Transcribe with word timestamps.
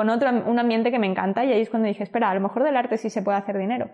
con 0.00 0.08
otro, 0.08 0.30
un 0.30 0.58
ambiente 0.58 0.90
que 0.90 0.98
me 0.98 1.06
encanta 1.06 1.44
y 1.44 1.52
ahí 1.52 1.60
es 1.60 1.68
cuando 1.68 1.86
dije, 1.86 2.02
espera, 2.02 2.30
a 2.30 2.34
lo 2.34 2.40
mejor 2.40 2.64
del 2.64 2.74
arte 2.74 2.96
sí 2.96 3.10
se 3.10 3.20
puede 3.20 3.36
hacer 3.36 3.58
dinero. 3.58 3.90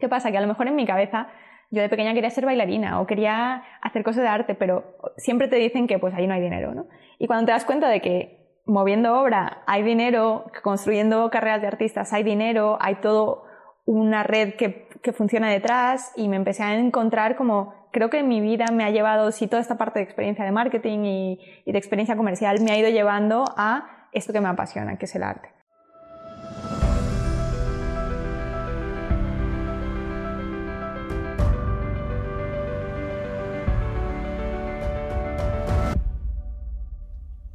¿Qué 0.00 0.08
pasa? 0.08 0.30
Que 0.30 0.38
a 0.38 0.40
lo 0.40 0.46
mejor 0.46 0.66
en 0.66 0.74
mi 0.74 0.86
cabeza 0.86 1.28
yo 1.70 1.82
de 1.82 1.90
pequeña 1.90 2.14
quería 2.14 2.30
ser 2.30 2.46
bailarina 2.46 3.02
o 3.02 3.06
quería 3.06 3.62
hacer 3.82 4.02
cosas 4.02 4.22
de 4.22 4.28
arte, 4.28 4.54
pero 4.54 4.96
siempre 5.18 5.48
te 5.48 5.56
dicen 5.56 5.86
que 5.88 5.98
pues 5.98 6.14
ahí 6.14 6.26
no 6.26 6.32
hay 6.32 6.40
dinero, 6.40 6.74
¿no? 6.74 6.86
Y 7.18 7.26
cuando 7.26 7.44
te 7.44 7.52
das 7.52 7.66
cuenta 7.66 7.90
de 7.90 8.00
que 8.00 8.62
moviendo 8.64 9.20
obra 9.20 9.62
hay 9.66 9.82
dinero, 9.82 10.46
construyendo 10.62 11.28
carreras 11.28 11.60
de 11.60 11.66
artistas 11.66 12.14
hay 12.14 12.22
dinero, 12.22 12.78
hay 12.80 12.94
todo 13.02 13.42
una 13.84 14.22
red 14.22 14.54
que, 14.54 14.88
que 15.02 15.12
funciona 15.12 15.50
detrás 15.50 16.14
y 16.16 16.30
me 16.30 16.36
empecé 16.36 16.62
a 16.62 16.78
encontrar 16.78 17.36
como 17.36 17.74
creo 17.92 18.08
que 18.08 18.22
mi 18.22 18.40
vida 18.40 18.68
me 18.72 18.84
ha 18.84 18.90
llevado, 18.90 19.30
sí, 19.32 19.48
toda 19.48 19.60
esta 19.60 19.76
parte 19.76 19.98
de 19.98 20.04
experiencia 20.06 20.46
de 20.46 20.52
marketing 20.52 21.00
y 21.04 21.38
de 21.66 21.76
experiencia 21.76 22.16
comercial 22.16 22.62
me 22.62 22.72
ha 22.72 22.78
ido 22.78 22.88
llevando 22.88 23.44
a 23.58 23.95
esto 24.16 24.32
que 24.32 24.40
me 24.40 24.48
apasiona, 24.48 24.96
que 24.96 25.04
es 25.04 25.14
el 25.14 25.22
arte. 25.22 25.50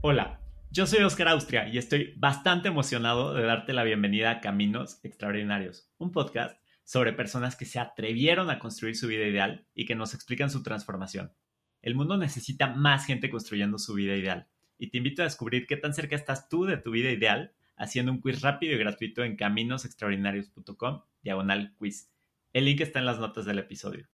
Hola, 0.03 0.39
yo 0.69 0.85
soy 0.85 0.99
Oscar 1.03 1.29
Austria 1.29 1.67
y 1.67 1.79
estoy 1.79 2.13
bastante 2.17 2.67
emocionado 2.67 3.33
de 3.33 3.43
darte 3.43 3.73
la 3.73 3.83
bienvenida 3.83 4.29
a 4.29 4.41
Caminos 4.41 4.99
Extraordinarios, 5.03 5.91
un 5.97 6.11
podcast 6.11 6.61
sobre 6.83 7.13
personas 7.13 7.55
que 7.55 7.65
se 7.65 7.79
atrevieron 7.79 8.51
a 8.51 8.59
construir 8.59 8.95
su 8.95 9.07
vida 9.07 9.25
ideal 9.25 9.65
y 9.73 9.85
que 9.85 9.95
nos 9.95 10.13
explican 10.13 10.51
su 10.51 10.61
transformación. 10.61 11.33
El 11.81 11.95
mundo 11.95 12.17
necesita 12.17 12.67
más 12.67 13.07
gente 13.07 13.31
construyendo 13.31 13.79
su 13.79 13.95
vida 13.95 14.15
ideal 14.15 14.47
y 14.81 14.89
te 14.89 14.97
invito 14.97 15.21
a 15.21 15.25
descubrir 15.25 15.67
qué 15.67 15.77
tan 15.77 15.93
cerca 15.93 16.15
estás 16.15 16.49
tú 16.49 16.65
de 16.65 16.75
tu 16.75 16.89
vida 16.89 17.11
ideal 17.11 17.53
haciendo 17.77 18.11
un 18.11 18.19
quiz 18.19 18.41
rápido 18.41 18.73
y 18.73 18.79
gratuito 18.79 19.23
en 19.23 19.35
caminosextraordinarios.com 19.35 21.01
diagonal 21.21 21.75
quiz. 21.77 22.11
El 22.51 22.65
link 22.65 22.81
está 22.81 22.97
en 22.97 23.05
las 23.05 23.19
notas 23.19 23.45
del 23.45 23.59
episodio. 23.59 24.09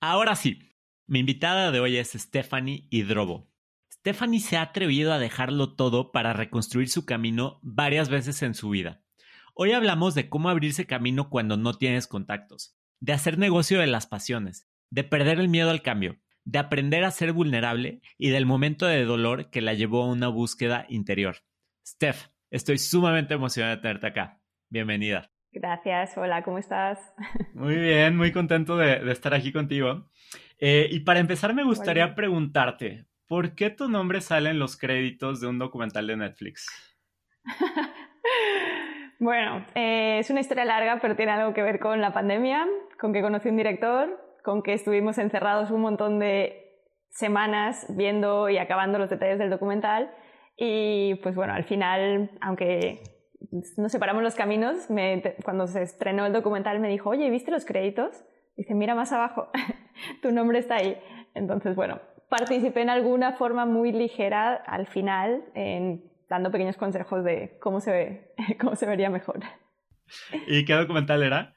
Ahora 0.00 0.34
sí, 0.34 0.74
mi 1.06 1.20
invitada 1.20 1.70
de 1.70 1.78
hoy 1.78 1.98
es 1.98 2.10
Stephanie 2.14 2.88
Hidrobo. 2.90 3.48
Stephanie 3.92 4.40
se 4.40 4.56
ha 4.56 4.62
atrevido 4.62 5.12
a 5.12 5.20
dejarlo 5.20 5.76
todo 5.76 6.10
para 6.10 6.32
reconstruir 6.32 6.88
su 6.88 7.06
camino 7.06 7.60
varias 7.62 8.08
veces 8.08 8.42
en 8.42 8.54
su 8.54 8.70
vida. 8.70 9.04
Hoy 9.54 9.70
hablamos 9.70 10.16
de 10.16 10.28
cómo 10.28 10.48
abrirse 10.48 10.84
camino 10.84 11.30
cuando 11.30 11.56
no 11.56 11.74
tienes 11.74 12.08
contactos, 12.08 12.76
de 12.98 13.12
hacer 13.12 13.38
negocio 13.38 13.78
de 13.78 13.86
las 13.86 14.08
pasiones, 14.08 14.68
de 14.90 15.04
perder 15.04 15.38
el 15.38 15.48
miedo 15.48 15.70
al 15.70 15.82
cambio, 15.82 16.18
de 16.44 16.58
aprender 16.58 17.04
a 17.04 17.10
ser 17.10 17.32
vulnerable 17.32 18.00
y 18.18 18.30
del 18.30 18.46
momento 18.46 18.86
de 18.86 19.04
dolor 19.04 19.50
que 19.50 19.60
la 19.60 19.74
llevó 19.74 20.02
a 20.02 20.12
una 20.12 20.28
búsqueda 20.28 20.86
interior. 20.88 21.36
Steph, 21.86 22.28
estoy 22.50 22.78
sumamente 22.78 23.34
emocionada 23.34 23.76
de 23.76 23.82
tenerte 23.82 24.06
acá. 24.06 24.40
Bienvenida. 24.68 25.30
Gracias, 25.52 26.16
hola, 26.16 26.42
¿cómo 26.42 26.58
estás? 26.58 26.98
Muy 27.52 27.76
bien, 27.76 28.16
muy 28.16 28.32
contento 28.32 28.76
de, 28.78 29.10
estar 29.12 29.34
aquí 29.34 29.52
contigo. 29.52 30.08
Eh, 30.58 30.88
y 30.90 31.00
para 31.00 31.20
empezar 31.20 31.52
me 31.52 31.64
gustaría 31.64 32.14
preguntarte, 32.14 33.04
¿por 33.26 33.54
qué 33.54 33.68
tu 33.68 33.88
nombre 33.88 34.22
sale 34.22 34.50
en 34.50 34.58
los 34.58 34.78
créditos 34.78 35.40
de 35.40 35.48
un 35.48 35.58
documental 35.58 36.06
de 36.06 36.16
Netflix? 36.16 36.66
bueno, 39.18 39.66
eh, 39.74 40.20
es 40.20 40.30
una 40.30 40.40
historia 40.40 40.64
larga, 40.64 40.98
pero 41.02 41.16
tiene 41.16 41.32
algo 41.32 41.52
que 41.52 41.62
ver 41.62 41.78
con 41.78 42.00
la 42.00 42.14
pandemia, 42.14 42.66
con 42.98 43.12
que 43.12 43.20
conocí 43.20 43.50
un 43.50 43.58
director, 43.58 44.31
con 44.44 44.62
que 44.62 44.72
estuvimos 44.72 45.18
encerrados 45.18 45.70
un 45.70 45.80
montón 45.80 46.18
de 46.18 46.62
semanas 47.10 47.86
viendo 47.90 48.48
y 48.48 48.58
acabando 48.58 48.98
los 48.98 49.10
detalles 49.10 49.38
del 49.38 49.50
documental. 49.50 50.10
Y 50.56 51.16
pues 51.16 51.34
bueno, 51.34 51.54
al 51.54 51.64
final, 51.64 52.30
aunque 52.40 53.02
nos 53.76 53.92
separamos 53.92 54.22
los 54.22 54.34
caminos, 54.34 54.88
cuando 55.44 55.66
se 55.66 55.82
estrenó 55.82 56.26
el 56.26 56.32
documental 56.32 56.80
me 56.80 56.88
dijo, 56.88 57.10
oye, 57.10 57.28
¿viste 57.30 57.50
los 57.50 57.64
créditos? 57.64 58.24
Dice, 58.56 58.74
mira 58.74 58.94
más 58.94 59.12
abajo, 59.12 59.48
tu 60.22 60.30
nombre 60.32 60.58
está 60.58 60.76
ahí. 60.76 60.98
Entonces, 61.34 61.74
bueno, 61.74 62.00
participé 62.28 62.82
en 62.82 62.90
alguna 62.90 63.32
forma 63.32 63.66
muy 63.66 63.92
ligera 63.92 64.54
al 64.54 64.86
final, 64.86 65.44
en, 65.54 66.04
dando 66.28 66.50
pequeños 66.50 66.76
consejos 66.76 67.24
de 67.24 67.58
cómo 67.60 67.80
se, 67.80 67.90
ve, 67.90 68.34
cómo 68.60 68.76
se 68.76 68.86
vería 68.86 69.10
mejor. 69.10 69.40
¿Y 70.46 70.64
qué 70.64 70.74
documental 70.74 71.22
era? 71.22 71.54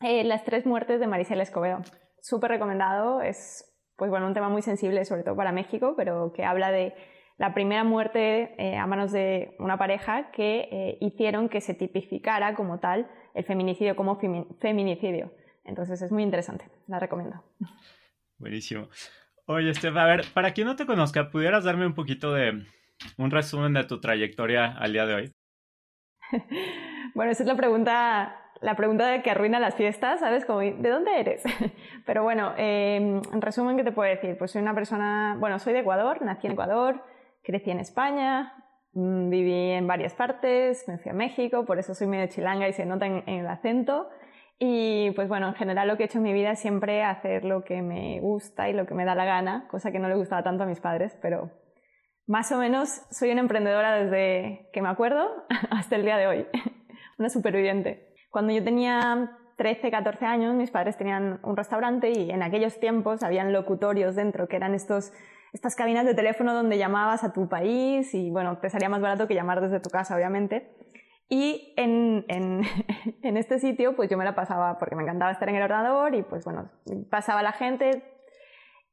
Eh, 0.00 0.24
Las 0.24 0.44
tres 0.44 0.66
muertes 0.66 1.00
de 1.00 1.06
Maricela 1.06 1.42
Escobedo. 1.42 1.80
Súper 2.20 2.50
recomendado, 2.50 3.20
es 3.20 3.64
pues 3.96 4.10
bueno, 4.10 4.28
un 4.28 4.34
tema 4.34 4.48
muy 4.48 4.62
sensible, 4.62 5.04
sobre 5.04 5.24
todo 5.24 5.34
para 5.34 5.50
México, 5.50 5.94
pero 5.96 6.32
que 6.32 6.44
habla 6.44 6.70
de 6.70 6.94
la 7.36 7.52
primera 7.52 7.82
muerte 7.82 8.54
eh, 8.58 8.76
a 8.76 8.86
manos 8.86 9.10
de 9.10 9.56
una 9.58 9.76
pareja 9.76 10.30
que 10.30 10.68
eh, 10.70 10.98
hicieron 11.00 11.48
que 11.48 11.60
se 11.60 11.74
tipificara 11.74 12.54
como 12.54 12.78
tal 12.78 13.10
el 13.34 13.44
feminicidio 13.44 13.96
como 13.96 14.20
feminicidio. 14.60 15.32
Entonces 15.64 16.00
es 16.00 16.12
muy 16.12 16.22
interesante, 16.22 16.70
la 16.86 17.00
recomiendo. 17.00 17.42
Buenísimo. 18.38 18.88
Oye, 19.46 19.70
Estef, 19.70 19.96
a 19.96 20.04
ver, 20.04 20.24
para 20.32 20.52
quien 20.52 20.68
no 20.68 20.76
te 20.76 20.86
conozca, 20.86 21.30
¿pudieras 21.30 21.64
darme 21.64 21.86
un 21.86 21.94
poquito 21.94 22.32
de 22.32 22.66
un 23.16 23.30
resumen 23.30 23.72
de 23.72 23.84
tu 23.84 24.00
trayectoria 24.00 24.76
al 24.78 24.92
día 24.92 25.06
de 25.06 25.14
hoy? 25.14 25.32
bueno, 27.14 27.32
esa 27.32 27.42
es 27.42 27.48
la 27.48 27.56
pregunta, 27.56 28.47
la 28.60 28.74
pregunta 28.74 29.22
que 29.22 29.30
arruina 29.30 29.60
las 29.60 29.74
fiestas, 29.74 30.20
¿sabes? 30.20 30.46
¿de 30.46 30.88
dónde 30.88 31.20
eres? 31.20 31.42
Pero 32.06 32.22
bueno, 32.22 32.52
em, 32.56 33.20
en 33.32 33.40
resumen, 33.40 33.76
¿qué 33.76 33.84
te 33.84 33.92
puedo 33.92 34.10
decir? 34.10 34.36
Pues 34.36 34.50
soy 34.50 34.62
una 34.62 34.74
persona, 34.74 35.36
bueno, 35.38 35.58
soy 35.58 35.72
de 35.72 35.80
Ecuador, 35.80 36.22
nací 36.22 36.46
en 36.46 36.54
Ecuador, 36.54 37.02
crecí 37.42 37.70
en 37.70 37.80
España, 37.80 38.52
mm, 38.92 39.30
viví 39.30 39.70
en 39.72 39.86
varias 39.86 40.14
partes, 40.14 40.86
me 40.88 40.98
fui 40.98 41.10
a 41.10 41.14
México, 41.14 41.64
por 41.64 41.78
eso 41.78 41.94
soy 41.94 42.06
medio 42.06 42.26
chilanga 42.28 42.68
y 42.68 42.72
se 42.72 42.86
nota 42.86 43.06
en 43.06 43.22
el 43.28 43.46
acento. 43.46 44.08
Y 44.58 45.12
pues 45.12 45.28
bueno, 45.28 45.48
en 45.48 45.54
general 45.54 45.86
lo 45.86 45.96
que 45.96 46.02
he 46.02 46.06
hecho 46.06 46.18
en 46.18 46.24
mi 46.24 46.32
vida 46.32 46.50
es 46.50 46.58
siempre 46.58 47.04
hacer 47.04 47.44
lo 47.44 47.62
que 47.62 47.80
me 47.80 48.18
gusta 48.20 48.68
y 48.68 48.72
lo 48.72 48.86
que 48.86 48.94
me 48.94 49.04
da 49.04 49.14
la 49.14 49.24
gana, 49.24 49.68
cosa 49.70 49.92
que 49.92 50.00
no 50.00 50.08
le 50.08 50.16
gustaba 50.16 50.42
tanto 50.42 50.64
a 50.64 50.66
mis 50.66 50.80
padres, 50.80 51.16
pero 51.22 51.52
más 52.26 52.50
o 52.50 52.58
menos 52.58 53.02
soy 53.10 53.30
una 53.30 53.40
emprendedora 53.40 53.94
desde 53.94 54.68
que 54.72 54.82
me 54.82 54.88
acuerdo 54.88 55.46
hasta 55.70 55.94
el 55.94 56.02
día 56.02 56.16
de 56.16 56.26
hoy, 56.26 56.46
una 57.18 57.28
superviviente. 57.28 58.07
Cuando 58.30 58.52
yo 58.52 58.62
tenía 58.62 59.38
13, 59.56 59.90
14 59.90 60.24
años, 60.24 60.54
mis 60.54 60.70
padres 60.70 60.96
tenían 60.96 61.40
un 61.42 61.56
restaurante 61.56 62.10
y 62.10 62.30
en 62.30 62.42
aquellos 62.42 62.78
tiempos 62.78 63.22
habían 63.22 63.52
locutorios 63.52 64.14
dentro, 64.14 64.48
que 64.48 64.56
eran 64.56 64.74
estos, 64.74 65.12
estas 65.52 65.74
cabinas 65.74 66.06
de 66.06 66.14
teléfono 66.14 66.54
donde 66.54 66.78
llamabas 66.78 67.24
a 67.24 67.32
tu 67.32 67.48
país 67.48 68.14
y 68.14 68.30
bueno, 68.30 68.58
te 68.58 68.70
salía 68.70 68.88
más 68.88 69.00
barato 69.00 69.26
que 69.26 69.34
llamar 69.34 69.60
desde 69.60 69.80
tu 69.80 69.90
casa, 69.90 70.14
obviamente. 70.14 70.70
Y 71.28 71.74
en, 71.76 72.24
en, 72.28 72.62
en, 73.22 73.36
este 73.36 73.58
sitio, 73.58 73.96
pues 73.96 74.08
yo 74.08 74.16
me 74.16 74.24
la 74.24 74.34
pasaba 74.34 74.78
porque 74.78 74.96
me 74.96 75.02
encantaba 75.02 75.30
estar 75.30 75.48
en 75.48 75.56
el 75.56 75.62
ordenador 75.62 76.14
y 76.14 76.22
pues 76.22 76.44
bueno, 76.44 76.70
pasaba 77.10 77.42
la 77.42 77.52
gente. 77.52 78.02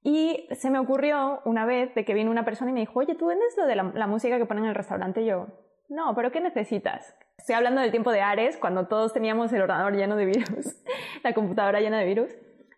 Y 0.03 0.47
se 0.51 0.69
me 0.69 0.77
ocurrió 0.77 1.41
una 1.45 1.65
vez 1.65 1.95
de 1.95 2.05
que 2.05 2.13
vino 2.13 2.29
una 2.29 2.45
persona 2.45 2.69
y 2.69 2.73
me 2.73 2.81
dijo, 2.81 2.99
oye, 2.99 3.15
¿tú 3.15 3.27
vendes 3.27 3.55
lo 3.57 3.65
de 3.65 3.75
la, 3.75 4.07
música 4.07 4.37
que 4.37 4.45
ponen 4.45 4.65
en 4.65 4.69
el 4.69 4.75
restaurante? 4.75 5.21
Y 5.21 5.25
yo, 5.25 5.47
no, 5.89 6.13
pero 6.13 6.31
¿qué 6.31 6.41
necesitas? 6.41 7.15
Estoy 7.37 7.55
hablando 7.55 7.81
del 7.81 7.91
tiempo 7.91 8.11
de 8.11 8.21
Ares, 8.21 8.57
cuando 8.57 8.87
todos 8.87 9.13
teníamos 9.13 9.53
el 9.53 9.61
ordenador 9.61 9.93
lleno 9.93 10.15
de 10.15 10.25
virus, 10.25 10.75
la 11.23 11.33
computadora 11.33 11.79
llena 11.79 11.99
de 11.99 12.05
virus. 12.05 12.31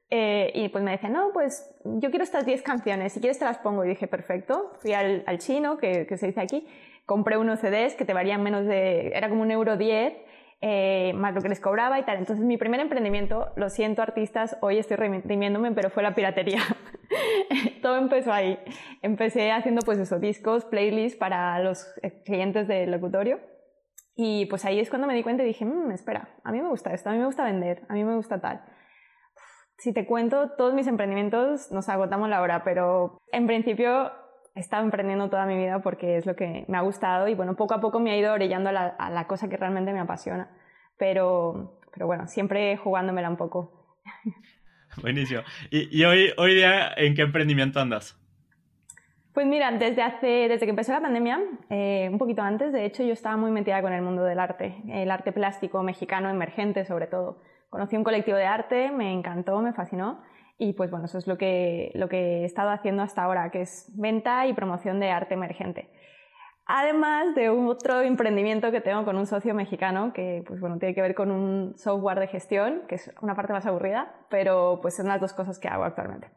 Eh, 0.09 0.51
y 0.55 0.69
pues 0.69 0.83
me 0.83 0.91
decía, 0.91 1.09
no, 1.09 1.31
pues 1.33 1.73
yo 1.83 2.09
quiero 2.09 2.23
estas 2.23 2.45
10 2.45 2.61
canciones, 2.61 3.13
si 3.13 3.19
quieres 3.19 3.39
te 3.39 3.45
las 3.45 3.57
pongo. 3.59 3.85
Y 3.85 3.89
dije, 3.89 4.07
perfecto. 4.07 4.73
Fui 4.79 4.93
al, 4.93 5.23
al 5.25 5.37
chino, 5.37 5.77
que, 5.77 6.05
que 6.07 6.17
se 6.17 6.27
dice 6.27 6.41
aquí, 6.41 6.67
compré 7.05 7.37
unos 7.37 7.59
CDs 7.59 7.95
que 7.95 8.05
te 8.05 8.13
varían 8.13 8.43
menos 8.43 8.65
de, 8.65 9.09
era 9.09 9.29
como 9.29 9.41
un 9.41 9.51
euro 9.51 9.77
10, 9.77 10.13
eh, 10.59 11.13
más 11.13 11.35
lo 11.35 11.41
que 11.41 11.49
les 11.49 11.59
cobraba 11.59 11.99
y 11.99 12.03
tal. 12.03 12.17
Entonces 12.17 12.43
mi 12.43 12.57
primer 12.57 12.79
emprendimiento, 12.79 13.49
lo 13.55 13.69
siento 13.69 14.01
artistas, 14.01 14.57
hoy 14.61 14.77
estoy 14.77 14.97
redimiéndome, 14.97 15.71
pero 15.71 15.89
fue 15.89 16.03
la 16.03 16.15
piratería. 16.15 16.61
Todo 17.81 17.97
empezó 17.97 18.33
ahí. 18.33 18.59
Empecé 19.01 19.51
haciendo 19.51 19.81
pues 19.85 19.99
esos 19.99 20.19
discos, 20.19 20.65
playlists 20.65 21.17
para 21.17 21.59
los 21.59 21.87
eh, 22.01 22.21
clientes 22.23 22.67
del 22.67 22.91
locutorio. 22.91 23.39
Y 24.19 24.47
pues 24.47 24.65
ahí 24.65 24.79
es 24.79 24.89
cuando 24.89 25.07
me 25.07 25.13
di 25.13 25.21
cuenta 25.21 25.43
y 25.43 25.45
dije, 25.45 25.63
mmm, 25.63 25.91
espera, 25.91 26.27
a 26.43 26.51
mí 26.51 26.59
me 26.59 26.69
gusta 26.69 26.91
esto, 26.91 27.09
a 27.09 27.13
mí 27.13 27.19
me 27.19 27.27
gusta 27.27 27.43
vender, 27.43 27.83
a 27.87 27.93
mí 27.93 28.03
me 28.03 28.15
gusta 28.15 28.41
tal. 28.41 28.63
Si 29.77 29.93
te 29.93 30.07
cuento, 30.07 30.53
todos 30.57 30.73
mis 30.73 30.87
emprendimientos 30.87 31.71
nos 31.71 31.87
agotamos 31.87 32.27
la 32.27 32.41
hora, 32.41 32.63
pero 32.63 33.21
en 33.31 33.45
principio 33.45 34.11
he 34.55 34.59
estado 34.59 34.83
emprendiendo 34.83 35.29
toda 35.29 35.45
mi 35.45 35.55
vida 35.55 35.83
porque 35.83 36.17
es 36.17 36.25
lo 36.25 36.35
que 36.35 36.65
me 36.67 36.77
ha 36.79 36.81
gustado 36.81 37.27
y 37.27 37.35
bueno, 37.35 37.55
poco 37.55 37.75
a 37.75 37.79
poco 37.79 37.99
me 37.99 38.09
ha 38.09 38.17
ido 38.17 38.33
orillando 38.33 38.69
a 38.69 39.09
la, 39.11 39.27
cosa 39.27 39.49
que 39.49 39.57
realmente 39.57 39.93
me 39.93 39.99
apasiona. 39.99 40.49
Pero, 40.97 41.79
pero 41.93 42.07
bueno, 42.07 42.27
siempre 42.27 42.75
jugándomela 42.75 43.29
un 43.29 43.37
poco. 43.37 43.95
Buenísimo. 45.03 45.41
¿Y, 45.69 46.03
hoy, 46.05 46.33
hoy 46.37 46.55
día 46.55 46.91
en 46.97 47.13
qué 47.13 47.21
emprendimiento 47.21 47.79
andas? 47.79 48.16
Pues 49.37 49.45
mira, 49.45 49.69
desde, 49.69 50.01
hace, 50.01 50.47
desde 50.47 50.65
que 50.65 50.71
empezó 50.71 50.93
la 50.93 50.99
pandemia, 50.99 51.39
eh, 51.69 52.09
un 52.11 52.17
poquito 52.17 52.41
antes, 52.41 52.73
de 52.73 52.85
hecho, 52.85 53.03
yo 53.03 53.13
estaba 53.13 53.37
muy 53.37 53.51
metida 53.51 53.83
con 53.83 53.93
el 53.93 54.01
mundo 54.01 54.23
del 54.23 54.39
arte, 54.39 54.81
el 54.89 55.11
arte 55.11 55.31
plástico 55.31 55.83
mexicano 55.83 56.27
emergente 56.31 56.85
sobre 56.85 57.05
todo. 57.05 57.43
Conocí 57.69 57.95
un 57.95 58.03
colectivo 58.03 58.35
de 58.35 58.47
arte, 58.47 58.89
me 58.89 59.13
encantó, 59.13 59.61
me 59.61 59.73
fascinó 59.73 60.23
y 60.57 60.73
pues 60.73 60.89
bueno, 60.89 61.05
eso 61.05 61.19
es 61.19 61.27
lo 61.27 61.37
que, 61.37 61.91
lo 61.93 62.09
que 62.09 62.41
he 62.41 62.45
estado 62.45 62.71
haciendo 62.71 63.03
hasta 63.03 63.21
ahora, 63.21 63.51
que 63.51 63.61
es 63.61 63.93
venta 63.95 64.47
y 64.47 64.53
promoción 64.53 64.99
de 64.99 65.11
arte 65.11 65.35
emergente. 65.35 65.91
Además 66.65 67.35
de 67.35 67.49
otro 67.49 68.01
emprendimiento 68.01 68.71
que 68.71 68.81
tengo 68.81 69.05
con 69.05 69.17
un 69.17 69.27
socio 69.27 69.53
mexicano 69.53 70.13
que, 70.13 70.43
pues 70.47 70.59
bueno, 70.59 70.79
tiene 70.79 70.95
que 70.95 71.01
ver 71.03 71.13
con 71.13 71.29
un 71.29 71.77
software 71.77 72.19
de 72.19 72.27
gestión, 72.27 72.87
que 72.87 72.95
es 72.95 73.13
una 73.21 73.35
parte 73.35 73.53
más 73.53 73.67
aburrida, 73.67 74.15
pero 74.31 74.79
pues 74.81 74.95
son 74.95 75.05
las 75.05 75.21
dos 75.21 75.33
cosas 75.33 75.59
que 75.59 75.67
hago 75.67 75.83
actualmente. 75.83 76.27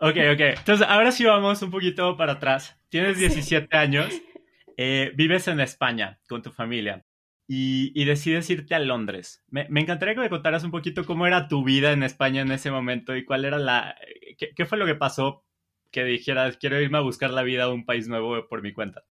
Ok, 0.00 0.16
ok. 0.32 0.40
Entonces, 0.40 0.86
ahora 0.88 1.12
sí 1.12 1.24
vamos 1.24 1.60
un 1.60 1.70
poquito 1.70 2.16
para 2.16 2.32
atrás. 2.32 2.80
Tienes 2.88 3.18
17 3.18 3.76
años, 3.76 4.08
eh, 4.78 5.12
vives 5.14 5.46
en 5.46 5.60
España 5.60 6.18
con 6.26 6.40
tu 6.42 6.50
familia 6.50 7.04
y, 7.46 8.04
decides 8.04 8.48
irte 8.48 8.74
a 8.74 8.78
Londres. 8.78 9.44
Me, 9.48 9.66
encantaría 9.74 10.14
que 10.14 10.20
me 10.20 10.30
contaras 10.30 10.64
un 10.64 10.70
poquito 10.70 11.04
cómo 11.04 11.26
era 11.26 11.48
tu 11.48 11.64
vida 11.64 11.92
en 11.92 12.02
España 12.02 12.40
en 12.42 12.50
ese 12.52 12.70
momento 12.70 13.14
y 13.14 13.24
cuál 13.24 13.44
era 13.44 13.58
la... 13.58 13.94
qué, 14.38 14.50
qué 14.56 14.64
fue 14.64 14.78
lo 14.78 14.86
que 14.86 14.94
pasó 14.94 15.44
que 15.90 16.04
dijeras, 16.04 16.56
quiero 16.56 16.80
irme 16.80 16.98
a 16.98 17.02
buscar 17.02 17.30
la 17.30 17.42
vida 17.42 17.64
a 17.64 17.72
un 17.72 17.84
país 17.84 18.08
nuevo 18.08 18.48
por 18.48 18.62
mi 18.62 18.72
cuenta. 18.72 19.04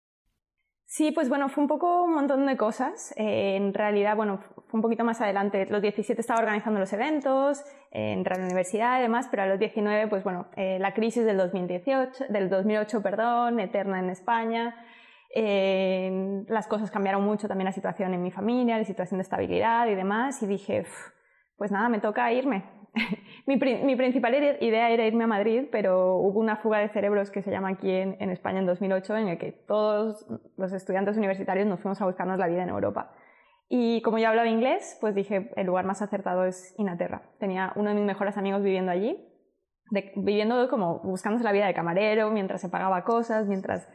Sí, 0.91 1.11
pues 1.11 1.29
bueno, 1.29 1.49
fue 1.49 1.61
un 1.61 1.67
poco 1.67 2.03
un 2.03 2.15
montón 2.15 2.47
de 2.47 2.57
cosas. 2.57 3.13
Eh, 3.15 3.55
en 3.55 3.75
realidad, 3.75 4.15
bueno, 4.15 4.39
fue 4.39 4.79
un 4.79 4.81
poquito 4.81 5.03
más 5.03 5.21
adelante. 5.21 5.67
Los 5.67 5.83
17 5.83 6.19
estaba 6.19 6.39
organizando 6.39 6.79
los 6.79 6.91
eventos, 6.93 7.63
eh, 7.91 8.19
a 8.25 8.29
la 8.37 8.43
universidad 8.43 8.97
y 8.97 9.03
demás, 9.03 9.27
pero 9.29 9.43
a 9.43 9.45
los 9.45 9.59
19, 9.59 10.07
pues 10.07 10.23
bueno, 10.23 10.47
eh, 10.55 10.79
la 10.79 10.95
crisis 10.95 11.25
del 11.25 11.37
2018, 11.37 12.25
del 12.29 12.49
2008, 12.49 13.03
perdón, 13.03 13.59
eterna 13.59 13.99
en 13.99 14.09
España. 14.09 14.75
las 16.47 16.67
cosas 16.67 16.89
cambiaron 16.89 17.23
mucho, 17.23 17.47
también 17.47 17.65
la 17.65 17.71
situación 17.71 18.15
en 18.15 18.23
mi 18.23 18.31
familia, 18.31 18.79
la 18.79 18.83
situación 18.83 19.19
de 19.19 19.23
estabilidad 19.23 19.85
y 19.87 19.93
demás, 19.93 20.41
y 20.41 20.47
dije, 20.47 20.85
pues 21.55 21.71
nada, 21.71 21.87
me 21.89 21.99
toca 21.99 22.31
irme. 22.33 22.63
Mi, 23.57 23.95
principal 23.95 24.35
idea 24.61 24.91
era 24.91 25.07
irme 25.07 25.23
a 25.23 25.27
Madrid, 25.27 25.65
pero 25.71 26.17
hubo 26.17 26.39
una 26.39 26.57
fuga 26.57 26.77
de 26.77 26.89
cerebros 26.89 27.31
que 27.31 27.41
se 27.41 27.49
llama 27.49 27.69
aquí 27.69 27.89
en, 27.89 28.29
España 28.29 28.59
en 28.59 28.67
2008, 28.67 29.17
en 29.17 29.27
el 29.29 29.37
que 29.39 29.51
todos 29.51 30.27
los 30.55 30.71
estudiantes 30.71 31.17
universitarios 31.17 31.65
nos 31.65 31.79
fuimos 31.79 31.99
a 31.99 32.05
buscarnos 32.05 32.37
la 32.37 32.47
vida 32.47 32.61
en 32.61 32.69
Europa. 32.69 33.11
Y 33.67 34.03
como 34.03 34.19
yo 34.19 34.27
hablaba 34.27 34.47
inglés, 34.47 34.99
pues 35.01 35.15
dije, 35.15 35.49
el 35.55 35.65
lugar 35.65 35.85
más 35.85 36.03
acertado 36.03 36.45
es 36.45 36.75
Inglaterra. 36.77 37.23
Tenía 37.39 37.73
uno 37.75 37.89
de 37.89 37.95
mis 37.95 38.05
mejores 38.05 38.37
amigos 38.37 38.61
viviendo 38.61 38.91
allí, 38.91 39.17
viviendo 40.15 40.69
como 40.69 40.99
buscándose 40.99 41.43
la 41.43 41.51
vida 41.51 41.65
de 41.65 41.73
camarero, 41.73 42.29
mientras 42.29 42.61
se 42.61 42.69
pagaba 42.69 43.03
cosas, 43.03 43.47
mientras... 43.47 43.89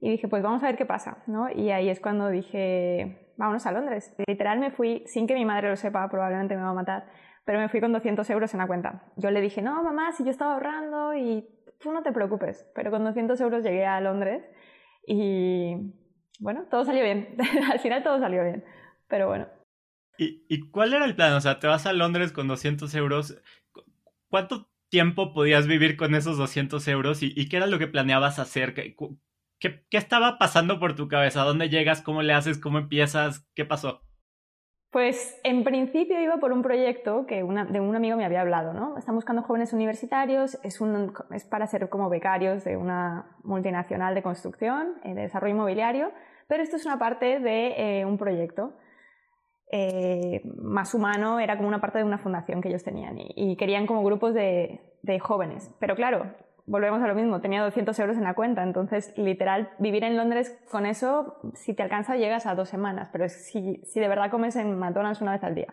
Y 0.00 0.10
dije, 0.10 0.26
pues 0.28 0.42
vamos 0.42 0.62
a 0.62 0.66
ver 0.66 0.76
qué 0.76 0.86
pasa, 0.86 1.22
¿no? 1.26 1.50
Y 1.50 1.70
ahí 1.70 1.90
es 1.90 2.00
cuando 2.00 2.28
dije, 2.28 3.34
vámonos 3.36 3.66
a 3.66 3.72
Londres. 3.72 4.14
Literal 4.26 4.58
me 4.58 4.70
fui, 4.70 5.02
sin 5.06 5.26
que 5.26 5.34
mi 5.34 5.44
madre 5.44 5.68
lo 5.68 5.76
sepa, 5.76 6.08
probablemente 6.08 6.56
me 6.56 6.62
va 6.62 6.70
a 6.70 6.74
matar, 6.74 7.04
pero 7.46 7.60
me 7.60 7.68
fui 7.68 7.80
con 7.80 7.92
200 7.92 8.28
euros 8.28 8.52
en 8.52 8.58
la 8.58 8.66
cuenta. 8.66 9.04
Yo 9.16 9.30
le 9.30 9.40
dije, 9.40 9.62
no, 9.62 9.82
mamá, 9.82 10.12
si 10.12 10.24
yo 10.24 10.30
estaba 10.30 10.54
ahorrando 10.54 11.14
y 11.14 11.48
tú 11.78 11.92
no 11.92 12.02
te 12.02 12.12
preocupes. 12.12 12.66
Pero 12.74 12.90
con 12.90 13.04
200 13.04 13.40
euros 13.40 13.62
llegué 13.62 13.86
a 13.86 14.00
Londres 14.00 14.44
y 15.06 15.76
bueno, 16.40 16.66
todo 16.68 16.84
salió 16.84 17.04
bien. 17.04 17.36
Al 17.72 17.78
final 17.78 18.02
todo 18.02 18.18
salió 18.18 18.42
bien, 18.42 18.64
pero 19.08 19.28
bueno. 19.28 19.46
¿Y, 20.18 20.70
cuál 20.70 20.92
era 20.94 21.04
el 21.04 21.14
plan? 21.14 21.34
O 21.34 21.40
sea, 21.40 21.60
te 21.60 21.66
vas 21.66 21.86
a 21.86 21.92
Londres 21.92 22.32
con 22.32 22.48
200 22.48 22.92
euros. 22.96 23.40
¿Cuánto 24.28 24.68
tiempo 24.88 25.32
podías 25.32 25.66
vivir 25.66 25.96
con 25.96 26.14
esos 26.14 26.38
200 26.38 26.88
euros 26.88 27.22
y, 27.22 27.48
qué 27.48 27.58
era 27.58 27.66
lo 27.66 27.78
que 27.78 27.86
planeabas 27.86 28.38
hacer? 28.38 28.74
¿Qué, 28.74 28.96
¿Qué, 29.60 29.84
estaba 29.90 30.38
pasando 30.38 30.80
por 30.80 30.96
tu 30.96 31.06
cabeza? 31.06 31.44
¿Dónde 31.44 31.68
llegas? 31.68 32.02
¿Cómo 32.02 32.22
le 32.22 32.32
haces? 32.32 32.58
¿Cómo 32.58 32.78
empiezas? 32.78 33.46
¿Qué 33.54 33.64
pasó? 33.64 34.05
Pues 34.96 35.38
en 35.44 35.62
principio 35.62 36.18
iba 36.22 36.38
por 36.38 36.52
un 36.52 36.62
proyecto 36.62 37.26
que 37.26 37.44
de 37.44 37.80
un 37.80 37.96
amigo 37.96 38.16
me 38.16 38.24
había 38.24 38.40
hablado, 38.40 38.72
¿no? 38.72 38.96
Están 38.96 39.14
buscando 39.14 39.42
jóvenes 39.42 39.74
universitarios, 39.74 40.58
es, 40.62 40.80
para 41.50 41.66
ser 41.66 41.90
como 41.90 42.08
becarios 42.08 42.64
de 42.64 42.78
una 42.78 43.36
multinacional 43.44 44.14
de 44.14 44.22
construcción, 44.22 44.94
eh, 45.04 45.12
de 45.12 45.20
desarrollo 45.20 45.54
inmobiliario, 45.54 46.12
pero 46.48 46.62
esto 46.62 46.76
es 46.76 46.86
una 46.86 46.98
parte 46.98 47.40
de 47.40 47.74
eh, 48.00 48.06
un 48.06 48.16
proyecto 48.16 48.72
eh, 49.70 50.40
más 50.62 50.94
humano, 50.94 51.40
era 51.40 51.58
como 51.58 51.68
una 51.68 51.82
parte 51.82 51.98
de 51.98 52.04
una 52.04 52.16
fundación 52.16 52.62
que 52.62 52.70
ellos 52.70 52.82
tenían 52.82 53.18
y, 53.18 53.54
querían 53.58 53.86
como 53.86 54.02
grupos 54.02 54.32
de, 54.32 54.80
de 55.02 55.18
jóvenes. 55.18 55.70
Pero 55.78 55.94
claro, 55.94 56.34
volvemos 56.66 57.00
a 57.02 57.06
lo 57.06 57.14
mismo, 57.14 57.40
tenía 57.40 57.62
200 57.62 57.98
euros 58.00 58.16
en 58.16 58.24
la 58.24 58.34
cuenta, 58.34 58.62
entonces 58.62 59.16
literal 59.16 59.70
vivir 59.78 60.04
en 60.04 60.16
Londres 60.16 60.58
con 60.70 60.84
eso, 60.84 61.38
si 61.54 61.74
te 61.74 61.82
alcanza 61.82 62.16
llegas 62.16 62.46
a 62.46 62.54
dos 62.54 62.68
semanas, 62.68 63.08
pero 63.12 63.28
si, 63.28 63.80
si 63.84 64.00
de 64.00 64.08
verdad 64.08 64.30
comes 64.30 64.56
en 64.56 64.76
McDonald's 64.78 65.20
una 65.20 65.32
vez 65.32 65.44
al 65.44 65.54
día. 65.54 65.72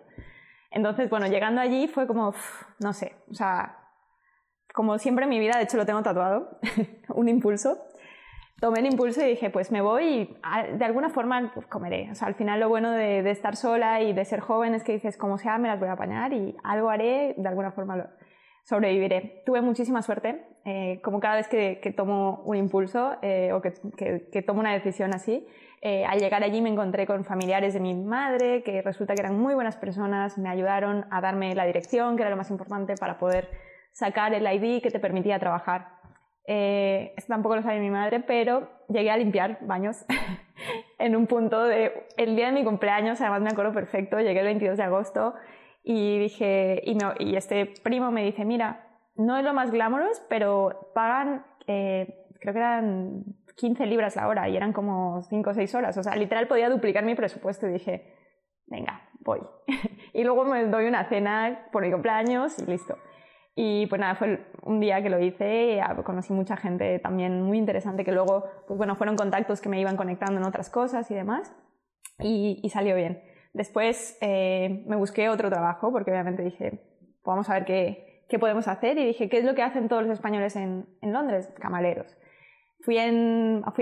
Entonces, 0.70 1.10
bueno, 1.10 1.28
llegando 1.28 1.62
allí 1.62 1.88
fue 1.88 2.08
como, 2.08 2.34
no 2.80 2.94
sé, 2.94 3.16
o 3.30 3.34
sea, 3.34 3.78
como 4.74 4.98
siempre 4.98 5.26
en 5.26 5.30
mi 5.30 5.40
vida, 5.40 5.58
de 5.58 5.64
hecho 5.64 5.78
lo 5.78 5.86
tengo 5.86 6.02
tatuado, 6.02 6.60
un 7.10 7.28
impulso. 7.28 7.78
Tomé 8.60 8.80
el 8.80 8.86
impulso 8.86 9.22
y 9.22 9.28
dije, 9.28 9.50
pues 9.50 9.72
me 9.72 9.82
voy 9.82 10.06
y 10.06 10.38
ah, 10.42 10.64
de 10.64 10.86
alguna 10.86 11.10
forma 11.10 11.52
pues, 11.54 11.68
comeré. 11.68 12.10
O 12.12 12.16
sea, 12.16 12.30
al 12.30 12.36
final 12.36 12.62
lo 12.62 12.70
bueno 12.70 12.92
de, 12.92 13.22
de, 13.22 13.32
estar 13.32 13.58
sola 13.58 14.02
y 14.02 14.14
de 14.14 14.24
ser 14.24 14.40
joven 14.40 14.74
es 14.74 14.84
que 14.84 14.94
dices, 14.94 15.18
como 15.18 15.38
sea, 15.38 15.58
me 15.58 15.68
las 15.68 15.80
voy 15.80 15.90
a 15.90 15.94
apañar 15.94 16.32
y 16.32 16.56
algo 16.64 16.90
haré, 16.90 17.36
de 17.38 17.48
alguna 17.50 17.72
forma 17.72 17.98
lo, 17.98 18.06
sobreviviré. 18.64 19.44
Tuve 19.46 19.62
muchísima 19.62 20.02
suerte, 20.02 20.46
eh, 20.66 21.00
como 21.04 21.20
cada 21.20 21.36
vez 21.36 21.48
que, 21.48 21.94
tomo 21.96 22.42
un 22.46 22.56
impulso 22.56 23.18
eh, 23.22 23.52
o 23.54 23.62
que, 23.62 24.42
tomo 24.42 24.62
una 24.62 24.74
decisión 24.74 25.14
así. 25.14 25.46
Eh, 25.82 26.06
al 26.06 26.20
llegar 26.20 26.44
allí 26.44 26.62
me 26.62 26.70
encontré 26.70 27.06
con 27.06 27.26
familiares 27.26 27.74
de 27.74 27.82
mi 27.82 27.94
madre, 27.94 28.64
que 28.64 28.82
resulta 28.82 29.16
que 29.16 29.22
eran 29.22 29.38
muy 29.38 29.54
buenas 29.54 29.76
personas, 29.76 30.38
me 30.38 30.50
ayudaron 30.50 31.06
a 31.12 31.20
darme 31.20 31.54
la 31.56 31.66
dirección, 31.66 32.16
que 32.16 32.22
era 32.22 32.30
lo 32.30 32.38
más 32.38 32.50
importante 32.52 32.96
para 32.96 33.18
poder 33.18 33.50
sacar 33.92 34.34
el 34.34 34.48
ID 34.48 34.82
que 34.82 34.92
te 34.92 35.00
permitía 35.00 35.40
trabajar. 35.40 36.00
esto 36.46 37.28
tampoco 37.28 37.58
lo 37.58 37.64
sabe 37.64 37.80
mi 37.80 37.90
madre, 37.90 38.22
pero 38.22 38.70
llegué 38.88 39.12
a 39.12 39.18
limpiar 39.18 39.58
baños 39.62 40.06
en 41.00 41.18
un 41.18 41.28
punto 41.28 41.66
de 41.66 42.08
el 42.16 42.38
día 42.38 42.48
de 42.48 42.54
mi 42.54 42.64
cumpleaños, 42.64 43.20
además 43.20 43.42
me 43.42 43.50
acuerdo 43.50 43.74
perfecto, 43.74 44.20
llegué 44.20 44.40
el 44.40 44.46
22 44.46 44.78
de 44.78 44.84
agosto, 44.84 45.34
y 45.84 46.18
dije, 46.18 46.82
y, 47.20 47.36
este 47.36 47.66
primo 47.84 48.10
me 48.10 48.24
dice, 48.24 48.46
mira, 48.46 48.88
no 49.16 49.38
es 49.38 49.44
lo 49.44 49.54
más 49.54 49.70
glamorous, 49.70 50.22
pero 50.30 50.92
pagan, 50.96 51.46
eh, 51.68 52.26
creo 52.40 52.54
que 52.54 52.60
eran 52.60 53.26
15 53.58 53.86
libras 53.86 54.16
la 54.16 54.30
hora 54.30 54.48
y 54.48 54.56
eran 54.56 54.72
como 54.72 55.22
5 55.24 55.50
o 55.50 55.54
6 55.54 55.76
horas. 55.76 55.98
O 55.98 56.04
sea, 56.04 56.16
literal 56.16 56.48
podía 56.48 56.70
duplicar 56.70 57.04
mi 57.04 57.16
presupuesto 57.16 57.68
y 57.68 57.74
dije, 57.74 58.16
venga, 58.68 59.10
voy. 59.20 59.42
y 60.14 60.24
luego 60.24 60.46
me 60.46 60.66
doy 60.68 60.88
una 60.88 61.04
cena 61.10 61.68
por 61.74 61.84
mi 61.84 61.92
cumpleaños 61.92 62.58
y 62.60 62.66
listo. 62.66 62.98
Y 63.56 63.86
pues 63.88 64.00
nada, 64.00 64.16
fue 64.16 64.48
un 64.64 64.80
día 64.80 65.04
que 65.04 65.10
lo 65.10 65.20
hice, 65.20 65.80
conocí 66.06 66.34
mucha 66.34 66.56
gente 66.56 66.98
también 67.00 67.44
muy 67.44 67.58
interesante 67.58 68.04
que 68.04 68.12
luego, 68.12 68.46
pues 68.68 68.78
bueno, 68.78 68.96
fueron 68.96 69.16
contactos 69.16 69.62
que 69.62 69.70
me 69.70 69.80
iban 69.80 69.98
conectando 69.98 70.40
en 70.40 70.48
otras 70.48 70.70
cosas 70.70 71.12
y 71.12 71.14
demás. 71.14 71.54
y 72.20 72.68
salió 72.70 72.96
bien. 72.96 73.22
Después 73.54 74.18
eh, 74.20 74.84
me 74.88 74.96
busqué 74.96 75.30
otro 75.30 75.50
trabajo 75.50 75.92
porque 75.92 76.12
obviamente 76.12 76.44
dije, 76.44 76.82
vamos 77.24 77.50
a 77.50 77.54
ver 77.54 77.66
qué, 77.66 78.26
qué, 78.28 78.40
podemos 78.40 78.68
hacer 78.68 78.98
y 78.98 79.06
dije, 79.06 79.30
¿qué 79.30 79.38
es 79.38 79.46
lo 79.46 79.54
que 79.54 79.62
hacen 79.62 79.88
todos 79.88 80.04
los 80.04 80.14
españoles 80.14 80.56
en, 80.56 80.88
Londres? 81.02 81.54
Camaleros. 81.60 82.18
Fui, 82.82 82.98
a 82.98 83.10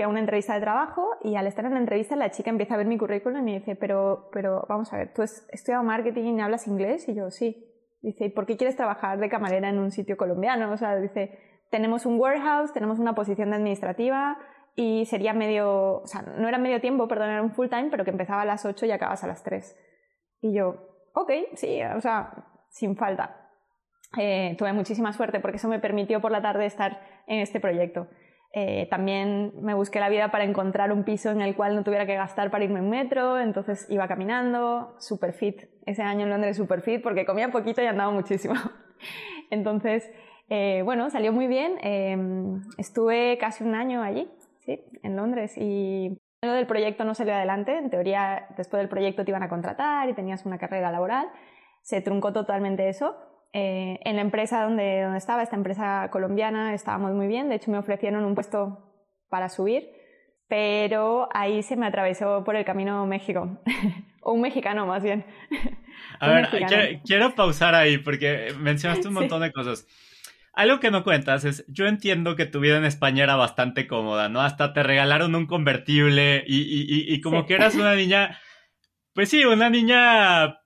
una 0.08 0.20
entrevista 0.20 0.54
de 0.54 0.60
trabajo 0.60 1.08
y 1.22 1.34
al 1.36 1.46
estar 1.46 1.64
en 1.64 1.72
la 1.72 1.80
entrevista 1.80 2.14
la 2.14 2.30
chica 2.30 2.50
empieza 2.50 2.74
a 2.74 2.76
ver 2.76 2.86
mi 2.86 2.98
currículum 2.98 3.40
y 3.40 3.42
me 3.42 3.58
dice, 3.58 3.74
pero, 3.74 4.28
pero 4.30 4.64
vamos 4.68 4.92
a 4.92 4.98
ver, 4.98 5.12
¿tú 5.12 5.22
has 5.22 5.48
estudiado 5.50 5.82
marketing 5.82 6.38
y 6.38 6.40
hablas 6.40 6.68
inglés? 6.68 7.08
Y 7.08 7.14
yo, 7.14 7.30
sí. 7.30 7.66
Dice, 8.02 8.26
¿y 8.26 8.30
por 8.30 8.46
qué 8.46 8.56
quieres 8.56 8.76
trabajar 8.76 9.18
de 9.18 9.28
camarera 9.28 9.70
en 9.70 9.78
un 9.78 9.90
sitio 9.90 10.16
colombiano? 10.16 10.70
O 10.70 10.76
sea, 10.76 10.96
dice, 10.96 11.38
tenemos 11.70 12.04
un 12.04 12.20
warehouse, 12.20 12.72
tenemos 12.72 12.98
una 12.98 13.14
posición 13.14 13.54
administrativa, 13.54 14.36
y 14.74 15.04
sería 15.06 15.34
medio, 15.34 16.02
o 16.02 16.06
sea, 16.06 16.22
no 16.22 16.48
era 16.48 16.58
medio 16.58 16.80
tiempo, 16.80 17.08
perdón, 17.08 17.30
era 17.30 17.42
un 17.42 17.52
full 17.52 17.68
time, 17.68 17.88
pero 17.90 18.04
que 18.04 18.10
empezaba 18.10 18.42
a 18.42 18.46
las 18.46 18.64
8 18.64 18.86
y 18.86 18.90
acabas 18.90 19.22
a 19.22 19.26
las 19.26 19.42
3. 19.42 19.76
Y 20.40 20.54
yo, 20.54 20.76
ok, 21.14 21.30
sí, 21.54 21.80
o 21.82 22.00
sea, 22.00 22.32
sin 22.70 22.96
falta. 22.96 23.50
Eh, 24.18 24.54
tuve 24.58 24.72
muchísima 24.72 25.12
suerte 25.12 25.40
porque 25.40 25.56
eso 25.56 25.68
me 25.68 25.78
permitió 25.78 26.20
por 26.20 26.32
la 26.32 26.42
tarde 26.42 26.66
estar 26.66 27.00
en 27.26 27.40
este 27.40 27.60
proyecto. 27.60 28.08
Eh, 28.54 28.86
también 28.90 29.52
me 29.62 29.72
busqué 29.72 29.98
la 30.00 30.10
vida 30.10 30.30
para 30.30 30.44
encontrar 30.44 30.92
un 30.92 31.04
piso 31.04 31.30
en 31.30 31.40
el 31.40 31.54
cual 31.54 31.74
no 31.74 31.84
tuviera 31.84 32.04
que 32.04 32.14
gastar 32.14 32.50
para 32.50 32.64
irme 32.64 32.80
en 32.80 32.90
metro, 32.90 33.38
entonces 33.38 33.86
iba 33.90 34.06
caminando, 34.08 34.94
super 34.98 35.32
fit. 35.32 35.62
Ese 35.86 36.02
año 36.02 36.24
en 36.24 36.30
Londres 36.30 36.56
super 36.56 36.82
fit 36.82 37.02
porque 37.02 37.24
comía 37.24 37.50
poquito 37.50 37.82
y 37.82 37.86
andaba 37.86 38.10
muchísimo. 38.10 38.54
entonces, 39.50 40.10
eh, 40.48 40.82
bueno, 40.84 41.08
salió 41.10 41.32
muy 41.32 41.46
bien. 41.46 42.62
estuve 42.78 43.36
casi 43.38 43.64
un 43.64 43.74
año 43.74 44.02
allí 44.02 44.30
sí, 44.64 44.84
en 45.02 45.16
Londres. 45.16 45.54
Y 45.56 46.18
lo 46.42 46.52
del 46.52 46.66
proyecto 46.66 47.04
no 47.04 47.14
salió 47.14 47.34
adelante. 47.34 47.76
En 47.76 47.90
teoría, 47.90 48.46
después 48.56 48.80
del 48.80 48.88
proyecto 48.88 49.24
te 49.24 49.30
iban 49.30 49.42
a 49.42 49.48
contratar 49.48 50.08
y 50.08 50.14
tenías 50.14 50.44
una 50.46 50.58
carrera 50.58 50.90
laboral. 50.90 51.28
Se 51.82 52.00
truncó 52.00 52.32
totalmente 52.32 52.88
eso. 52.88 53.16
Eh, 53.52 54.00
en 54.04 54.16
la 54.16 54.22
empresa 54.22 54.62
donde, 54.62 55.02
donde 55.02 55.18
estaba, 55.18 55.42
esta 55.42 55.56
empresa 55.56 56.08
colombiana, 56.10 56.74
estábamos 56.74 57.12
muy 57.12 57.26
bien. 57.26 57.48
De 57.48 57.56
hecho, 57.56 57.70
me 57.70 57.78
ofrecieron 57.78 58.24
un 58.24 58.34
puesto 58.34 58.92
para 59.28 59.48
subir, 59.48 59.90
pero 60.48 61.28
ahí 61.32 61.62
se 61.62 61.76
me 61.76 61.86
atravesó 61.86 62.44
por 62.44 62.56
el 62.56 62.64
camino 62.64 63.06
México. 63.06 63.58
o 64.22 64.32
un 64.32 64.40
mexicano, 64.40 64.86
más 64.86 65.02
bien. 65.02 65.24
A 66.20 66.28
ver, 66.28 66.48
quiero, 67.04 67.34
pausar 67.34 67.74
ahí 67.74 67.98
porque 67.98 68.54
mencionaste 68.58 69.08
un 69.08 69.14
montón 69.14 69.42
de 69.42 69.52
cosas. 69.52 69.86
Algo 70.52 70.80
que 70.80 70.90
no 70.90 71.02
cuentas 71.02 71.44
es, 71.44 71.64
yo 71.68 71.86
entiendo 71.86 72.36
que 72.36 72.46
tu 72.46 72.60
vida 72.60 72.76
en 72.76 72.84
España 72.84 73.24
era 73.24 73.36
bastante 73.36 73.86
cómoda, 73.86 74.28
¿no? 74.28 74.42
Hasta 74.42 74.74
te 74.74 74.82
regalaron 74.82 75.34
un 75.34 75.46
convertible 75.46 76.44
y, 76.46 77.20
como 77.22 77.46
que 77.46 77.54
eras 77.54 77.74
una 77.74 77.94
niña, 77.94 78.38
pues 79.14 79.30
sí, 79.30 79.44
una 79.44 79.70
niña 79.70 80.58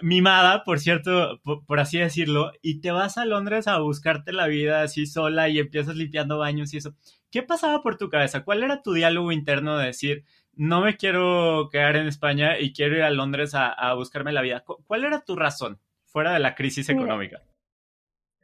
mimada, 0.00 0.64
por 0.64 0.80
cierto, 0.80 1.40
por, 1.42 1.78
así 1.78 1.98
decirlo, 1.98 2.50
y 2.60 2.80
te 2.80 2.90
vas 2.90 3.18
a 3.18 3.24
Londres 3.24 3.68
a 3.68 3.78
buscarte 3.78 4.32
la 4.32 4.48
vida 4.48 4.82
así 4.82 5.06
sola 5.06 5.48
y 5.48 5.60
empiezas 5.60 5.94
limpiando 5.94 6.38
baños 6.38 6.74
y 6.74 6.78
eso. 6.78 6.94
¿Qué 7.30 7.42
pasaba 7.42 7.82
por 7.82 7.98
tu 7.98 8.08
cabeza? 8.08 8.44
¿Cuál 8.44 8.64
era 8.64 8.82
tu 8.82 8.94
diálogo 8.94 9.30
interno 9.30 9.78
de 9.78 9.86
decir, 9.86 10.24
no 10.54 10.80
me 10.80 10.96
quiero 10.96 11.68
quedar 11.70 11.94
en 11.94 12.08
España 12.08 12.58
y 12.58 12.72
quiero 12.72 12.96
ir 12.96 13.02
a 13.02 13.10
Londres 13.10 13.52
a, 13.54 13.94
buscarme 13.94 14.32
la 14.32 14.42
vida? 14.42 14.64
¿Cuál 14.64 15.04
era 15.04 15.24
tu 15.24 15.36
razón 15.36 15.78
fuera 16.04 16.32
de 16.32 16.40
la 16.40 16.56
crisis 16.56 16.88
económica? 16.88 17.42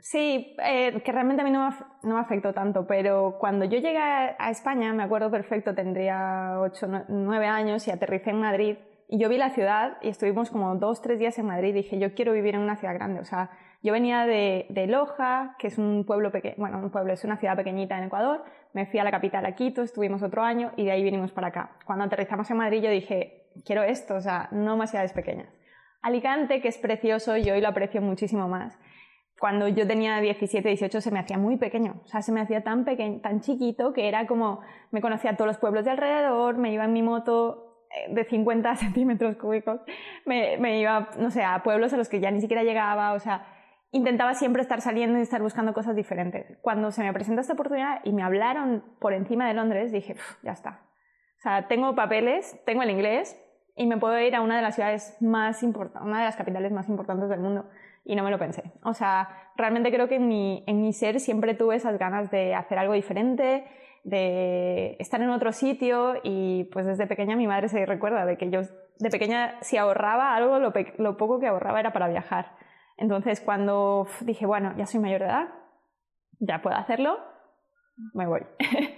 Sí, 0.00 0.56
eh, 0.64 1.02
que 1.04 1.12
realmente 1.12 1.42
a 1.42 1.44
mí 1.44 1.50
no 1.50 1.68
me, 1.68 1.76
no 2.04 2.14
me, 2.14 2.20
afectó 2.20 2.52
tanto, 2.52 2.86
pero 2.86 3.36
cuando 3.38 3.64
yo 3.64 3.78
llegué 3.78 3.98
a 3.98 4.50
España, 4.50 4.92
me 4.92 5.02
acuerdo 5.02 5.30
perfecto, 5.30 5.74
tendría 5.74 6.60
8, 6.60 6.86
9 7.08 7.46
años 7.46 7.86
y 7.88 7.90
aterricé 7.90 8.30
en 8.30 8.40
Madrid 8.40 8.76
y 9.08 9.18
yo 9.18 9.28
vi 9.30 9.38
la 9.38 9.50
ciudad 9.50 9.96
y 10.02 10.08
estuvimos 10.08 10.50
como 10.50 10.76
dos, 10.76 11.00
tres 11.00 11.18
días 11.18 11.38
en 11.38 11.46
Madrid 11.46 11.70
y 11.70 11.82
dije, 11.82 11.98
yo 11.98 12.14
quiero 12.14 12.32
vivir 12.32 12.54
en 12.54 12.60
una 12.60 12.76
ciudad 12.76 12.94
grande. 12.94 13.20
O 13.20 13.24
sea, 13.24 13.50
yo 13.82 13.94
venía 13.94 14.26
de, 14.26 14.66
de 14.68 14.86
Loja, 14.86 15.56
que 15.58 15.68
es 15.68 15.78
un 15.78 16.04
pueblo 16.04 16.30
pequeño, 16.30 16.56
bueno, 16.58 16.78
un 16.78 16.90
pueblo, 16.90 17.14
es 17.14 17.24
una 17.24 17.38
ciudad 17.38 17.56
pequeñita 17.56 17.96
en 17.96 18.04
Ecuador. 18.04 18.44
Me 18.74 18.84
fui 18.84 19.00
a 19.00 19.04
la 19.04 19.10
capital, 19.10 19.46
a 19.46 19.52
Quito, 19.52 19.80
estuvimos 19.80 20.22
otro 20.22 20.42
año 20.42 20.72
y 20.76 20.84
de 20.84 20.92
ahí 20.92 21.02
vinimos 21.02 21.32
para 21.32 21.48
acá. 21.48 21.72
Cuando 21.86 22.04
aterrizamos 22.04 22.50
en 22.50 22.58
Madrid 22.58 22.82
yo 22.82 22.90
dije, 22.90 23.46
quiero 23.64 23.82
esto, 23.82 24.16
o 24.16 24.20
sea, 24.20 24.48
no 24.52 24.76
más 24.76 24.90
ciudades 24.90 25.14
pequeñas. 25.14 25.48
Alicante, 26.02 26.60
que 26.60 26.68
es 26.68 26.76
precioso 26.76 27.36
y 27.38 27.50
hoy 27.50 27.62
lo 27.62 27.68
aprecio 27.68 28.02
muchísimo 28.02 28.46
más. 28.46 28.78
Cuando 29.38 29.68
yo 29.68 29.86
tenía 29.86 30.20
17, 30.20 30.68
18 30.68 31.00
se 31.00 31.10
me 31.10 31.20
hacía 31.20 31.38
muy 31.38 31.56
pequeño, 31.56 32.00
o 32.04 32.08
sea, 32.08 32.22
se 32.22 32.32
me 32.32 32.40
hacía 32.40 32.64
tan 32.64 32.84
pequeño, 32.84 33.20
tan 33.20 33.40
chiquito 33.40 33.92
que 33.92 34.08
era 34.08 34.26
como, 34.26 34.60
me 34.90 35.00
conocía 35.00 35.32
a 35.32 35.36
todos 35.36 35.46
los 35.46 35.58
pueblos 35.58 35.84
de 35.84 35.92
alrededor, 35.92 36.56
me 36.58 36.72
iba 36.72 36.84
en 36.84 36.92
mi 36.92 37.02
moto 37.02 37.86
eh, 37.90 38.12
de 38.12 38.24
50 38.24 38.74
centímetros 38.76 39.36
cúbicos, 39.36 39.80
me, 40.26 40.56
me, 40.58 40.80
iba, 40.80 41.10
no 41.18 41.30
sé, 41.30 41.44
a 41.44 41.62
pueblos 41.62 41.92
a 41.92 41.96
los 41.96 42.08
que 42.08 42.20
ya 42.20 42.30
ni 42.30 42.40
siquiera 42.40 42.64
llegaba, 42.64 43.12
o 43.12 43.20
sea, 43.20 43.46
intentaba 43.92 44.34
siempre 44.34 44.62
estar 44.62 44.80
saliendo 44.80 45.18
y 45.18 45.22
estar 45.22 45.40
buscando 45.40 45.72
cosas 45.72 45.96
diferentes. 45.96 46.58
Cuando 46.60 46.90
se 46.90 47.02
me 47.02 47.12
presentó 47.12 47.40
esta 47.40 47.54
oportunidad 47.54 48.00
y 48.04 48.12
me 48.12 48.22
hablaron 48.22 48.84
por 49.00 49.12
encima 49.12 49.46
de 49.46 49.54
Londres, 49.54 49.92
dije, 49.92 50.16
ya 50.42 50.52
está. 50.52 50.82
O 51.38 51.40
sea, 51.40 51.68
tengo 51.68 51.94
papeles, 51.94 52.60
tengo 52.66 52.82
el 52.82 52.90
inglés 52.90 53.40
y 53.76 53.86
me 53.86 53.96
puedo 53.96 54.18
ir 54.20 54.34
a 54.34 54.40
una 54.40 54.56
de 54.56 54.62
las 54.62 54.74
ciudades 54.74 55.16
más 55.20 55.62
importantes, 55.62 56.06
una 56.06 56.18
de 56.18 56.24
las 56.24 56.36
capitales 56.36 56.72
más 56.72 56.88
importantes 56.88 57.28
del 57.28 57.40
mundo. 57.40 57.68
Y 58.08 58.16
no 58.16 58.24
me 58.24 58.30
lo 58.30 58.38
pensé. 58.38 58.72
O 58.84 58.94
sea, 58.94 59.28
realmente 59.54 59.92
creo 59.92 60.08
que 60.08 60.16
en 60.16 60.28
mi, 60.28 60.64
en 60.66 60.80
mi 60.80 60.94
ser 60.94 61.20
siempre 61.20 61.52
tuve 61.52 61.76
esas 61.76 61.98
ganas 61.98 62.30
de 62.30 62.54
hacer 62.54 62.78
algo 62.78 62.94
diferente, 62.94 63.66
de 64.02 64.96
estar 64.98 65.20
en 65.20 65.28
otro 65.28 65.52
sitio 65.52 66.14
y 66.24 66.64
pues 66.72 66.86
desde 66.86 67.06
pequeña 67.06 67.36
mi 67.36 67.46
madre 67.46 67.68
se 67.68 67.84
recuerda 67.84 68.24
de 68.24 68.38
que 68.38 68.48
yo 68.48 68.62
de 68.98 69.10
pequeña 69.10 69.58
si 69.60 69.76
ahorraba 69.76 70.34
algo, 70.34 70.58
lo, 70.58 71.16
poco 71.18 71.38
que 71.38 71.48
ahorraba 71.48 71.80
era 71.80 71.92
para 71.92 72.08
viajar. 72.08 72.56
Entonces 72.96 73.42
cuando 73.42 74.08
dije, 74.22 74.46
bueno, 74.46 74.74
ya 74.78 74.86
soy 74.86 75.00
mayor 75.00 75.20
de 75.20 75.26
edad, 75.26 75.48
ya 76.40 76.62
puedo 76.62 76.76
hacerlo, 76.76 77.18
me 78.14 78.26
voy. 78.26 78.40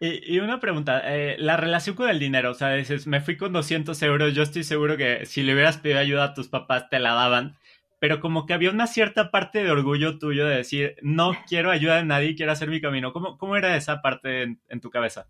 Y, 0.00 0.38
una 0.38 0.60
pregunta, 0.60 1.02
eh, 1.06 1.34
la 1.40 1.56
relación 1.56 1.96
con 1.96 2.08
el 2.08 2.20
dinero, 2.20 2.52
o 2.52 2.54
sea, 2.54 2.70
dices, 2.70 3.08
me 3.08 3.20
fui 3.20 3.36
con 3.36 3.52
200 3.52 4.00
euros, 4.02 4.32
yo 4.32 4.44
estoy 4.44 4.62
seguro 4.62 4.96
que 4.96 5.26
si 5.26 5.42
le 5.42 5.54
hubieras 5.54 5.78
pedido 5.78 5.98
ayuda 5.98 6.22
a 6.22 6.34
tus 6.34 6.46
papás 6.46 6.88
te 6.88 7.00
la 7.00 7.14
daban, 7.14 7.56
pero 7.98 8.20
como 8.20 8.46
que 8.46 8.54
había 8.54 8.70
una 8.70 8.86
cierta 8.86 9.30
parte 9.30 9.62
de 9.62 9.70
orgullo 9.70 10.18
tuyo 10.18 10.46
de 10.46 10.56
decir, 10.56 10.96
no 11.02 11.32
quiero 11.48 11.70
ayuda 11.70 11.96
de 11.96 12.04
nadie, 12.04 12.36
quiero 12.36 12.52
hacer 12.52 12.68
mi 12.68 12.80
camino. 12.80 13.12
¿Cómo, 13.12 13.38
cómo 13.38 13.56
era 13.56 13.76
esa 13.76 14.02
parte 14.02 14.58
en, 14.68 14.80
tu 14.80 14.90
cabeza? 14.90 15.28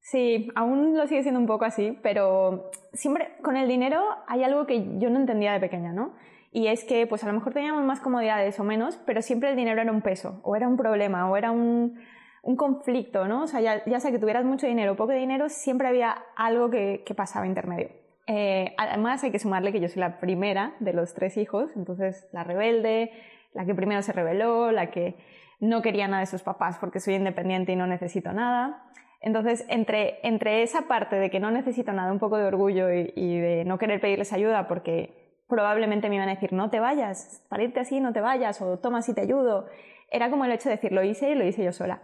Sí, 0.00 0.48
aún 0.54 0.96
lo 0.96 1.06
sigue 1.06 1.22
siendo 1.22 1.40
un 1.40 1.46
poco 1.46 1.64
así, 1.64 1.98
pero 2.02 2.70
siempre 2.92 3.36
con 3.42 3.56
el 3.56 3.68
dinero 3.68 4.02
hay 4.26 4.44
algo 4.44 4.66
que 4.66 4.98
yo 4.98 5.10
no 5.10 5.18
entendía 5.18 5.52
de 5.52 5.60
pequeña, 5.60 5.92
¿no? 5.92 6.14
Y 6.50 6.68
es 6.68 6.84
que 6.84 7.06
pues 7.06 7.24
a 7.24 7.26
lo 7.26 7.32
mejor 7.32 7.52
teníamos 7.52 7.84
más 7.84 8.00
comodidades 8.00 8.60
o 8.60 8.64
menos, 8.64 8.98
pero 9.06 9.22
siempre 9.22 9.50
el 9.50 9.56
dinero 9.56 9.80
era 9.80 9.90
un 9.90 10.02
peso, 10.02 10.40
o 10.44 10.56
era 10.56 10.68
un 10.68 10.76
problema, 10.76 11.28
o 11.28 11.36
era 11.36 11.50
un, 11.50 11.98
un 12.42 12.56
conflicto, 12.56 13.26
¿no? 13.26 13.42
O 13.42 13.46
sea, 13.46 13.60
ya, 13.60 14.00
sea 14.00 14.10
que 14.10 14.18
tuvieras 14.18 14.44
mucho 14.44 14.66
dinero 14.66 14.92
o 14.92 14.96
poco 14.96 15.12
dinero, 15.12 15.48
siempre 15.48 15.88
había 15.88 16.12
algo 16.36 16.70
que 16.70 17.14
pasaba 17.16 17.46
intermedio. 17.46 18.03
Eh, 18.26 18.74
además 18.78 19.22
hay 19.22 19.30
que 19.30 19.38
sumarle 19.38 19.72
que 19.72 19.80
yo 19.80 19.88
soy 19.88 20.00
la 20.00 20.18
primera 20.18 20.74
de 20.80 20.92
los 20.92 21.14
tres 21.14 21.36
hijos, 21.36 21.70
entonces 21.76 22.26
la 22.32 22.42
rebelde, 22.42 23.10
la 23.52 23.66
que 23.66 23.74
primero 23.74 24.02
se 24.02 24.12
rebeló, 24.12 24.72
la 24.72 24.90
que 24.90 25.16
no 25.60 25.82
quería 25.82 26.08
nada 26.08 26.20
de 26.20 26.26
sus 26.26 26.42
papás 26.42 26.78
porque 26.78 27.00
soy 27.00 27.14
independiente 27.14 27.72
y 27.72 27.76
no 27.76 27.86
necesito 27.86 28.32
nada. 28.32 28.90
Entonces, 29.20 29.64
entre, 29.68 30.18
entre 30.22 30.62
esa 30.62 30.82
parte 30.82 31.16
de 31.16 31.30
que 31.30 31.40
no 31.40 31.50
necesito 31.50 31.92
nada, 31.92 32.12
un 32.12 32.18
poco 32.18 32.36
de 32.36 32.44
orgullo 32.44 32.92
y, 32.92 33.38
de 33.38 33.64
no 33.64 33.78
querer 33.78 34.00
pedirles 34.00 34.32
ayuda 34.32 34.68
porque 34.68 35.38
probablemente 35.48 36.08
me 36.08 36.16
iban 36.16 36.28
a 36.28 36.34
decir 36.34 36.52
no 36.52 36.68
te 36.70 36.80
vayas, 36.80 37.42
para 37.48 37.62
irte 37.62 37.80
así 37.80 38.00
no 38.00 38.12
te 38.12 38.20
vayas 38.20 38.60
o 38.60 38.78
toma 38.78 39.02
si 39.02 39.14
te 39.14 39.22
ayudo, 39.22 39.66
era 40.10 40.30
como 40.30 40.44
el 40.44 40.52
hecho 40.52 40.68
de 40.68 40.76
decir 40.76 40.92
lo 40.92 41.02
hice 41.02 41.30
y 41.30 41.34
lo 41.34 41.44
hice 41.44 41.64
yo 41.64 41.72
sola. 41.72 42.02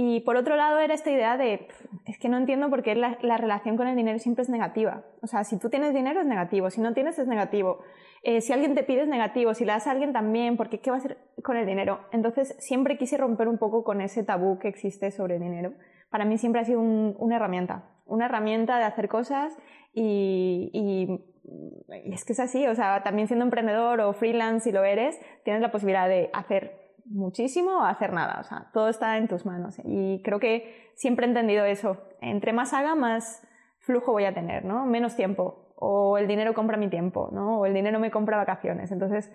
Y 0.00 0.20
por 0.20 0.36
otro 0.36 0.54
lado 0.54 0.78
era 0.78 0.94
esta 0.94 1.10
idea 1.10 1.36
de, 1.36 1.66
es 2.06 2.20
que 2.20 2.28
no 2.28 2.36
entiendo 2.36 2.70
por 2.70 2.84
qué 2.84 2.94
la, 2.94 3.16
relación 3.36 3.76
con 3.76 3.88
el 3.88 3.96
dinero 3.96 4.20
siempre 4.20 4.42
es 4.42 4.48
negativa. 4.48 5.02
O 5.22 5.26
sea, 5.26 5.42
si 5.42 5.58
tú 5.58 5.70
tienes 5.70 5.92
dinero 5.92 6.20
es 6.20 6.26
negativo, 6.26 6.70
si 6.70 6.80
no 6.80 6.94
tienes 6.94 7.18
es 7.18 7.26
negativo. 7.26 7.80
Eh, 8.22 8.40
si 8.40 8.52
alguien 8.52 8.76
te 8.76 8.84
pide 8.84 9.02
es 9.02 9.08
negativo, 9.08 9.54
si 9.54 9.64
le 9.64 9.72
das 9.72 9.88
a 9.88 9.90
alguien 9.90 10.12
también, 10.12 10.56
porque 10.56 10.78
¿qué 10.78 10.92
va 10.92 10.98
a 10.98 11.00
hacer 11.00 11.18
con 11.42 11.56
el 11.56 11.66
dinero? 11.66 11.98
Entonces 12.12 12.54
siempre 12.60 12.96
quise 12.96 13.16
romper 13.16 13.48
un 13.48 13.58
poco 13.58 13.82
con 13.82 14.00
ese 14.00 14.22
tabú 14.22 14.60
que 14.60 14.68
existe 14.68 15.10
sobre 15.10 15.34
el 15.34 15.42
dinero. 15.42 15.72
Para 16.10 16.24
mí 16.24 16.38
siempre 16.38 16.60
ha 16.60 16.64
sido 16.64 16.78
una 16.78 17.34
herramienta, 17.34 17.90
una 18.06 18.26
herramienta 18.26 18.78
de 18.78 18.84
hacer 18.84 19.08
cosas 19.08 19.52
y, 19.92 20.70
y 20.72 22.12
es 22.14 22.24
que 22.24 22.34
es 22.34 22.38
así, 22.40 22.68
o 22.68 22.74
sea, 22.76 23.02
también 23.02 23.26
siendo 23.26 23.44
emprendedor 23.44 24.00
o 24.00 24.12
freelance 24.12 24.70
si 24.70 24.72
lo 24.72 24.84
eres, 24.84 25.18
tienes 25.42 25.60
la 25.60 25.72
posibilidad 25.72 26.08
de 26.08 26.30
hacer 26.32 26.87
muchísimo 27.10 27.78
o 27.78 27.84
hacer 27.84 28.12
nada. 28.12 28.40
O 28.40 28.44
sea, 28.44 28.70
todo 28.72 28.88
está 28.88 29.16
en 29.16 29.28
tus 29.28 29.46
manos. 29.46 29.76
Y 29.84 30.22
creo 30.22 30.40
que 30.40 30.90
siempre 30.94 31.26
he 31.26 31.28
entendido 31.28 31.64
eso. 31.64 32.02
Entre 32.20 32.52
más 32.52 32.72
haga, 32.72 32.94
más 32.94 33.46
flujo 33.80 34.12
voy 34.12 34.24
a 34.24 34.34
tener, 34.34 34.64
¿no? 34.64 34.86
Menos 34.86 35.16
tiempo. 35.16 35.74
O 35.76 36.18
el 36.18 36.26
dinero 36.26 36.54
compra 36.54 36.76
mi 36.76 36.88
tiempo, 36.88 37.30
¿no? 37.32 37.60
O 37.60 37.66
el 37.66 37.74
dinero 37.74 38.00
me 38.00 38.10
compra 38.10 38.36
vacaciones. 38.36 38.90
Entonces, 38.90 39.32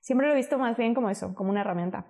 siempre 0.00 0.26
lo 0.26 0.32
he 0.32 0.36
visto 0.36 0.58
más 0.58 0.76
bien 0.76 0.94
como 0.94 1.10
eso, 1.10 1.34
como 1.34 1.50
una 1.50 1.60
herramienta. 1.60 2.06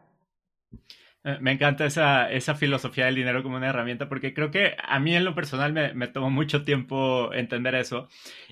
Eh, 1.25 1.39
me 1.41 1.53
encanta 1.53 1.85
esa, 1.85 2.31
esa 2.31 2.55
filosofía 2.55 3.07
del 3.07 3.15
dinero 3.15 3.43
como 3.43 3.57
una 3.57 3.69
herramienta 3.69 4.09
porque 4.09 4.35
creo 4.35 4.51
que 4.51 4.75
a 4.83 4.99
mí 4.99 5.15
en 5.15 5.25
lo 5.25 5.35
personal 5.35 5.73
me, 5.73 5.95
me 5.95 6.09
tomó 6.09 6.31
mucho 6.31 6.65
tiempo 6.65 7.33
entender 7.33 7.75
eso. 7.75 8.09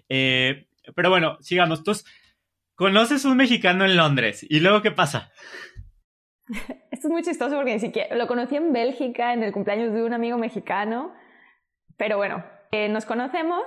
Eh, 0.09 0.67
pero 0.95 1.11
bueno, 1.11 1.37
sigamos. 1.41 1.83
Tú 1.83 1.93
conoces 2.75 3.25
un 3.25 3.37
mexicano 3.37 3.85
en 3.85 3.97
Londres 3.97 4.47
y 4.49 4.61
luego 4.61 4.83
¿qué 4.83 4.91
pasa? 4.91 5.33
Esto 6.91 7.09
es 7.09 7.13
muy 7.13 7.23
chistoso 7.23 7.57
porque 7.57 7.75
ni 7.75 7.81
siquiera 7.81 8.15
lo 8.17 8.27
conocí 8.27 8.57
en 8.57 8.73
Bélgica 8.73 9.33
en 9.33 9.43
el 9.43 9.53
cumpleaños 9.53 9.93
de 9.93 10.03
un 10.03 10.13
amigo 10.13 10.39
mexicano, 10.39 11.13
pero 11.97 12.17
bueno, 12.17 12.45
eh, 12.73 12.89
nos 12.89 13.05
conocemos 13.05 13.63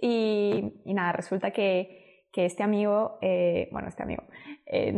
y, 0.00 0.82
nada, 0.86 1.12
resulta 1.12 1.50
que, 1.50 2.26
que 2.32 2.44
este 2.44 2.62
amigo, 2.62 3.18
eh, 3.22 3.68
bueno, 3.72 3.88
este 3.88 4.02
amigo, 4.02 4.24
eh, 4.66 4.92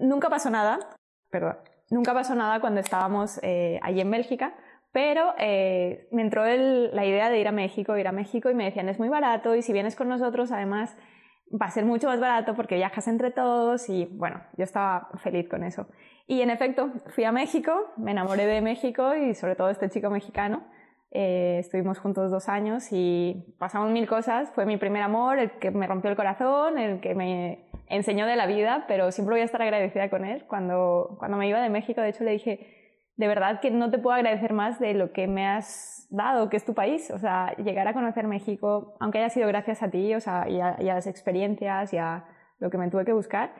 nunca 0.00 0.28
pasó 0.28 0.50
nada, 0.50 0.78
perdón, 1.30 1.56
nunca 1.90 2.14
pasó 2.14 2.34
nada 2.34 2.60
cuando 2.60 2.80
estábamos 2.80 3.40
allí 3.82 4.00
en 4.00 4.10
Bélgica, 4.10 4.54
pero 4.92 5.34
me 5.36 6.22
entró 6.22 6.44
la 6.44 7.06
idea 7.06 7.30
de 7.30 7.40
ir 7.40 7.48
a 7.48 7.52
México, 7.52 7.96
ir 7.96 8.08
a 8.08 8.12
México 8.12 8.50
y 8.50 8.54
me 8.54 8.64
decían 8.64 8.88
es 8.88 8.98
muy 8.98 9.08
barato 9.08 9.54
y 9.54 9.62
si 9.62 9.72
vienes 9.72 9.94
con 9.94 10.08
nosotros 10.08 10.50
además 10.52 10.96
va 11.50 11.66
a 11.66 11.70
ser 11.70 11.84
mucho 11.84 12.06
más 12.06 12.20
barato 12.20 12.54
porque 12.54 12.76
viajas 12.76 13.08
entre 13.08 13.30
todos 13.30 13.88
y 13.88 14.06
bueno, 14.12 14.40
yo 14.56 14.64
estaba 14.64 15.08
feliz 15.22 15.48
con 15.48 15.64
eso. 15.64 15.86
Y 16.26 16.42
en 16.42 16.50
efecto, 16.50 16.90
fui 17.08 17.24
a 17.24 17.32
México, 17.32 17.92
me 17.96 18.12
enamoré 18.12 18.46
de 18.46 18.60
México 18.60 19.14
y 19.16 19.34
sobre 19.34 19.56
todo 19.56 19.68
este 19.70 19.88
chico 19.90 20.10
mexicano. 20.10 20.62
Eh, 21.12 21.56
estuvimos 21.58 21.98
juntos 21.98 22.30
dos 22.30 22.48
años 22.48 22.88
y 22.92 23.54
pasamos 23.58 23.90
mil 23.90 24.06
cosas. 24.06 24.50
Fue 24.54 24.64
mi 24.64 24.76
primer 24.76 25.02
amor, 25.02 25.40
el 25.40 25.50
que 25.52 25.72
me 25.72 25.88
rompió 25.88 26.08
el 26.08 26.16
corazón, 26.16 26.78
el 26.78 27.00
que 27.00 27.16
me 27.16 27.64
enseñó 27.88 28.26
de 28.26 28.36
la 28.36 28.46
vida, 28.46 28.84
pero 28.86 29.10
siempre 29.10 29.34
voy 29.34 29.40
a 29.42 29.44
estar 29.44 29.60
agradecida 29.60 30.08
con 30.08 30.24
él. 30.24 30.44
Cuando, 30.46 31.16
cuando 31.18 31.36
me 31.36 31.48
iba 31.48 31.60
de 31.60 31.68
México, 31.68 32.00
de 32.00 32.10
hecho, 32.10 32.22
le 32.22 32.30
dije, 32.30 32.79
de 33.20 33.28
verdad 33.28 33.60
que 33.60 33.70
no 33.70 33.90
te 33.90 33.98
puedo 33.98 34.16
agradecer 34.16 34.54
más 34.54 34.80
de 34.80 34.94
lo 34.94 35.12
que 35.12 35.26
me 35.26 35.46
has 35.46 36.06
dado, 36.08 36.48
que 36.48 36.56
es 36.56 36.64
tu 36.64 36.72
país. 36.72 37.10
O 37.10 37.18
sea, 37.18 37.54
llegar 37.56 37.86
a 37.86 37.92
conocer 37.92 38.26
México, 38.26 38.94
aunque 38.98 39.18
haya 39.18 39.28
sido 39.28 39.46
gracias 39.46 39.82
a 39.82 39.90
ti, 39.90 40.14
o 40.14 40.20
sea, 40.20 40.48
y 40.48 40.58
a, 40.58 40.76
y 40.80 40.84
las 40.84 41.06
experiencias 41.06 41.92
y 41.92 41.98
a 41.98 42.24
lo 42.60 42.70
que 42.70 42.78
me 42.78 42.88
tuve 42.88 43.04
que 43.04 43.12
buscar, 43.12 43.52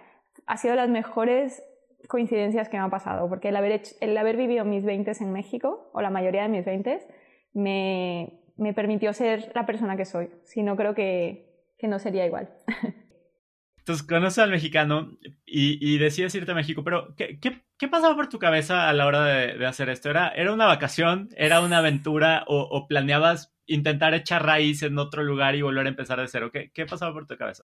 ha 0.46 0.56
sido 0.56 0.74
las 0.76 0.88
mejores 0.88 1.62
coincidencias 2.08 2.70
que 2.70 2.78
me 2.78 2.84
han 2.84 2.90
pasado, 2.90 3.28
porque 3.28 3.50
el 3.50 3.56
haber, 4.16 4.36
vivido 4.38 4.64
mis 4.64 4.82
20 4.82 5.12
en 5.20 5.30
México, 5.30 5.90
o 5.92 6.00
la 6.00 6.08
mayoría 6.08 6.40
de 6.40 6.48
mis 6.48 6.64
20, 6.64 7.06
me, 7.52 8.40
me 8.56 8.72
permitió 8.72 9.12
ser 9.12 9.52
la 9.54 9.66
persona 9.66 9.94
que 9.98 10.06
soy. 10.06 10.30
Si 10.44 10.62
no, 10.62 10.74
creo 10.74 10.94
que 10.94 11.44
no 11.82 11.98
sería 11.98 12.24
igual. 12.24 12.48
Entonces 13.80 14.06
conoces 14.06 14.38
al 14.38 14.50
mexicano 14.50 15.18
y, 15.44 15.78
y, 15.80 15.98
decides 15.98 16.34
irte 16.34 16.52
a 16.52 16.54
México, 16.54 16.84
pero 16.84 17.14
¿qué, 17.16 17.38
qué, 17.40 17.62
qué 17.76 17.88
pasaba 17.88 18.14
por 18.14 18.28
tu 18.28 18.38
cabeza 18.38 18.88
a 18.88 18.92
la 18.92 19.06
hora 19.06 19.24
de, 19.24 19.58
de, 19.58 19.66
hacer 19.66 19.88
esto? 19.88 20.10
¿Era, 20.10 20.28
¿Era 20.28 20.52
una 20.52 20.66
vacación? 20.66 21.30
¿Era 21.36 21.60
una 21.60 21.78
aventura? 21.78 22.44
¿O, 22.46 22.60
o 22.60 22.86
planeabas 22.86 23.52
intentar 23.66 24.14
echar 24.14 24.44
raíz 24.44 24.82
en 24.82 24.98
otro 24.98 25.22
lugar 25.22 25.54
y 25.54 25.62
volver 25.62 25.86
a 25.86 25.90
empezar 25.90 26.20
de 26.20 26.28
cero? 26.28 26.50
¿Qué, 26.52 26.70
qué 26.72 26.86
pasaba 26.86 27.12
por 27.12 27.26
tu 27.26 27.36
cabeza? 27.36 27.64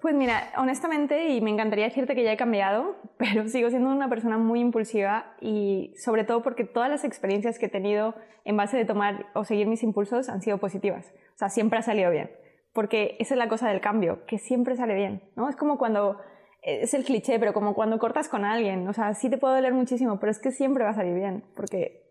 Pues 0.00 0.14
mira, 0.14 0.52
honestamente, 0.56 1.30
y 1.30 1.40
me 1.40 1.50
encantaría 1.50 1.86
decirte 1.86 2.14
que 2.14 2.22
ya 2.22 2.32
he 2.32 2.36
cambiado, 2.36 2.96
pero 3.18 3.48
sigo 3.48 3.68
siendo 3.70 3.90
una 3.90 4.08
persona 4.08 4.38
muy 4.38 4.60
impulsiva 4.60 5.34
y 5.40 5.92
sobre 5.96 6.24
todo 6.24 6.42
porque 6.42 6.64
todas 6.64 6.88
las 6.88 7.04
experiencias 7.04 7.58
que 7.58 7.66
he 7.66 7.70
tenido 7.70 8.14
en 8.44 8.56
base 8.56 8.76
de 8.76 8.84
tomar 8.84 9.26
o 9.34 9.44
seguir 9.44 9.66
mis 9.66 9.82
impulsos 9.82 10.28
han 10.28 10.40
sido 10.40 10.58
positivas. 10.58 11.12
O 11.34 11.38
sea, 11.38 11.48
siempre 11.48 11.80
ha 11.80 11.82
salido 11.82 12.10
bien. 12.10 12.30
Porque 12.78 13.16
esa 13.18 13.34
es 13.34 13.38
la 13.38 13.48
cosa 13.48 13.68
del 13.68 13.80
cambio, 13.80 14.24
que 14.24 14.38
siempre 14.38 14.76
sale 14.76 14.94
bien, 14.94 15.20
¿no? 15.34 15.48
Es 15.48 15.56
como 15.56 15.78
cuando, 15.78 16.20
es 16.62 16.94
el 16.94 17.02
cliché, 17.02 17.40
pero 17.40 17.52
como 17.52 17.74
cuando 17.74 17.98
cortas 17.98 18.28
con 18.28 18.44
alguien. 18.44 18.86
O 18.86 18.92
sea, 18.92 19.14
sí 19.14 19.28
te 19.28 19.36
puedo 19.36 19.52
doler 19.52 19.74
muchísimo, 19.74 20.20
pero 20.20 20.30
es 20.30 20.38
que 20.38 20.52
siempre 20.52 20.84
va 20.84 20.90
a 20.90 20.94
salir 20.94 21.16
bien, 21.16 21.42
porque, 21.56 22.04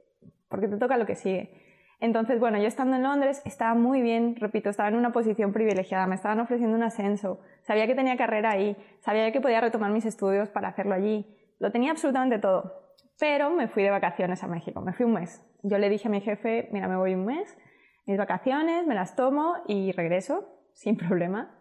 porque 0.50 0.67
te 0.67 0.75
toca 0.75 0.97
lo 0.97 1.05
que 1.05 1.15
sigue. 1.15 1.53
Entonces, 2.01 2.41
bueno, 2.41 2.57
yo 2.57 2.67
estando 2.67 2.97
en 2.97 3.03
Londres 3.03 3.41
estaba 3.45 3.75
muy 3.75 4.01
bien, 4.01 4.36
repito, 4.36 4.69
estaba 4.69 4.89
en 4.89 4.95
una 4.95 5.13
posición 5.13 5.53
privilegiada, 5.53 6.05
me 6.05 6.15
estaban 6.15 6.41
ofreciendo 6.41 6.75
un 6.75 6.83
ascenso, 6.83 7.39
sabía 7.62 7.88
que 7.88 7.95
tenía 7.95 8.17
carrera 8.17 8.51
ahí, 8.51 8.75
sabía 9.00 9.31
que 9.31 9.39
podía 9.39 9.62
retomar 9.62 9.91
mis 9.91 10.05
estudios 10.05 10.50
para 10.50 10.67
hacerlo 10.67 10.95
allí, 10.95 11.33
lo 11.59 11.71
tenía 11.71 11.91
absolutamente 11.91 12.39
todo. 12.39 12.93
Pero 13.21 13.51
me 13.51 13.69
fui 13.69 13.83
de 13.83 13.89
vacaciones 13.89 14.43
a 14.43 14.47
México, 14.47 14.81
me 14.81 14.91
fui 14.91 15.05
un 15.05 15.13
mes. 15.13 15.41
Yo 15.63 15.77
le 15.77 15.88
dije 15.88 16.09
a 16.09 16.12
mi 16.12 16.19
jefe, 16.19 16.67
mira, 16.74 16.89
me 16.89 16.97
voy 16.97 17.15
un 17.15 17.25
mes, 17.25 17.57
mis 18.05 18.17
vacaciones, 18.17 18.86
me 18.86 18.95
las 18.95 19.15
tomo 19.15 19.53
y 19.65 19.93
regreso 19.93 20.56
sin 20.77 20.96
problema. 20.96 21.53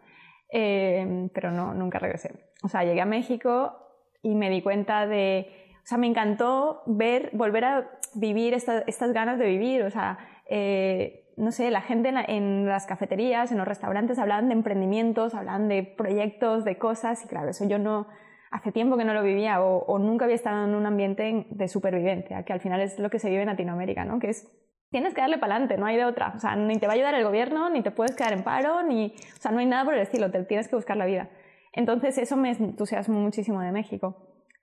Eh, 0.53 1.29
pero 1.35 1.51
no, 1.51 1.75
nunca 1.75 1.99
regresé. 1.99 2.31
O 2.63 2.69
sea, 2.69 2.85
llegué 2.85 3.01
a 3.01 3.07
México 3.07 3.77
y 4.23 4.35
me 4.35 4.49
di 4.51 4.63
cuenta 4.63 5.07
de, 5.07 5.49
o 5.83 5.87
sea, 5.87 5.99
me 5.99 6.07
encantó 6.07 6.83
ver, 6.87 7.31
volver 7.33 7.65
a 7.65 7.91
vivir 8.15 8.55
esta, 8.55 8.81
estas 8.87 9.13
ganas 9.13 9.39
de 9.39 9.47
vivir, 9.47 9.83
o 9.83 9.91
sea, 9.91 10.19
eh, 10.49 11.33
no 11.37 11.53
sé, 11.53 11.71
la 11.71 11.83
gente 11.83 12.09
en, 12.09 12.17
en, 12.17 12.67
las 12.67 12.87
cafeterías, 12.87 13.53
en 13.53 13.59
los 13.59 13.69
restaurantes 13.69 14.19
hablaban 14.19 14.49
de 14.49 14.55
emprendimientos, 14.55 15.35
hablaban 15.35 15.69
de 15.69 15.83
proyectos, 15.83 16.65
de 16.65 16.79
cosas, 16.79 17.25
y 17.25 17.29
claro, 17.29 17.51
eso 17.51 17.69
yo 17.69 17.79
no, 17.79 18.07
hace 18.51 18.73
tiempo 18.73 18.97
que 18.97 19.05
no 19.05 19.13
lo 19.13 19.23
vivía 19.23 19.61
o, 19.61 19.85
o 19.85 19.99
nunca 19.99 20.25
había 20.25 20.37
estado 20.37 20.65
en 20.65 20.75
un 20.75 20.87
ambiente 20.87 21.47
de 21.51 21.69
supervivencia, 21.69 22.45
que 22.45 22.53
al 22.53 22.61
final 22.61 22.81
es 22.81 22.99
lo 22.99 23.11
que 23.11 23.19
se 23.19 23.29
vive 23.29 23.43
en 23.43 23.49
Latinoamérica, 23.49 24.05
¿no? 24.05 24.19
Que 24.19 24.31
es, 24.31 24.51
tienes 24.91 25.15
que 25.15 25.21
darle 25.21 25.39
para 25.39 25.55
adelante, 25.55 25.77
no 25.77 25.87
hay 25.87 25.97
de 25.97 26.05
otra, 26.05 26.33
o 26.37 26.39
sea, 26.39 26.57
ni 26.57 26.79
te 26.79 26.87
va 26.87 26.93
a 26.93 26.97
ayudar 26.97 27.15
el 27.15 27.25
gobierno, 27.25 27.69
ni 27.71 27.83
te 27.83 27.91
puedes 27.91 28.17
quedar 28.17 28.33
en 28.33 28.45
paro, 28.45 28.83
ni, 28.83 29.15
o 29.17 29.41
sea, 29.41 29.51
no 29.51 29.59
hay 29.59 29.67
nada 29.67 29.85
por 29.85 29.95
el 29.95 30.01
estilo, 30.01 30.31
te 30.31 30.43
tienes 30.45 30.69
que 30.69 30.77
buscar 30.77 30.97
la 30.97 31.07
vida. 31.07 31.31
Entonces 31.73 32.17
eso 32.19 32.37
me 32.37 32.51
entusiasmó 32.51 33.21
muchísimo 33.21 33.61
de 33.61 33.71
México. 33.73 34.17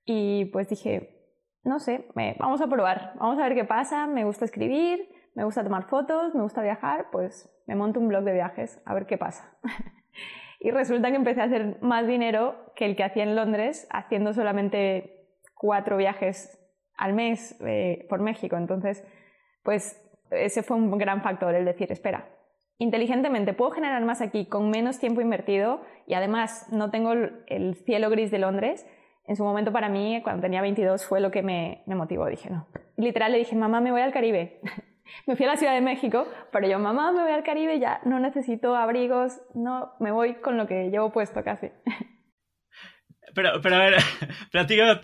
Y 0.05 0.45
pues 0.45 0.67
dije, 0.67 1.23
no 1.63 1.79
sé, 1.79 2.07
me, 2.15 2.35
vamos 2.39 2.61
a 2.61 2.67
probar, 2.67 3.13
vamos 3.15 3.39
a 3.39 3.43
ver 3.43 3.55
qué 3.55 3.65
pasa, 3.65 4.07
me 4.07 4.25
gusta 4.25 4.45
escribir, 4.45 5.07
me 5.35 5.43
gusta 5.43 5.63
tomar 5.63 5.87
fotos, 5.87 6.33
me 6.35 6.41
gusta 6.41 6.61
viajar, 6.61 7.07
pues 7.11 7.49
me 7.67 7.75
monto 7.75 7.99
un 7.99 8.07
blog 8.07 8.23
de 8.23 8.33
viajes, 8.33 8.81
a 8.85 8.93
ver 8.93 9.05
qué 9.05 9.17
pasa. 9.17 9.57
y 10.59 10.71
resulta 10.71 11.09
que 11.09 11.15
empecé 11.15 11.41
a 11.41 11.45
hacer 11.45 11.77
más 11.81 12.07
dinero 12.07 12.73
que 12.75 12.85
el 12.85 12.95
que 12.95 13.03
hacía 13.03 13.23
en 13.23 13.35
Londres, 13.35 13.87
haciendo 13.91 14.33
solamente 14.33 15.27
cuatro 15.55 15.97
viajes 15.97 16.59
al 16.97 17.13
mes 17.13 17.57
eh, 17.65 18.05
por 18.09 18.21
México. 18.21 18.57
Entonces, 18.57 19.03
pues 19.63 20.02
ese 20.35 20.63
fue 20.63 20.77
un 20.77 20.97
gran 20.97 21.21
factor, 21.21 21.55
el 21.55 21.65
decir, 21.65 21.91
espera, 21.91 22.29
inteligentemente 22.77 23.53
puedo 23.53 23.71
generar 23.71 24.03
más 24.03 24.21
aquí 24.21 24.45
con 24.45 24.69
menos 24.69 24.99
tiempo 24.99 25.21
invertido 25.21 25.81
y 26.07 26.13
además 26.13 26.67
no 26.71 26.91
tengo 26.91 27.13
el 27.13 27.75
cielo 27.85 28.09
gris 28.09 28.31
de 28.31 28.39
Londres 28.39 28.85
en 29.25 29.35
su 29.35 29.43
momento 29.43 29.71
para 29.71 29.89
mí, 29.89 30.19
cuando 30.21 30.41
tenía 30.41 30.61
22, 30.61 31.05
fue 31.05 31.21
lo 31.21 31.31
que 31.31 31.43
me, 31.43 31.83
me 31.85 31.95
motivó. 31.95 32.27
Dije, 32.27 32.49
no. 32.49 32.67
Literal 32.97 33.31
le 33.31 33.37
dije, 33.37 33.55
mamá, 33.55 33.79
me 33.79 33.91
voy 33.91 34.01
al 34.01 34.11
Caribe. 34.11 34.59
me 35.27 35.35
fui 35.35 35.45
a 35.45 35.49
la 35.49 35.57
Ciudad 35.57 35.73
de 35.73 35.81
México, 35.81 36.27
pero 36.51 36.67
yo, 36.67 36.77
mamá, 36.77 37.11
me 37.11 37.23
voy 37.23 37.31
al 37.31 37.43
Caribe, 37.43 37.79
ya 37.79 38.01
no 38.05 38.19
necesito 38.19 38.75
abrigos, 38.75 39.41
no, 39.53 39.93
me 39.99 40.11
voy 40.11 40.35
con 40.35 40.57
lo 40.57 40.67
que 40.67 40.89
llevo 40.89 41.11
puesto 41.11 41.43
casi. 41.43 41.69
Pero, 43.35 43.61
pero 43.63 43.77
a 43.77 43.79
ver, 43.79 43.95
platícame, 44.51 44.99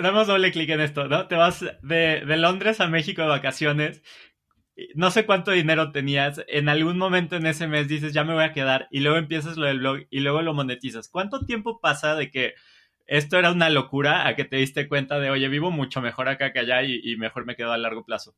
damos 0.00 0.28
doble 0.28 0.52
clic 0.52 0.70
en 0.70 0.80
esto, 0.80 1.08
¿no? 1.08 1.26
Te 1.26 1.34
vas 1.34 1.64
de, 1.82 2.20
de 2.24 2.36
Londres 2.36 2.80
a 2.80 2.86
México 2.86 3.22
de 3.22 3.28
vacaciones, 3.28 4.04
no 4.94 5.10
sé 5.10 5.26
cuánto 5.26 5.50
dinero 5.50 5.92
tenías, 5.92 6.42
en 6.48 6.68
algún 6.68 6.98
momento 6.98 7.36
en 7.36 7.46
ese 7.46 7.66
mes 7.66 7.88
dices, 7.88 8.12
ya 8.12 8.24
me 8.24 8.34
voy 8.34 8.44
a 8.44 8.52
quedar, 8.52 8.88
y 8.90 9.00
luego 9.00 9.18
empiezas 9.18 9.56
lo 9.56 9.66
del 9.66 9.80
blog 9.80 10.00
y 10.10 10.20
luego 10.20 10.42
lo 10.42 10.54
monetizas. 10.54 11.08
¿Cuánto 11.08 11.44
tiempo 11.44 11.80
pasa 11.80 12.14
de 12.14 12.30
que 12.30 12.54
esto 13.06 13.38
era 13.38 13.50
una 13.50 13.70
locura 13.70 14.26
a 14.26 14.36
que 14.36 14.44
te 14.44 14.56
diste 14.56 14.88
cuenta 14.88 15.18
de, 15.18 15.30
oye, 15.30 15.48
vivo 15.48 15.70
mucho 15.70 16.00
mejor 16.00 16.28
acá 16.28 16.52
que 16.52 16.60
allá 16.60 16.82
y, 16.82 17.16
mejor 17.16 17.44
me 17.44 17.56
quedo 17.56 17.72
a 17.72 17.78
largo 17.78 18.04
plazo? 18.04 18.34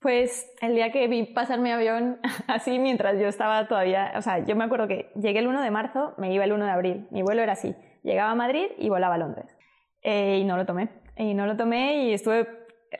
Pues 0.00 0.48
el 0.60 0.76
día 0.76 0.92
que 0.92 1.08
vi 1.08 1.24
pasar 1.24 1.58
mi 1.58 1.72
avión 1.72 2.20
así 2.46 2.78
mientras 2.78 3.18
yo 3.20 3.26
estaba 3.26 3.66
todavía, 3.66 4.12
o 4.16 4.22
sea, 4.22 4.44
yo 4.44 4.54
me 4.54 4.64
acuerdo 4.64 4.86
que 4.86 5.10
llegué 5.20 5.40
el 5.40 5.48
1 5.48 5.62
de 5.62 5.70
marzo, 5.70 6.14
me 6.18 6.32
iba 6.32 6.44
el 6.44 6.52
1 6.52 6.64
de 6.64 6.70
abril, 6.70 7.08
mi 7.10 7.22
vuelo 7.22 7.42
era 7.42 7.54
así, 7.54 7.74
llegaba 8.04 8.30
a 8.30 8.36
Madrid 8.36 8.66
y 8.78 8.88
volaba 8.88 9.16
a 9.16 9.18
Londres. 9.18 9.56
Eh, 10.02 10.38
y 10.40 10.44
no 10.44 10.56
lo 10.56 10.64
tomé, 10.64 10.90
y 11.16 11.34
no 11.34 11.46
lo 11.46 11.56
tomé 11.56 12.04
y 12.04 12.12
estuve 12.12 12.46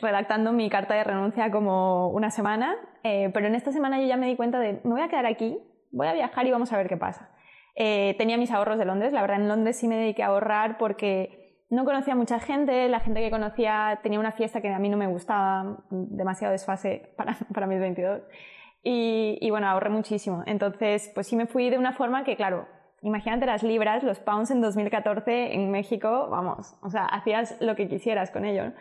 redactando 0.00 0.52
mi 0.52 0.68
carta 0.70 0.94
de 0.94 1.04
renuncia 1.04 1.50
como 1.50 2.08
una 2.08 2.30
semana, 2.30 2.76
eh, 3.02 3.30
pero 3.32 3.46
en 3.46 3.54
esta 3.54 3.72
semana 3.72 4.00
yo 4.00 4.06
ya 4.06 4.16
me 4.16 4.26
di 4.26 4.36
cuenta 4.36 4.58
de, 4.58 4.80
me 4.84 4.90
voy 4.90 5.00
a 5.00 5.08
quedar 5.08 5.26
aquí, 5.26 5.58
voy 5.90 6.06
a 6.06 6.12
viajar 6.12 6.46
y 6.46 6.50
vamos 6.50 6.72
a 6.72 6.76
ver 6.76 6.88
qué 6.88 6.96
pasa. 6.96 7.30
Eh, 7.74 8.14
tenía 8.18 8.36
mis 8.36 8.50
ahorros 8.50 8.78
de 8.78 8.84
Londres, 8.84 9.12
la 9.12 9.20
verdad 9.20 9.40
en 9.40 9.48
Londres 9.48 9.78
sí 9.78 9.88
me 9.88 9.96
dediqué 9.96 10.22
a 10.22 10.26
ahorrar 10.28 10.78
porque 10.78 11.64
no 11.70 11.84
conocía 11.84 12.14
mucha 12.14 12.40
gente, 12.40 12.88
la 12.88 13.00
gente 13.00 13.20
que 13.20 13.30
conocía 13.30 14.00
tenía 14.02 14.18
una 14.18 14.32
fiesta 14.32 14.60
que 14.60 14.68
a 14.68 14.78
mí 14.78 14.88
no 14.88 14.96
me 14.96 15.06
gustaba, 15.06 15.78
demasiado 15.90 16.52
desfase 16.52 17.12
para, 17.16 17.36
para 17.54 17.66
mis 17.66 17.80
22. 17.80 18.22
Y, 18.82 19.38
y, 19.40 19.50
bueno, 19.50 19.68
ahorré 19.68 19.90
muchísimo. 19.90 20.44
Entonces, 20.46 21.10
pues 21.12 21.26
sí 21.26 21.36
me 21.36 21.46
fui 21.46 21.68
de 21.68 21.76
una 21.76 21.92
forma 21.92 22.24
que, 22.24 22.36
claro, 22.36 22.66
imagínate 23.02 23.46
las 23.46 23.62
libras, 23.62 24.02
los 24.02 24.18
pounds 24.18 24.50
en 24.50 24.60
2014 24.60 25.54
en 25.54 25.70
México, 25.70 26.28
vamos, 26.30 26.76
o 26.82 26.90
sea, 26.90 27.04
hacías 27.04 27.56
lo 27.60 27.76
que 27.76 27.88
quisieras 27.88 28.30
con 28.30 28.44
ello. 28.44 28.72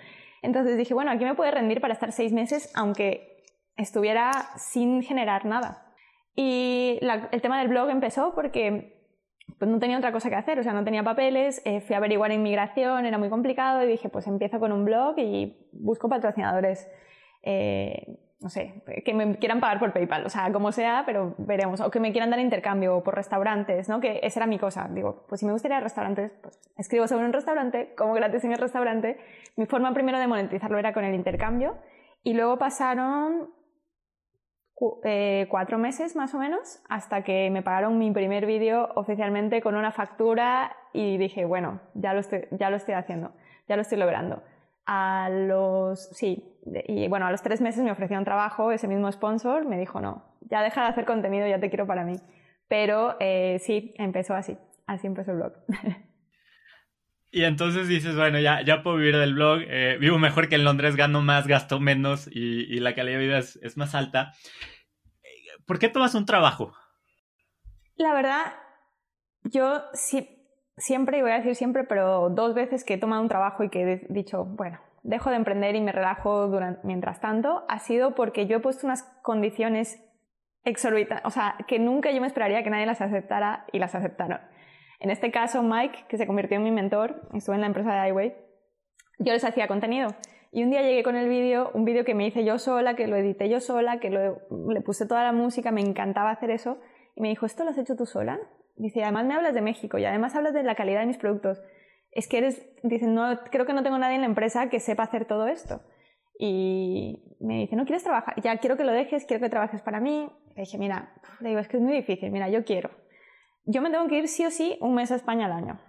Entonces 0.42 0.78
dije, 0.78 0.94
bueno, 0.94 1.12
aquí 1.12 1.26
me 1.26 1.36
puede 1.36 1.52
rendir 1.52 1.82
para 1.82 1.94
estar 1.94 2.12
seis 2.12 2.34
meses, 2.34 2.72
aunque 2.76 3.44
estuviera 3.76 4.32
sin 4.58 5.02
generar 5.04 5.46
nada. 5.46 5.94
Y 6.36 7.00
el 7.02 7.42
tema 7.42 7.60
del 7.60 7.68
blog 7.68 7.90
empezó 7.90 8.34
porque 8.36 8.98
pues 9.58 9.72
no 9.72 9.80
tenía 9.80 9.98
otra 9.98 10.12
cosa 10.12 10.30
que 10.30 10.36
hacer, 10.36 10.60
o 10.60 10.64
sea, 10.64 10.74
no 10.74 10.84
tenía 10.84 11.04
papeles, 11.04 11.62
eh, 11.66 11.82
fui 11.82 11.96
a 11.96 11.98
averiguar 11.98 12.32
inmigración, 12.32 13.06
era 13.06 13.18
muy 13.18 13.30
complicado 13.30 13.84
y 13.84 13.88
dije, 13.88 14.10
pues 14.10 14.28
empiezo 14.28 14.60
con 14.60 14.72
un 14.72 14.86
blog 14.86 15.18
y 15.18 15.70
busco 15.72 16.10
patrocinadores, 16.10 16.88
eh, 17.44 18.20
no 18.40 18.50
sé, 18.50 18.84
que 19.04 19.14
me 19.16 19.38
quieran 19.38 19.60
pagar 19.60 19.80
por 19.80 19.94
PayPal, 19.94 20.26
o 20.26 20.30
sea, 20.30 20.52
como 20.52 20.72
sea, 20.72 21.04
pero 21.06 21.34
veremos, 21.40 21.82
o 21.82 21.90
que 21.90 22.00
me 22.00 22.12
quieran 22.12 22.30
dar 22.30 22.40
intercambio 22.40 23.02
por 23.04 23.16
restaurantes, 23.16 23.90
¿no? 23.90 24.00
Que 24.00 24.20
esa 24.22 24.42
era 24.42 24.48
mi 24.48 24.60
cosa, 24.60 24.88
digo, 24.94 25.26
pues 25.28 25.40
si 25.40 25.48
me 25.48 25.54
gustaría 25.54 25.80
restaurantes, 25.80 26.34
pues 26.44 26.60
escribo 26.78 27.08
sobre 27.08 27.26
un 27.26 27.34
restaurante, 27.34 27.96
como 27.98 28.14
gratis 28.14 28.44
en 28.44 28.52
el 28.52 28.60
restaurante, 28.60 29.18
mi 29.56 29.66
forma 29.66 29.92
primero 29.94 30.20
de 30.20 30.28
monetizarlo 30.28 30.78
era 30.78 30.94
con 30.94 31.04
el 31.04 31.16
intercambio 31.16 31.78
y 32.24 32.34
luego 32.34 32.60
pasaron 32.60 33.50
eh, 35.04 35.48
cuatro 35.50 35.80
meses 35.80 36.16
más 36.16 36.36
o 36.36 36.38
menos 36.38 36.84
hasta 36.88 37.24
que 37.24 37.50
me 37.50 37.64
pagaron 37.64 37.98
mi 37.98 38.12
primer 38.12 38.46
vídeo 38.46 38.90
oficialmente 38.96 39.64
con 39.64 39.74
una 39.74 39.92
factura 39.92 40.76
y 40.94 41.18
dije, 41.18 41.46
bueno, 41.46 41.82
ya 41.96 42.14
lo 42.14 42.20
estoy, 42.20 42.48
ya 42.52 42.70
lo 42.70 42.76
estoy 42.76 42.94
haciendo, 42.94 43.32
ya 43.68 43.76
lo 43.76 43.82
estoy 43.82 43.98
logrando. 43.98 44.44
A 44.90 45.30
los, 45.30 46.10
sí, 46.14 46.58
y 46.88 47.10
bueno, 47.10 47.26
a 47.26 47.32
los 47.32 47.42
tres 47.42 47.60
meses 47.60 47.84
me 47.84 47.92
ofreció 47.92 48.18
un 48.18 48.24
trabajo, 48.24 48.72
ese 48.72 48.88
mismo 48.88 49.12
sponsor 49.12 49.66
me 49.66 49.78
dijo, 49.78 50.00
no, 50.00 50.24
ya 50.42 50.62
deja 50.62 50.84
de 50.84 50.88
hacer 50.88 51.06
contenido, 51.06 51.46
ya 51.46 51.60
te 51.60 51.70
quiero 51.70 51.86
para 51.86 52.06
mí. 52.06 52.16
Pero 52.70 53.18
eh, 53.20 53.60
sí, 53.60 53.94
empezó 53.98 54.34
así, 54.34 54.58
así 54.86 55.08
empezó 55.08 55.32
el 55.32 55.38
blog. 55.38 55.54
Y 57.30 57.44
entonces 57.44 57.90
dices, 57.90 58.16
bueno, 58.16 58.40
ya, 58.40 58.62
ya 58.62 58.82
puedo 58.82 58.96
vivir 58.96 59.18
del 59.18 59.34
blog, 59.34 59.60
eh, 59.68 59.98
vivo 60.00 60.18
mejor 60.18 60.48
que 60.48 60.56
en 60.56 60.64
Londres, 60.64 60.96
gano 60.96 61.22
más, 61.22 61.46
gasto 61.46 61.80
menos 61.80 62.28
y, 62.32 62.64
y 62.74 62.80
la 62.80 62.96
calidad 62.96 63.20
de 63.20 63.26
vida 63.26 63.38
es, 63.38 63.58
es, 63.58 63.76
más 63.76 63.94
alta. 63.96 64.34
¿Por 65.66 65.78
qué 65.78 65.90
tomas 65.90 66.16
un 66.16 66.26
trabajo? 66.26 66.74
La 67.98 68.14
verdad, 68.14 68.54
yo 69.44 69.84
sí, 69.94 70.37
siempre, 70.78 71.18
y 71.18 71.22
voy 71.22 71.32
a 71.32 71.38
decir 71.38 71.56
siempre, 71.56 71.84
pero 71.84 72.30
dos 72.30 72.54
veces 72.54 72.84
que 72.84 72.96
he 72.96 72.98
tomado 72.98 73.22
un 73.22 73.28
trabajo 73.28 73.64
y 73.64 73.70
que 73.70 73.82
he 73.82 74.08
dicho, 74.10 74.46
bueno, 74.46 74.80
dejo 75.04 75.30
de 75.30 75.36
emprender 75.36 75.76
y 75.76 75.82
me 75.82 75.92
relajo 75.92 76.48
durante, 76.48 76.86
mientras 76.86 77.20
tanto, 77.20 77.66
ha 77.68 77.80
sido 77.80 78.16
porque 78.16 78.48
yo 78.48 78.58
he 78.58 78.60
puesto 78.60 78.86
unas 78.86 79.04
condiciones 79.22 80.04
exorbitantes, 80.64 81.26
o 81.26 81.32
sea, 81.32 81.56
que 81.68 81.80
nunca 81.80 82.12
yo 82.12 82.22
me 82.22 82.28
esperaría 82.28 82.64
que 82.64 82.70
nadie 82.70 82.86
las 82.86 83.02
aceptara 83.02 83.66
y 83.72 83.80
las 83.80 83.96
aceptaron. 83.96 84.40
En 85.00 85.10
este 85.12 85.32
caso, 85.32 85.64
Mike, 85.64 86.06
que 86.10 86.18
se 86.18 86.28
convirtió 86.28 86.58
en 86.58 86.64
mi 86.64 86.72
mentor, 86.72 87.30
estuve 87.34 87.56
en 87.56 87.62
la 87.62 87.68
empresa 87.68 87.94
de 87.94 88.10
iWay, 88.10 88.36
yo 89.20 89.34
les 89.34 89.44
hacía 89.44 89.68
contenido. 89.68 90.10
Y 90.52 90.64
un 90.64 90.70
día 90.70 90.82
llegué 90.82 91.04
con 91.04 91.16
el 91.16 91.28
vídeo, 91.28 91.72
un 91.74 91.86
vídeo 91.86 92.06
que 92.06 92.16
me 92.16 92.26
hice 92.26 92.44
yo 92.44 92.58
sola, 92.58 92.96
que 92.96 93.08
lo 93.08 93.16
edité 93.16 93.50
yo 93.50 93.60
sola, 93.60 94.00
que 94.00 94.10
le 94.10 94.82
puse 94.82 95.06
toda 95.06 95.24
la 95.24 95.34
música, 95.34 95.72
me 95.72 95.82
encantaba 95.82 96.32
hacer 96.32 96.52
eso. 96.52 96.80
Y 97.16 97.22
me 97.22 97.30
dijo, 97.30 97.46
¿esto 97.46 97.64
lo 97.64 97.72
has 97.72 97.78
hecho 97.78 97.96
tú 97.96 98.06
sola? 98.06 98.40
Dice, 98.78 99.04
además 99.04 99.26
me 99.26 99.34
hablas 99.34 99.54
de 99.54 99.62
México 99.62 99.98
y 99.98 100.06
además 100.06 100.36
hablas 100.36 100.54
de 100.54 100.64
la 100.64 100.76
calidad 100.76 101.02
de 101.02 101.08
mis 101.08 101.18
productos. 101.18 101.62
Es 102.12 102.28
que 102.28 102.38
eres, 102.38 102.66
dice, 102.84 103.08
no, 103.08 103.38
creo 103.52 103.66
que 103.66 103.74
no 103.74 103.84
tengo 103.84 103.98
nadie 103.98 104.16
en 104.16 104.22
la 104.22 104.28
empresa 104.28 104.70
que 104.70 104.80
sepa 104.80 105.04
hacer 105.04 105.26
todo 105.26 105.48
esto. 105.48 105.82
Y 106.40 107.36
me 107.40 107.60
dice, 107.60 107.76
¿no 107.76 107.86
quieres 107.86 108.04
trabajar? 108.04 108.40
Ya 108.42 108.58
quiero 108.58 108.78
que 108.78 108.84
lo 108.84 108.92
dejes, 108.92 109.26
quiero 109.26 109.42
que 109.42 109.50
trabajes 109.50 109.82
para 109.82 110.00
mí. 110.00 110.30
Le 110.56 110.62
dije, 110.62 110.78
mira, 110.78 111.14
le 111.40 111.50
digo, 111.50 111.60
es 111.60 111.68
que 111.68 111.78
es 111.78 111.84
muy 111.84 111.94
difícil, 111.94 112.32
mira, 112.32 112.50
yo 112.50 112.64
quiero. 112.64 112.92
Yo 113.66 113.82
me 113.82 113.90
tengo 113.90 114.08
que 114.08 114.20
ir 114.20 114.28
sí 114.28 114.46
o 114.46 114.52
sí 114.52 114.78
un 114.80 114.96
mes 114.96 115.12
a 115.12 115.16
España 115.16 115.48
al 115.48 115.52
año. 115.52 115.80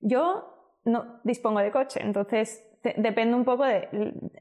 Yo 0.00 0.78
no 0.84 1.20
dispongo 1.24 1.60
de 1.60 1.70
coche, 1.70 2.00
entonces 2.02 2.66
depende 2.96 3.34
un 3.34 3.44
poco 3.44 3.64
de 3.64 3.88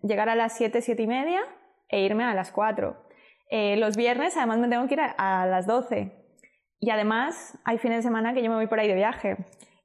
llegar 0.01 0.29
a 0.29 0.35
las 0.35 0.55
7, 0.55 0.81
7 0.81 1.03
y 1.03 1.07
media 1.07 1.41
e 1.89 2.01
irme 2.01 2.23
a 2.23 2.33
las 2.33 2.51
4. 2.51 2.95
Eh, 3.49 3.77
los 3.77 3.97
viernes 3.97 4.37
además 4.37 4.59
me 4.59 4.69
tengo 4.69 4.87
que 4.87 4.93
ir 4.93 5.01
a, 5.01 5.45
las 5.47 5.65
12. 5.65 6.18
Y 6.79 6.91
además 6.91 7.59
hay 7.65 7.77
fines 7.77 7.97
de 7.97 8.03
semana 8.03 8.33
que 8.33 8.41
yo 8.41 8.49
me 8.49 8.55
voy 8.55 8.67
por 8.67 8.79
ahí 8.79 8.87
de 8.87 8.95
viaje. 8.95 9.37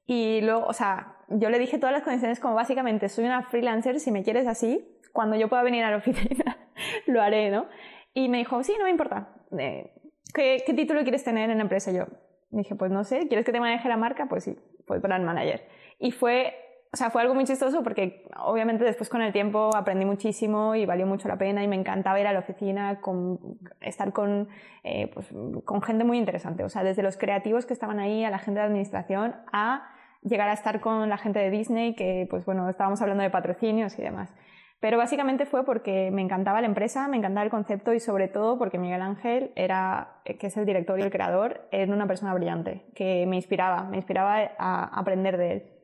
Y 0.05 0.41
luego, 0.41 0.65
o 0.65 0.73
sea, 0.73 1.17
yo 1.29 1.49
le 1.49 1.59
dije 1.59 1.77
todas 1.77 1.93
las 1.93 2.03
condiciones 2.03 2.39
como 2.39 2.55
básicamente 2.55 3.09
soy 3.09 3.25
una 3.25 3.43
freelancer, 3.43 3.99
si 3.99 4.11
me 4.11 4.23
quieres 4.23 4.47
así, 4.47 4.87
cuando 5.11 5.35
yo 5.35 5.49
pueda 5.49 5.63
venir 5.63 5.83
a 5.83 5.91
la 5.91 5.97
oficina, 5.97 6.57
lo 7.07 7.21
haré, 7.21 7.49
¿no? 7.49 7.67
Y 8.13 8.29
me 8.29 8.37
dijo, 8.37 8.63
sí, 8.63 8.73
no 8.77 8.85
me 8.85 8.91
importa. 8.91 9.29
Eh, 9.57 9.91
¿qué, 10.33 10.63
¿qué, 10.65 10.73
título 10.73 11.01
quieres 11.03 11.23
tener 11.23 11.49
en 11.49 11.57
la 11.57 11.63
empresa? 11.63 11.91
Yo 11.91 12.05
dije, 12.51 12.75
pues 12.75 12.91
no 12.91 13.03
sé, 13.03 13.27
¿quieres 13.27 13.45
que 13.45 13.51
te 13.51 13.59
maneje 13.59 13.89
la 13.89 13.97
marca? 13.97 14.27
Pues 14.27 14.43
sí, 14.43 14.57
pues 14.85 15.01
brand 15.01 15.25
manager. 15.25 15.67
Y 15.99 16.11
fue, 16.11 16.53
o 16.95 16.97
sea, 16.97 17.09
fue 17.09 17.21
algo 17.23 17.35
muy 17.35 17.43
chistoso 17.43 17.83
porque 17.83 18.25
obviamente 18.39 18.85
después 18.85 19.09
con 19.09 19.21
el 19.21 19.33
tiempo 19.33 19.69
aprendí 19.75 20.05
muchísimo 20.05 20.75
y 20.75 20.85
valió 20.85 21.05
mucho 21.05 21.27
la 21.27 21.37
pena 21.37 21.61
y 21.61 21.67
me 21.67 21.75
encantaba 21.75 22.17
ir 22.21 22.25
a 22.25 22.31
la 22.31 22.39
oficina, 22.39 23.01
con, 23.01 23.37
estar 23.81 24.13
con, 24.13 24.47
eh, 24.81 25.11
pues, 25.13 25.27
con 25.65 25.81
gente 25.81 26.05
muy 26.05 26.17
interesante. 26.17 26.63
O 26.63 26.69
sea, 26.69 26.85
desde 26.85 27.03
los 27.03 27.17
creativos 27.17 27.65
que 27.65 27.73
estaban 27.73 27.99
ahí, 27.99 28.23
a 28.23 28.29
la 28.29 28.39
gente 28.39 28.61
de 28.61 28.67
administración, 28.67 29.35
a 29.51 29.89
llegar 30.21 30.47
a 30.47 30.53
estar 30.53 30.79
con 30.79 31.09
la 31.09 31.17
gente 31.17 31.39
de 31.39 31.49
Disney, 31.49 31.95
que 31.95 32.27
pues 32.29 32.45
bueno, 32.45 32.69
estábamos 32.69 33.01
hablando 33.01 33.23
de 33.23 33.29
patrocinios 33.29 33.99
y 33.99 34.01
demás. 34.01 34.33
Pero 34.79 34.97
básicamente 34.97 35.45
fue 35.45 35.65
porque 35.65 36.11
me 36.11 36.21
encantaba 36.21 36.61
la 36.61 36.67
empresa, 36.67 37.09
me 37.09 37.17
encantaba 37.17 37.43
el 37.43 37.51
concepto 37.51 37.93
y 37.93 37.99
sobre 37.99 38.29
todo 38.29 38.57
porque 38.57 38.77
Miguel 38.77 39.01
Ángel, 39.01 39.51
era, 39.57 40.21
que 40.23 40.47
es 40.47 40.55
el 40.55 40.65
director 40.65 40.97
y 40.97 41.01
el 41.01 41.11
creador, 41.11 41.67
era 41.71 41.93
una 41.93 42.07
persona 42.07 42.33
brillante, 42.33 42.85
que 42.95 43.25
me 43.25 43.35
inspiraba, 43.35 43.83
me 43.83 43.97
inspiraba 43.97 44.51
a 44.57 44.97
aprender 44.97 45.35
de 45.35 45.51
él. 45.51 45.75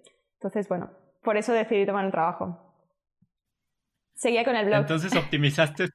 Entonces, 0.42 0.68
bueno, 0.68 0.90
por 1.22 1.38
eso 1.38 1.54
decidí 1.54 1.86
tomar 1.86 2.06
el 2.06 2.12
trabajo. 2.12 2.60
Seguía 4.14 4.44
con 4.44 4.56
el 4.56 4.66
blog. 4.66 4.82
Entonces 4.82 5.16
optimizaste... 5.16 5.90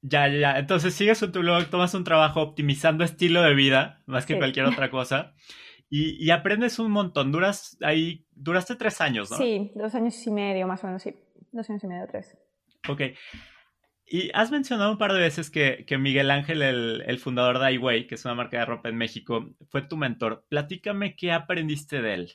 Ya, 0.00 0.28
ya, 0.28 0.38
ya. 0.38 0.58
Entonces 0.58 0.94
sigues 0.94 1.18
con 1.18 1.32
tu 1.32 1.40
blog, 1.40 1.70
tomas 1.70 1.92
un 1.94 2.04
trabajo 2.04 2.40
optimizando 2.40 3.02
estilo 3.02 3.42
de 3.42 3.54
vida, 3.54 4.00
más 4.06 4.26
que 4.26 4.38
cualquier 4.38 4.66
otra 4.66 4.90
cosa. 4.92 5.34
Y, 5.90 6.24
y, 6.24 6.30
aprendes 6.30 6.78
un 6.78 6.92
montón. 6.92 7.32
Duras 7.32 7.76
ahí, 7.82 8.24
duraste 8.30 8.76
tres 8.76 9.00
años, 9.00 9.30
¿no? 9.30 9.38
Sí, 9.38 9.72
dos 9.74 9.94
años 9.96 10.24
y 10.24 10.30
medio, 10.30 10.68
más 10.68 10.84
o 10.84 10.86
menos, 10.86 11.02
sí 11.02 11.16
dos 11.52 11.68
años 11.70 11.84
y 11.84 11.86
medio, 11.86 12.06
tres. 12.06 12.36
Ok. 12.88 13.02
Y 14.06 14.30
has 14.32 14.50
mencionado 14.50 14.92
un 14.92 14.98
par 14.98 15.12
de 15.12 15.20
veces 15.20 15.50
que, 15.50 15.84
que 15.86 15.98
Miguel 15.98 16.30
Ángel, 16.30 16.62
el, 16.62 17.02
el, 17.06 17.18
fundador 17.18 17.58
de 17.58 17.72
iWay, 17.74 18.06
que 18.06 18.14
es 18.14 18.24
una 18.24 18.34
marca 18.34 18.58
de 18.58 18.64
ropa 18.64 18.88
en 18.88 18.96
México, 18.96 19.54
fue 19.68 19.82
tu 19.82 19.96
mentor. 19.96 20.46
Platícame 20.48 21.14
qué 21.14 21.32
aprendiste 21.32 22.00
de 22.00 22.14
él. 22.14 22.32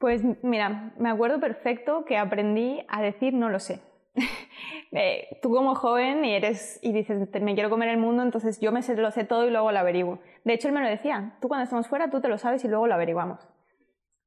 Pues 0.00 0.22
mira, 0.42 0.94
me 0.96 1.10
acuerdo 1.10 1.38
perfecto 1.38 2.06
que 2.06 2.16
aprendí 2.16 2.80
a 2.88 3.02
decir 3.02 3.34
no 3.34 3.50
lo 3.50 3.60
sé. 3.60 3.80
eh, 4.92 5.38
tú 5.42 5.50
como 5.50 5.74
joven 5.74 6.24
y 6.24 6.34
eres 6.34 6.80
y 6.82 6.92
dices 6.92 7.28
me 7.40 7.54
quiero 7.54 7.68
comer 7.70 7.90
el 7.90 7.98
mundo, 7.98 8.22
entonces 8.22 8.58
yo 8.60 8.72
me 8.72 8.82
sé, 8.82 8.96
lo 8.96 9.10
sé 9.10 9.24
todo 9.24 9.46
y 9.46 9.50
luego 9.50 9.70
lo 9.70 9.78
averiguo. 9.78 10.18
De 10.44 10.54
hecho 10.54 10.68
él 10.68 10.74
me 10.74 10.80
lo 10.80 10.88
decía, 10.88 11.36
tú 11.42 11.48
cuando 11.48 11.64
estamos 11.64 11.86
fuera 11.86 12.10
tú 12.10 12.22
te 12.22 12.28
lo 12.28 12.38
sabes 12.38 12.64
y 12.64 12.68
luego 12.68 12.86
lo 12.86 12.94
averiguamos. 12.94 13.46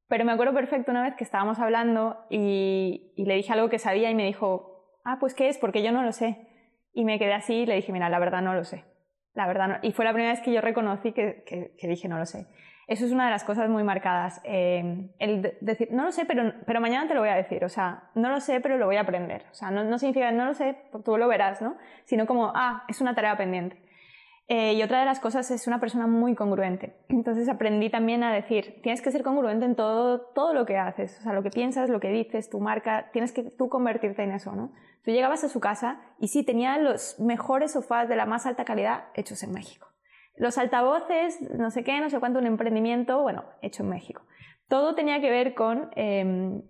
Pero 0.07 0.25
me 0.25 0.31
acuerdo 0.31 0.53
perfecto 0.53 0.91
una 0.91 1.01
vez 1.01 1.15
que 1.15 1.23
estábamos 1.23 1.57
hablando 1.57 2.23
y, 2.29 3.12
le 3.17 3.33
dije 3.33 3.51
algo 3.51 3.69
que 3.69 3.79
sabía 3.79 4.12
y 4.12 4.15
me 4.15 4.27
dijo, 4.27 4.99
ah, 5.03 5.17
pues 5.19 5.33
¿qué 5.33 5.49
es? 5.49 5.57
Porque 5.57 5.81
yo 5.81 5.91
no 5.91 6.03
lo 6.03 6.12
sé. 6.12 6.38
Y 6.93 7.03
me 7.03 7.17
quedé 7.17 7.33
así 7.33 7.55
y 7.55 7.65
le 7.65 7.75
dije, 7.75 7.91
mira, 7.91 8.09
la 8.09 8.19
verdad 8.19 8.43
no 8.43 8.53
lo 8.53 8.63
sé. 8.63 8.86
La 9.33 9.47
verdad 9.47 9.67
no. 9.67 9.75
Y 9.81 9.91
fue 9.91 10.05
la 10.05 10.13
primera 10.13 10.33
vez 10.33 10.41
que 10.41 10.53
yo 10.53 10.62
reconocí 10.62 11.13
que, 11.13 11.43
que, 11.45 11.88
dije, 11.88 12.07
no 12.07 12.19
lo 12.19 12.27
sé. 12.27 12.45
Eso 12.88 13.06
es 13.06 13.12
una 13.12 13.26
de 13.26 13.32
las 13.32 13.43
cosas 13.43 13.69
muy 13.69 13.84
marcadas. 13.84 14.41
Eh, 14.43 15.10
el 15.19 15.58
decir, 15.62 15.89
no 15.91 16.04
lo 16.04 16.12
sé, 16.12 16.26
pero, 16.26 16.54
pero 16.65 16.82
mañana 16.82 17.08
te 17.08 17.13
lo 17.13 17.22
voy 17.22 17.30
a 17.30 17.36
decir. 17.36 17.63
O 17.63 17.69
sea, 17.69 18.10
no 18.15 18.30
lo 18.30 18.39
sé, 18.39 18.60
pero 18.60 18.78
lo 18.78 18.86
voy 18.86 18.98
a 18.98 19.02
aprender. 19.02 19.46
O 19.52 19.56
sea, 19.56 19.72
no, 19.72 19.84
no 19.84 19.98
significa, 20.00 20.32
no 20.32 20.46
lo 20.46 20.54
sé, 20.54 20.78
tú 21.04 21.17
lo 21.17 21.28
verás, 21.28 21.62
¿no? 21.62 21.78
Sino 22.06 22.26
como, 22.26 22.52
ah, 22.56 22.84
es 22.88 23.00
una 23.02 23.15
tarea 23.15 23.38
pendiente. 23.38 23.78
Eh, 24.50 24.74
y 24.74 24.84
otra 24.84 25.00
de 25.00 25.06
las 25.06 25.22
cosas 25.22 25.50
es 25.52 25.67
una 25.67 25.80
persona 25.80 26.06
muy 26.06 26.36
congruente. 26.36 26.98
Entonces 27.08 27.48
aprendí 27.48 27.89
también 27.89 28.24
a 28.24 28.34
decir, 28.34 28.82
tienes 28.84 29.02
que 29.02 29.12
ser 29.12 29.24
congruente 29.24 29.65
en 29.65 29.76
todo, 29.76 30.19
todo 30.19 30.54
lo 30.54 30.65
que 30.65 30.78
haces, 30.78 31.17
o 31.19 31.24
sea, 31.24 31.34
lo 31.34 31.43
que 31.43 31.50
piensas, 31.50 31.89
lo 31.89 32.02
que 32.02 32.10
dices, 32.10 32.50
tu 32.50 32.60
marca, 32.60 33.10
tienes 33.13 33.32
que 33.32 33.43
tú 33.43 33.69
convertirte 33.69 34.22
en 34.24 34.32
eso, 34.32 34.54
¿no? 34.54 34.74
Tú 35.04 35.12
llegabas 35.12 35.43
a 35.43 35.50
su 35.50 35.60
casa 35.60 36.02
y 36.19 36.28
sí, 36.28 36.43
tenía 36.43 36.78
los 36.78 37.19
mejores 37.19 37.72
sofás 37.72 38.10
de 38.10 38.15
la 38.15 38.26
más 38.26 38.46
alta 38.46 38.65
calidad 38.65 39.06
hechos 39.15 39.43
en 39.43 39.54
México. 39.54 39.92
Los 40.36 40.58
altavoces, 40.58 41.41
no 41.58 41.69
sé 41.69 41.84
qué, 41.84 42.00
no 42.00 42.10
sé 42.10 42.19
cuánto, 42.19 42.39
un 42.39 42.48
emprendimiento, 42.48 43.22
bueno, 43.22 43.43
hecho 43.62 43.84
en 43.84 43.89
México. 43.89 44.24
Todo 44.67 44.96
tenía 44.96 45.22
que 45.22 45.30
ver 45.30 45.54
con, 45.54 45.89
eh, 45.96 46.62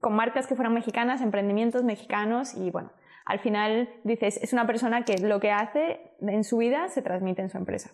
con 0.00 0.14
marcas 0.14 0.46
que 0.46 0.54
fueran 0.54 0.74
mexicanas, 0.74 1.22
emprendimientos 1.22 1.84
mexicanos 1.84 2.54
y 2.54 2.70
bueno, 2.70 2.90
al 3.24 3.38
final 3.38 3.88
dices, 4.02 4.42
es 4.42 4.52
una 4.52 4.66
persona 4.66 5.04
que 5.04 5.18
lo 5.18 5.40
que 5.40 5.52
hace 5.52 6.00
en 6.20 6.42
su 6.42 6.58
vida 6.58 6.88
se 6.88 7.02
transmite 7.02 7.42
en 7.42 7.48
su 7.48 7.58
empresa. 7.58 7.90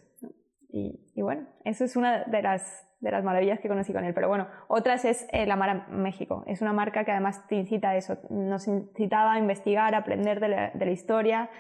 Y, 0.71 1.23
bueno, 1.23 1.47
eso 1.65 1.85
es 1.85 1.97
una 1.97 2.25
de 2.25 2.43
las, 2.43 2.87
de 3.01 3.11
las 3.11 3.25
maravillas 3.25 3.61
que 3.61 3.69
conocí 3.69 3.95
con 3.95 4.05
él. 4.05 4.13
Pero 4.13 4.29
bueno, 4.29 4.47
otras 4.69 5.07
es 5.07 5.27
el 5.33 5.51
Amar 5.51 5.71
a 5.71 5.75
México. 5.89 6.45
Es 6.47 6.61
una 6.61 6.75
marca 6.75 7.05
que 7.05 7.13
además 7.13 7.47
te 7.49 7.57
incita 7.57 7.91
a 7.91 7.97
eso, 7.97 8.19
nos 8.29 8.69
incitaba 8.69 9.35
a 9.35 9.39
investigar, 9.39 9.95
a 9.95 9.99
aprender 9.99 10.39
de 10.39 10.49
la, 10.49 10.71
de 10.71 10.85
la 10.85 10.93
historia 10.93 11.51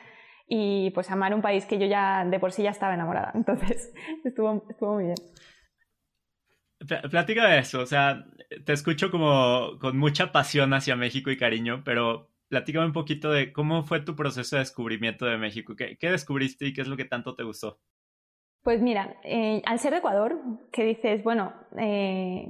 y 0.49 0.91
pues 0.91 1.11
amar 1.11 1.35
un 1.35 1.43
país 1.43 1.67
que 1.67 1.79
yo 1.79 1.87
ya 1.87 2.25
de 2.25 2.39
por 2.39 2.53
sí 2.53 2.63
ya 2.63 2.71
estaba 2.71 2.95
enamorada. 2.95 3.33
Entonces, 3.35 3.93
estuvo, 4.25 4.65
estuvo 4.69 4.95
muy 4.95 5.05
bien. 5.05 5.17
Platica 7.11 7.49
de 7.49 7.59
eso, 7.59 7.81
o 7.81 7.87
sea, 7.87 8.27
te 8.65 8.73
escucho 8.73 9.11
como 9.11 9.79
con 9.81 9.99
mucha 9.99 10.31
pasión 10.31 10.75
hacia 10.75 10.95
México 10.95 11.31
y 11.31 11.37
cariño, 11.37 11.83
pero 11.85 12.31
platícame 12.49 12.87
un 12.87 12.93
poquito 12.93 13.31
de 13.31 13.53
cómo 13.53 13.83
fue 13.85 14.01
tu 14.01 14.15
proceso 14.15 14.57
de 14.57 14.61
descubrimiento 14.61 15.25
de 15.27 15.39
México. 15.39 15.75
¿Qué, 15.75 15.97
qué 15.99 16.11
descubriste 16.11 16.67
y 16.67 16.73
qué 16.75 16.83
es 16.83 16.89
lo 16.89 16.97
que 16.97 17.07
tanto 17.07 17.35
te 17.35 17.43
gustó? 17.45 17.81
Pues 18.67 18.83
mira, 18.83 19.15
eh, 19.23 19.63
al 19.65 19.79
ser 19.79 19.93
de 19.93 19.99
Ecuador, 19.99 20.41
que 20.73 20.83
dices, 20.83 21.23
bueno, 21.23 21.53
eh, 21.79 22.49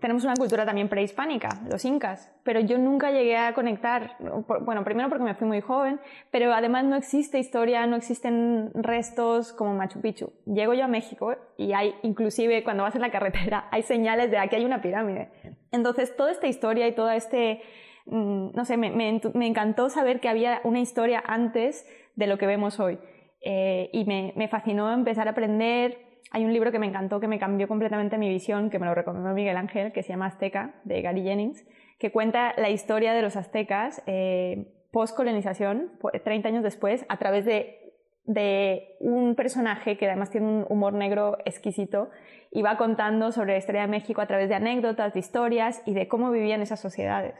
tenemos 0.00 0.24
una 0.24 0.34
cultura 0.34 0.66
también 0.66 0.88
prehispánica, 0.88 1.48
los 1.70 1.84
incas, 1.84 2.28
pero 2.42 2.58
yo 2.58 2.76
nunca 2.76 3.12
llegué 3.12 3.36
a 3.36 3.54
conectar, 3.54 4.16
bueno, 4.62 4.82
primero 4.82 5.08
porque 5.08 5.22
me 5.22 5.36
fui 5.36 5.46
muy 5.46 5.60
joven, 5.60 6.00
pero 6.32 6.52
además 6.52 6.86
no 6.86 6.96
existe 6.96 7.38
historia, 7.38 7.86
no 7.86 7.94
existen 7.94 8.72
restos 8.74 9.52
como 9.52 9.74
Machu 9.74 10.00
Picchu. 10.00 10.32
Llego 10.44 10.74
yo 10.74 10.86
a 10.86 10.88
México 10.88 11.36
y 11.56 11.72
hay, 11.72 11.94
inclusive 12.02 12.64
cuando 12.64 12.82
vas 12.82 12.96
en 12.96 13.02
la 13.02 13.12
carretera, 13.12 13.68
hay 13.70 13.82
señales 13.82 14.32
de 14.32 14.38
aquí 14.38 14.56
hay 14.56 14.64
una 14.64 14.82
pirámide. 14.82 15.30
Entonces, 15.70 16.16
toda 16.16 16.32
esta 16.32 16.48
historia 16.48 16.88
y 16.88 16.96
todo 16.96 17.12
este 17.12 17.62
Mm, 18.06 18.50
no 18.54 18.64
sé, 18.64 18.76
me, 18.76 18.90
me, 18.90 19.46
encantó 19.46 19.88
saber 19.88 20.20
que 20.20 20.28
había 20.28 20.60
una 20.64 20.80
historia 20.80 21.22
antes 21.26 21.86
de 22.16 22.26
lo 22.26 22.36
que 22.36 22.46
vemos 22.46 22.78
hoy. 22.78 22.98
Eh, 23.46 23.90
y 23.92 24.04
me, 24.06 24.48
fascinó 24.48 24.90
empezar 24.90 25.28
a 25.28 25.32
aprender. 25.32 25.98
Hay 26.30 26.44
un 26.44 26.52
libro 26.52 26.72
que 26.72 26.78
me 26.78 26.86
encantó, 26.86 27.20
que 27.20 27.28
me 27.28 27.38
cambió 27.38 27.68
completamente 27.68 28.16
mi 28.16 28.30
visión, 28.30 28.70
que 28.70 28.78
me 28.78 28.86
lo 28.86 28.94
recomendó 28.94 29.32
Miguel 29.34 29.58
Ángel, 29.58 29.92
que 29.92 30.02
se 30.02 30.08
llama 30.08 30.26
Azteca, 30.26 30.74
de 30.84 31.02
Gary 31.02 31.22
Jennings, 31.22 31.66
que 31.98 32.10
cuenta 32.10 32.54
la 32.56 32.70
historia 32.70 33.12
de 33.12 33.20
los 33.20 33.36
aztecas 33.36 34.02
eh, 34.06 34.72
post-colonización, 34.90 35.92
30 36.24 36.48
años 36.48 36.62
después, 36.62 37.04
a 37.08 37.18
través 37.18 37.44
de, 37.44 37.92
de 38.24 38.96
un 39.00 39.34
personaje 39.34 39.98
que 39.98 40.06
además 40.06 40.30
tiene 40.30 40.46
un 40.46 40.66
humor 40.68 40.94
negro 40.94 41.36
exquisito 41.44 42.08
y 42.50 42.62
va 42.62 42.78
contando 42.78 43.30
sobre 43.30 43.52
la 43.52 43.58
historia 43.58 43.82
de 43.82 43.88
México 43.88 44.22
a 44.22 44.26
través 44.26 44.48
de 44.48 44.54
anécdotas, 44.54 45.12
de 45.12 45.20
historias 45.20 45.82
y 45.84 45.92
de 45.92 46.08
cómo 46.08 46.30
vivían 46.30 46.62
esas 46.62 46.80
sociedades. 46.80 47.34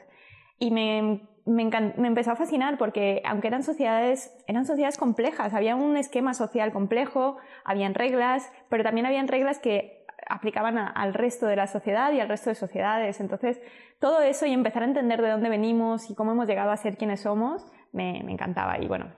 Y 0.59 0.71
me, 0.71 1.23
me, 1.47 1.63
empezó 1.63 2.33
a 2.33 2.37
fascinar 2.37 2.79
porque 2.79 3.23
aunque 3.25 3.49
eran 3.49 3.63
sociedades, 3.63 4.35
eran 4.47 4.65
sociedades 4.65 4.97
complejas, 4.97 5.55
había 5.55 5.77
un 5.77 5.97
esquema 5.97 6.35
social 6.35 6.73
complejo, 6.73 7.37
habían 7.65 7.95
reglas, 7.95 8.51
pero 8.69 8.83
también 8.83 9.07
habían 9.07 9.29
reglas 9.29 9.59
que 9.59 10.05
aplicaban 10.29 10.79
al 10.79 11.13
resto 11.13 11.47
de 11.47 11.57
la 11.57 11.67
sociedad 11.67 12.13
y 12.13 12.21
al 12.21 12.29
resto 12.29 12.51
de 12.51 12.55
sociedades. 12.55 13.21
Entonces, 13.21 13.61
todo 14.01 14.23
eso 14.23 14.47
y 14.47 14.53
empezar 14.53 14.83
a 14.83 14.87
entender 14.87 15.21
de 15.21 15.31
dónde 15.31 15.51
venimos 15.51 16.11
y 16.11 16.15
cómo 16.15 16.33
hemos 16.33 16.47
llegado 16.47 16.71
a 16.71 16.77
ser 16.77 16.97
quienes 16.97 17.21
somos, 17.21 17.71
me, 17.93 18.23
me 18.25 18.33
encantaba. 18.33 18.79
Y 18.81 18.87
bueno, 18.89 19.13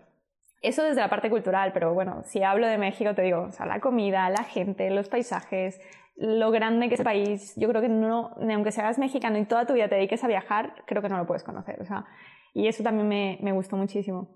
eso 0.62 0.82
desde 0.82 1.00
la 1.00 1.08
parte 1.08 1.30
cultural, 1.30 1.72
pero 1.72 1.94
bueno, 1.94 2.22
si 2.24 2.42
hablo 2.42 2.66
de 2.66 2.78
México, 2.78 3.14
te 3.14 3.22
digo, 3.22 3.42
o 3.42 3.52
sea, 3.52 3.66
la 3.66 3.78
comida, 3.78 4.28
la 4.30 4.42
gente, 4.42 4.90
los 4.90 5.08
paisajes, 5.08 5.80
lo 6.16 6.50
grande 6.50 6.88
que 6.88 6.94
es 6.94 7.00
el 7.00 7.04
país, 7.04 7.54
yo 7.56 7.68
creo 7.68 7.82
que 7.82 7.88
no, 7.88 8.34
aunque 8.38 8.72
seas 8.72 8.98
mexicano 8.98 9.38
y 9.38 9.44
toda 9.44 9.66
tu 9.66 9.74
vida 9.74 9.88
te 9.88 9.96
dediques 9.96 10.24
a 10.24 10.28
viajar, 10.28 10.74
creo 10.86 11.02
que 11.02 11.08
no 11.08 11.18
lo 11.18 11.26
puedes 11.26 11.44
conocer. 11.44 11.80
O 11.80 11.84
sea, 11.84 12.06
y 12.54 12.68
eso 12.68 12.82
también 12.82 13.08
me, 13.08 13.38
me 13.42 13.52
gustó 13.52 13.76
muchísimo. 13.76 14.28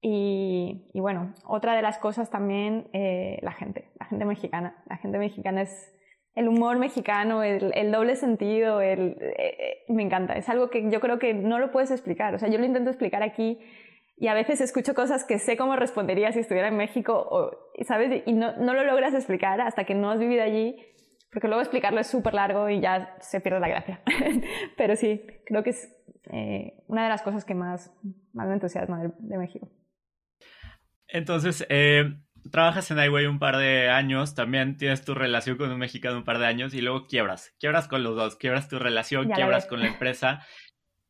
Y, 0.00 0.90
y, 0.92 1.00
bueno, 1.00 1.34
otra 1.44 1.74
de 1.74 1.82
las 1.82 1.98
cosas 1.98 2.30
también, 2.30 2.88
eh, 2.92 3.38
la 3.42 3.52
gente, 3.52 3.90
la 3.98 4.06
gente 4.06 4.24
mexicana. 4.24 4.82
La 4.88 4.96
gente 4.96 5.18
mexicana 5.18 5.62
es 5.62 5.94
el 6.34 6.48
humor 6.48 6.78
mexicano, 6.78 7.42
el, 7.42 7.90
doble 7.90 8.14
sentido, 8.14 8.80
el, 8.80 9.16
eh, 9.20 9.84
me 9.88 10.02
encanta. 10.02 10.34
Es 10.34 10.48
algo 10.48 10.70
que 10.70 10.88
yo 10.90 11.00
creo 11.00 11.18
que 11.18 11.34
no 11.34 11.58
lo 11.58 11.72
puedes 11.72 11.90
explicar. 11.90 12.34
O 12.34 12.38
sea, 12.38 12.48
yo 12.48 12.58
lo 12.58 12.64
intento 12.64 12.90
explicar 12.90 13.22
aquí 13.24 13.58
y 14.16 14.28
a 14.28 14.34
veces 14.34 14.60
escucho 14.60 14.94
cosas 14.94 15.24
que 15.24 15.38
sé 15.38 15.56
cómo 15.56 15.76
respondería 15.76 16.32
si 16.32 16.40
estuviera 16.40 16.68
en 16.68 16.76
México, 16.76 17.26
o, 17.30 17.50
¿sabes? 17.84 18.22
Y 18.26 18.32
no, 18.32 18.56
no 18.56 18.74
lo 18.74 18.84
logras 18.84 19.14
explicar 19.14 19.60
hasta 19.60 19.84
que 19.84 19.94
no 19.94 20.10
has 20.10 20.18
vivido 20.18 20.42
allí, 20.42 20.76
porque 21.30 21.48
luego 21.48 21.60
explicarlo 21.60 22.00
es 22.00 22.06
súper 22.06 22.34
largo 22.34 22.68
y 22.68 22.80
ya 22.80 23.16
se 23.20 23.40
pierde 23.40 23.60
la 23.60 23.68
gracia. 23.68 24.02
Pero 24.76 24.96
sí, 24.96 25.22
creo 25.44 25.62
que 25.62 25.70
es 25.70 25.94
eh, 26.30 26.74
una 26.86 27.04
de 27.04 27.08
las 27.08 27.22
cosas 27.22 27.44
que 27.44 27.54
más, 27.54 27.92
más 28.32 28.48
me 28.48 28.54
entusiasma 28.54 29.02
de, 29.02 29.38
México. 29.38 29.70
Entonces, 31.06 31.66
eh, 31.68 32.16
trabajas 32.50 32.90
en 32.90 32.98
iWay 32.98 33.26
un 33.26 33.38
par 33.38 33.56
de 33.56 33.90
años, 33.90 34.34
también 34.34 34.76
tienes 34.76 35.04
tu 35.04 35.14
relación 35.14 35.56
con 35.56 35.70
un 35.70 35.78
mexicano 35.78 36.18
un 36.18 36.24
par 36.24 36.38
de 36.38 36.46
años 36.46 36.74
y 36.74 36.80
luego 36.80 37.06
quiebras, 37.06 37.54
quiebras 37.58 37.88
con 37.88 38.02
los 38.02 38.16
dos, 38.16 38.36
quiebras 38.36 38.68
tu 38.68 38.78
relación, 38.78 39.30
quiebras 39.30 39.66
con 39.66 39.80
la 39.80 39.88
empresa. 39.88 40.46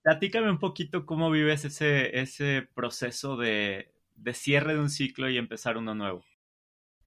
Platícame 0.03 0.51
un 0.51 0.59
poquito 0.59 1.07
cómo 1.07 1.31
vives 1.31 1.65
ese, 1.65 2.19
ese 2.21 2.69
proceso 2.75 3.37
de, 3.37 3.93
de 4.17 4.35
cierre 4.35 4.75
de 4.75 4.81
un 4.81 4.91
ciclo 4.91 5.29
y 5.29 5.39
empezar 5.39 5.77
uno 5.77 5.95
nuevo. 5.95 6.25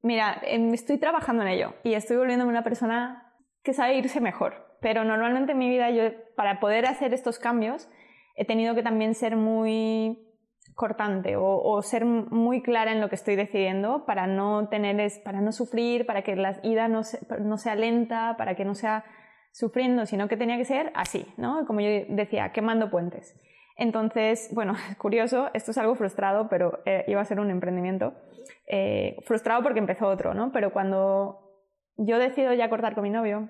Mira, 0.04 0.42
em, 0.44 0.74
estoy 0.74 0.98
trabajando 0.98 1.44
en 1.44 1.50
ello 1.50 1.74
y 1.84 1.94
estoy 1.94 2.18
volviéndome 2.18 2.52
una 2.52 2.64
persona 2.64 3.34
que 3.64 3.74
sabe 3.74 3.96
irse 3.96 4.20
mejor, 4.20 4.78
pero 4.82 5.04
normalmente 5.04 5.52
en 5.52 5.60
mi 5.60 5.70
vida 5.70 5.92
yo, 5.92 6.04
para 6.36 6.60
poder 6.60 6.88
hacer 6.88 7.14
estos 7.14 7.38
cambios, 7.38 7.88
he 8.36 8.46
tenido 8.46 8.74
que 8.74 8.82
también 8.82 9.14
ser 9.14 9.36
muy 9.36 10.28
cortante 10.74 11.36
o, 11.38 11.82
ser 11.84 12.06
muy 12.06 12.64
clara 12.64 12.92
en 12.92 13.02
lo 13.02 13.10
que 13.10 13.16
estoy 13.16 13.36
decidiendo 13.36 14.06
para 14.06 14.26
no 14.26 14.68
tener 14.70 15.12
para 15.24 15.42
no 15.42 15.52
sufrir, 15.52 16.06
para 16.06 16.24
que 16.24 16.36
la 16.36 16.60
ida 16.64 16.88
no, 16.88 17.02
no 17.40 17.58
sea 17.58 17.76
lenta, 17.76 18.36
para 18.38 18.56
que 18.56 18.66
no 18.66 18.74
sea 18.74 19.04
sufriendo, 19.52 20.06
sino 20.06 20.28
que 20.28 20.38
tenía 20.38 20.58
que 20.58 20.66
ser 20.66 20.92
así, 20.96 21.26
¿no? 21.38 21.66
Como 21.66 21.82
yo 21.82 21.90
decía, 22.10 22.52
quemando 22.52 22.90
puentes. 22.90 23.36
Entonces, 23.78 24.50
bueno, 24.54 24.76
curioso, 24.98 25.50
esto 25.54 25.72
es 25.72 25.78
algo 25.78 25.96
frustrado, 25.96 26.48
pero 26.50 26.80
eh, 26.86 27.06
iba 27.08 27.22
a 27.22 27.26
ser 27.26 27.40
un 27.40 27.50
emprendimiento. 27.50 28.14
Eh, 28.68 29.18
frustrado 29.26 29.64
porque 29.64 29.80
empezó 29.80 30.08
otro, 30.08 30.34
¿no? 30.34 30.52
Pero 30.52 30.72
cuando 30.72 31.52
yo 31.98 32.20
decido 32.20 32.54
ya 32.54 32.70
cortar 32.70 32.96
con 32.96 33.04
mi 33.04 33.10
novio 33.10 33.50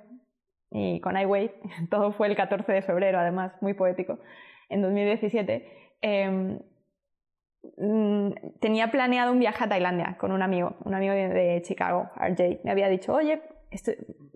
y 0.70 1.00
con 1.02 1.18
iWay, 1.18 1.52
todo 1.90 2.12
fue 2.12 2.28
el 2.28 2.36
14 2.36 2.72
de 2.72 2.82
febrero, 2.82 3.20
además, 3.20 3.54
muy 3.62 3.74
poético, 3.74 4.20
en 4.70 4.82
2017, 4.82 5.68
em, 6.02 6.60
mm, 7.78 8.32
tenía 8.60 8.90
planeado 8.90 9.34
un 9.34 9.40
viaje 9.40 9.64
a 9.64 9.70
Tailandia 9.70 10.18
con 10.18 10.32
un 10.32 10.42
amigo, 10.42 10.78
un 10.86 10.96
amigo 10.96 11.14
de, 11.14 11.62
Chicago, 11.64 12.10
RJ. 12.16 12.62
Me 12.64 12.72
había 12.72 12.88
dicho, 12.88 13.14
oye, 13.14 13.42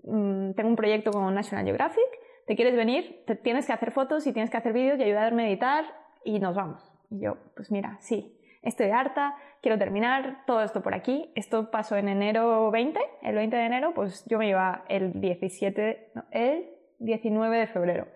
mm, 0.04 0.52
tengo 0.52 0.68
un 0.68 0.76
proyecto 0.76 1.10
con 1.10 1.34
National 1.34 1.64
Geographic, 1.64 2.25
¿te 2.46 2.56
quieres 2.56 2.76
venir? 2.76 3.24
Te, 3.26 3.36
tienes 3.36 3.66
que 3.66 3.72
hacer 3.72 3.92
fotos 3.92 4.26
y 4.26 4.32
tienes 4.32 4.50
que 4.50 4.56
hacer 4.56 4.72
vídeos 4.72 4.98
y 4.98 5.02
ayudarme 5.02 5.44
a 5.44 5.48
editar 5.48 5.84
y 6.24 6.38
nos 6.38 6.56
vamos. 6.56 6.92
Y 7.10 7.20
yo, 7.20 7.36
pues 7.54 7.70
mira, 7.70 7.98
sí, 8.00 8.38
estoy 8.62 8.90
harta, 8.90 9.36
quiero 9.62 9.78
terminar 9.78 10.44
todo 10.46 10.62
esto 10.62 10.82
por 10.82 10.94
aquí. 10.94 11.30
Esto 11.34 11.70
pasó 11.70 11.96
en 11.96 12.08
enero 12.08 12.70
20, 12.70 12.98
el 13.22 13.34
20 13.34 13.56
de 13.56 13.64
enero, 13.64 13.92
pues 13.94 14.24
yo 14.26 14.38
me 14.38 14.48
iba 14.48 14.84
el 14.88 15.20
17, 15.20 16.12
el 16.32 16.70
19 16.98 17.58
de 17.58 17.66
febrero 17.66 18.06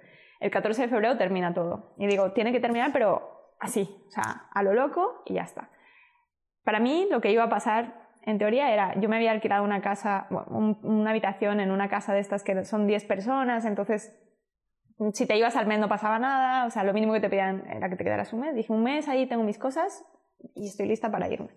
el 0.41 0.51
14 0.51 0.83
de 0.83 0.89
febrero 0.89 1.17
termina 1.17 1.55
todo. 1.55 1.95
Y 1.99 2.07
digo, 2.07 2.33
tiene 2.33 2.51
que 2.51 2.61
terminar, 2.61 2.91
pero 2.93 3.55
así, 3.61 3.89
o 4.09 4.11
sea, 4.11 4.49
a 4.53 4.63
lo 4.63 4.73
loco 4.73 5.23
y 5.27 5.35
ya 5.35 5.43
está. 5.43 5.71
Para 6.65 6.81
mí 6.81 7.07
lo 7.11 7.21
que 7.21 7.31
iba 7.31 7.45
a 7.45 7.49
pasar, 7.49 8.00
en 8.23 8.39
teoría, 8.39 8.73
era, 8.73 8.99
yo 9.01 9.09
me 9.09 9.17
había 9.17 9.33
alquilado 9.33 9.65
una 9.65 9.81
casa, 9.81 10.27
una 10.51 11.11
habitación 11.11 11.61
en 11.61 11.71
una 11.71 11.89
casa 11.89 12.13
de 12.13 12.21
estas 12.21 12.43
que 12.43 12.65
son 12.65 12.87
10 12.87 13.05
personas, 13.05 13.65
entonces 13.65 14.15
si 15.15 15.27
te 15.27 15.37
ibas 15.37 15.57
al 15.57 15.67
mes 15.67 15.79
no 15.79 15.89
pasaba 15.89 16.19
nada, 16.19 16.67
o 16.67 16.71
sea, 16.71 16.85
lo 16.85 16.93
mínimo 16.93 17.13
que 17.15 17.21
te 17.21 17.31
pedían 17.31 17.65
era 17.71 17.89
que 17.89 17.97
te 17.97 18.05
quedaras 18.05 18.33
un 18.33 18.41
mes. 18.41 18.55
Dije, 18.55 18.73
un 18.73 18.83
mes, 18.83 19.09
ahí 19.09 19.27
tengo 19.27 19.43
mis 19.43 19.59
cosas 19.59 20.05
y 20.55 20.67
estoy 20.67 20.87
lista 20.87 21.11
para 21.11 21.29
irme. 21.29 21.49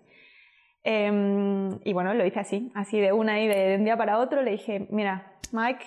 Em, 0.82 1.78
y 1.84 1.92
bueno, 1.92 2.14
lo 2.14 2.24
hice 2.24 2.40
así, 2.40 2.72
así 2.74 3.00
de 3.00 3.12
una 3.12 3.40
y 3.40 3.48
de 3.48 3.76
un 3.76 3.84
día 3.84 3.96
para 3.96 4.18
otro. 4.18 4.42
Le 4.42 4.52
dije, 4.52 4.86
mira, 4.90 5.38
Mike, 5.52 5.84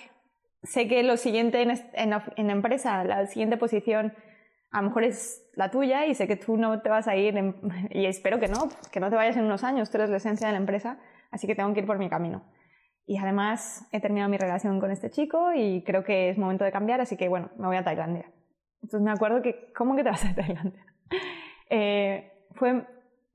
sé 0.64 0.88
que 0.88 1.02
lo 1.04 1.18
siguiente 1.18 1.62
en, 1.62 1.72
en, 1.94 2.48
la 2.48 2.54
empresa, 2.54 3.04
la 3.04 3.26
siguiente 3.26 3.58
posición, 3.58 4.14
a 4.78 4.82
lo 4.82 4.90
mejor 4.90 5.04
es 5.04 5.44
la 5.56 5.72
tuya 5.72 6.06
y 6.06 6.14
sé 6.14 6.28
que 6.28 6.36
tú 6.36 6.56
no 6.56 6.82
te 6.82 6.90
vas 6.90 7.08
a 7.08 7.16
ir, 7.16 7.36
y 7.90 8.06
espero 8.06 8.40
que 8.40 8.48
no, 8.48 8.70
que 8.92 9.00
no 9.00 9.10
te 9.10 9.16
vayas 9.16 9.36
en 9.36 9.46
unos 9.46 9.64
años, 9.64 9.90
tú 9.90 9.98
eres 9.98 10.12
la 10.12 10.18
esencia 10.18 10.46
de 10.46 10.54
la 10.54 10.60
empresa, 10.60 11.00
así 11.32 11.48
que 11.48 11.56
tengo 11.56 11.74
que 11.74 11.80
ir 11.80 11.88
por 11.88 11.98
mi 11.98 12.10
camino. 12.10 12.44
Y 13.08 13.18
además 13.18 13.88
he 13.92 14.00
terminado 14.00 14.30
mi 14.30 14.38
relación 14.38 14.80
con 14.80 14.92
este 14.92 15.10
chico 15.10 15.52
y 15.54 15.84
creo 15.84 16.04
que 16.04 16.30
es 16.30 16.38
momento 16.38 16.64
de 16.64 16.72
cambiar, 16.72 17.02
así 17.02 17.18
que 17.18 17.28
bueno, 17.28 17.50
me 17.58 17.66
voy 17.66 17.78
a 17.78 17.84
Tailandia. 17.84 18.32
Entonces 18.84 19.02
me 19.02 19.12
acuerdo 19.12 19.42
que, 19.42 19.74
¿cómo 19.74 19.96
que 19.96 20.04
te 20.04 20.10
vas 20.10 20.26
a 20.26 20.36
Tailandia? 20.36 20.86
Eh, 21.70 22.32
fue, 22.54 22.88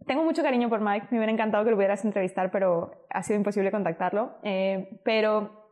tengo 0.06 0.24
mucho 0.24 0.42
cariño 0.42 0.70
por 0.70 0.80
Mike, 0.80 1.08
me 1.10 1.18
hubiera 1.18 1.30
encantado 1.30 1.64
que 1.64 1.70
lo 1.70 1.76
pudieras 1.76 2.02
entrevistar, 2.02 2.50
pero 2.50 3.04
ha 3.10 3.22
sido 3.22 3.36
imposible 3.36 3.70
contactarlo. 3.70 4.38
Eh, 4.42 5.00
pero 5.04 5.62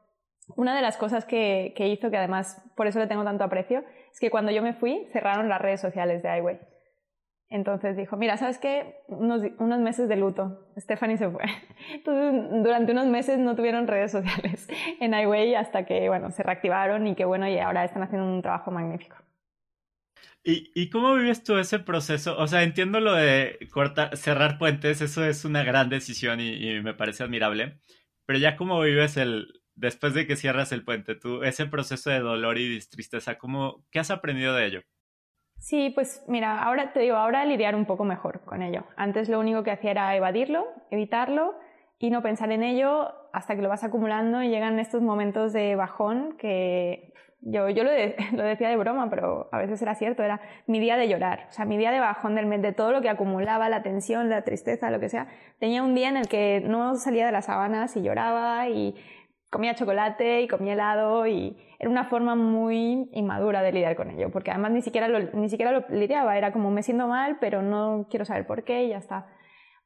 una 0.57 0.75
de 0.75 0.83
las 0.83 0.97
cosas 0.97 1.25
que, 1.25 1.73
hizo, 1.79 2.11
que 2.11 2.17
además 2.17 2.63
por 2.77 2.87
eso 2.87 2.99
le 2.99 3.07
tengo 3.07 3.25
tanto 3.25 3.45
aprecio, 3.45 3.85
es 4.13 4.21
que 4.21 4.31
cuando 4.31 4.53
yo 4.53 4.63
me 4.63 4.75
fui 4.75 5.07
cerraron 5.13 5.49
las 5.49 5.61
redes 5.61 5.81
sociales 5.81 6.23
de 6.23 6.37
iWay. 6.39 6.59
Entonces 7.51 7.97
dijo, 7.97 8.17
mira, 8.17 8.37
¿sabes 8.37 8.59
qué? 8.59 9.03
Unos, 9.09 9.43
unos, 9.59 9.81
meses 9.81 10.09
de 10.09 10.15
luto. 10.15 10.73
Stephanie 10.79 11.17
se 11.17 11.29
fue. 11.29 11.43
Entonces, 11.93 12.63
durante 12.63 12.93
unos 12.93 13.07
meses 13.07 13.39
no 13.39 13.57
tuvieron 13.57 13.89
redes 13.89 14.13
sociales 14.13 14.69
en 15.01 15.15
iWay 15.15 15.57
hasta 15.57 15.85
que, 15.85 16.09
bueno, 16.09 16.31
se 16.31 16.45
reactivaron 16.45 17.09
y 17.09 17.17
que, 17.17 17.25
bueno, 17.25 17.49
y 17.49 17.59
ahora 17.59 17.85
están 17.85 18.05
haciendo 18.05 18.27
un 18.27 18.41
trabajo 18.41 18.71
magnífico. 18.71 19.17
¿Y, 20.45 20.71
¿Y, 20.75 20.89
cómo 20.91 21.15
vives 21.17 21.43
tú 21.43 21.59
ese 21.59 21.81
proceso? 21.81 22.39
O 22.39 22.47
sea, 22.47 22.63
entiendo 22.63 23.01
lo 23.01 23.15
de 23.15 23.59
cortar, 23.73 24.17
cerrar 24.17 24.57
puentes, 24.57 25.03
eso 25.03 25.25
es 25.25 25.45
una 25.45 25.65
gran 25.65 25.91
decisión 25.91 26.41
y, 26.41 26.55
y 26.55 26.81
me 26.81 26.95
parece 26.95 27.25
admirable, 27.25 27.79
pero 28.25 28.39
ya 28.39 28.57
cómo 28.57 28.81
vives 28.81 29.19
el, 29.19 29.60
después 29.81 30.15
de 30.15 30.27
que 30.27 30.37
cierras 30.37 30.73
el 30.73 30.85
puente, 30.85 31.15
tú, 31.15 31.43
ese 31.43 31.67
proceso 31.67 32.11
de 32.11 32.21
dolor 32.21 32.59
y 32.59 32.79
tristeza, 32.81 33.39
¿cómo, 33.39 33.85
¿qué 33.91 33.99
has 33.99 34.11
aprendido 34.11 34.55
de 34.55 34.67
ello? 34.67 34.81
Sí, 35.59 35.91
pues 35.95 36.23
mira, 36.29 36.63
ahora 36.63 36.93
te 36.93 37.01
digo, 37.01 37.17
ahora 37.17 37.45
lidiar 37.45 37.75
un 37.75 37.87
poco 37.87 38.05
mejor 38.05 38.43
con 38.45 38.63
ello. 38.63 38.85
Antes 38.97 39.29
lo 39.29 39.39
único 39.41 39.63
que 39.63 39.71
hacía 39.71 39.91
era 39.91 40.15
evadirlo, 40.17 40.67
evitarlo 40.91 41.55
y 41.99 42.11
no 42.11 42.23
pensar 42.23 42.51
en 42.53 42.63
ello 42.63 43.13
hasta 43.33 43.57
que 43.57 43.63
lo 43.63 43.69
vas 43.69 43.85
acumulando 43.85 44.43
y 44.43 44.49
llegan 44.49 44.79
estos 44.79 45.03
momentos 45.03 45.53
de 45.53 45.77
bajón 45.77 46.37
que 46.39 47.13
yo, 47.43 47.69
yo 47.71 47.85
lo, 47.85 47.91
lo, 48.33 48.43
decía 48.43 48.69
de 48.69 48.77
broma, 48.77 49.09
pero 49.09 49.49
a 49.53 49.59
veces 49.59 49.81
era 49.81 49.95
cierto, 49.95 50.23
era 50.23 50.41
mi 50.67 50.81
día 50.81 50.97
de 50.97 51.09
llorar, 51.09 51.47
o 51.49 51.53
sea, 51.53 51.65
mi 51.65 51.79
día 51.79 51.91
de 51.91 52.01
bajón 52.01 52.35
del 52.35 52.47
mes, 52.47 52.61
de 52.63 52.73
todo 52.73 52.93
lo 52.93 53.01
que 53.01 53.09
acumulaba, 53.09 53.69
la 53.69 53.83
tensión, 53.83 54.29
la 54.29 54.43
tristeza, 54.43 54.91
lo 54.91 55.01
que 55.01 55.09
sea. 55.09 55.29
Tenía 55.59 55.83
un 55.83 55.95
día 55.95 56.09
en 56.09 56.17
el 56.19 56.29
que 56.29 56.63
no 56.65 56.97
salía 56.97 57.27
de 57.27 57.33
las 57.33 57.47
sábanas 57.47 57.97
y 57.97 58.03
lloraba 58.03 58.69
y 58.69 58.95
comía 59.51 59.75
chocolate 59.75 60.43
y 60.43 60.49
comía 60.49 60.75
helado 60.75 61.27
y 61.27 61.57
era 61.79 61.91
una 61.91 62.05
forma 62.05 62.37
muy 62.37 63.09
inmadura 63.13 63.63
de 63.63 63.73
lidiar 63.73 63.97
con 63.97 64.11
ello, 64.11 64.31
porque 64.31 64.51
además 64.51 64.71
ni 64.73 64.83
siquiera 64.83 65.09
lo, 65.09 65.19
ni 65.33 65.49
siquiera 65.49 65.73
lo 65.73 65.85
lidiaba, 65.89 66.39
era 66.39 66.53
como 66.53 66.71
me 66.71 66.83
siento 66.83 67.09
mal, 67.09 67.39
pero 67.41 67.61
no 67.61 68.07
quiero 68.09 68.25
saber 68.25 68.47
por 68.47 68.65
qué 68.65 68.85
y 68.85 68.91
ya 68.91 68.99
está. 68.99 69.27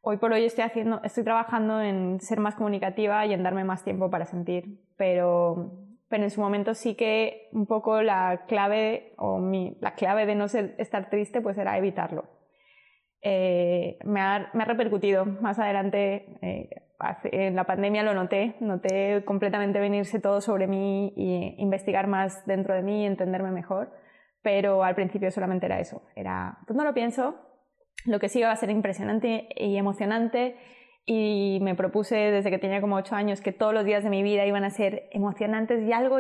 Hoy 0.02 0.18
por 0.18 0.32
hoy 0.32 0.44
estoy, 0.44 0.64
haciendo, 0.64 1.00
estoy 1.02 1.24
trabajando 1.24 1.80
en 1.80 2.20
ser 2.20 2.38
más 2.38 2.56
comunicativa 2.56 3.24
y 3.24 3.32
en 3.32 3.42
darme 3.42 3.64
más 3.64 3.84
tiempo 3.84 4.10
para 4.10 4.26
sentir, 4.26 4.80
pero, 4.98 5.72
pero 6.08 6.24
en 6.24 6.30
su 6.30 6.42
momento 6.42 6.74
sí 6.74 6.94
que 6.94 7.48
un 7.52 7.64
poco 7.64 8.02
la 8.02 8.44
clave, 8.46 9.14
o 9.16 9.38
mi, 9.38 9.78
la 9.80 9.94
clave 9.94 10.26
de 10.26 10.34
no 10.34 10.46
ser, 10.48 10.74
estar 10.76 11.08
triste 11.08 11.40
pues 11.40 11.56
era 11.56 11.78
evitarlo. 11.78 12.33
Eh, 13.26 13.96
me, 14.04 14.20
ha, 14.20 14.50
repercutido 14.66 15.24
más 15.24 15.58
adelante 15.58 16.26
eh, 16.42 16.68
en 17.32 17.56
la 17.56 17.64
pandemia 17.64 18.02
lo 18.02 18.12
noté, 18.12 18.54
noté 18.60 19.24
completamente 19.24 19.80
venirse 19.80 20.20
todo 20.20 20.42
sobre 20.42 20.66
mí 20.66 21.14
y 21.16 21.54
investigar 21.56 22.06
más 22.06 22.44
dentro 22.44 22.74
de 22.74 22.82
mí 22.82 23.02
y 23.02 23.06
entenderme 23.06 23.50
mejor, 23.50 23.90
pero 24.42 24.84
al 24.84 24.94
principio 24.94 25.30
solamente 25.30 25.64
era 25.64 25.80
eso, 25.80 26.02
era, 26.14 26.58
pues 26.66 26.76
no 26.76 26.84
lo 26.84 26.92
pienso, 26.92 27.34
lo 28.04 28.20
que 28.20 28.28
sí 28.28 28.40
iba 28.40 28.50
a 28.50 28.56
ser 28.56 28.68
impresionante 28.68 29.48
y 29.56 29.78
emocionante 29.78 30.56
y 31.06 31.60
me 31.62 31.74
propuse 31.74 32.16
desde 32.16 32.50
que 32.50 32.58
tenía 32.58 32.82
como 32.82 32.96
ocho 32.96 33.14
años 33.14 33.40
que 33.40 33.52
todos 33.52 33.72
los 33.72 33.86
días 33.86 34.04
de 34.04 34.10
mi 34.10 34.22
vida 34.22 34.44
iban 34.44 34.64
a 34.64 34.70
ser 34.70 35.08
emocionantes 35.12 35.82
y 35.82 35.92
algo 35.94 36.18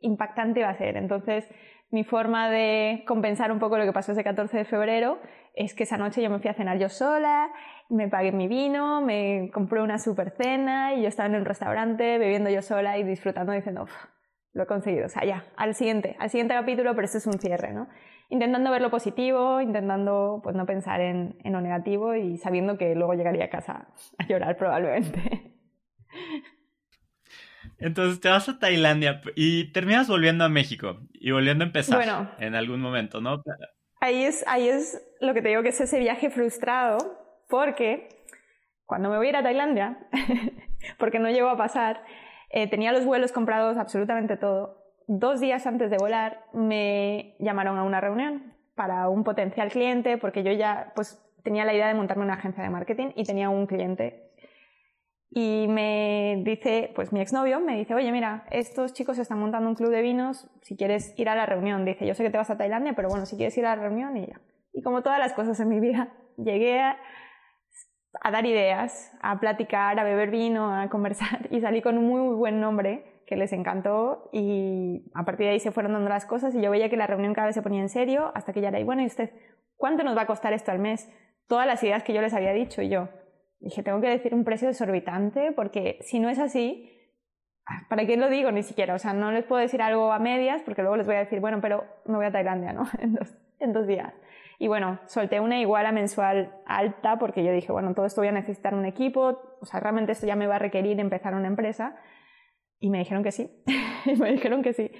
impactante 0.00 0.60
iba 0.60 0.70
a 0.70 0.78
ser. 0.78 0.96
Entonces, 0.96 1.46
mi 1.90 2.04
forma 2.04 2.50
de 2.50 3.04
compensar 3.06 3.50
un 3.50 3.58
poco 3.58 3.78
lo 3.78 3.84
que 3.84 3.92
pasó 3.92 4.12
ese 4.12 4.24
14 4.24 4.58
de 4.58 4.64
febrero 4.64 5.18
es 5.58 5.74
que 5.74 5.82
esa 5.82 5.98
noche 5.98 6.22
yo 6.22 6.30
me 6.30 6.38
fui 6.38 6.48
a 6.48 6.54
cenar 6.54 6.78
yo 6.78 6.88
sola, 6.88 7.50
me 7.88 8.08
pagué 8.08 8.30
mi 8.30 8.46
vino, 8.46 9.00
me 9.00 9.50
compré 9.52 9.82
una 9.82 9.98
super 9.98 10.30
cena 10.30 10.94
y 10.94 11.02
yo 11.02 11.08
estaba 11.08 11.28
en 11.28 11.34
un 11.34 11.44
restaurante 11.44 12.16
bebiendo 12.18 12.48
yo 12.48 12.62
sola 12.62 12.96
y 12.96 13.02
disfrutando 13.02 13.52
diciendo, 13.52 13.88
lo 14.52 14.62
he 14.62 14.66
conseguido, 14.66 15.06
o 15.06 15.08
sea, 15.08 15.24
ya, 15.24 15.46
al 15.56 15.74
siguiente, 15.74 16.16
al 16.20 16.30
siguiente 16.30 16.54
capítulo, 16.54 16.94
pero 16.94 17.06
este 17.06 17.18
es 17.18 17.26
un 17.26 17.40
cierre, 17.40 17.72
¿no? 17.72 17.88
Intentando 18.28 18.70
ver 18.70 18.82
lo 18.82 18.90
positivo, 18.90 19.60
intentando 19.60 20.40
pues 20.44 20.54
no 20.54 20.64
pensar 20.64 21.00
en, 21.00 21.36
en 21.42 21.52
lo 21.52 21.60
negativo 21.60 22.14
y 22.14 22.38
sabiendo 22.38 22.78
que 22.78 22.94
luego 22.94 23.14
llegaría 23.14 23.46
a 23.46 23.50
casa 23.50 23.88
a 24.16 24.26
llorar 24.28 24.56
probablemente. 24.56 25.56
Entonces 27.78 28.20
te 28.20 28.28
vas 28.28 28.48
a 28.48 28.60
Tailandia 28.60 29.22
y 29.34 29.72
terminas 29.72 30.08
volviendo 30.08 30.44
a 30.44 30.48
México 30.48 31.00
y 31.14 31.32
volviendo 31.32 31.64
a 31.64 31.66
empezar 31.66 31.96
bueno, 31.96 32.30
en 32.38 32.54
algún 32.54 32.80
momento, 32.80 33.20
¿no? 33.20 33.42
Ahí 34.00 34.22
es, 34.22 34.44
ahí 34.46 34.68
es 34.68 35.07
lo 35.20 35.34
que 35.34 35.42
te 35.42 35.48
digo 35.48 35.62
que 35.62 35.70
es 35.70 35.80
ese 35.80 35.98
viaje 35.98 36.30
frustrado, 36.30 36.98
porque 37.48 38.08
cuando 38.86 39.10
me 39.10 39.16
voy 39.16 39.26
a 39.26 39.30
ir 39.30 39.36
a 39.36 39.42
Tailandia, 39.42 39.98
porque 40.98 41.18
no 41.18 41.30
llegó 41.30 41.48
a 41.48 41.56
pasar, 41.56 42.02
eh, 42.50 42.68
tenía 42.68 42.92
los 42.92 43.04
vuelos 43.04 43.32
comprados 43.32 43.76
absolutamente 43.76 44.36
todo. 44.36 44.84
Dos 45.06 45.40
días 45.40 45.66
antes 45.66 45.90
de 45.90 45.96
volar 45.98 46.44
me 46.52 47.36
llamaron 47.38 47.78
a 47.78 47.82
una 47.82 48.00
reunión 48.00 48.54
para 48.74 49.08
un 49.08 49.24
potencial 49.24 49.70
cliente, 49.70 50.18
porque 50.18 50.42
yo 50.42 50.52
ya 50.52 50.92
pues, 50.94 51.22
tenía 51.42 51.64
la 51.64 51.74
idea 51.74 51.88
de 51.88 51.94
montarme 51.94 52.24
una 52.24 52.34
agencia 52.34 52.62
de 52.62 52.70
marketing 52.70 53.12
y 53.16 53.24
tenía 53.24 53.48
un 53.48 53.66
cliente 53.66 54.28
y 55.30 55.66
me 55.68 56.42
dice, 56.44 56.90
pues 56.94 57.12
mi 57.12 57.20
exnovio 57.20 57.60
me 57.60 57.76
dice, 57.76 57.94
oye, 57.94 58.10
mira, 58.12 58.46
estos 58.50 58.94
chicos 58.94 59.18
están 59.18 59.38
montando 59.38 59.68
un 59.68 59.74
club 59.74 59.90
de 59.90 60.00
vinos, 60.00 60.48
si 60.62 60.76
quieres 60.76 61.12
ir 61.18 61.28
a 61.28 61.34
la 61.34 61.44
reunión. 61.44 61.84
Dice, 61.84 62.06
yo 62.06 62.14
sé 62.14 62.24
que 62.24 62.30
te 62.30 62.38
vas 62.38 62.50
a 62.50 62.56
Tailandia, 62.56 62.94
pero 62.94 63.08
bueno, 63.08 63.26
si 63.26 63.36
quieres 63.36 63.56
ir 63.58 63.66
a 63.66 63.76
la 63.76 63.82
reunión 63.82 64.16
y 64.16 64.26
ya. 64.26 64.40
Y 64.78 64.82
como 64.82 65.02
todas 65.02 65.18
las 65.18 65.32
cosas 65.32 65.58
en 65.58 65.68
mi 65.68 65.80
vida, 65.80 66.12
llegué 66.36 66.80
a, 66.80 66.96
dar 68.30 68.46
ideas, 68.46 69.12
a 69.20 69.40
platicar, 69.40 69.98
a 69.98 70.04
beber 70.04 70.30
vino, 70.30 70.72
a 70.72 70.88
conversar 70.88 71.48
y 71.50 71.60
salí 71.60 71.82
con 71.82 71.98
un 71.98 72.06
muy, 72.06 72.36
buen 72.36 72.60
nombre 72.60 73.22
que 73.26 73.36
les 73.36 73.52
encantó 73.52 74.30
y 74.32 75.10
a 75.14 75.24
partir 75.24 75.46
de 75.46 75.52
ahí 75.52 75.60
se 75.60 75.72
fueron 75.72 75.92
dando 75.92 76.08
las 76.08 76.24
cosas 76.24 76.54
y 76.54 76.62
yo 76.62 76.70
veía 76.70 76.88
que 76.88 76.96
la 76.96 77.06
reunión 77.06 77.34
cada 77.34 77.48
vez 77.48 77.54
se 77.54 77.62
ponía 77.62 77.82
en 77.82 77.88
serio 77.88 78.32
hasta 78.34 78.52
que 78.52 78.60
ya 78.60 78.68
era, 78.68 78.80
y 78.80 78.84
bueno, 78.84 79.02
¿y 79.02 79.06
usted 79.06 79.32
cuánto 79.76 80.04
nos 80.04 80.16
va 80.16 80.22
a 80.22 80.26
costar 80.26 80.52
esto 80.52 80.70
al 80.70 80.78
mes? 80.78 81.12
Todas 81.46 81.66
las 81.66 81.82
ideas 81.82 82.02
que 82.04 82.14
yo 82.14 82.22
les 82.22 82.32
había 82.32 82.52
dicho 82.52 82.80
y 82.80 82.88
yo, 82.88 83.08
Dije, 83.60 83.82
tengo 83.82 84.00
que 84.00 84.08
decir 84.08 84.34
un 84.34 84.44
precio 84.44 84.68
exorbitante 84.68 85.52
porque 85.52 85.98
si 86.02 86.20
no 86.20 86.28
es 86.28 86.38
así, 86.38 86.92
¿para 87.88 88.06
qué 88.06 88.16
lo 88.16 88.28
digo 88.28 88.52
ni 88.52 88.62
siquiera? 88.62 88.94
O 88.94 88.98
sea, 88.98 89.12
no 89.12 89.32
les 89.32 89.44
puedo 89.44 89.60
decir 89.60 89.82
algo 89.82 90.12
a 90.12 90.18
medias 90.18 90.62
porque 90.62 90.82
luego 90.82 90.96
les 90.96 91.06
voy 91.06 91.16
a 91.16 91.20
decir, 91.20 91.40
bueno, 91.40 91.58
pero 91.60 91.84
me 92.06 92.16
voy 92.16 92.26
a 92.26 92.32
Tailandia, 92.32 92.72
¿no? 92.72 92.84
En 93.00 93.14
dos, 93.14 93.36
en 93.58 93.72
dos 93.72 93.86
días. 93.86 94.14
Y 94.58 94.66
bueno, 94.66 94.98
solté 95.06 95.38
una 95.38 95.60
iguala 95.60 95.92
mensual 95.92 96.52
alta 96.66 97.16
porque 97.18 97.44
yo 97.44 97.52
dije, 97.52 97.70
bueno, 97.70 97.94
todo 97.94 98.06
esto 98.06 98.20
voy 98.20 98.28
a 98.28 98.32
necesitar 98.32 98.74
un 98.74 98.86
equipo, 98.86 99.56
o 99.60 99.64
sea, 99.64 99.78
realmente 99.78 100.12
esto 100.12 100.26
ya 100.26 100.34
me 100.34 100.48
va 100.48 100.56
a 100.56 100.58
requerir 100.58 100.98
empezar 100.98 101.34
una 101.34 101.46
empresa. 101.46 101.96
Y 102.80 102.90
me 102.90 102.98
dijeron 102.98 103.22
que 103.22 103.32
sí, 103.32 103.62
me 104.18 104.32
dijeron 104.32 104.62
que 104.62 104.72
sí. 104.72 104.90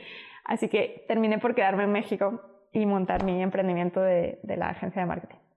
Así 0.44 0.68
que 0.68 1.04
terminé 1.08 1.38
por 1.38 1.54
quedarme 1.54 1.84
en 1.84 1.92
México 1.92 2.40
y 2.72 2.86
montar 2.86 3.24
mi 3.24 3.42
emprendimiento 3.42 4.00
de, 4.00 4.38
de 4.42 4.56
la 4.56 4.70
agencia 4.70 5.02
de 5.02 5.08
marketing. 5.08 5.47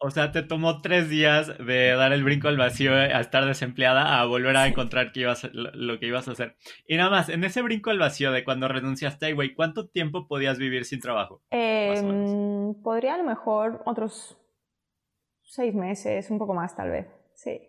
O 0.00 0.10
sea, 0.10 0.32
te 0.32 0.42
tomó 0.42 0.80
tres 0.80 1.08
días 1.08 1.56
de 1.58 1.90
dar 1.92 2.12
el 2.12 2.24
brinco 2.24 2.48
al 2.48 2.56
vacío 2.56 2.92
a 2.94 3.20
estar 3.20 3.44
desempleada 3.44 4.20
a 4.20 4.26
volver 4.26 4.56
a 4.56 4.66
encontrar 4.66 5.12
que 5.12 5.20
ibas, 5.20 5.48
lo 5.52 5.98
que 5.98 6.06
ibas 6.06 6.28
a 6.28 6.32
hacer. 6.32 6.56
Y 6.86 6.96
nada 6.96 7.10
más, 7.10 7.28
en 7.28 7.44
ese 7.44 7.62
brinco 7.62 7.90
al 7.90 7.98
vacío 7.98 8.32
de 8.32 8.44
cuando 8.44 8.68
renunciaste, 8.68 9.32
güey, 9.32 9.54
¿cuánto 9.54 9.88
tiempo 9.88 10.26
podías 10.28 10.58
vivir 10.58 10.84
sin 10.84 11.00
trabajo? 11.00 11.42
Em, 11.50 12.74
podría 12.82 13.14
a 13.14 13.18
lo 13.18 13.24
mejor 13.24 13.82
otros 13.86 14.38
seis 15.42 15.74
meses, 15.74 16.30
un 16.30 16.38
poco 16.38 16.54
más 16.54 16.76
tal 16.76 16.90
vez. 16.90 17.06
Sí. 17.34 17.60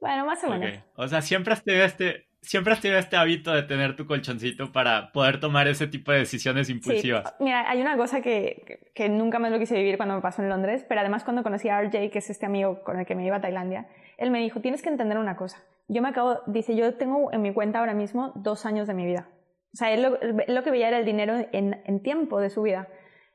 Bueno, 0.00 0.26
más 0.26 0.42
o 0.44 0.50
menos. 0.50 0.82
O 0.96 1.08
sea, 1.08 1.22
siempre 1.22 1.52
has 1.52 1.64
tenido 1.64 1.84
este, 1.84 2.27
siempre 2.40 2.72
has 2.72 2.80
tenido 2.80 2.98
este 2.98 3.16
hábito 3.16 3.52
de 3.52 3.62
tener 3.62 3.96
tu 3.96 4.06
colchoncito 4.06 4.72
para 4.72 5.12
poder 5.12 5.40
tomar 5.40 5.68
ese 5.68 5.86
tipo 5.86 6.12
de 6.12 6.18
decisiones 6.18 6.70
impulsivas. 6.70 7.34
Mira, 7.40 7.68
hay 7.68 7.80
una 7.80 7.96
cosa 7.96 8.20
que, 8.20 8.90
que, 8.94 9.08
nunca 9.08 9.38
me 9.38 9.50
lo 9.50 9.58
quise 9.58 9.76
vivir 9.76 9.96
cuando 9.96 10.14
me 10.14 10.20
pasó 10.20 10.42
en 10.42 10.48
Londres, 10.48 10.84
pero 10.88 11.00
además 11.00 11.24
cuando 11.24 11.42
conocí 11.42 11.68
a 11.68 11.80
RJ, 11.80 12.10
que 12.10 12.18
es 12.18 12.30
este 12.30 12.46
amigo 12.46 12.82
con 12.82 12.98
el 12.98 13.06
que 13.06 13.14
me 13.14 13.26
iba 13.26 13.36
a 13.36 13.40
Tailandia, 13.40 13.88
él 14.16 14.30
me 14.30 14.40
dijo, 14.40 14.60
tienes 14.60 14.82
que 14.82 14.88
entender 14.88 15.18
una 15.18 15.36
cosa. 15.36 15.62
Yo 15.88 16.02
me 16.02 16.08
acabo, 16.08 16.40
dice, 16.46 16.76
yo 16.76 16.94
tengo 16.94 17.32
en 17.32 17.42
mi 17.42 17.52
cuenta 17.52 17.78
ahora 17.78 17.94
mismo 17.94 18.32
dos 18.36 18.66
años 18.66 18.86
de 18.86 18.94
mi 18.94 19.06
vida. 19.06 19.28
O 19.72 19.76
sea, 19.76 19.92
él 19.92 20.02
lo, 20.02 20.62
que 20.62 20.70
veía 20.70 20.88
era 20.88 20.98
el 20.98 21.04
dinero 21.04 21.36
en, 21.52 21.80
en, 21.84 22.02
tiempo 22.02 22.40
de 22.40 22.50
su 22.50 22.62
vida. 22.62 22.88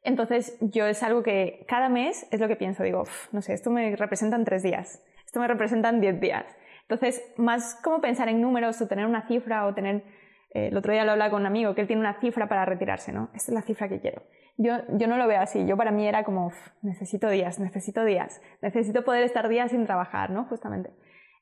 Entonces, 0.03 0.57
yo 0.59 0.85
es 0.85 1.01
algo 1.03 1.23
que 1.23 1.65
cada 1.67 1.89
mes 1.89 2.27
es 2.31 2.39
lo 2.39 2.47
que 2.47 2.55
pienso. 2.55 2.83
Digo, 2.83 3.03
no 3.31 3.41
sé, 3.41 3.53
esto 3.53 3.69
me 3.69 3.95
representan 3.95 4.43
tres 4.43 4.63
días, 4.63 5.03
esto 5.25 5.39
me 5.39 5.47
representan 5.47 6.01
diez 6.01 6.19
días 6.19 6.45
entonces, 6.87 7.33
más 7.37 7.79
como 7.83 8.01
pensar 8.01 8.29
en 8.29 8.41
números 8.41 8.81
o 8.81 8.87
tener 8.87 9.05
una 9.05 9.27
cifra 9.27 9.65
o 9.65 9.73
tener... 9.73 10.03
Eh, 10.51 10.67
el 10.67 10.77
otro 10.77 10.93
día 10.93 11.03
lo 11.05 11.11
hablaba 11.11 11.31
con 11.31 11.41
un 11.41 11.47
amigo 11.47 11.73
que 11.73 11.81
él 11.81 11.87
tiene 11.87 12.01
una 12.01 12.19
cifra 12.19 12.47
para 12.47 12.65
retirarse, 12.65 13.11
¿no? 13.11 13.29
Esta 13.33 13.51
es 13.51 13.55
la 13.55 13.61
cifra 13.61 13.89
que 13.89 13.99
quiero. 13.99 14.21
Yo, 14.57 14.73
yo 14.89 15.07
no 15.07 15.17
lo 15.17 15.27
veo 15.27 15.41
así. 15.41 15.65
Yo 15.65 15.77
para 15.77 15.91
mí 15.91 16.07
era 16.07 16.23
como, 16.23 16.51
necesito 16.81 17.29
días, 17.29 17.59
necesito 17.59 18.03
días, 18.03 18.41
necesito 18.61 19.03
poder 19.03 19.23
estar 19.23 19.47
días 19.47 19.71
sin 19.71 19.85
trabajar, 19.85 20.29
¿no? 20.29 20.45
Justamente. 20.45 20.91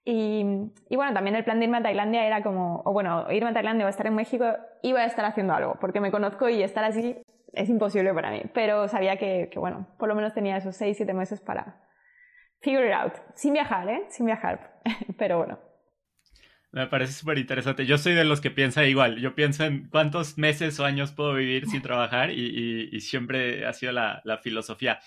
Y, 0.06 0.72
y, 0.90 0.96
bueno, 0.96 1.14
también 1.14 1.36
el 1.36 1.44
plan 1.44 1.60
de 1.60 1.66
irme 1.66 1.78
a 1.78 1.84
Tailandia 1.84 2.26
era 2.26 2.42
como, 2.42 2.82
o 2.86 2.94
bueno, 2.94 3.30
irme 3.32 3.50
a 3.50 3.54
Tailandia 3.54 3.86
o 3.86 3.90
estar 3.90 4.08
en 4.08 4.16
México, 4.16 4.46
iba 4.82 5.02
a 5.02 5.06
estar 5.06 5.26
haciendo 5.26 5.54
algo, 5.54 5.78
porque 5.80 6.00
me 6.00 6.10
conozco 6.10 6.50
y 6.50 6.64
estar 6.64 6.84
así 6.84 7.22
es 7.54 7.70
imposible 7.70 8.14
para 8.14 8.32
mí. 8.32 8.44
Pero 8.54 8.88
sabía 8.88 9.18
que, 9.18 9.50
que 9.52 9.60
bueno, 9.60 9.88
por 10.00 10.08
lo 10.08 10.16
menos 10.16 10.34
tenía 10.34 10.58
esos 10.58 10.76
6, 10.76 10.98
7 10.98 11.14
meses 11.14 11.42
para, 11.42 11.82
figure 12.62 12.88
it 12.88 12.94
out. 12.94 13.14
Sin 13.36 13.54
viajar, 13.54 13.90
¿eh? 13.90 14.06
Sin 14.10 14.26
viajar. 14.26 14.82
Pero 15.18 15.38
bueno. 15.38 15.60
Me 16.72 16.88
parece 16.88 17.12
súper 17.12 17.38
interesante. 17.38 17.86
Yo 17.86 17.98
soy 17.98 18.14
de 18.14 18.24
los 18.24 18.40
que 18.40 18.50
piensa 18.50 18.86
igual. 18.86 19.18
Yo 19.20 19.36
pienso 19.36 19.66
en 19.66 19.90
cuántos 19.90 20.38
meses 20.38 20.80
o 20.80 20.86
años 20.86 21.12
puedo 21.12 21.34
vivir 21.34 21.68
sin 21.68 21.82
trabajar 21.82 22.32
y, 22.32 22.98
siempre 23.02 23.66
ha 23.66 23.74
sido 23.74 23.92
la, 23.92 24.40
filosofía. 24.42 25.00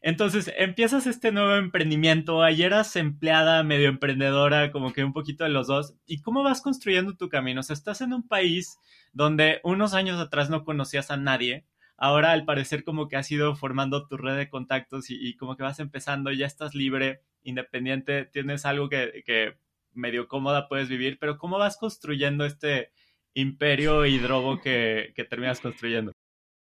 Entonces, 0.00 0.50
empiezas 0.56 1.06
este 1.06 1.30
nuevo 1.30 1.54
emprendimiento. 1.56 2.42
Ayer 2.42 2.72
eras 2.72 2.96
empleada, 2.96 3.62
medio 3.62 3.90
emprendedora, 3.90 4.72
como 4.72 4.94
que 4.94 5.04
un 5.04 5.12
poquito 5.12 5.44
de 5.44 5.50
los 5.50 5.66
dos. 5.66 5.94
¿Y 6.06 6.22
cómo 6.22 6.42
vas 6.42 6.62
construyendo 6.62 7.14
tu 7.14 7.28
camino? 7.28 7.60
O 7.60 7.62
sea, 7.62 7.74
estás 7.74 8.00
en 8.00 8.14
un 8.14 8.26
país 8.26 8.78
donde 9.12 9.60
unos 9.64 9.92
años 9.92 10.18
atrás 10.18 10.48
no 10.48 10.64
conocías 10.64 11.10
a 11.10 11.18
nadie 11.18 11.66
ahora 12.02 12.32
al 12.32 12.44
parecer 12.44 12.82
como 12.82 13.06
que 13.06 13.16
has 13.16 13.30
ido 13.30 13.54
formando 13.54 14.08
tu 14.08 14.16
red 14.16 14.36
de 14.36 14.48
contactos 14.48 15.06
y, 15.08 15.36
como 15.36 15.56
que 15.56 15.62
vas 15.62 15.78
empezando, 15.78 16.32
ya 16.32 16.46
estás 16.46 16.74
libre, 16.74 17.20
independiente, 17.44 18.24
tienes 18.24 18.66
algo 18.66 18.88
que, 18.88 19.54
medio 19.94 20.26
cómoda 20.26 20.68
puedes 20.68 20.88
vivir, 20.88 21.18
pero 21.20 21.38
¿cómo 21.38 21.58
vas 21.58 21.76
construyendo 21.76 22.44
este 22.44 22.90
imperio 23.34 24.04
hidrobo 24.04 24.60
que, 24.60 25.12
que 25.14 25.22
terminas 25.22 25.60
construyendo? 25.60 26.10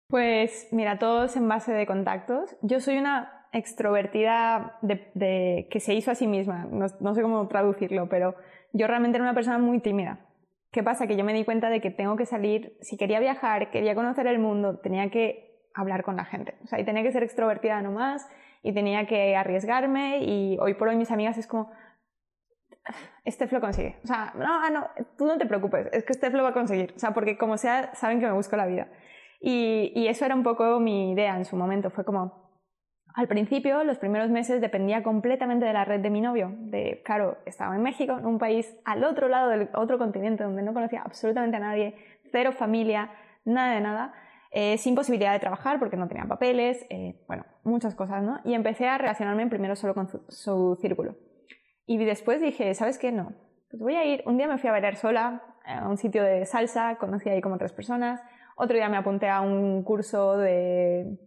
Pues 0.10 0.67
mira, 0.72 1.00
todo 1.00 1.24
es 1.24 1.38
en 1.38 1.48
base 1.48 1.72
de 1.72 1.86
contactos. 1.86 2.58
Yo 2.62 2.82
soy 2.82 2.98
una 2.98 3.48
extrovertida 3.54 4.80
que 4.82 5.80
se 5.80 5.94
hizo 5.94 6.12
a 6.12 6.15
sí 6.15 6.28
misma, 6.28 6.65
no 6.65 7.15
sé 7.15 7.22
cómo 7.22 7.48
traducirlo, 7.48 8.10
pero 8.10 8.36
yo 8.74 8.86
realmente 8.86 9.15
era 9.15 9.24
una 9.24 9.34
persona 9.34 9.60
muy 9.60 9.80
tímida. 9.80 10.20
¿Qué 10.72 10.84
pasa? 10.84 11.06
Que 11.06 11.18
yo 11.18 11.26
me 11.26 11.34
di 11.34 11.44
cuenta 11.44 11.70
de 11.70 11.82
que 11.82 11.92
tengo 11.92 12.16
que 12.16 12.26
salir, 12.26 12.78
si 12.82 12.98
quería 12.98 13.20
viajar, 13.20 13.72
quería 13.72 13.94
conocer 13.94 14.26
el 14.28 14.40
mundo, 14.40 14.80
tenía 14.80 15.10
que 15.10 15.70
hablar 15.74 16.04
con 16.04 16.16
la 16.16 16.26
gente. 16.26 16.56
O 16.64 16.68
sea, 16.68 16.80
y 16.80 16.86
tenía 16.86 17.04
que 17.04 17.12
ser 17.12 17.24
extrovertida 17.24 17.82
nomás 17.82 18.28
y 18.64 18.74
tenía 18.74 19.06
que 19.06 19.36
arriesgarme 19.36 20.20
y 20.24 20.58
hoy 20.60 20.76
por 20.76 20.88
hoy 20.88 20.96
mis 20.96 21.12
amigas 21.12 21.38
es 21.38 21.48
como, 21.48 21.72
Steph 23.28 23.52
lo 23.52 23.60
consigue. 23.60 24.00
O 24.04 24.08
sea, 24.08 24.34
no, 24.36 24.46
ah, 24.48 24.70
no, 24.72 24.88
tú 25.18 25.26
no 25.26 25.38
te 25.38 25.46
preocupes, 25.46 25.88
es 25.92 26.06
que 26.06 26.14
Steph 26.14 26.34
lo 26.34 26.44
va 26.44 26.50
a 26.50 26.54
conseguir. 26.54 26.94
O 26.96 27.00
sea, 27.00 27.14
porque 27.14 27.38
como 27.38 27.58
sea, 27.58 27.94
saben 27.96 28.20
que 28.20 28.28
me 28.28 28.34
busco 28.34 28.56
la 28.56 28.66
vida. 28.66 28.88
Y, 29.42 29.92
y 29.96 30.08
eso 30.08 30.26
era 30.26 30.36
un 30.36 30.44
poco 30.44 30.80
mi 30.80 31.12
idea 31.12 31.36
en 31.36 31.46
su 31.46 31.58
momento. 31.58 31.90
Fue 31.90 32.06
como, 32.06 32.41
al 33.13 33.28
principio, 33.28 33.84
los 33.84 33.97
primeros 33.97 34.30
meses, 34.30 34.62
dependía 34.62 35.04
completamente 35.04 35.65
de 35.65 35.74
la 35.74 35.86
red 35.86 36.00
de 36.00 36.10
mi 36.10 36.21
novio. 36.21 36.54
De, 36.58 37.02
claro, 37.04 37.38
estaba 37.45 37.76
en 37.76 37.82
México, 37.82 38.17
en 38.17 38.26
un 38.26 38.39
país 38.39 38.78
al 38.86 39.04
otro 39.04 39.28
lado 39.28 39.50
del 39.50 39.69
otro 39.74 39.97
continente, 39.97 40.43
donde 40.43 40.62
no 40.62 40.74
conocía 40.74 41.02
absolutamente 41.02 41.58
a 41.58 41.60
nadie, 41.60 41.95
cero 42.32 42.52
familia, 42.52 43.12
nada 43.43 43.76
de 43.76 43.82
nada, 43.82 44.13
eh, 44.52 44.78
sin 44.78 44.95
posibilidad 44.95 45.34
de 45.34 45.39
trabajar 45.39 45.80
porque 45.80 45.97
no 45.97 46.08
tenía 46.08 46.26
papeles, 46.26 46.86
eh, 46.89 47.24
bueno, 47.28 47.45
muchas 47.63 47.95
cosas, 47.95 48.24
¿no? 48.24 48.39
Y 48.43 48.54
empecé 48.54 48.88
a 48.88 48.97
relacionarme 48.97 49.47
primero 49.47 49.76
solo 49.76 49.93
con 49.93 50.10
su, 50.28 50.78
círculo. 50.82 51.15
Y 51.86 51.97
después 51.97 52.41
dije, 52.41 52.74
¿sabes 52.74 52.97
qué? 52.97 53.12
No. 53.12 53.34
Pues 53.69 53.82
voy 53.82 53.95
a 53.95 54.06
ir, 54.06 54.24
un 54.26 54.38
día 54.38 54.47
me 54.47 54.58
fui 54.58 54.69
a 54.69 54.74
bailar 54.74 54.95
sola 54.95 55.43
a 55.65 55.88
un 55.88 55.97
sitio 55.97 56.24
de 56.24 56.45
salsa, 56.45 56.97
conocí 56.97 57.30
ahí 57.30 57.41
como 57.41 57.58
tres 57.58 57.71
personas, 57.71 58.21
otro 58.58 58.76
día 58.76 58.89
me 58.89 58.97
apunté 58.97 59.30
a 59.30 59.41
un 59.41 59.84
curso 59.84 60.38
de 60.38 61.17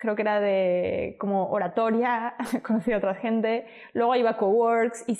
creo 0.00 0.16
que 0.16 0.22
era 0.22 0.40
de 0.40 1.16
como 1.20 1.50
oratoria, 1.50 2.34
conocí 2.66 2.90
a 2.92 2.96
otra 2.96 3.14
gente, 3.14 3.66
luego 3.92 4.16
iba 4.16 4.30
a 4.30 4.36
Coworks 4.38 5.04
y, 5.06 5.18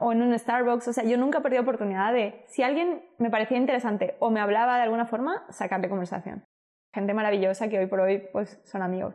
o 0.00 0.10
en 0.10 0.22
un 0.22 0.36
Starbucks, 0.36 0.88
o 0.88 0.92
sea, 0.92 1.04
yo 1.04 1.18
nunca 1.18 1.42
perdí 1.42 1.58
oportunidad 1.58 2.12
de, 2.14 2.42
si 2.48 2.62
alguien 2.62 3.04
me 3.18 3.30
parecía 3.30 3.58
interesante 3.58 4.16
o 4.18 4.30
me 4.30 4.40
hablaba 4.40 4.76
de 4.76 4.84
alguna 4.84 5.06
forma, 5.06 5.44
sacarle 5.50 5.90
conversación. 5.90 6.44
Gente 6.94 7.14
maravillosa 7.14 7.68
que 7.68 7.78
hoy 7.78 7.86
por 7.86 8.00
hoy 8.00 8.22
pues 8.32 8.60
son 8.64 8.82
amigos. 8.82 9.14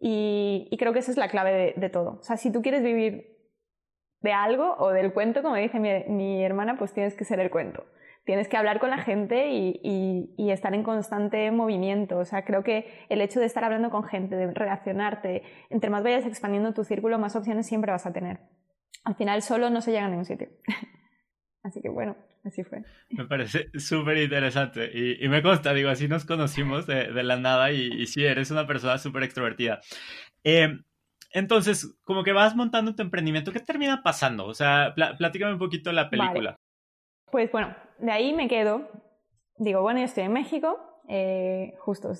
Y, 0.00 0.68
creo 0.78 0.92
que 0.92 0.98
esa 1.00 1.10
es 1.10 1.16
la 1.16 1.28
clave 1.28 1.74
de, 1.76 1.88
todo. 1.90 2.18
O 2.20 2.22
sea, 2.22 2.36
si 2.36 2.50
tú 2.50 2.62
quieres 2.62 2.82
vivir 2.82 3.36
de 4.20 4.32
algo 4.32 4.74
o 4.78 4.90
del 4.90 5.12
cuento, 5.12 5.42
como 5.42 5.56
dice 5.56 5.78
mi, 5.78 6.04
mi 6.08 6.44
hermana, 6.44 6.76
pues 6.78 6.92
tienes 6.92 7.14
que 7.14 7.24
ser 7.24 7.38
el 7.38 7.50
cuento 7.50 7.84
tienes 8.24 8.48
que 8.48 8.56
hablar 8.56 8.78
con 8.78 8.90
la 8.90 8.98
gente 8.98 9.48
y, 9.50 10.50
estar 10.50 10.74
en 10.74 10.82
constante 10.82 11.50
movimiento. 11.50 12.18
O 12.18 12.24
sea, 12.24 12.44
creo 12.44 12.62
que 12.62 12.86
el 13.08 13.20
hecho 13.20 13.40
de 13.40 13.46
estar 13.46 13.64
hablando 13.64 13.90
con 13.90 14.04
gente, 14.04 14.36
de 14.36 14.52
relacionarte, 14.52 15.42
entre 15.70 15.90
más 15.90 16.02
vayas 16.02 16.26
expandiendo 16.26 16.74
tu 16.74 16.84
círculo, 16.84 17.18
más 17.18 17.36
opciones 17.36 17.66
siempre 17.66 17.92
vas 17.92 18.06
a 18.06 18.12
tener. 18.12 18.40
Al 19.04 19.14
final 19.14 19.42
solo 19.42 19.70
no 19.70 19.80
se 19.80 19.92
llega 19.92 20.06
a 20.06 20.08
ningún 20.08 20.24
sitio. 20.24 20.48
Así 21.62 21.82
que 21.82 21.90
bueno, 21.90 22.16
así 22.42 22.64
fue. 22.64 22.84
Me 23.10 23.26
parece 23.26 23.70
súper 23.78 24.16
interesante 24.16 24.90
y, 24.94 25.28
me 25.28 25.42
consta, 25.42 25.74
digo, 25.74 25.90
así 25.90 26.08
nos 26.08 26.24
conocimos 26.24 26.86
de, 26.86 27.22
la 27.22 27.36
nada 27.36 27.70
y, 27.70 28.06
sí, 28.06 28.24
eres 28.24 28.50
una 28.50 28.66
persona 28.66 28.96
súper 28.96 29.24
extrovertida. 29.24 29.80
Eh, 30.42 30.78
entonces, 31.32 31.98
como 32.02 32.24
que 32.24 32.32
vas 32.32 32.56
montando 32.56 32.94
tu 32.94 33.02
emprendimiento, 33.02 33.52
¿qué 33.52 33.60
termina 33.60 34.02
pasando? 34.02 34.46
O 34.46 34.54
sea, 34.54 34.94
platícame 34.94 35.52
un 35.52 35.58
poquito 35.58 35.92
la 35.92 36.08
película. 36.08 36.56
Pues 37.30 37.52
bueno, 37.52 37.76
de 38.00 38.12
ahí 38.12 38.32
me 38.32 38.48
quedo. 38.48 38.88
Digo, 39.58 39.82
bueno, 39.82 40.00
yo 40.00 40.06
estoy 40.06 40.24
en 40.24 40.32
México, 40.32 40.78
eh, 41.08 41.74
justo 41.80 42.12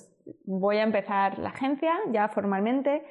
voy 0.45 0.77
a 0.77 0.83
empezar 0.83 1.39
la 1.39 1.49
agencia 1.49 1.93
ya 2.11 2.27
formalmente. 2.27 3.03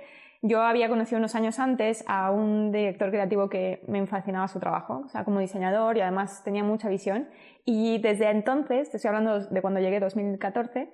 Yo 0.42 0.62
había 0.62 0.88
conocido 0.88 1.18
unos 1.18 1.34
años 1.34 1.58
antes 1.58 2.02
a 2.06 2.30
un 2.30 2.72
director 2.72 3.10
creativo 3.10 3.50
que 3.50 3.82
me 3.86 4.06
fascinaba 4.06 4.48
su 4.48 4.58
trabajo, 4.58 5.02
o 5.04 5.08
sea, 5.08 5.24
como 5.24 5.40
diseñador 5.40 5.98
y 5.98 6.00
además 6.00 6.42
tenía 6.44 6.64
mucha 6.64 6.88
visión. 6.88 7.28
Y 7.64 7.98
desde 7.98 8.30
entonces, 8.30 8.90
te 8.90 8.96
estoy 8.96 9.08
hablando 9.08 9.40
de 9.40 9.62
cuando 9.62 9.80
llegué 9.80 10.00
2014, 10.00 10.90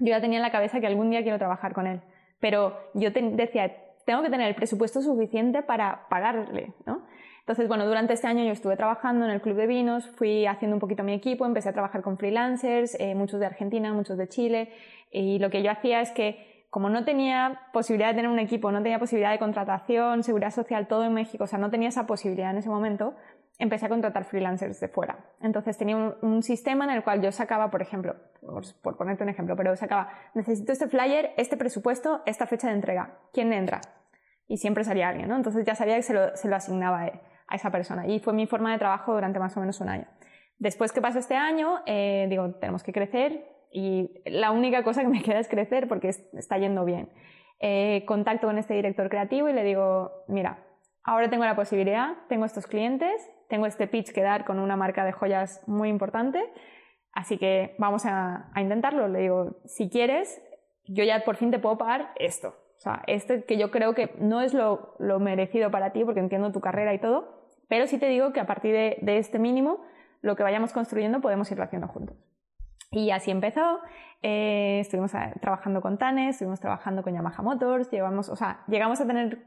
yo 0.00 0.06
ya 0.06 0.20
tenía 0.20 0.38
en 0.38 0.42
la 0.42 0.52
cabeza 0.52 0.78
que 0.80 0.86
algún 0.86 1.10
día 1.10 1.22
quiero 1.22 1.38
trabajar 1.38 1.74
con 1.74 1.88
él. 1.88 2.02
Pero 2.38 2.76
yo 2.94 3.10
decía, 3.10 3.74
tengo 4.06 4.22
que 4.22 4.30
tener 4.30 4.46
el 4.46 4.54
presupuesto 4.54 5.02
suficiente 5.02 5.62
para 5.62 6.06
pagarle, 6.08 6.72
¿no? 6.86 7.04
Entonces, 7.48 7.66
bueno, 7.66 7.86
durante 7.86 8.12
este 8.12 8.26
año 8.26 8.44
yo 8.44 8.52
estuve 8.52 8.76
trabajando 8.76 9.24
en 9.24 9.30
el 9.30 9.40
Club 9.40 9.56
de 9.56 9.66
Vinos, 9.66 10.06
fui 10.16 10.44
haciendo 10.44 10.76
un 10.76 10.80
poquito 10.80 11.02
mi 11.02 11.14
equipo, 11.14 11.46
empecé 11.46 11.70
a 11.70 11.72
trabajar 11.72 12.02
con 12.02 12.18
freelancers, 12.18 12.94
eh, 13.00 13.14
muchos 13.14 13.40
de 13.40 13.46
Argentina, 13.46 13.90
muchos 13.94 14.18
de 14.18 14.28
Chile, 14.28 14.70
y 15.10 15.38
lo 15.38 15.48
que 15.48 15.62
yo 15.62 15.70
hacía 15.70 16.02
es 16.02 16.10
que 16.10 16.66
como 16.68 16.90
no 16.90 17.06
tenía 17.06 17.62
posibilidad 17.72 18.10
de 18.10 18.16
tener 18.16 18.30
un 18.30 18.38
equipo, 18.38 18.70
no 18.70 18.82
tenía 18.82 18.98
posibilidad 18.98 19.30
de 19.30 19.38
contratación, 19.38 20.24
seguridad 20.24 20.50
social, 20.50 20.88
todo 20.88 21.04
en 21.04 21.14
México, 21.14 21.44
o 21.44 21.46
sea, 21.46 21.58
no 21.58 21.70
tenía 21.70 21.88
esa 21.88 22.06
posibilidad 22.06 22.50
en 22.50 22.58
ese 22.58 22.68
momento, 22.68 23.14
empecé 23.58 23.86
a 23.86 23.88
contratar 23.88 24.26
freelancers 24.26 24.78
de 24.78 24.88
fuera. 24.88 25.24
Entonces 25.40 25.78
tenía 25.78 25.96
un, 25.96 26.42
sistema 26.42 26.84
en 26.84 26.90
el 26.90 27.02
cual 27.02 27.22
yo 27.22 27.32
sacaba, 27.32 27.70
por 27.70 27.80
ejemplo, 27.80 28.14
por, 28.82 28.98
ponerte 28.98 29.22
un 29.22 29.30
ejemplo, 29.30 29.56
pero 29.56 29.74
sacaba, 29.74 30.10
necesito 30.34 30.70
este 30.70 30.86
flyer, 30.86 31.32
este 31.38 31.56
presupuesto, 31.56 32.20
esta 32.26 32.46
fecha 32.46 32.68
de 32.68 32.74
entrega. 32.74 33.16
¿Quién 33.32 33.54
entra? 33.54 33.80
Y 34.46 34.58
siempre 34.58 34.84
salía 34.84 35.08
alguien, 35.08 35.28
¿no? 35.28 35.36
Entonces 35.36 35.64
ya 35.66 35.74
sabía 35.74 35.96
que 35.96 36.02
se 36.02 36.12
lo, 36.12 36.56
asignaba 36.56 37.04
a, 37.04 37.12
esa 37.56 37.70
persona. 37.70 38.06
Y 38.06 38.20
fue 38.20 38.32
mi 38.32 38.46
forma 38.46 38.72
de 38.72 38.78
trabajo 38.78 39.14
durante 39.14 39.38
más 39.38 39.56
o 39.56 39.60
menos 39.60 39.80
un 39.80 39.88
año. 39.88 40.06
Después 40.58 40.92
que 40.92 41.00
pasó 41.00 41.18
este 41.18 41.36
año, 41.36 41.80
eh, 41.86 42.26
digo, 42.28 42.54
tenemos 42.54 42.82
que 42.82 42.92
crecer 42.92 43.46
y 43.70 44.22
la 44.24 44.50
única 44.50 44.82
cosa 44.82 45.02
que 45.02 45.08
me 45.08 45.22
queda 45.24 45.38
es 45.38 45.48
crecer 45.48 45.88
porque 45.88 46.08
está 46.08 46.58
yendo 46.58 46.84
bien. 46.84 47.10
Eh, 47.60 48.04
contacto 48.06 48.46
con 48.46 48.58
este 48.58 48.74
director 48.74 49.08
creativo 49.08 49.48
y 49.48 49.52
le 49.52 49.64
digo, 49.64 50.24
mira, 50.28 50.64
ahora 51.02 51.28
tengo 51.28 51.44
la 51.44 51.56
posibilidad, 51.56 52.16
tengo 52.28 52.44
estos 52.44 52.66
clientes, 52.66 53.14
tengo 53.48 53.66
este 53.66 53.86
pitch 53.86 54.12
que 54.12 54.22
dar 54.22 54.44
con 54.44 54.58
una 54.58 54.76
marca 54.76 55.04
de 55.04 55.12
joyas 55.12 55.62
muy 55.66 55.88
importante, 55.88 56.44
así 57.12 57.38
que 57.38 57.74
vamos 57.78 58.04
a, 58.06 58.50
intentarlo. 58.56 59.08
Le 59.08 59.20
digo, 59.20 59.60
si 59.64 59.90
quieres, 59.90 60.40
yo 60.84 61.02
ya 61.04 61.24
por 61.24 61.36
fin 61.36 61.50
te 61.50 61.58
puedo 61.58 61.78
pagar 61.78 62.12
esto. 62.16 62.48
O 62.48 62.80
sea, 62.80 63.02
este 63.08 63.44
que 63.44 63.58
yo 63.58 63.72
creo 63.72 63.94
que 63.94 64.14
no 64.20 64.40
es 64.40 64.54
lo, 64.54 64.96
merecido 65.18 65.70
para 65.70 65.92
ti, 65.92 66.04
porque 66.04 66.20
entiendo 66.20 66.52
tu 66.52 66.60
carrera 66.60 66.94
y 66.94 67.00
todo, 67.00 67.37
pero 67.68 67.86
sí 67.86 67.98
te 67.98 68.08
digo 68.08 68.32
que 68.32 68.40
a 68.40 68.46
partir 68.46 68.72
de, 68.72 69.18
este 69.18 69.38
mínimo, 69.38 69.80
lo 70.22 70.36
que 70.36 70.42
vayamos 70.42 70.72
construyendo 70.72 71.20
podemos 71.20 71.50
irlo 71.50 71.64
haciendo 71.64 71.88
juntos. 71.88 72.16
Y 72.90 73.10
así 73.10 73.30
empezó. 73.30 73.80
Eh, 74.22 74.80
estuvimos 74.80 75.14
eh, 75.14 75.32
trabajando 75.40 75.80
con 75.80 75.98
TANES, 75.98 76.36
estuvimos 76.36 76.58
trabajando 76.58 77.02
con 77.02 77.14
Yamaha 77.14 77.42
Motors, 77.42 77.90
llegamos, 77.90 78.28
o 78.28 78.34
sea, 78.34 78.64
llegamos 78.66 79.00
a 79.00 79.06
tener 79.06 79.46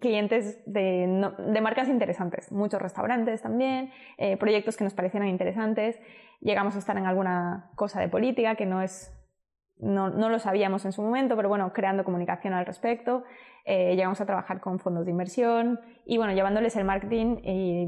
clientes 0.00 0.62
de, 0.64 1.30
de 1.38 1.60
marcas 1.60 1.88
interesantes, 1.88 2.50
muchos 2.50 2.80
restaurantes 2.80 3.42
también, 3.42 3.90
eh, 4.16 4.36
proyectos 4.38 4.76
que 4.76 4.84
nos 4.84 4.94
parecieran 4.94 5.28
interesantes. 5.28 6.00
Llegamos 6.40 6.76
a 6.76 6.78
estar 6.78 6.96
en 6.96 7.06
alguna 7.06 7.70
cosa 7.74 8.00
de 8.00 8.08
política 8.08 8.54
que 8.54 8.64
no 8.64 8.80
es 8.80 9.17
no, 9.80 10.10
no, 10.10 10.28
lo 10.28 10.38
sabíamos 10.38 10.84
en 10.84 10.92
su 10.92 11.02
momento, 11.02 11.36
pero 11.36 11.48
bueno, 11.48 11.72
creando 11.72 12.04
comunicación 12.04 12.52
al 12.54 12.66
respecto. 12.66 13.24
Eh, 13.64 13.94
llegamos 13.96 14.20
a 14.20 14.26
trabajar 14.26 14.60
con 14.60 14.78
fondos 14.78 15.04
de 15.04 15.10
inversión 15.10 15.78
y 16.06 16.16
bueno, 16.16 16.32
llevándoles 16.32 16.74
el 16.76 16.84
marketing 16.84 17.36
y 17.42 17.86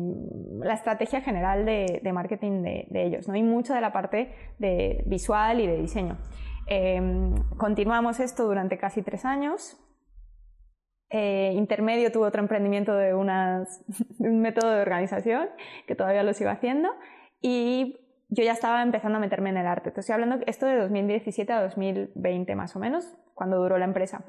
la 0.62 0.74
estrategia 0.74 1.22
general 1.22 1.64
de, 1.64 2.10
marketing 2.12 2.62
de, 2.62 2.86
ellos, 2.92 3.28
¿no? 3.28 3.34
Y 3.34 3.42
mucho 3.42 3.72
de 3.72 3.80
la 3.80 3.92
parte 3.92 4.34
de 4.58 5.02
visual 5.06 5.60
y 5.60 5.66
de 5.66 5.78
diseño. 5.78 6.18
Em, 6.66 7.34
continuamos 7.56 8.20
esto 8.20 8.44
durante 8.44 8.76
casi 8.76 9.02
tres 9.02 9.24
años. 9.24 9.78
Eh, 11.08 11.52
intermedio 11.56 12.12
tuve 12.12 12.26
otro 12.26 12.42
emprendimiento 12.42 12.94
de, 12.94 13.06
de 14.18 14.28
un 14.28 14.40
método 14.40 14.70
de 14.70 14.82
organización 14.82 15.48
que 15.86 15.94
todavía 15.94 16.22
lo 16.22 16.34
sigo 16.34 16.50
haciendo 16.50 16.90
y 17.40 17.96
yo 18.30 18.44
ya 18.44 18.52
estaba 18.52 18.82
empezando 18.82 19.18
a 19.18 19.20
meterme 19.20 19.50
en 19.50 19.56
el 19.58 19.66
arte. 19.66 19.90
Te 19.90 20.00
estoy 20.00 20.14
hablando 20.14 20.38
esto 20.46 20.66
de 20.66 20.76
2017 20.76 21.52
a 21.52 21.62
2020 21.62 22.54
más 22.54 22.76
o 22.76 22.78
menos, 22.78 23.12
cuando 23.34 23.58
duró 23.58 23.76
la 23.76 23.84
empresa. 23.84 24.24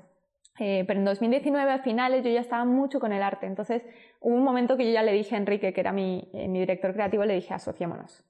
Eh, 0.60 0.84
pero 0.88 0.99
en 0.99 1.06
2019 1.06 1.72
a 1.72 1.80
finales 1.80 2.24
yo 2.24 2.30
ya 2.30 2.41
estaba 2.41 2.66
mucho 2.66 2.99
con 2.99 3.14
el 3.14 3.22
arte. 3.22 3.45
Entonces 3.45 3.86
hubo 4.20 4.36
un 4.36 4.43
momento 4.43 4.76
que 4.76 4.86
yo 4.86 4.91
ya 4.91 5.04
le 5.04 5.14
dije 5.14 5.36
a 5.36 5.38
Enrique, 5.38 5.72
que 5.72 5.80
era 5.80 5.93
mi, 5.93 6.30
eh, 6.34 6.47
mi 6.47 6.60
director 6.60 6.93
creativo, 6.93 7.26
le 7.26 7.36
dije, 7.36 7.54
asociémonos. 7.54 8.26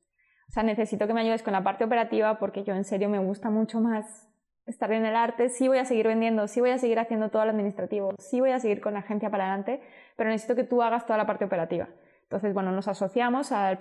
O 0.50 0.52
sea, 0.52 0.64
necesito 0.64 1.08
que 1.08 1.14
me 1.14 1.22
ayudes 1.22 1.44
con 1.44 1.54
la 1.54 1.64
parte 1.64 1.86
operativa 1.86 2.38
porque 2.38 2.64
yo 2.64 2.76
en 2.76 2.84
serio 2.84 3.08
me 3.08 3.20
gusta 3.20 3.50
mucho 3.50 3.80
más 3.80 4.30
estar 4.66 4.92
en 4.92 5.06
el 5.06 5.16
arte. 5.16 5.48
Sí 5.48 5.70
voy 5.70 5.78
a 5.78 5.86
seguir 5.86 6.08
vendiendo, 6.08 6.48
sí 6.48 6.60
voy 6.60 6.72
a 6.72 6.78
seguir 6.78 7.00
haciendo 7.00 7.30
todo 7.30 7.46
lo 7.46 7.52
administrativo, 7.52 8.14
sí 8.20 8.42
voy 8.42 8.52
a 8.52 8.60
seguir 8.60 8.82
con 8.82 8.94
la 8.94 9.00
agencia 9.00 9.30
para 9.30 9.46
adelante, 9.46 9.82
pero 10.18 10.30
necesito 10.30 10.56
que 10.56 10.66
tú 10.66 10.82
hagas 10.82 11.06
toda 11.06 11.18
la 11.18 11.26
parte 11.26 11.46
operativa. 11.46 11.88
Entonces, 12.32 12.54
bueno, 12.54 12.72
nos 12.72 12.88
asociamos 12.88 13.52
a, 13.52 13.78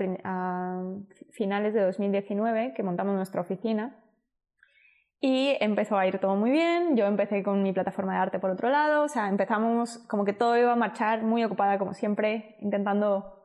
finales 1.30 1.72
de 1.72 1.82
2019, 1.82 2.74
que 2.74 2.82
montamos 2.82 3.14
nuestra 3.14 3.42
oficina, 3.42 3.96
y 5.20 5.56
empezó 5.60 5.96
a 5.96 6.04
ir 6.08 6.18
todo 6.18 6.34
muy 6.34 6.50
bien. 6.50 6.96
Yo 6.96 7.06
empecé 7.06 7.44
con 7.44 7.62
mi 7.62 7.72
plataforma 7.72 8.14
de 8.14 8.18
arte 8.18 8.40
por 8.40 8.50
otro 8.50 8.68
lado, 8.68 9.04
o 9.04 9.08
sea, 9.08 9.28
empezamos 9.28 9.98
como 10.08 10.24
que 10.24 10.32
todo 10.32 10.58
iba 10.58 10.72
a 10.72 10.76
marchar 10.76 11.22
muy 11.22 11.44
ocupada, 11.44 11.78
como 11.78 11.94
siempre, 11.94 12.56
intentando 12.58 13.44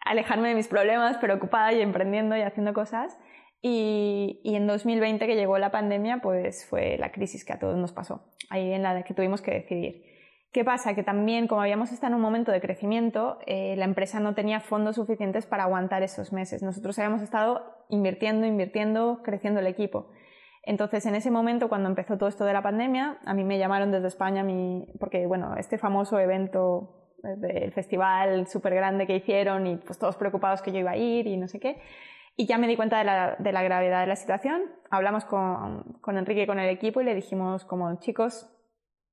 alejarme 0.00 0.48
de 0.48 0.56
mis 0.56 0.66
problemas, 0.66 1.18
pero 1.20 1.34
ocupada 1.34 1.72
y 1.72 1.80
emprendiendo 1.80 2.36
y 2.36 2.42
haciendo 2.42 2.74
cosas. 2.74 3.16
Y, 3.62 4.40
y, 4.42 4.56
en 4.56 4.66
2020 4.66 5.24
que 5.24 5.36
llegó 5.36 5.56
la 5.58 5.70
pandemia, 5.70 6.18
pues 6.18 6.66
fue 6.66 6.98
la 6.98 7.12
crisis 7.12 7.44
que 7.44 7.52
a 7.52 7.60
todos 7.60 7.76
nos 7.76 7.92
pasó, 7.92 8.24
ahí 8.50 8.72
en 8.72 8.82
la 8.82 9.04
que 9.04 9.14
tuvimos 9.14 9.40
que 9.40 9.52
decidir. 9.52 10.15
¿Qué 10.56 10.64
pasa? 10.64 10.94
Que 10.94 11.02
también, 11.02 11.48
como 11.48 11.60
habíamos 11.60 11.92
estado 11.92 12.12
en 12.12 12.14
un 12.14 12.22
momento 12.22 12.50
de 12.50 12.62
crecimiento, 12.62 13.36
eh, 13.44 13.76
la 13.76 13.84
empresa 13.84 14.20
no 14.20 14.34
tenía 14.34 14.60
fondos 14.60 14.96
suficientes 14.96 15.44
para 15.44 15.64
aguantar 15.64 16.02
esos 16.02 16.32
meses. 16.32 16.62
Nosotros 16.62 16.98
habíamos 16.98 17.20
estado 17.20 17.84
invirtiendo, 17.90 18.46
invirtiendo, 18.46 19.20
creciendo 19.22 19.60
el 19.60 19.66
equipo. 19.66 20.08
Entonces, 20.62 21.04
en 21.04 21.14
ese 21.14 21.30
momento, 21.30 21.68
cuando 21.68 21.90
empezó 21.90 22.16
todo 22.16 22.30
esto 22.30 22.46
de 22.46 22.54
la 22.54 22.62
pandemia, 22.62 23.18
a 23.26 23.34
mí 23.34 23.44
me 23.44 23.58
llamaron 23.58 23.92
desde 23.92 24.08
España, 24.08 24.46
porque, 24.98 25.26
bueno, 25.26 25.56
este 25.58 25.76
famoso 25.76 26.18
evento 26.18 27.12
eh, 27.22 27.36
del 27.36 27.72
festival 27.72 28.46
súper 28.46 28.74
grande 28.74 29.06
que 29.06 29.16
hicieron 29.16 29.66
y 29.66 29.76
pues 29.76 29.98
todos 29.98 30.16
preocupados 30.16 30.62
que 30.62 30.72
yo 30.72 30.78
iba 30.78 30.92
a 30.92 30.96
ir 30.96 31.26
y 31.26 31.36
no 31.36 31.48
sé 31.48 31.60
qué. 31.60 31.82
Y 32.34 32.46
ya 32.46 32.56
me 32.56 32.66
di 32.66 32.76
cuenta 32.76 32.96
de 32.96 33.04
la, 33.04 33.36
de 33.38 33.52
la 33.52 33.62
gravedad 33.62 34.00
de 34.00 34.06
la 34.06 34.16
situación. 34.16 34.62
Hablamos 34.90 35.26
con, 35.26 35.98
con 36.00 36.16
Enrique 36.16 36.44
y 36.44 36.46
con 36.46 36.58
el 36.58 36.70
equipo 36.70 37.02
y 37.02 37.04
le 37.04 37.14
dijimos 37.14 37.66
como, 37.66 37.94
chicos, 37.98 38.50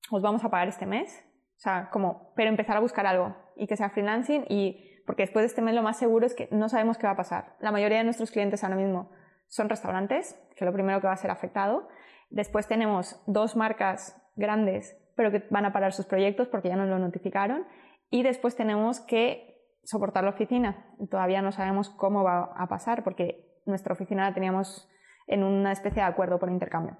os 0.09 0.21
vamos 0.21 0.45
a 0.45 0.49
pagar 0.49 0.69
este 0.69 0.85
mes, 0.85 1.25
o 1.57 1.59
sea, 1.59 1.89
como, 1.91 2.33
pero 2.35 2.49
empezar 2.49 2.77
a 2.77 2.79
buscar 2.79 3.05
algo 3.05 3.35
y 3.55 3.67
que 3.67 3.77
sea 3.77 3.89
freelancing 3.89 4.45
y 4.49 5.01
porque 5.05 5.23
después 5.23 5.43
de 5.43 5.47
este 5.47 5.61
mes 5.61 5.75
lo 5.75 5.83
más 5.83 5.97
seguro 5.97 6.25
es 6.25 6.33
que 6.33 6.47
no 6.51 6.69
sabemos 6.69 6.97
qué 6.97 7.07
va 7.07 7.13
a 7.13 7.17
pasar. 7.17 7.55
La 7.59 7.71
mayoría 7.71 7.97
de 7.99 8.03
nuestros 8.03 8.31
clientes 8.31 8.63
ahora 8.63 8.75
mismo 8.75 9.11
son 9.47 9.69
restaurantes, 9.69 10.33
que 10.55 10.63
es 10.63 10.65
lo 10.65 10.73
primero 10.73 11.01
que 11.01 11.07
va 11.07 11.13
a 11.13 11.17
ser 11.17 11.31
afectado. 11.31 11.87
Después 12.29 12.67
tenemos 12.67 13.21
dos 13.27 13.55
marcas 13.55 14.19
grandes, 14.35 14.97
pero 15.15 15.31
que 15.31 15.45
van 15.49 15.65
a 15.65 15.73
parar 15.73 15.93
sus 15.93 16.05
proyectos 16.05 16.47
porque 16.47 16.69
ya 16.69 16.75
nos 16.75 16.87
lo 16.87 16.99
notificaron. 16.99 17.67
Y 18.09 18.23
después 18.23 18.55
tenemos 18.55 18.99
que 19.01 19.53
soportar 19.83 20.23
la 20.23 20.31
oficina. 20.31 20.87
Todavía 21.09 21.41
no 21.41 21.51
sabemos 21.51 21.89
cómo 21.89 22.23
va 22.23 22.53
a 22.55 22.67
pasar 22.67 23.03
porque 23.03 23.61
nuestra 23.65 23.93
oficina 23.93 24.27
la 24.27 24.33
teníamos 24.33 24.89
en 25.27 25.43
una 25.43 25.71
especie 25.71 26.01
de 26.01 26.07
acuerdo 26.07 26.39
por 26.39 26.49
intercambio. 26.49 26.97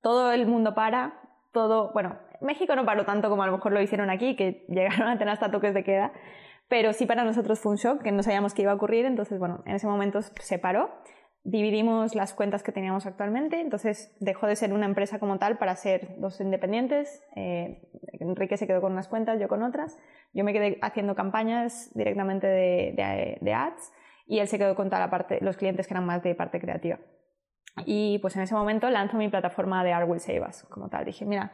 Todo 0.00 0.32
el 0.32 0.46
mundo 0.46 0.74
para, 0.74 1.20
todo, 1.52 1.92
bueno, 1.92 2.18
México 2.40 2.74
no 2.76 2.84
paró 2.84 3.04
tanto 3.04 3.28
como 3.30 3.42
a 3.42 3.46
lo 3.46 3.52
mejor 3.52 3.72
lo 3.72 3.80
hicieron 3.80 4.10
aquí, 4.10 4.36
que 4.36 4.64
llegaron 4.68 5.08
a 5.08 5.18
tener 5.18 5.32
hasta 5.32 5.50
toques 5.50 5.74
de 5.74 5.84
queda, 5.84 6.12
pero 6.68 6.92
sí 6.92 7.06
para 7.06 7.24
nosotros 7.24 7.60
fue 7.60 7.72
un 7.72 7.78
shock, 7.78 8.02
que 8.02 8.12
no 8.12 8.22
sabíamos 8.22 8.54
qué 8.54 8.62
iba 8.62 8.72
a 8.72 8.74
ocurrir, 8.74 9.04
entonces 9.04 9.38
bueno, 9.38 9.62
en 9.66 9.76
ese 9.76 9.86
momento 9.86 10.20
se 10.22 10.58
paró, 10.58 10.90
dividimos 11.44 12.14
las 12.14 12.32
cuentas 12.32 12.62
que 12.62 12.72
teníamos 12.72 13.04
actualmente, 13.04 13.60
entonces 13.60 14.16
dejó 14.18 14.46
de 14.46 14.56
ser 14.56 14.72
una 14.72 14.86
empresa 14.86 15.18
como 15.18 15.38
tal 15.38 15.58
para 15.58 15.76
ser 15.76 16.18
dos 16.18 16.40
independientes, 16.40 17.22
eh, 17.36 17.82
Enrique 18.20 18.56
se 18.56 18.66
quedó 18.66 18.80
con 18.80 18.92
unas 18.92 19.08
cuentas, 19.08 19.38
yo 19.38 19.48
con 19.48 19.62
otras, 19.62 19.98
yo 20.32 20.42
me 20.42 20.52
quedé 20.52 20.78
haciendo 20.80 21.14
campañas 21.14 21.90
directamente 21.94 22.46
de, 22.46 23.54
ads 23.54 23.92
y 24.26 24.38
él 24.38 24.48
se 24.48 24.58
quedó 24.58 24.74
con 24.74 24.88
toda 24.88 25.00
la 25.00 25.10
parte, 25.10 25.38
los 25.42 25.56
clientes 25.56 25.86
que 25.86 25.94
eran 25.94 26.06
más 26.06 26.22
de 26.22 26.34
parte 26.34 26.60
creativa. 26.60 26.98
Y 27.84 28.18
pues 28.20 28.36
en 28.36 28.42
ese 28.42 28.54
momento 28.54 28.88
lanzo 28.88 29.18
mi 29.18 29.28
plataforma 29.28 29.84
de 29.84 29.92
Art 29.92 30.08
Will 30.08 30.20
Save 30.20 30.42
Us, 30.48 30.62
como 30.64 30.88
tal. 30.88 31.04
Dije, 31.04 31.24
mira, 31.24 31.52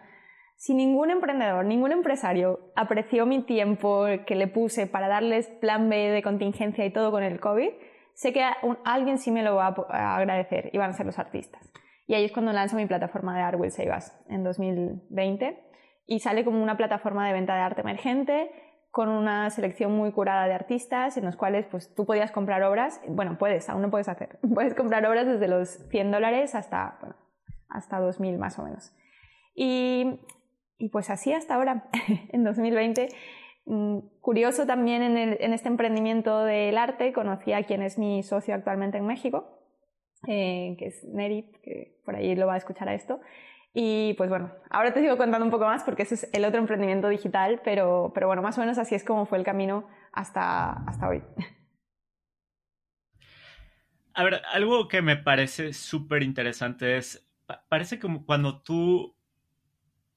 si 0.61 0.75
ningún 0.75 1.11
emprendedor, 1.11 1.65
ningún 1.65 1.91
empresario 1.91 2.71
apreció 2.77 3.25
mi 3.25 3.43
tiempo 3.43 4.05
que 4.27 4.35
le 4.35 4.47
puse 4.47 4.87
para 4.87 5.09
darles 5.09 5.49
plan 5.49 5.89
B 5.89 5.97
de 5.97 6.23
contingencia 6.23 6.85
y 6.85 6.93
todo 6.93 7.11
con 7.11 7.23
el 7.23 7.41
COVID, 7.41 7.71
sé 8.13 8.35
que 8.35 8.45
alguien 8.85 9.17
sí 9.17 9.31
me 9.31 9.43
lo 9.43 9.55
va 9.55 9.75
a, 9.89 10.17
agradecer 10.19 10.69
y 10.75 10.77
van 10.77 10.91
a 10.91 10.93
ser 10.93 11.07
los 11.07 11.19
artistas. 11.19 11.73
Y 12.07 12.13
ahí 12.13 12.27
es 12.27 12.33
cuando 12.33 12.53
lanzo 12.53 12.77
mi 12.77 12.85
plataforma 12.85 13.35
de 13.35 13.41
Art 13.41 13.59
Will 13.59 13.71
Save 13.71 13.97
Us 13.97 14.13
en 14.29 14.45
2020 14.45 15.59
y 16.05 16.21
sale 16.21 16.45
como 16.45 16.63
una 16.63 16.77
plataforma 16.77 17.27
de 17.27 17.33
venta 17.33 17.55
de 17.55 17.61
arte 17.63 17.81
emergente 17.81 18.51
con 18.91 19.09
una 19.09 19.49
selección 19.49 19.93
muy 19.93 20.13
curada 20.13 20.47
de 20.47 20.53
artistas 20.53 21.17
en 21.17 21.25
los 21.25 21.37
cuales 21.37 21.65
pues 21.71 21.95
tú 21.95 22.05
podías 22.05 22.33
comprar 22.33 22.63
obras, 22.65 23.01
bueno, 23.09 23.39
puedes, 23.39 23.71
aún 23.71 23.81
no 23.81 23.91
puedes 23.91 24.11
hacer, 24.11 24.39
puedes 24.55 24.75
comprar 24.75 25.07
obras 25.07 25.27
desde 25.27 25.49
los 25.49 25.71
100 25.89 26.11
dólares 26.11 26.55
hasta, 26.55 26.99
hasta 27.71 27.99
2.000 27.99 28.37
más 28.37 28.59
o 28.59 28.65
menos. 28.65 28.95
Y, 29.55 30.21
y 30.81 30.89
pues 30.89 31.11
así 31.11 31.33
hasta 31.33 31.55
ahora, 31.55 31.85
en 32.33 32.43
2020. 32.43 33.09
Mm, 33.67 33.99
curioso 34.21 34.67
también 34.67 35.03
en, 35.03 35.53
este 35.53 35.69
emprendimiento 35.69 36.45
del 36.45 36.77
arte, 36.79 37.13
conocí 37.13 37.53
a 37.53 37.63
quien 37.63 37.83
es 37.83 37.99
mi 37.99 38.23
socio 38.23 38.55
actualmente 38.55 38.99
en 38.99 39.07
México, 39.07 39.61
eh, 40.27 40.75
que 40.79 40.87
es 40.87 41.05
Neri, 41.05 41.53
que 41.63 42.01
por 42.05 42.17
ahí 42.17 42.35
lo 42.35 42.47
va 42.47 42.55
a 42.55 42.57
escuchar 42.57 42.89
a 42.89 42.95
esto. 42.95 43.21
Y 43.73 44.15
pues 44.15 44.31
bueno, 44.31 44.51
ahora 44.71 44.93
te 44.93 45.01
sigo 45.01 45.17
contando 45.17 45.45
un 45.45 45.53
poco 45.53 45.67
más 45.67 45.85
porque 45.85 46.03
ese 46.03 46.17
es 46.17 46.31
el 46.33 46.45
otro 46.45 46.59
emprendimiento 46.59 47.09
digital, 47.09 47.61
pero, 47.63 48.11
pero 48.15 48.27
bueno, 48.27 48.43
más 48.43 48.59
o 48.59 48.63
menos 48.63 48.79
así 48.79 48.97
es 48.97 49.05
como 49.05 49.27
fue 49.27 49.39
el 49.39 49.45
camino 49.45 49.87
hasta, 50.13 50.73
hasta 50.89 51.09
hoy. 51.09 51.23
A 54.15 54.25
ver, 54.25 54.43
algo 54.53 54.89
que 54.89 55.03
me 55.03 55.17
parece 55.17 55.73
súper 55.73 56.25
interesante 56.25 56.97
es, 56.97 57.31
parece 57.69 58.01
como 58.01 58.27
cuando 58.27 58.61
tú 58.61 59.15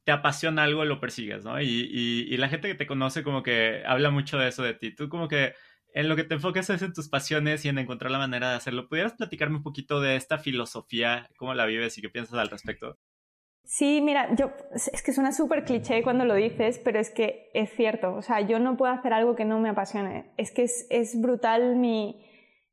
te 0.04 0.12
apasiona 0.12 0.64
algo, 0.64 0.86
lo 0.86 1.00
persigues, 1.00 1.46
¿no? 1.46 1.62
Y, 1.62 1.68
y, 1.68 2.38
la 2.38 2.50
gente 2.50 2.68
que 2.68 2.76
te 2.76 2.88
conoce 2.88 3.24
como 3.24 3.42
que 3.42 3.84
habla 3.86 4.10
mucho 4.10 4.38
de 4.38 4.50
eso 4.50 4.64
de 4.64 4.74
ti. 4.74 4.94
Tú 4.94 5.08
como 5.10 5.28
que 5.28 5.54
en 5.94 6.10
lo 6.10 6.16
que 6.16 6.24
te 6.24 6.36
enfocas 6.36 6.70
es 6.70 6.82
en 6.82 6.94
tus 6.94 7.08
pasiones 7.08 7.64
y 7.64 7.70
en 7.70 7.78
encontrar 7.78 8.12
la 8.12 8.18
manera 8.18 8.50
de 8.50 8.56
hacerlo. 8.56 8.90
¿Pudieras 8.90 9.14
platicarme 9.14 9.58
un 9.58 9.64
poquito 9.64 10.02
de 10.02 10.16
esta 10.16 10.38
filosofía, 10.38 11.30
cómo 11.38 11.54
la 11.54 11.66
vives 11.66 11.98
y 11.98 12.02
qué 12.02 12.10
piensas 12.10 12.40
al 12.40 12.50
respecto? 12.50 12.98
Sí, 13.64 14.02
mira, 14.02 14.36
yo 14.36 14.52
es 14.74 15.02
que 15.02 15.14
suena 15.14 15.32
súper 15.32 15.64
cliché 15.64 16.04
cuando 16.04 16.26
lo 16.26 16.36
dices, 16.36 16.82
pero 16.84 17.00
es 17.00 17.10
que 17.10 17.50
es 17.54 17.72
cierto. 17.72 18.14
O 18.16 18.22
sea, 18.22 18.42
yo 18.42 18.60
no 18.60 18.76
puedo 18.76 18.92
hacer 18.92 19.14
algo 19.14 19.36
que 19.36 19.46
no 19.46 19.60
me 19.60 19.70
apasione. 19.70 20.34
Es 20.36 20.52
que 20.52 20.64
es, 20.64 20.86
es 20.90 21.20
brutal 21.20 21.78
mi 21.78 22.26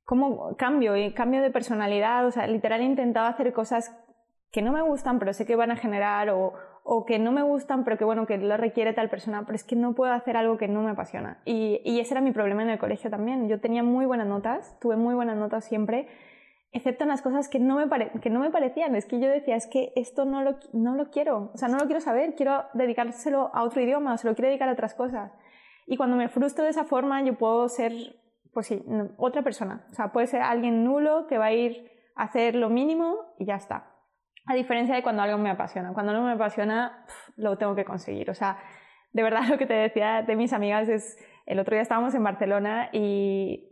cómo 0.04 0.56
cambio 0.56 0.96
y 0.96 1.12
cambio 1.14 1.42
de 1.42 1.50
personalidad. 1.50 2.26
O 2.26 2.32
sea, 2.32 2.46
literal 2.48 2.80
he 2.80 2.84
intentado 2.84 3.28
hacer 3.28 3.52
cosas 3.52 3.94
que 4.50 4.62
no 4.62 4.72
me 4.72 4.82
gustan, 4.82 5.18
pero 5.18 5.32
sé 5.32 5.46
que 5.46 5.54
van 5.54 5.70
a 5.70 5.76
generar 5.76 6.30
o, 6.30 6.54
o 6.92 7.06
que 7.06 7.20
no 7.20 7.30
me 7.30 7.42
gustan, 7.42 7.84
pero 7.84 7.96
que 7.96 8.04
bueno, 8.04 8.26
que 8.26 8.36
lo 8.36 8.56
requiere 8.56 8.92
tal 8.92 9.08
persona, 9.08 9.44
pero 9.46 9.54
es 9.54 9.62
que 9.62 9.76
no 9.76 9.94
puedo 9.94 10.12
hacer 10.12 10.36
algo 10.36 10.58
que 10.58 10.66
no 10.66 10.82
me 10.82 10.90
apasiona. 10.90 11.38
Y, 11.44 11.80
y 11.84 12.00
ese 12.00 12.14
era 12.14 12.20
mi 12.20 12.32
problema 12.32 12.64
en 12.64 12.70
el 12.70 12.80
colegio 12.80 13.08
también. 13.08 13.48
Yo 13.48 13.60
tenía 13.60 13.84
muy 13.84 14.06
buenas 14.06 14.26
notas, 14.26 14.76
tuve 14.80 14.96
muy 14.96 15.14
buenas 15.14 15.36
notas 15.36 15.64
siempre, 15.64 16.08
excepto 16.72 17.04
en 17.04 17.10
las 17.10 17.22
cosas 17.22 17.48
que 17.48 17.60
no, 17.60 17.76
me 17.76 18.10
que 18.20 18.28
no 18.28 18.40
me 18.40 18.50
parecían. 18.50 18.96
Es 18.96 19.06
que 19.06 19.20
yo 19.20 19.28
decía, 19.28 19.54
es 19.54 19.68
que 19.68 19.92
esto 19.94 20.24
no 20.24 20.42
lo, 20.42 20.56
no 20.72 20.96
lo 20.96 21.10
quiero, 21.10 21.52
o 21.54 21.56
sea, 21.56 21.68
no 21.68 21.78
lo 21.78 21.84
quiero 21.84 22.00
saber, 22.00 22.34
quiero 22.34 22.64
dedicárselo 22.74 23.52
a 23.54 23.62
otro 23.62 23.80
idioma, 23.80 24.14
o 24.14 24.16
se 24.16 24.26
lo 24.26 24.34
quiero 24.34 24.48
dedicar 24.48 24.68
a 24.68 24.72
otras 24.72 24.94
cosas. 24.94 25.30
Y 25.86 25.96
cuando 25.96 26.16
me 26.16 26.28
frustro 26.28 26.64
de 26.64 26.70
esa 26.70 26.86
forma, 26.86 27.22
yo 27.22 27.38
puedo 27.38 27.68
ser, 27.68 27.92
pues 28.52 28.66
sí, 28.66 28.82
otra 29.16 29.42
persona. 29.42 29.86
O 29.92 29.94
sea, 29.94 30.10
puede 30.10 30.26
ser 30.26 30.42
alguien 30.42 30.82
nulo 30.82 31.28
que 31.28 31.38
va 31.38 31.46
a 31.46 31.52
ir 31.52 31.88
a 32.16 32.24
hacer 32.24 32.56
lo 32.56 32.68
mínimo 32.68 33.14
y 33.38 33.44
ya 33.44 33.54
está. 33.54 33.89
A 34.46 34.54
diferencia 34.54 34.94
de 34.94 35.02
cuando 35.02 35.22
algo 35.22 35.38
me 35.38 35.50
apasiona. 35.50 35.92
Cuando 35.92 36.12
algo 36.12 36.24
me 36.24 36.32
apasiona, 36.32 37.04
lo 37.36 37.56
tengo 37.58 37.74
que 37.74 37.84
conseguir. 37.84 38.30
O 38.30 38.34
sea, 38.34 38.58
de 39.12 39.22
verdad 39.22 39.42
lo 39.48 39.58
que 39.58 39.66
te 39.66 39.74
decía 39.74 40.22
de 40.22 40.36
mis 40.36 40.52
amigas 40.52 40.88
es, 40.88 41.18
el 41.46 41.58
otro 41.58 41.74
día 41.74 41.82
estábamos 41.82 42.14
en 42.14 42.24
Barcelona 42.24 42.90
y 42.92 43.66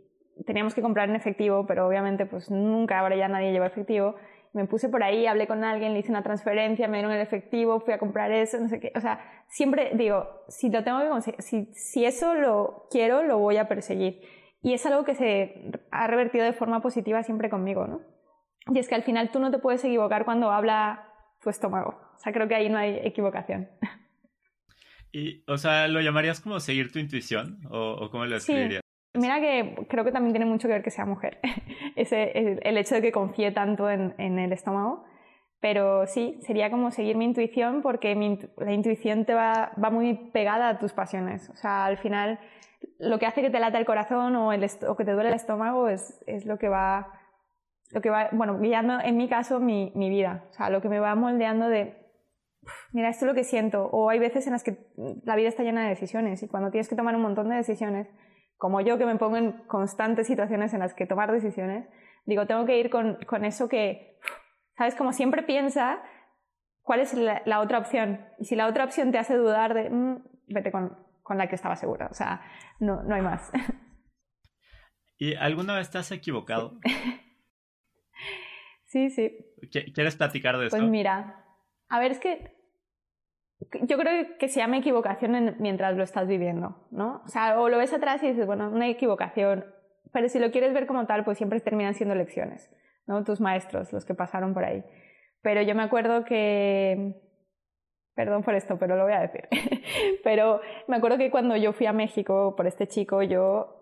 teníamos 0.45 0.73
que 0.73 0.81
comprar 0.81 1.09
en 1.09 1.15
efectivo, 1.15 1.65
pero 1.65 1.87
obviamente 1.87 2.25
pues 2.25 2.49
nunca, 2.49 2.99
ahora 2.99 3.15
ya 3.15 3.27
nadie 3.27 3.51
lleva 3.51 3.67
efectivo. 3.67 4.15
Me 4.51 4.65
puse 4.65 4.89
por 4.89 5.03
ahí, 5.03 5.27
hablé 5.27 5.45
con 5.45 5.63
alguien, 5.63 5.93
le 5.93 5.99
hice 5.99 6.09
una 6.09 6.23
transferencia, 6.23 6.87
me 6.87 6.97
dieron 6.97 7.11
el 7.11 7.21
efectivo, 7.21 7.81
fui 7.81 7.93
a 7.93 7.99
comprar 7.99 8.31
eso, 8.31 8.59
no 8.59 8.67
sé 8.67 8.79
qué. 8.79 8.91
O 8.95 8.99
sea, 8.99 9.19
siempre 9.47 9.91
digo, 9.93 10.27
si 10.47 10.69
lo 10.69 10.83
tengo 10.83 11.01
que 11.01 11.09
conseguir, 11.09 11.41
si, 11.41 11.65
si 11.73 12.05
eso 12.05 12.33
lo 12.33 12.87
quiero, 12.89 13.21
lo 13.21 13.37
voy 13.37 13.57
a 13.57 13.67
perseguir. 13.67 14.21
Y 14.61 14.73
es 14.73 14.85
algo 14.85 15.05
que 15.05 15.13
se 15.13 15.71
ha 15.91 16.07
revertido 16.07 16.45
de 16.45 16.53
forma 16.53 16.81
positiva 16.81 17.21
siempre 17.23 17.49
conmigo, 17.49 17.85
¿no? 17.85 18.01
Y 18.67 18.79
es 18.79 18.87
que 18.87 18.95
al 18.95 19.03
final 19.03 19.31
tú 19.31 19.39
no 19.39 19.51
te 19.51 19.59
puedes 19.59 19.83
equivocar 19.83 20.25
cuando 20.25 20.51
habla 20.51 21.07
tu 21.41 21.49
estómago. 21.49 21.99
O 22.15 22.19
sea, 22.19 22.33
creo 22.33 22.47
que 22.47 22.55
ahí 22.55 22.69
no 22.69 22.77
hay 22.77 22.99
equivocación. 23.03 23.69
Y, 25.11 25.43
o 25.47 25.57
sea, 25.57 25.87
¿lo 25.87 26.01
llamarías 26.01 26.39
como 26.39 26.59
seguir 26.59 26.91
tu 26.91 26.99
intuición? 26.99 27.61
¿O, 27.71 28.09
cómo 28.11 28.25
lo 28.25 28.35
describirías? 28.35 28.83
Mira 29.15 29.39
que 29.39 29.87
creo 29.89 30.05
que 30.05 30.11
también 30.11 30.33
tiene 30.33 30.45
mucho 30.45 30.67
que 30.67 30.75
ver 30.75 30.83
que 30.83 30.91
sea 30.91 31.05
mujer. 31.05 31.39
Ese, 31.95 32.59
el, 32.61 32.77
hecho 32.77 32.93
de 32.93 33.01
que 33.01 33.11
confíe 33.11 33.51
tanto 33.51 33.89
en, 33.89 34.13
el 34.19 34.53
estómago. 34.53 35.05
Pero 35.61 36.05
sí, 36.05 36.37
sería 36.43 36.69
como 36.69 36.91
seguir 36.91 37.17
mi 37.17 37.25
intuición 37.25 37.81
porque 37.81 38.15
la 38.57 38.71
intuición 38.71 39.25
te 39.25 39.33
va, 39.33 39.71
va, 39.83 39.89
muy 39.89 40.13
pegada 40.31 40.69
a 40.69 40.77
tus 40.77 40.93
pasiones. 40.93 41.49
O 41.49 41.55
sea, 41.55 41.85
al 41.85 41.97
final, 41.97 42.39
lo 42.99 43.17
que 43.17 43.25
hace 43.25 43.41
que 43.41 43.49
te 43.49 43.59
lata 43.59 43.79
el 43.79 43.85
corazón 43.85 44.35
o, 44.35 44.53
el 44.53 44.63
o 44.87 44.95
que 44.95 45.05
te 45.05 45.11
duele 45.11 45.29
el 45.29 45.35
estómago 45.35 45.89
es, 45.89 46.23
es 46.27 46.45
lo 46.45 46.59
que 46.59 46.69
va 46.69 47.18
lo 47.91 48.01
que 48.01 48.09
va, 48.09 48.29
bueno, 48.31 48.59
guiando 48.59 48.99
en 48.99 49.17
mi 49.17 49.27
caso 49.27 49.59
mi, 49.59 49.91
mi 49.95 50.09
vida, 50.09 50.45
o 50.49 50.53
sea, 50.53 50.69
lo 50.69 50.81
que 50.81 50.89
me 50.89 50.99
va 50.99 51.15
moldeando 51.15 51.69
de, 51.69 51.97
mira, 52.91 53.09
esto 53.09 53.25
es 53.25 53.29
lo 53.29 53.35
que 53.35 53.43
siento, 53.43 53.85
o 53.85 54.09
hay 54.09 54.19
veces 54.19 54.45
en 54.47 54.53
las 54.53 54.63
que 54.63 54.77
la 55.23 55.35
vida 55.35 55.49
está 55.49 55.63
llena 55.63 55.83
de 55.83 55.89
decisiones 55.89 56.43
y 56.43 56.47
cuando 56.47 56.71
tienes 56.71 56.87
que 56.87 56.95
tomar 56.95 57.15
un 57.15 57.21
montón 57.21 57.49
de 57.49 57.55
decisiones, 57.55 58.07
como 58.57 58.81
yo 58.81 58.97
que 58.97 59.05
me 59.05 59.15
pongo 59.15 59.37
en 59.37 59.53
constantes 59.67 60.27
situaciones 60.27 60.73
en 60.73 60.79
las 60.79 60.93
que 60.93 61.07
tomar 61.07 61.31
decisiones, 61.31 61.87
digo, 62.25 62.45
tengo 62.45 62.65
que 62.65 62.77
ir 62.77 62.89
con, 62.89 63.15
con 63.25 63.45
eso 63.45 63.69
que, 63.69 64.19
¿sabes? 64.77 64.95
Como 64.95 65.13
siempre 65.13 65.43
piensa 65.43 66.03
cuál 66.81 66.99
es 66.99 67.13
la, 67.13 67.59
otra 67.61 67.79
opción. 67.79 68.25
Y 68.37 68.45
si 68.45 68.55
la 68.55 68.67
otra 68.67 68.83
opción 68.83 69.11
te 69.11 69.17
hace 69.17 69.35
dudar 69.35 69.73
de, 69.73 69.89
mm, 69.89 70.23
vete 70.47 70.71
con, 70.71 70.97
con, 71.23 71.37
la 71.37 71.47
que 71.47 71.55
estaba 71.55 71.75
segura. 71.75 72.07
O 72.11 72.13
sea, 72.13 72.41
no, 72.79 73.03
no 73.03 73.15
hay 73.15 73.21
más. 73.21 73.51
¿Y 75.17 75.35
alguna 75.35 75.75
vez 75.75 75.89
te 75.89 75.97
has 75.97 76.11
equivocado? 76.11 76.79
Sí, 76.83 76.91
sí. 78.89 79.37
¿Quieres 79.93 80.15
platicar 80.15 80.57
de 80.57 80.67
eso? 80.67 80.77
Pues 80.77 80.89
mira, 80.89 81.45
a 81.89 81.99
ver, 81.99 82.11
es 82.11 82.19
que 82.19 82.59
yo 83.81 83.97
creo 83.97 84.37
que 84.37 84.47
se 84.47 84.59
llama 84.59 84.77
equivocación 84.77 85.57
mientras 85.59 85.95
lo 85.97 86.03
estás 86.03 86.27
viviendo, 86.27 86.87
¿no? 86.91 87.21
O 87.25 87.27
sea, 87.27 87.59
o 87.59 87.69
lo 87.69 87.77
ves 87.77 87.93
atrás 87.93 88.23
y 88.23 88.29
dices, 88.29 88.45
bueno, 88.45 88.69
una 88.69 88.87
equivocación, 88.87 89.65
pero 90.13 90.29
si 90.29 90.39
lo 90.39 90.51
quieres 90.51 90.73
ver 90.73 90.87
como 90.87 91.05
tal, 91.05 91.25
pues 91.25 91.37
siempre 91.37 91.59
terminan 91.59 91.93
siendo 91.93 92.15
lecciones, 92.15 92.69
¿no? 93.05 93.23
Tus 93.23 93.41
maestros, 93.41 93.91
los 93.91 94.05
que 94.05 94.13
pasaron 94.15 94.53
por 94.53 94.63
ahí. 94.63 94.83
Pero 95.41 95.61
yo 95.61 95.75
me 95.75 95.83
acuerdo 95.83 96.23
que, 96.23 97.15
perdón 98.15 98.43
por 98.43 98.55
esto, 98.55 98.77
pero 98.79 98.95
lo 98.95 99.03
voy 99.03 99.13
a 99.13 99.21
decir, 99.21 99.47
pero 100.23 100.61
me 100.87 100.97
acuerdo 100.97 101.17
que 101.17 101.29
cuando 101.29 101.55
yo 101.57 101.73
fui 101.73 101.85
a 101.85 101.93
México 101.93 102.55
por 102.55 102.65
este 102.65 102.87
chico, 102.87 103.21
yo 103.23 103.75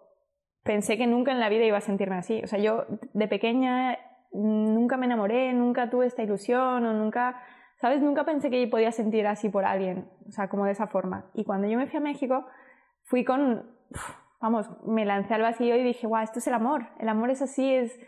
pensé 0.63 0.97
que 0.97 1.07
nunca 1.07 1.31
en 1.31 1.39
la 1.39 1.49
vida 1.49 1.65
iba 1.65 1.77
a 1.77 1.81
sentirme 1.81 2.17
así. 2.17 2.41
O 2.43 2.47
sea, 2.47 2.59
yo 2.59 2.85
de 3.13 3.27
pequeña 3.27 3.97
nunca 4.31 4.97
me 4.97 5.05
enamoré, 5.05 5.53
nunca 5.53 5.89
tuve 5.89 6.05
esta 6.05 6.23
ilusión 6.23 6.85
o 6.85 6.93
nunca, 6.93 7.41
¿sabes? 7.79 8.01
Nunca 8.01 8.23
pensé 8.23 8.49
que 8.49 8.67
podía 8.67 8.91
sentir 8.91 9.27
así 9.27 9.49
por 9.49 9.65
alguien, 9.65 10.09
o 10.27 10.31
sea, 10.31 10.49
como 10.49 10.65
de 10.65 10.71
esa 10.71 10.87
forma. 10.87 11.29
Y 11.33 11.43
cuando 11.43 11.67
yo 11.67 11.77
me 11.77 11.87
fui 11.87 11.97
a 11.97 12.01
México, 12.01 12.45
fui 13.03 13.23
con, 13.23 13.65
vamos, 14.41 14.69
me 14.85 15.05
lancé 15.05 15.33
al 15.33 15.41
vacío 15.41 15.75
y 15.75 15.83
dije, 15.83 16.07
guau, 16.07 16.23
esto 16.23 16.39
es 16.39 16.47
el 16.47 16.53
amor, 16.53 16.87
el 16.99 17.09
amor 17.09 17.29
es 17.29 17.41
así, 17.41 17.73
es, 17.73 17.99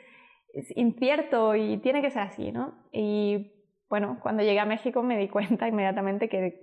incierto 0.76 1.56
y 1.56 1.78
tiene 1.78 2.02
que 2.02 2.10
ser 2.10 2.24
así, 2.24 2.52
¿no? 2.52 2.74
Y 2.92 3.54
bueno, 3.88 4.18
cuando 4.20 4.42
llegué 4.42 4.60
a 4.60 4.66
México 4.66 5.04
me 5.04 5.16
di 5.16 5.30
cuenta 5.30 5.68
inmediatamente 5.68 6.28
que, 6.28 6.60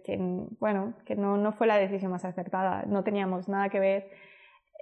bueno, 0.58 0.94
que 1.06 1.14
no, 1.14 1.36
no 1.36 1.52
fue 1.52 1.68
la 1.68 1.76
decisión 1.76 2.10
más 2.10 2.24
acertada, 2.24 2.84
no 2.86 3.04
teníamos 3.04 3.48
nada 3.48 3.68
que 3.68 3.78
ver. 3.78 4.10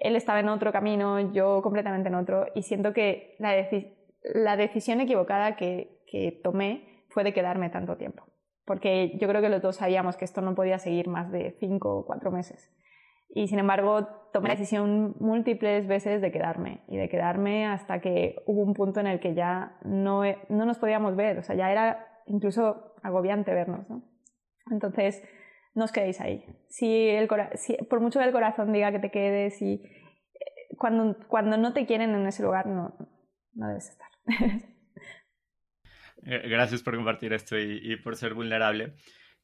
Él 0.01 0.17
estaba 0.17 0.41
en 0.41 0.49
otro 0.49 0.73
camino, 0.73 1.33
yo 1.33 1.61
completamente 1.63 2.09
en 2.09 2.15
otro, 2.15 2.47
y 2.55 2.63
siento 2.63 2.93
que 2.93 3.37
la, 3.39 3.51
decisión 3.51 3.93
la 4.25 4.57
decisión 4.57 5.01
equivocada 5.01 5.57
que, 5.57 6.03
que 6.07 6.41
tomé 6.43 7.05
fue 7.11 7.25
de 7.25 7.33
quedarme 7.33 7.71
tanto 7.71 7.97
tiempo. 7.97 8.25
Porque 8.65 9.19
yo 9.19 9.29
creo 9.29 9.43
que 9.43 9.51
los 9.51 9.63
dos 9.63 9.77
sabíamos 9.77 10.17
que 10.17 10.25
esto 10.25 10.41
no 10.41 10.55
podía 10.55 10.79
seguir 10.79 11.09
más 11.09 11.31
de 11.31 11.57
cinco 11.61 11.99
o 11.99 12.07
cuatro 12.07 12.31
meses. 12.31 12.75
Y 13.29 13.49
sin 13.49 13.59
embargo, 13.59 14.07
tomé 14.33 14.49
la 14.49 14.55
decisión 14.55 15.17
múltiples 15.19 15.87
veces 15.87 16.23
de 16.23 16.31
quedarme 16.31 16.85
y 16.89 16.97
de 16.97 17.09
quedarme 17.09 17.67
hasta 17.67 18.01
que 18.01 18.37
hubo 18.47 18.63
un 18.63 18.75
punto 18.75 19.01
en 19.01 19.07
el 19.07 19.21
que 19.21 19.35
ya 19.35 19.77
no, 19.85 20.23
no 20.49 20.65
nos 20.65 20.79
podíamos 20.79 21.17
ver. 21.17 21.39
O 21.39 21.43
sea, 21.43 21.57
ya 21.57 21.71
era 21.71 22.23
incluso 22.27 22.95
agobiante 23.03 23.53
vernos. 23.53 23.89
¿no? 23.91 24.03
Entonces, 24.71 25.23
no 25.75 25.85
os 25.85 25.93
quedéis 25.93 26.21
ahí. 26.21 26.45
Si, 26.69 27.09
el, 27.09 27.29
si 27.55 27.77
por 27.91 28.01
mucho 28.01 28.21
que 28.21 28.25
el 28.25 28.33
corazón 28.33 28.73
diga 28.73 28.93
que 28.93 29.01
te 29.01 29.11
quedes 29.11 29.61
y 29.61 29.83
eh, 29.85 30.77
cuando, 30.79 31.17
cuando 31.29 31.57
no 31.57 31.73
te 31.73 31.87
quieren 31.87 32.15
en 32.15 32.27
ese 32.27 32.43
lugar, 32.43 32.67
no, 32.67 32.95
no 33.55 33.69
debes 33.69 33.91
estar. 33.91 34.04
Eh, 36.27 36.49
gracias 36.49 36.83
por 36.83 36.97
compartir 36.97 37.35
esto 37.35 37.59
y, 37.59 37.97
por 37.97 38.17
ser 38.17 38.33
vulnerable. 38.35 38.95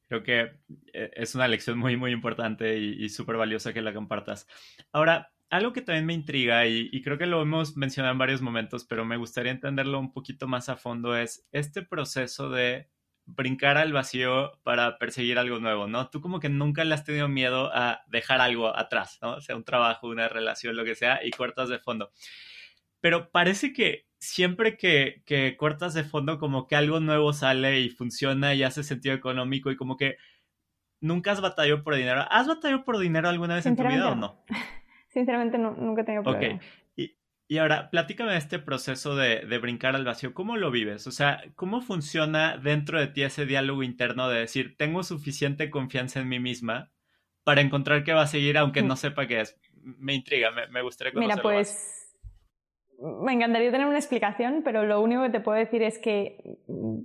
Creo 0.07 0.23
que 0.23 0.51
eh, 0.93 1.11
es 1.13 1.35
una 1.35 1.47
lección 1.47 1.77
muy, 1.77 1.95
muy 1.95 2.11
importante 2.11 2.77
y, 2.79 3.07
súper 3.09 3.37
valiosa 3.37 3.73
que 3.73 3.81
la 3.81 3.93
compartas. 3.93 4.47
Ahora, 4.91 5.31
algo 5.49 5.73
que 5.73 5.81
también 5.81 6.05
me 6.05 6.13
intriga 6.13 6.65
y, 6.65 7.01
creo 7.03 7.17
que 7.17 7.27
lo 7.27 7.41
hemos 7.41 7.77
mencionado 7.77 8.13
en 8.13 8.17
varios 8.17 8.41
momentos, 8.41 8.85
pero 8.85 9.05
me 9.05 9.17
gustaría 9.17 9.51
entenderlo 9.51 9.99
un 9.99 10.11
poquito 10.11 10.47
más 10.47 10.69
a 10.69 10.77
fondo, 10.77 11.15
es 11.15 11.47
este 11.51 11.83
proceso 11.83 12.49
de 12.49 12.89
brincar 13.25 13.77
al 13.77 13.93
vacío 13.93 14.59
para 14.63 14.97
perseguir 14.97 15.37
algo 15.37 15.59
nuevo, 15.59 15.87
¿no? 15.87 16.09
Tú 16.09 16.21
como 16.21 16.39
que 16.39 16.49
nunca 16.49 16.83
le 16.83 16.95
has 16.95 17.05
tenido 17.05 17.27
miedo 17.27 17.69
a 17.73 18.01
dejar 18.07 18.41
algo 18.41 18.75
atrás, 18.75 19.19
¿no? 19.21 19.39
Sea, 19.41 19.55
un 19.55 19.63
trabajo, 19.63 20.07
una 20.07 20.27
relación, 20.27 20.75
lo 20.75 20.83
que 20.83 20.95
sea, 20.95 21.19
y 21.23 21.31
cortas 21.31 21.69
de 21.69 21.79
fondo. 21.79 22.11
Pero 22.99 23.31
parece 23.31 23.73
que 23.73 24.07
siempre 24.21 24.77
que, 24.77 25.23
que 25.25 25.57
cortas 25.57 25.93
de 25.93 26.03
fondo, 26.03 26.37
como 26.37 26.67
que 26.67 26.75
algo 26.75 26.99
nuevo 26.99 27.33
sale 27.33 27.81
y 27.81 27.89
funciona 27.89 28.53
y 28.53 28.63
hace 28.63 28.83
sentido 28.83 29.15
económico 29.15 29.71
y 29.71 29.75
como 29.75 29.97
que 29.97 30.17
nunca 31.01 31.31
has 31.31 31.41
batallado 31.41 31.83
por 31.83 31.95
dinero. 31.95 32.25
¿Has 32.29 32.47
batallado 32.47 32.85
por 32.85 32.99
dinero 32.99 33.27
alguna 33.27 33.55
vez 33.55 33.65
en 33.65 33.75
tu 33.75 33.83
vida 33.83 34.11
o 34.11 34.15
no? 34.15 34.45
Sinceramente 35.09 35.57
nunca 35.57 36.03
he 36.03 36.05
tenido 36.05 36.23
problema. 36.23 36.55
Ok. 36.55 36.61
Y, 36.95 37.17
y 37.47 37.57
ahora, 37.57 37.89
platícame 37.89 38.33
de 38.33 38.37
este 38.37 38.59
proceso 38.59 39.15
de, 39.15 39.39
de, 39.39 39.57
brincar 39.57 39.95
al 39.95 40.05
vacío. 40.05 40.35
¿Cómo 40.35 40.55
lo 40.55 40.69
vives? 40.69 41.07
O 41.07 41.11
sea, 41.11 41.43
¿cómo 41.55 41.81
funciona 41.81 42.57
dentro 42.57 42.99
de 42.99 43.07
ti 43.07 43.23
ese 43.23 43.47
diálogo 43.47 43.81
interno 43.81 44.29
de 44.29 44.39
decir, 44.39 44.77
tengo 44.77 45.03
suficiente 45.03 45.71
confianza 45.71 46.19
en 46.19 46.29
mí 46.29 46.39
misma 46.39 46.91
para 47.43 47.61
encontrar 47.61 48.03
que 48.03 48.13
va 48.13 48.21
a 48.21 48.27
seguir 48.27 48.59
aunque 48.59 48.83
no 48.83 48.95
sepa 48.95 49.25
qué 49.25 49.41
es? 49.41 49.59
Me 49.83 50.13
intriga, 50.13 50.51
me, 50.51 50.67
me 50.67 50.83
gustaría 50.83 51.11
conocerlo 51.11 51.35
Mira, 51.35 51.41
pues... 51.41 52.00
Me 53.23 53.33
encantaría 53.33 53.71
tener 53.71 53.87
una 53.87 53.97
explicación, 53.97 54.61
pero 54.63 54.83
lo 54.83 55.01
único 55.01 55.23
que 55.23 55.29
te 55.29 55.39
puedo 55.39 55.57
decir 55.57 55.81
es 55.81 55.97
que 55.99 56.59
mm, 56.67 56.99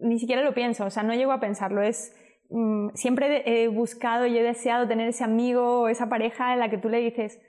ni 0.00 0.18
siquiera 0.18 0.42
lo 0.42 0.54
pienso, 0.54 0.86
o 0.86 0.90
sea, 0.90 1.02
no 1.02 1.14
llego 1.14 1.32
a 1.32 1.40
pensarlo. 1.40 1.82
Es, 1.82 2.14
Mm, 2.50 2.94
siempre 2.94 3.42
he 3.44 3.68
buscado 3.68 4.26
y 4.26 4.38
he 4.38 4.42
deseado 4.42 4.88
tener 4.88 5.08
ese 5.08 5.24
amigo 5.24 5.82
o 5.82 5.88
esa 5.88 6.08
pareja 6.08 6.54
en 6.54 6.60
la 6.60 6.70
que 6.70 6.78
tú 6.78 6.88
le 6.88 6.98
dices, 6.98 7.40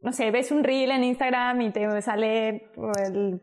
no 0.00 0.12
sé, 0.12 0.30
ves 0.30 0.52
un 0.52 0.62
reel 0.62 0.90
en 0.90 1.04
Instagram 1.04 1.60
y 1.62 1.70
te 1.70 2.02
sale 2.02 2.70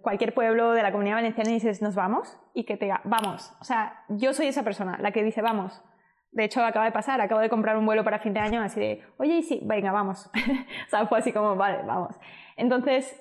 cualquier 0.02 0.34
pueblo 0.34 0.72
de 0.72 0.84
la 0.84 0.92
comunidad 0.92 1.16
valenciana 1.16 1.50
y 1.50 1.56
dices, 1.56 1.82
nos 1.82 1.96
vamos, 1.96 2.40
y 2.54 2.66
que 2.66 2.78
te 2.78 2.86
diga, 2.86 3.02
vamos. 3.06 3.54
O 3.60 3.64
sea, 3.64 4.06
yo 4.10 4.34
soy 4.34 4.48
esa 4.48 4.64
persona, 4.64 4.98
la 5.00 5.12
que 5.12 5.24
dice, 5.24 5.42
vamos. 5.42 5.84
De 6.32 6.46
hecho, 6.46 6.64
acaba 6.64 6.86
de 6.86 6.92
pasar, 6.92 7.22
acabo 7.22 7.42
de 7.42 7.50
comprar 7.50 7.78
un 7.78 7.86
vuelo 7.86 8.04
para 8.04 8.20
fin 8.20 8.34
de 8.34 8.40
año, 8.40 8.62
así 8.62 8.80
de, 8.80 9.04
oye, 9.18 9.38
y 9.38 9.44
sí, 9.44 9.62
venga, 9.64 9.92
vamos. 9.92 10.30
o 10.88 10.90
sea, 10.90 11.08
fue 11.08 11.20
así 11.20 11.32
como, 11.32 11.56
vale, 11.56 11.80
vamos. 11.86 12.16
Entonces, 12.56 13.20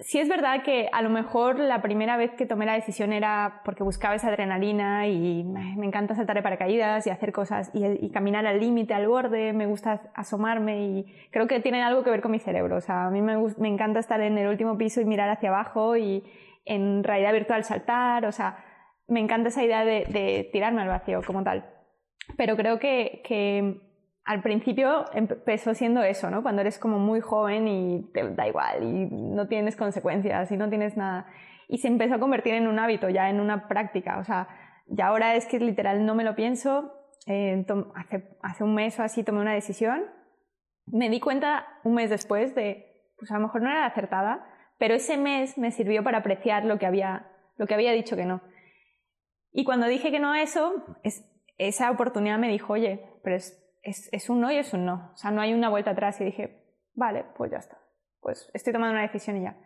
sí 0.00 0.18
es 0.20 0.28
verdad 0.28 0.62
que 0.62 0.88
a 0.92 1.02
lo 1.02 1.10
mejor 1.10 1.58
la 1.58 1.82
primera 1.82 2.16
vez 2.16 2.30
que 2.32 2.46
tomé 2.46 2.66
la 2.66 2.74
decisión 2.74 3.12
era 3.12 3.62
porque 3.64 3.82
buscaba 3.82 4.14
esa 4.14 4.28
adrenalina 4.28 5.08
y 5.08 5.44
me 5.44 5.84
encanta 5.84 6.14
saltar 6.14 6.36
de 6.36 6.42
paracaídas 6.42 7.06
y 7.06 7.10
hacer 7.10 7.32
cosas 7.32 7.70
y, 7.74 8.10
caminar 8.10 8.46
al 8.46 8.60
límite, 8.60 8.94
al 8.94 9.08
borde, 9.08 9.52
me 9.52 9.66
gusta 9.66 10.10
asomarme 10.14 10.86
y 10.86 11.28
creo 11.30 11.48
que 11.48 11.60
tiene 11.60 11.82
algo 11.82 12.04
que 12.04 12.10
ver 12.10 12.20
con 12.20 12.30
mi 12.30 12.38
cerebro. 12.38 12.76
O 12.76 12.80
sea, 12.80 13.06
a 13.06 13.10
mí 13.10 13.20
me, 13.20 13.36
me 13.58 13.68
encanta 13.68 13.98
estar 13.98 14.20
en 14.20 14.38
el 14.38 14.48
último 14.48 14.78
piso 14.78 15.00
y 15.00 15.04
mirar 15.04 15.30
hacia 15.30 15.48
abajo 15.48 15.96
y 15.96 16.22
en 16.64 17.02
realidad 17.02 17.32
virtual 17.32 17.64
saltar, 17.64 18.24
o 18.26 18.32
sea, 18.32 18.64
me 19.08 19.20
encanta 19.20 19.48
esa 19.48 19.64
idea 19.64 19.84
de, 19.84 20.04
de 20.08 20.48
tirarme 20.52 20.82
al 20.82 20.88
vacío 20.88 21.22
como 21.26 21.42
tal. 21.42 21.64
Pero 22.36 22.56
creo 22.56 22.78
que, 22.78 23.22
que 23.24 23.87
al 24.28 24.42
principio 24.42 25.06
empezó 25.14 25.72
siendo 25.72 26.02
eso, 26.02 26.30
¿no? 26.30 26.42
Cuando 26.42 26.60
eres 26.60 26.78
como 26.78 26.98
muy 26.98 27.22
joven 27.22 27.66
y 27.66 28.02
te 28.12 28.28
da 28.34 28.46
igual 28.46 28.82
y 28.82 29.06
no 29.06 29.48
tienes 29.48 29.74
consecuencias 29.74 30.52
y 30.52 30.58
no 30.58 30.68
tienes 30.68 30.98
nada. 30.98 31.26
Y 31.66 31.78
se 31.78 31.88
empezó 31.88 32.16
a 32.16 32.18
convertir 32.18 32.52
en 32.52 32.68
un 32.68 32.78
hábito, 32.78 33.08
ya 33.08 33.30
en 33.30 33.40
una 33.40 33.68
práctica. 33.68 34.18
O 34.18 34.24
sea, 34.24 34.46
ya 34.86 35.06
ahora 35.06 35.34
es 35.34 35.46
que 35.46 35.58
literal 35.58 36.04
no 36.04 36.14
me 36.14 36.24
lo 36.24 36.34
pienso. 36.34 36.92
Eh, 37.26 37.64
hace, 38.42 38.64
un 38.64 38.74
mes 38.74 38.98
o 39.00 39.02
así 39.02 39.24
tomé 39.24 39.40
una 39.40 39.54
decisión. 39.54 40.04
Me 40.84 41.08
di 41.08 41.20
cuenta 41.20 41.66
un 41.82 41.94
mes 41.94 42.10
después 42.10 42.54
de, 42.54 42.84
pues 43.18 43.30
a 43.30 43.36
lo 43.36 43.40
mejor 43.40 43.62
no 43.62 43.70
era 43.70 43.86
acertada, 43.86 44.44
pero 44.78 44.94
ese 44.94 45.16
mes 45.16 45.56
me 45.56 45.70
sirvió 45.70 46.04
para 46.04 46.18
apreciar 46.18 46.66
lo 46.66 46.78
que 46.78 46.84
había, 46.84 47.30
lo 47.56 47.66
que 47.66 47.72
había 47.72 47.92
dicho 47.92 48.14
que 48.14 48.26
no. 48.26 48.42
Y 49.52 49.64
cuando 49.64 49.86
dije 49.86 50.10
que 50.10 50.20
no 50.20 50.32
a 50.32 50.42
eso, 50.42 50.84
es, 51.02 51.24
esa 51.56 51.90
oportunidad 51.90 52.38
me 52.38 52.48
dijo, 52.48 52.74
oye, 52.74 53.08
pero 53.24 53.36
es 53.36 53.64
es, 53.88 54.30
un 54.30 54.40
no 54.40 54.50
y 54.50 54.56
es 54.56 54.72
un 54.72 54.84
no. 54.84 55.10
O 55.14 55.16
sea, 55.16 55.30
no 55.30 55.40
hay 55.40 55.54
una 55.54 55.68
vuelta 55.68 55.92
atrás 55.92 56.20
y 56.20 56.24
dije, 56.24 56.64
vale, 56.94 57.24
pues 57.36 57.50
ya 57.50 57.58
está. 57.58 57.78
Pues 58.20 58.50
estoy 58.54 58.72
tomando 58.72 58.92
una 58.92 59.02
decisión 59.02 59.36
y 59.36 59.42
ya. 59.42 59.56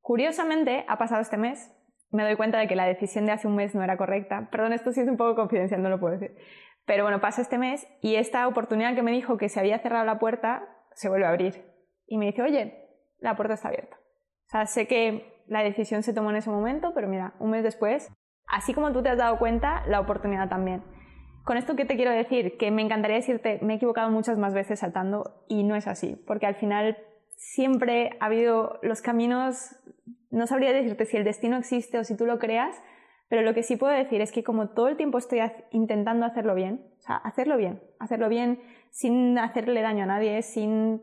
Curiosamente, 0.00 0.84
ha 0.88 0.98
pasado 0.98 1.20
este 1.20 1.36
mes, 1.36 1.72
me 2.10 2.24
doy 2.24 2.36
cuenta 2.36 2.58
de 2.58 2.68
que 2.68 2.76
la 2.76 2.86
decisión 2.86 3.26
de 3.26 3.32
hace 3.32 3.46
un 3.46 3.56
mes 3.56 3.74
no 3.74 3.82
era 3.82 3.96
correcta. 3.96 4.48
Perdón, 4.50 4.72
esto 4.72 4.92
sí 4.92 5.00
es 5.00 5.08
un 5.08 5.16
poco 5.16 5.34
confidencial, 5.34 5.82
no 5.82 5.88
lo 5.88 6.00
puedo 6.00 6.18
decir. 6.18 6.36
Pero 6.86 7.04
bueno, 7.04 7.20
pasa 7.20 7.40
este 7.40 7.58
mes 7.58 7.86
y 8.02 8.16
esta 8.16 8.46
oportunidad 8.46 8.94
que 8.94 9.02
me 9.02 9.12
dijo 9.12 9.36
que 9.36 9.48
se 9.48 9.58
había 9.58 9.78
cerrado 9.78 10.04
la 10.04 10.18
puerta 10.18 10.68
se 10.92 11.08
vuelve 11.08 11.26
a 11.26 11.30
abrir. 11.30 11.64
Y 12.06 12.18
me 12.18 12.26
dice, 12.26 12.42
oye, 12.42 12.84
la 13.18 13.36
puerta 13.36 13.54
está 13.54 13.68
abierta. 13.68 13.96
O 13.96 14.50
sea, 14.50 14.66
sé 14.66 14.86
que 14.86 15.42
la 15.46 15.62
decisión 15.62 16.02
se 16.02 16.12
tomó 16.12 16.30
en 16.30 16.36
ese 16.36 16.50
momento, 16.50 16.92
pero 16.94 17.08
mira, 17.08 17.34
un 17.38 17.50
mes 17.50 17.62
después, 17.62 18.12
así 18.46 18.74
como 18.74 18.92
tú 18.92 19.02
te 19.02 19.08
has 19.08 19.18
dado 19.18 19.38
cuenta, 19.38 19.82
la 19.86 20.00
oportunidad 20.00 20.48
también. 20.48 20.84
Con 21.44 21.58
esto, 21.58 21.76
¿qué 21.76 21.84
te 21.84 21.96
quiero 21.96 22.10
decir? 22.10 22.56
Que 22.56 22.70
me 22.70 22.80
encantaría 22.80 23.16
decirte, 23.16 23.58
me 23.60 23.74
he 23.74 23.76
equivocado 23.76 24.10
muchas 24.10 24.38
más 24.38 24.54
veces 24.54 24.80
saltando 24.80 25.44
y 25.46 25.62
no 25.62 25.76
es 25.76 25.86
así, 25.86 26.16
porque 26.26 26.46
al 26.46 26.54
final 26.54 26.96
siempre 27.36 28.16
ha 28.18 28.26
habido 28.26 28.78
los 28.82 29.02
caminos, 29.02 29.76
no 30.30 30.46
sabría 30.46 30.72
decirte 30.72 31.04
si 31.04 31.18
el 31.18 31.24
destino 31.24 31.58
existe 31.58 31.98
o 31.98 32.04
si 32.04 32.16
tú 32.16 32.24
lo 32.24 32.38
creas, 32.38 32.74
pero 33.28 33.42
lo 33.42 33.52
que 33.52 33.62
sí 33.62 33.76
puedo 33.76 33.92
decir 33.92 34.22
es 34.22 34.32
que 34.32 34.42
como 34.42 34.70
todo 34.70 34.88
el 34.88 34.96
tiempo 34.96 35.18
estoy 35.18 35.40
intentando 35.70 36.24
hacerlo 36.24 36.54
bien, 36.54 36.86
o 36.98 37.02
sea, 37.02 37.16
hacerlo 37.16 37.58
bien, 37.58 37.82
hacerlo 37.98 38.30
bien 38.30 38.60
sin 38.90 39.38
hacerle 39.38 39.82
daño 39.82 40.04
a 40.04 40.06
nadie, 40.06 40.42
sin... 40.42 41.02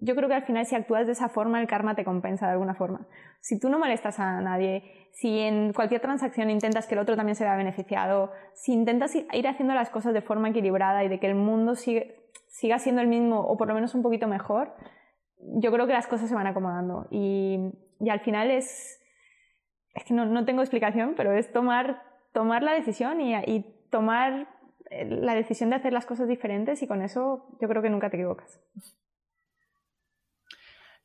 Yo 0.00 0.16
creo 0.16 0.28
que 0.28 0.34
al 0.34 0.44
final 0.44 0.66
si 0.66 0.74
actúas 0.74 1.06
de 1.06 1.12
esa 1.12 1.28
forma 1.28 1.60
el 1.60 1.66
karma 1.66 1.94
te 1.94 2.04
compensa 2.04 2.46
de 2.46 2.52
alguna 2.52 2.74
forma. 2.74 3.06
Si 3.40 3.58
tú 3.58 3.68
no 3.68 3.78
molestas 3.78 4.18
a 4.18 4.40
nadie, 4.40 5.08
si 5.12 5.38
en 5.38 5.72
cualquier 5.72 6.00
transacción 6.00 6.50
intentas 6.50 6.86
que 6.86 6.94
el 6.94 7.00
otro 7.00 7.16
también 7.16 7.36
se 7.36 7.44
vea 7.44 7.56
beneficiado, 7.56 8.32
si 8.54 8.72
intentas 8.72 9.14
ir 9.14 9.48
haciendo 9.48 9.74
las 9.74 9.90
cosas 9.90 10.12
de 10.12 10.22
forma 10.22 10.48
equilibrada 10.48 11.04
y 11.04 11.08
de 11.08 11.20
que 11.20 11.28
el 11.28 11.36
mundo 11.36 11.74
siga 11.76 12.78
siendo 12.78 13.00
el 13.00 13.06
mismo 13.06 13.40
o 13.40 13.56
por 13.56 13.68
lo 13.68 13.74
menos 13.74 13.94
un 13.94 14.02
poquito 14.02 14.26
mejor, 14.26 14.74
yo 15.38 15.70
creo 15.70 15.86
que 15.86 15.92
las 15.92 16.06
cosas 16.06 16.28
se 16.28 16.34
van 16.34 16.46
acomodando. 16.46 17.06
Y, 17.10 17.58
al 18.10 18.20
final 18.20 18.50
es, 18.50 19.00
es 19.94 20.04
que 20.04 20.14
no, 20.14 20.44
tengo 20.44 20.62
explicación, 20.62 21.14
pero 21.16 21.32
es 21.32 21.52
tomar, 21.52 22.02
la 22.34 22.72
decisión 22.72 23.20
y, 23.20 23.34
y 23.34 23.86
tomar 23.90 24.48
eh, 24.90 25.06
la 25.06 25.34
decisión 25.34 25.70
de 25.70 25.76
hacer 25.76 25.92
las 25.92 26.06
cosas 26.06 26.28
diferentes 26.28 26.82
y 26.82 26.86
con 26.86 27.02
eso 27.02 27.56
yo 27.60 27.68
creo 27.68 27.82
que 27.82 27.90
nunca 27.90 28.10
te 28.10 28.16
equivocas. 28.16 28.60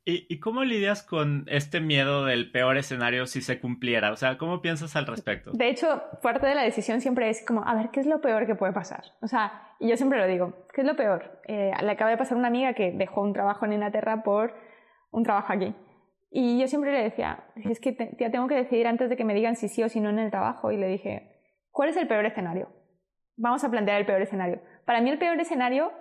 ¿Y, 0.10 0.40
cómo 0.40 0.64
lidias 0.64 1.04
con 1.04 1.46
este 1.48 1.80
miedo 1.80 2.26
del 2.26 2.52
peor 2.52 2.78
escenario 2.78 3.26
si 3.26 3.42
se 3.42 3.60
cumpliera? 3.60 4.12
O 4.12 4.16
sea, 4.16 4.38
¿cómo 4.38 4.62
piensas 4.62 4.96
al 4.96 5.06
respecto? 5.06 5.52
De 5.54 5.70
hecho, 5.70 6.02
parte 6.22 6.48
de 6.48 6.56
la 6.56 6.64
decisión 6.64 7.02
siempre 7.02 7.30
es 7.30 7.46
como, 7.46 7.64
a 7.66 7.76
ver, 7.76 7.90
¿qué 7.92 8.00
es 8.00 8.08
lo 8.08 8.22
peor 8.22 8.46
que 8.46 8.56
puede 8.56 8.74
pasar? 8.74 9.04
O 9.22 9.28
sea, 9.28 9.70
y 9.80 9.88
yo 9.90 9.98
siempre 9.98 10.20
lo 10.20 10.28
digo, 10.28 10.66
¿qué 10.74 10.82
es 10.82 10.88
lo 10.88 10.96
peor? 10.96 11.42
Eh, 11.48 11.72
le 11.82 11.92
acaba 11.92 12.10
de 12.10 12.18
pasar 12.18 12.38
una 12.38 12.48
amiga 12.48 12.74
que 12.74 12.92
dejó 12.92 13.22
un 13.22 13.34
trabajo 13.34 13.66
en 13.66 13.74
Inglaterra 13.74 14.24
por 14.24 14.54
un 15.12 15.24
trabajo 15.24 15.54
aquí. 15.54 15.76
Y 16.32 16.60
yo 16.60 16.68
siempre 16.68 16.92
le 16.92 17.04
decía, 17.04 17.46
es 17.56 17.80
que 17.80 18.16
ya 18.20 18.30
tengo 18.30 18.48
que 18.48 18.56
decidir 18.56 18.88
antes 18.88 19.10
de 19.10 19.18
que 19.18 19.26
me 19.26 19.34
digan 19.34 19.56
si 19.56 19.68
sí 19.68 19.84
o 19.84 19.90
si 19.90 20.00
no 20.00 20.10
en 20.10 20.20
el 20.20 20.32
trabajo. 20.32 20.72
Y 20.72 20.78
le 20.78 20.88
dije, 20.88 21.32
¿cuál 21.72 21.90
es 21.90 21.98
el 21.98 22.08
peor 22.08 22.26
escenario? 22.26 22.70
Vamos 23.36 23.64
a 23.64 23.72
plantear 23.72 24.00
el 24.00 24.06
peor 24.06 24.22
escenario. 24.22 24.62
Para 24.86 25.02
mí 25.02 25.10
el 25.10 25.18
peor 25.18 25.40
escenario 25.40 25.92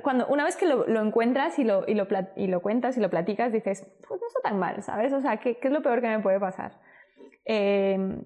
cuando 0.00 0.26
una 0.28 0.44
vez 0.44 0.56
que 0.56 0.66
lo, 0.66 0.86
encuentras 1.02 1.58
y 1.58 1.64
lo, 1.64 1.84
y, 1.86 1.94
lo, 1.94 2.06
y 2.36 2.46
lo, 2.46 2.62
cuentas 2.62 2.96
y 2.96 3.00
lo 3.00 3.10
platicas, 3.10 3.52
dices, 3.52 3.86
pues 4.08 4.20
no 4.20 4.26
está 4.26 4.40
tan 4.42 4.58
mal, 4.58 4.82
¿sabes? 4.82 5.12
O 5.12 5.20
sea, 5.20 5.36
¿qué, 5.38 5.58
qué 5.58 5.68
es 5.68 5.74
lo 5.74 5.82
peor 5.82 6.00
que 6.00 6.08
me 6.08 6.20
puede 6.20 6.40
pasar? 6.40 6.80
Em, 7.44 8.24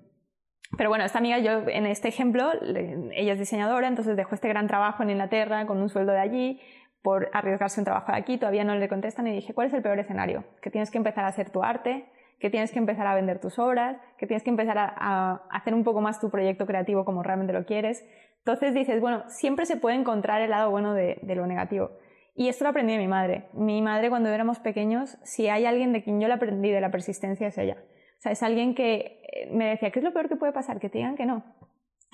pero 0.76 0.90
bueno, 0.90 1.04
esta 1.04 1.18
amiga, 1.18 1.38
yo 1.38 1.68
en 1.68 1.86
este 1.86 2.08
ejemplo, 2.08 2.50
ella 2.62 3.32
es 3.32 3.38
diseñadora, 3.38 3.88
entonces 3.88 4.16
dejó 4.16 4.34
este 4.34 4.48
gran 4.48 4.66
trabajo 4.66 5.02
en 5.02 5.10
Inglaterra 5.10 5.66
con 5.66 5.78
un 5.78 5.88
sueldo 5.88 6.12
de 6.12 6.20
allí 6.20 6.60
por 7.02 7.30
arriesgarse 7.32 7.80
un 7.80 7.84
trabajo 7.84 8.10
de 8.10 8.18
aquí, 8.18 8.36
todavía 8.36 8.64
no 8.64 8.74
le 8.74 8.88
contestan 8.88 9.28
y 9.28 9.32
dije, 9.32 9.54
¿cuál 9.54 9.68
es 9.68 9.74
el 9.74 9.82
peor 9.82 9.98
escenario? 10.00 10.44
Que 10.60 10.70
tienes 10.70 10.90
que 10.90 10.98
empezar 10.98 11.24
a 11.24 11.28
hacer 11.28 11.50
tu 11.50 11.62
arte, 11.62 12.06
que 12.40 12.50
tienes 12.50 12.72
que 12.72 12.80
empezar 12.80 13.06
a 13.06 13.14
vender 13.14 13.40
tus 13.40 13.60
obras, 13.60 13.96
que 14.18 14.26
tienes 14.26 14.42
que 14.42 14.50
empezar 14.50 14.76
a, 14.76 14.92
a 14.98 15.34
hacer 15.50 15.72
un 15.72 15.84
poco 15.84 16.00
más 16.00 16.18
tu 16.20 16.30
proyecto 16.30 16.66
creativo 16.66 17.04
como 17.04 17.22
realmente 17.22 17.52
lo 17.52 17.64
quieres, 17.64 18.04
entonces 18.46 18.74
dices, 18.74 19.00
bueno, 19.00 19.24
siempre 19.26 19.66
se 19.66 19.76
puede 19.76 19.96
encontrar 19.96 20.40
el 20.40 20.50
lado 20.50 20.70
bueno 20.70 20.94
de, 20.94 21.18
lo 21.34 21.48
negativo. 21.48 21.90
Y 22.36 22.48
esto 22.48 22.62
lo 22.62 22.70
aprendí 22.70 22.92
de 22.92 23.00
mi 23.00 23.08
madre. 23.08 23.48
Mi 23.54 23.82
madre 23.82 24.08
cuando 24.08 24.28
éramos 24.28 24.60
pequeños, 24.60 25.18
si 25.24 25.48
hay 25.48 25.66
alguien 25.66 25.92
de 25.92 26.04
quien 26.04 26.20
yo 26.20 26.28
le 26.28 26.34
aprendí 26.34 26.70
de 26.70 26.80
la 26.80 26.92
persistencia 26.92 27.48
es 27.48 27.58
ella. 27.58 27.76
O 27.80 28.20
sea, 28.20 28.30
es 28.30 28.44
alguien 28.44 28.76
que 28.76 29.20
eh, 29.32 29.48
me 29.50 29.70
decía, 29.70 29.90
¿qué 29.90 29.98
es 29.98 30.04
lo 30.04 30.12
peor 30.12 30.28
que 30.28 30.36
puede 30.36 30.52
pasar? 30.52 30.78
Que 30.78 30.88
te 30.88 30.98
digan 30.98 31.16
que 31.16 31.26
no. 31.26 31.42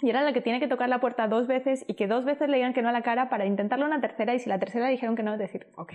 Y 0.00 0.08
era 0.08 0.22
la 0.22 0.32
que 0.32 0.40
tiene 0.40 0.58
que 0.58 0.68
tocar 0.68 0.88
la 0.88 1.00
puerta 1.00 1.28
dos 1.28 1.46
veces 1.46 1.84
y 1.86 1.96
que 1.96 2.06
dos 2.06 2.24
veces 2.24 2.48
le 2.48 2.56
digan 2.56 2.72
que 2.72 2.80
no 2.80 2.88
a 2.88 2.92
la 2.92 3.02
cara 3.02 3.28
para 3.28 3.44
intentarlo 3.44 3.84
una 3.84 4.00
tercera 4.00 4.32
y 4.32 4.38
si 4.38 4.48
la 4.48 4.58
tercera 4.58 4.86
le 4.86 4.92
dijeron 4.92 5.16
que 5.16 5.22
no, 5.22 5.36
decir, 5.36 5.66
ok. 5.76 5.92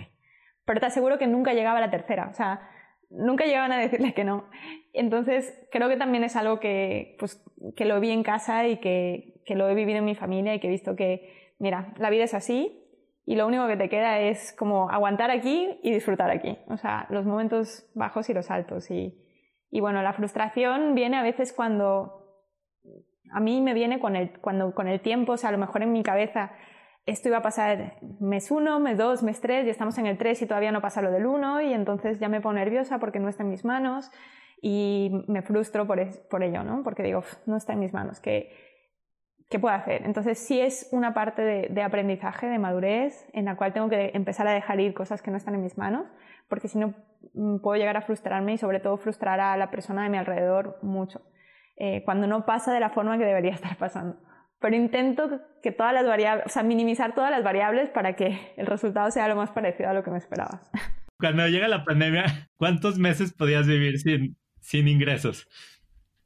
Pero 0.64 0.78
te 0.78 0.86
aseguro 0.86 1.18
que 1.18 1.26
nunca 1.26 1.52
llegaba 1.52 1.78
a 1.78 1.80
la 1.80 1.90
tercera. 1.90 2.28
O 2.30 2.34
sea, 2.34 2.60
nunca 3.10 3.44
llegaban 3.44 3.72
a 3.72 3.78
decirle 3.78 4.14
que 4.14 4.24
no. 4.24 4.48
Entonces, 4.92 5.66
creo 5.70 5.88
que 5.88 5.96
también 5.96 6.24
es 6.24 6.36
algo 6.36 6.60
que, 6.60 7.16
pues, 7.18 7.42
que 7.76 7.84
lo 7.84 8.00
vi 8.00 8.10
en 8.10 8.22
casa 8.22 8.66
y 8.66 8.78
que, 8.78 9.42
que 9.44 9.54
lo 9.54 9.68
he 9.68 9.74
vivido 9.74 9.98
en 9.98 10.04
mi 10.04 10.14
familia 10.14 10.54
y 10.54 10.60
que 10.60 10.68
he 10.68 10.70
visto 10.70 10.96
que, 10.96 11.54
mira, 11.58 11.94
la 11.98 12.10
vida 12.10 12.24
es 12.24 12.34
así 12.34 12.84
y 13.26 13.36
lo 13.36 13.46
único 13.46 13.66
que 13.66 13.76
te 13.76 13.88
queda 13.88 14.20
es 14.20 14.54
como 14.54 14.90
aguantar 14.90 15.30
aquí 15.30 15.78
y 15.82 15.92
disfrutar 15.92 16.30
aquí. 16.30 16.58
O 16.68 16.76
sea, 16.76 17.06
los 17.10 17.26
momentos 17.26 17.90
bajos 17.94 18.30
y 18.30 18.34
los 18.34 18.50
altos. 18.50 18.90
Y, 18.90 19.18
y 19.70 19.80
bueno, 19.80 20.02
la 20.02 20.14
frustración 20.14 20.94
viene 20.94 21.18
a 21.18 21.22
veces 21.22 21.52
cuando 21.52 22.18
a 23.30 23.40
mí 23.40 23.60
me 23.60 23.74
viene 23.74 24.00
con 24.00 24.16
el, 24.16 24.38
cuando, 24.40 24.74
con 24.74 24.88
el 24.88 25.00
tiempo, 25.00 25.32
o 25.32 25.36
sea, 25.36 25.50
a 25.50 25.52
lo 25.52 25.58
mejor 25.58 25.82
en 25.82 25.92
mi 25.92 26.02
cabeza 26.02 26.52
esto 27.10 27.28
iba 27.28 27.38
a 27.38 27.42
pasar 27.42 27.98
mes 28.20 28.50
1, 28.50 28.80
mes 28.80 28.98
2, 28.98 29.22
mes 29.22 29.40
3 29.40 29.66
y 29.66 29.70
estamos 29.70 29.96
en 29.98 30.06
el 30.06 30.18
3 30.18 30.42
y 30.42 30.46
todavía 30.46 30.72
no 30.72 30.80
pasa 30.80 31.02
lo 31.02 31.10
del 31.10 31.26
1 31.26 31.62
y 31.62 31.72
entonces 31.72 32.18
ya 32.20 32.28
me 32.28 32.40
pongo 32.40 32.54
nerviosa 32.54 32.98
porque 32.98 33.18
no 33.20 33.28
está 33.28 33.42
en 33.42 33.50
mis 33.50 33.64
manos 33.64 34.10
y 34.60 35.24
me 35.28 35.42
frustro 35.42 35.86
por, 35.86 36.00
por 36.28 36.42
ello, 36.42 36.64
¿no? 36.64 36.82
Porque 36.82 37.02
digo, 37.02 37.22
no 37.46 37.56
está 37.56 37.72
en 37.72 37.80
mis 37.80 37.92
manos, 37.92 38.20
que 38.20 38.50
¿qué 39.48 39.58
puedo 39.58 39.74
hacer? 39.74 40.02
Entonces 40.04 40.38
sí 40.38 40.60
es 40.60 40.88
una 40.92 41.14
parte 41.14 41.42
de, 41.42 41.82
aprendizaje, 41.82 42.46
de 42.46 42.58
madurez, 42.58 43.26
en 43.32 43.46
la 43.46 43.56
cual 43.56 43.72
tengo 43.72 43.88
que 43.88 44.10
empezar 44.14 44.46
a 44.46 44.52
dejar 44.52 44.80
ir 44.80 44.94
cosas 44.94 45.22
que 45.22 45.30
no 45.30 45.36
están 45.36 45.54
en 45.54 45.62
mis 45.62 45.78
manos, 45.78 46.06
porque 46.48 46.68
si 46.68 46.78
no 46.78 46.94
mm, 47.34 47.58
puedo 47.58 47.78
llegar 47.78 47.96
a 47.96 48.02
frustrarme 48.02 48.54
y 48.54 48.58
sobre 48.58 48.80
todo 48.80 48.96
frustrar 48.96 49.40
a 49.40 49.56
la 49.56 49.70
persona 49.70 50.02
de 50.02 50.10
mi 50.10 50.18
alrededor 50.18 50.78
mucho, 50.82 51.22
eh, 51.76 52.02
cuando 52.04 52.26
no 52.26 52.44
pasa 52.44 52.72
de 52.72 52.80
la 52.80 52.90
forma 52.90 53.16
que 53.18 53.24
debería 53.24 53.52
estar 53.54 53.76
pasando. 53.76 54.18
Pero 54.60 54.76
intento 54.76 55.40
que 55.62 55.72
todas 55.72 55.92
las 55.92 56.06
variables, 56.06 56.46
o 56.46 56.48
sea, 56.48 56.62
minimizar 56.62 57.14
todas 57.14 57.30
las 57.30 57.44
variables 57.44 57.90
para 57.90 58.14
que 58.16 58.52
el 58.56 58.66
resultado 58.66 59.10
sea 59.10 59.28
lo 59.28 59.36
más 59.36 59.50
parecido 59.50 59.90
a 59.90 59.94
lo 59.94 60.02
que 60.02 60.10
me 60.10 60.18
esperaba. 60.18 60.62
Cuando 61.18 61.46
llega 61.48 61.68
la 61.68 61.84
pandemia, 61.84 62.48
¿cuántos 62.56 62.98
meses 62.98 63.32
podías 63.32 63.66
vivir 63.66 63.98
sin, 63.98 64.36
sin 64.60 64.88
ingresos? 64.88 65.48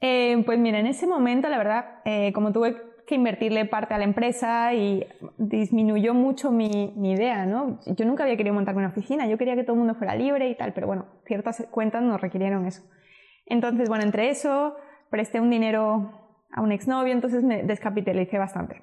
Eh, 0.00 0.42
pues 0.44 0.58
mira, 0.58 0.80
en 0.80 0.86
ese 0.86 1.06
momento, 1.06 1.48
la 1.48 1.58
verdad, 1.58 2.00
eh, 2.04 2.32
como 2.32 2.52
tuve 2.52 2.76
que 3.06 3.14
invertirle 3.14 3.64
parte 3.66 3.94
a 3.94 3.98
la 3.98 4.04
empresa 4.04 4.74
y 4.74 5.06
disminuyó 5.38 6.12
mucho 6.12 6.50
mi, 6.50 6.92
idea, 7.10 7.46
¿no? 7.46 7.80
Yo 7.86 8.04
nunca 8.04 8.24
había 8.24 8.36
querido 8.36 8.54
montarme 8.54 8.80
una 8.80 8.90
oficina, 8.90 9.26
yo 9.26 9.38
quería 9.38 9.54
que 9.54 9.62
todo 9.62 9.74
el 9.74 9.78
mundo 9.78 9.94
fuera 9.94 10.14
libre 10.14 10.48
y 10.48 10.56
tal, 10.56 10.72
pero 10.72 10.86
bueno, 10.86 11.06
ciertas 11.26 11.66
cuentas 11.70 12.02
nos 12.02 12.20
requirieron 12.20 12.66
eso. 12.66 12.82
Entonces, 13.46 13.88
bueno, 13.88 14.04
entre 14.04 14.30
eso, 14.30 14.76
presté 15.10 15.40
un 15.40 15.50
dinero 15.50 16.21
a 16.52 16.60
un 16.60 16.72
exnovio, 16.72 17.12
entonces 17.12 17.42
me 17.42 17.62
descapitalicé 17.62 18.38
bastante. 18.38 18.82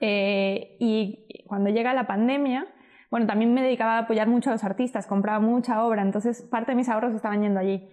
Eh, 0.00 0.76
y 0.80 1.44
cuando 1.46 1.70
llega 1.70 1.94
la 1.94 2.06
pandemia, 2.06 2.66
bueno, 3.10 3.26
también 3.26 3.54
me 3.54 3.62
dedicaba 3.62 3.96
a 3.96 3.98
apoyar 4.00 4.28
mucho 4.28 4.50
a 4.50 4.54
los 4.54 4.64
artistas, 4.64 5.06
compraba 5.06 5.40
mucha 5.40 5.84
obra, 5.84 6.02
entonces 6.02 6.42
parte 6.42 6.72
de 6.72 6.76
mis 6.76 6.88
ahorros 6.88 7.14
estaban 7.14 7.42
yendo 7.42 7.60
allí. 7.60 7.88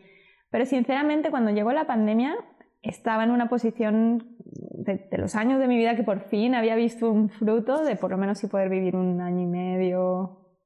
Pero 0.50 0.66
sinceramente, 0.66 1.30
cuando 1.30 1.52
llegó 1.52 1.72
la 1.72 1.86
pandemia, 1.86 2.36
estaba 2.82 3.24
en 3.24 3.32
una 3.32 3.48
posición 3.48 4.36
de, 4.38 5.08
los 5.18 5.36
años 5.36 5.60
de 5.60 5.68
mi 5.68 5.78
vida 5.78 5.96
que 5.96 6.04
por 6.04 6.28
fin 6.30 6.56
había 6.56 6.76
visto 6.76 7.10
un 7.10 7.30
fruto 7.30 7.84
de 7.84 7.96
por 7.96 8.12
lo 8.12 8.18
menos 8.18 8.40
si 8.40 8.48
poder 8.48 8.70
vivir 8.70 8.96
un 8.96 9.22
año 9.22 9.42
y 9.42 9.46
medio, 9.46 10.58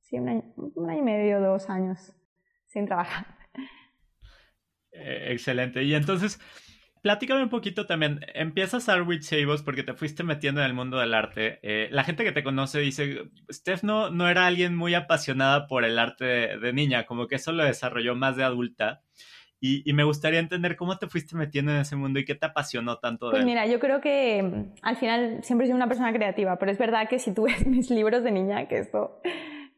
sí, 0.00 0.18
un 0.18 0.28
año, 0.28 0.42
y 0.98 1.02
medio, 1.02 1.40
dos 1.40 1.68
años 1.70 2.12
sin 2.66 2.86
trabajar. 2.86 3.26
Eh, 4.92 5.28
excelente. 5.30 5.82
Y 5.84 5.94
entonces, 5.94 6.40
platícame 7.02 7.42
un 7.42 7.48
poquito 7.48 7.86
también. 7.86 8.20
Empiezas 8.34 8.88
a 8.88 8.94
Arwich 8.94 9.28
Chavos 9.28 9.62
porque 9.62 9.82
te 9.82 9.94
fuiste 9.94 10.22
metiendo 10.22 10.60
en 10.60 10.66
el 10.66 10.74
mundo 10.74 10.98
del 10.98 11.14
arte. 11.14 11.58
Eh, 11.62 11.88
la 11.90 12.04
gente 12.04 12.24
que 12.24 12.32
te 12.32 12.42
conoce 12.42 12.80
dice, 12.80 13.30
Steph 13.50 13.82
no, 13.82 14.10
no 14.10 14.28
era 14.28 14.46
alguien 14.46 14.76
muy 14.76 14.94
apasionada 14.94 15.66
por 15.66 15.84
el 15.84 15.98
arte 15.98 16.24
de 16.24 16.72
niña, 16.72 17.06
como 17.06 17.26
que 17.26 17.36
eso 17.36 17.52
lo 17.52 17.64
desarrolló 17.64 18.14
más 18.14 18.36
de 18.36 18.44
adulta. 18.44 19.02
Y, 19.62 19.92
me 19.92 20.04
gustaría 20.04 20.40
entender 20.40 20.74
cómo 20.74 20.96
te 20.96 21.06
fuiste 21.06 21.36
metiendo 21.36 21.70
en 21.70 21.80
ese 21.80 21.94
mundo 21.94 22.18
y 22.18 22.24
qué 22.24 22.34
te 22.34 22.46
apasionó 22.46 22.96
tanto 22.98 23.26
de 23.26 23.32
Pues 23.32 23.44
mira, 23.44 23.66
yo 23.66 23.78
creo 23.78 24.00
que 24.00 24.42
mm, 24.42 24.72
al 24.80 24.96
final 24.96 25.40
siempre 25.42 25.66
he 25.66 25.68
sido 25.68 25.76
una 25.76 25.86
persona 25.86 26.14
creativa, 26.14 26.58
pero 26.58 26.72
es 26.72 26.78
verdad 26.78 27.10
que 27.10 27.18
si 27.18 27.34
tú 27.34 27.42
ves 27.44 27.66
mis 27.66 27.90
libros 27.90 28.24
de 28.24 28.30
niña, 28.30 28.66
que 28.68 28.78
esto, 28.78 29.20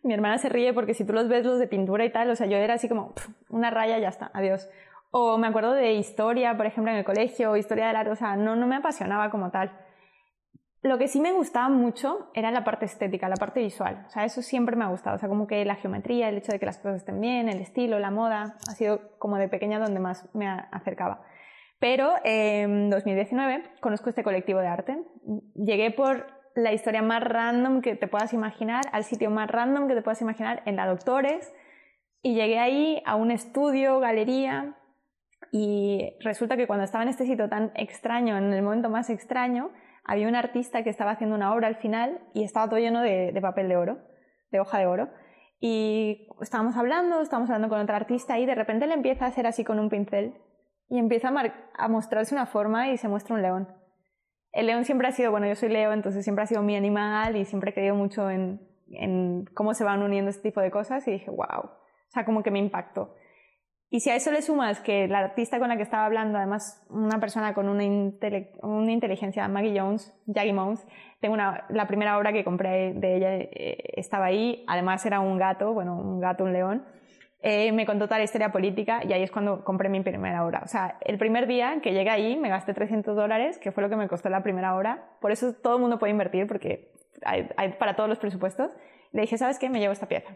mi 0.04 0.14
hermana 0.14 0.38
se 0.38 0.48
ríe 0.48 0.72
porque 0.72 0.94
si 0.94 1.04
tú 1.04 1.12
los 1.12 1.28
ves 1.28 1.44
los 1.44 1.58
de 1.58 1.66
pintura 1.66 2.04
y 2.04 2.10
tal, 2.10 2.30
o 2.30 2.36
sea, 2.36 2.46
yo 2.46 2.58
era 2.58 2.74
así 2.74 2.88
como 2.88 3.12
una 3.48 3.70
raya, 3.70 3.98
ya 3.98 4.08
está, 4.08 4.30
adiós. 4.34 4.68
O 5.14 5.36
me 5.36 5.46
acuerdo 5.46 5.74
de 5.74 5.92
historia, 5.92 6.56
por 6.56 6.64
ejemplo, 6.64 6.90
en 6.90 6.98
el 6.98 7.04
colegio, 7.04 7.54
historia 7.58 7.86
del 7.86 7.96
arte, 7.96 8.12
o 8.12 8.16
sea, 8.16 8.34
no, 8.34 8.56
no 8.56 8.66
me 8.66 8.76
apasionaba 8.76 9.30
como 9.30 9.50
tal. 9.50 9.70
Lo 10.80 10.96
que 10.96 11.06
sí 11.06 11.20
me 11.20 11.32
gustaba 11.32 11.68
mucho 11.68 12.30
era 12.34 12.50
la 12.50 12.64
parte 12.64 12.86
estética, 12.86 13.28
la 13.28 13.36
parte 13.36 13.60
visual. 13.60 14.04
O 14.06 14.10
sea, 14.10 14.24
eso 14.24 14.40
siempre 14.40 14.74
me 14.74 14.84
ha 14.84 14.88
gustado. 14.88 15.16
O 15.16 15.18
sea, 15.18 15.28
como 15.28 15.46
que 15.46 15.66
la 15.66 15.76
geometría, 15.76 16.30
el 16.30 16.38
hecho 16.38 16.50
de 16.50 16.58
que 16.58 16.64
las 16.64 16.78
cosas 16.78 16.96
estén 16.96 17.20
bien, 17.20 17.50
el 17.50 17.60
estilo, 17.60 17.98
la 17.98 18.10
moda, 18.10 18.56
ha 18.66 18.72
sido 18.72 19.18
como 19.18 19.36
de 19.36 19.48
pequeña 19.48 19.78
donde 19.78 20.00
más 20.00 20.34
me 20.34 20.48
acercaba. 20.48 21.22
Pero 21.78 22.14
en 22.24 22.88
2019 22.88 23.64
conozco 23.80 24.08
este 24.08 24.24
colectivo 24.24 24.60
de 24.60 24.68
arte. 24.68 25.04
Llegué 25.54 25.90
por 25.90 26.26
la 26.54 26.72
historia 26.72 27.02
más 27.02 27.22
random 27.22 27.82
que 27.82 27.96
te 27.96 28.08
puedas 28.08 28.32
imaginar, 28.32 28.84
al 28.92 29.04
sitio 29.04 29.30
más 29.30 29.50
random 29.50 29.88
que 29.88 29.94
te 29.94 30.02
puedas 30.02 30.22
imaginar, 30.22 30.62
en 30.64 30.76
la 30.76 30.86
Doctores. 30.86 31.52
Y 32.22 32.34
llegué 32.34 32.58
ahí 32.58 33.02
a 33.04 33.16
un 33.16 33.30
estudio, 33.30 34.00
galería, 34.00 34.76
y 35.54 36.16
resulta 36.20 36.56
que 36.56 36.66
cuando 36.66 36.84
estaba 36.84 37.04
en 37.04 37.10
este 37.10 37.26
sitio 37.26 37.46
tan 37.50 37.72
extraño, 37.74 38.38
en 38.38 38.54
el 38.54 38.62
momento 38.62 38.88
más 38.88 39.10
extraño, 39.10 39.70
había 40.02 40.26
un 40.26 40.34
artista 40.34 40.82
que 40.82 40.88
estaba 40.88 41.10
haciendo 41.10 41.36
una 41.36 41.52
obra 41.54 41.68
al 41.68 41.76
final 41.76 42.20
y 42.32 42.42
estaba 42.42 42.70
todo 42.70 42.80
lleno 42.80 43.02
de, 43.02 43.38
papel 43.42 43.68
de 43.68 43.76
oro, 43.76 43.98
de 44.50 44.60
hoja 44.60 44.78
de 44.78 44.86
oro. 44.86 45.10
Y 45.60 46.26
estábamos 46.40 46.74
hablando, 46.78 47.20
estábamos 47.20 47.50
hablando 47.50 47.68
con 47.68 47.80
otra 47.80 47.96
artista 47.96 48.38
y 48.38 48.46
de 48.46 48.54
repente 48.54 48.86
le 48.86 48.94
empieza 48.94 49.26
a 49.26 49.28
hacer 49.28 49.46
así 49.46 49.62
con 49.62 49.78
un 49.78 49.90
pincel 49.90 50.34
y 50.88 50.98
empieza 50.98 51.30
a, 51.74 51.88
mostrarse 51.88 52.34
una 52.34 52.46
forma 52.46 52.88
y 52.88 52.96
se 52.96 53.08
muestra 53.08 53.34
un 53.34 53.42
león. 53.42 53.68
El 54.52 54.66
león 54.66 54.86
siempre 54.86 55.06
ha 55.06 55.12
sido, 55.12 55.32
bueno, 55.32 55.46
yo 55.46 55.54
soy 55.54 55.68
Leo, 55.68 55.92
entonces 55.92 56.24
siempre 56.24 56.44
ha 56.44 56.46
sido 56.46 56.62
mi 56.62 56.76
animal 56.76 57.36
y 57.36 57.44
siempre 57.44 57.72
he 57.72 57.74
creído 57.74 57.94
mucho 57.94 58.30
en, 58.30 58.60
en 58.88 59.44
cómo 59.54 59.74
se 59.74 59.84
van 59.84 60.02
uniendo 60.02 60.30
este 60.30 60.48
tipo 60.48 60.62
de 60.62 60.70
cosas 60.70 61.06
y 61.08 61.12
dije, 61.12 61.30
wow, 61.30 61.64
o 61.64 62.10
sea, 62.10 62.24
como 62.24 62.42
que 62.42 62.50
me 62.50 62.58
impactó. 62.58 63.14
Y 63.92 64.00
si 64.00 64.08
a 64.08 64.16
eso 64.16 64.30
le 64.30 64.40
sumas 64.40 64.80
que 64.80 65.06
la 65.06 65.18
artista 65.18 65.58
con 65.58 65.68
la 65.68 65.76
que 65.76 65.82
estaba 65.82 66.06
hablando, 66.06 66.38
además 66.38 66.82
una 66.88 67.20
persona 67.20 67.52
con 67.52 67.68
una, 67.68 67.84
una 68.62 68.90
inteligencia, 68.90 69.46
Maggie 69.48 69.78
Jones, 69.78 70.18
Jaggy 70.26 70.54
Mounds, 70.54 70.86
tengo 71.20 71.34
una, 71.34 71.66
la 71.68 71.86
primera 71.86 72.16
obra 72.16 72.32
que 72.32 72.42
compré 72.42 72.94
de 72.94 73.16
ella 73.16 73.34
eh, 73.34 73.92
estaba 73.96 74.24
ahí, 74.24 74.64
además 74.66 75.04
era 75.04 75.20
un 75.20 75.36
gato, 75.36 75.74
bueno, 75.74 75.94
un 75.94 76.20
gato, 76.20 76.42
un 76.42 76.54
león, 76.54 76.86
eh, 77.42 77.70
me 77.72 77.84
contó 77.84 78.06
toda 78.06 78.16
la 78.16 78.24
historia 78.24 78.50
política 78.50 79.02
y 79.04 79.12
ahí 79.12 79.22
es 79.22 79.30
cuando 79.30 79.62
compré 79.62 79.90
mi 79.90 80.00
primera 80.00 80.42
obra. 80.46 80.62
O 80.64 80.68
sea, 80.68 80.96
el 81.02 81.18
primer 81.18 81.46
día 81.46 81.80
que 81.82 81.92
llegué 81.92 82.08
ahí 82.08 82.38
me 82.38 82.48
gasté 82.48 82.72
300 82.72 83.14
dólares, 83.14 83.58
que 83.58 83.72
fue 83.72 83.82
lo 83.82 83.90
que 83.90 83.96
me 83.96 84.08
costó 84.08 84.30
la 84.30 84.42
primera 84.42 84.74
obra. 84.74 85.04
Por 85.20 85.32
eso 85.32 85.52
todo 85.52 85.76
el 85.76 85.82
mundo 85.82 85.98
puede 85.98 86.12
invertir, 86.12 86.46
porque 86.46 86.94
hay, 87.26 87.46
hay 87.58 87.72
para 87.72 87.94
todos 87.94 88.08
los 88.08 88.18
presupuestos. 88.18 88.74
Le 89.12 89.20
dije, 89.20 89.36
¿sabes 89.36 89.58
qué? 89.58 89.68
Me 89.68 89.80
llevo 89.80 89.92
esta 89.92 90.08
pieza 90.08 90.34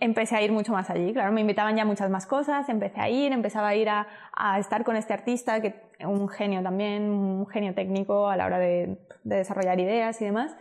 empecé 0.00 0.36
a 0.36 0.42
ir 0.42 0.52
mucho 0.52 0.72
más 0.72 0.90
allí. 0.90 1.12
Claro, 1.12 1.32
me 1.32 1.40
invitaban 1.40 1.76
ya 1.76 1.84
muchas 1.84 2.10
más 2.10 2.26
cosas, 2.26 2.68
empecé 2.68 3.00
a 3.00 3.08
ir, 3.08 3.32
empezaba 3.32 3.68
a 3.68 3.74
ir 3.74 3.88
a, 3.88 4.06
estar 4.58 4.84
con 4.84 4.96
este 4.96 5.12
artista, 5.12 5.60
que 5.60 5.74
un 6.04 6.28
genio 6.28 6.62
también, 6.62 7.10
un 7.10 7.46
genio 7.48 7.74
técnico 7.74 8.28
a 8.28 8.36
la 8.36 8.46
hora 8.46 8.58
de, 8.58 8.98
desarrollar 9.24 9.78
ideas 9.80 10.20
y 10.22 10.24
demás. 10.24 10.56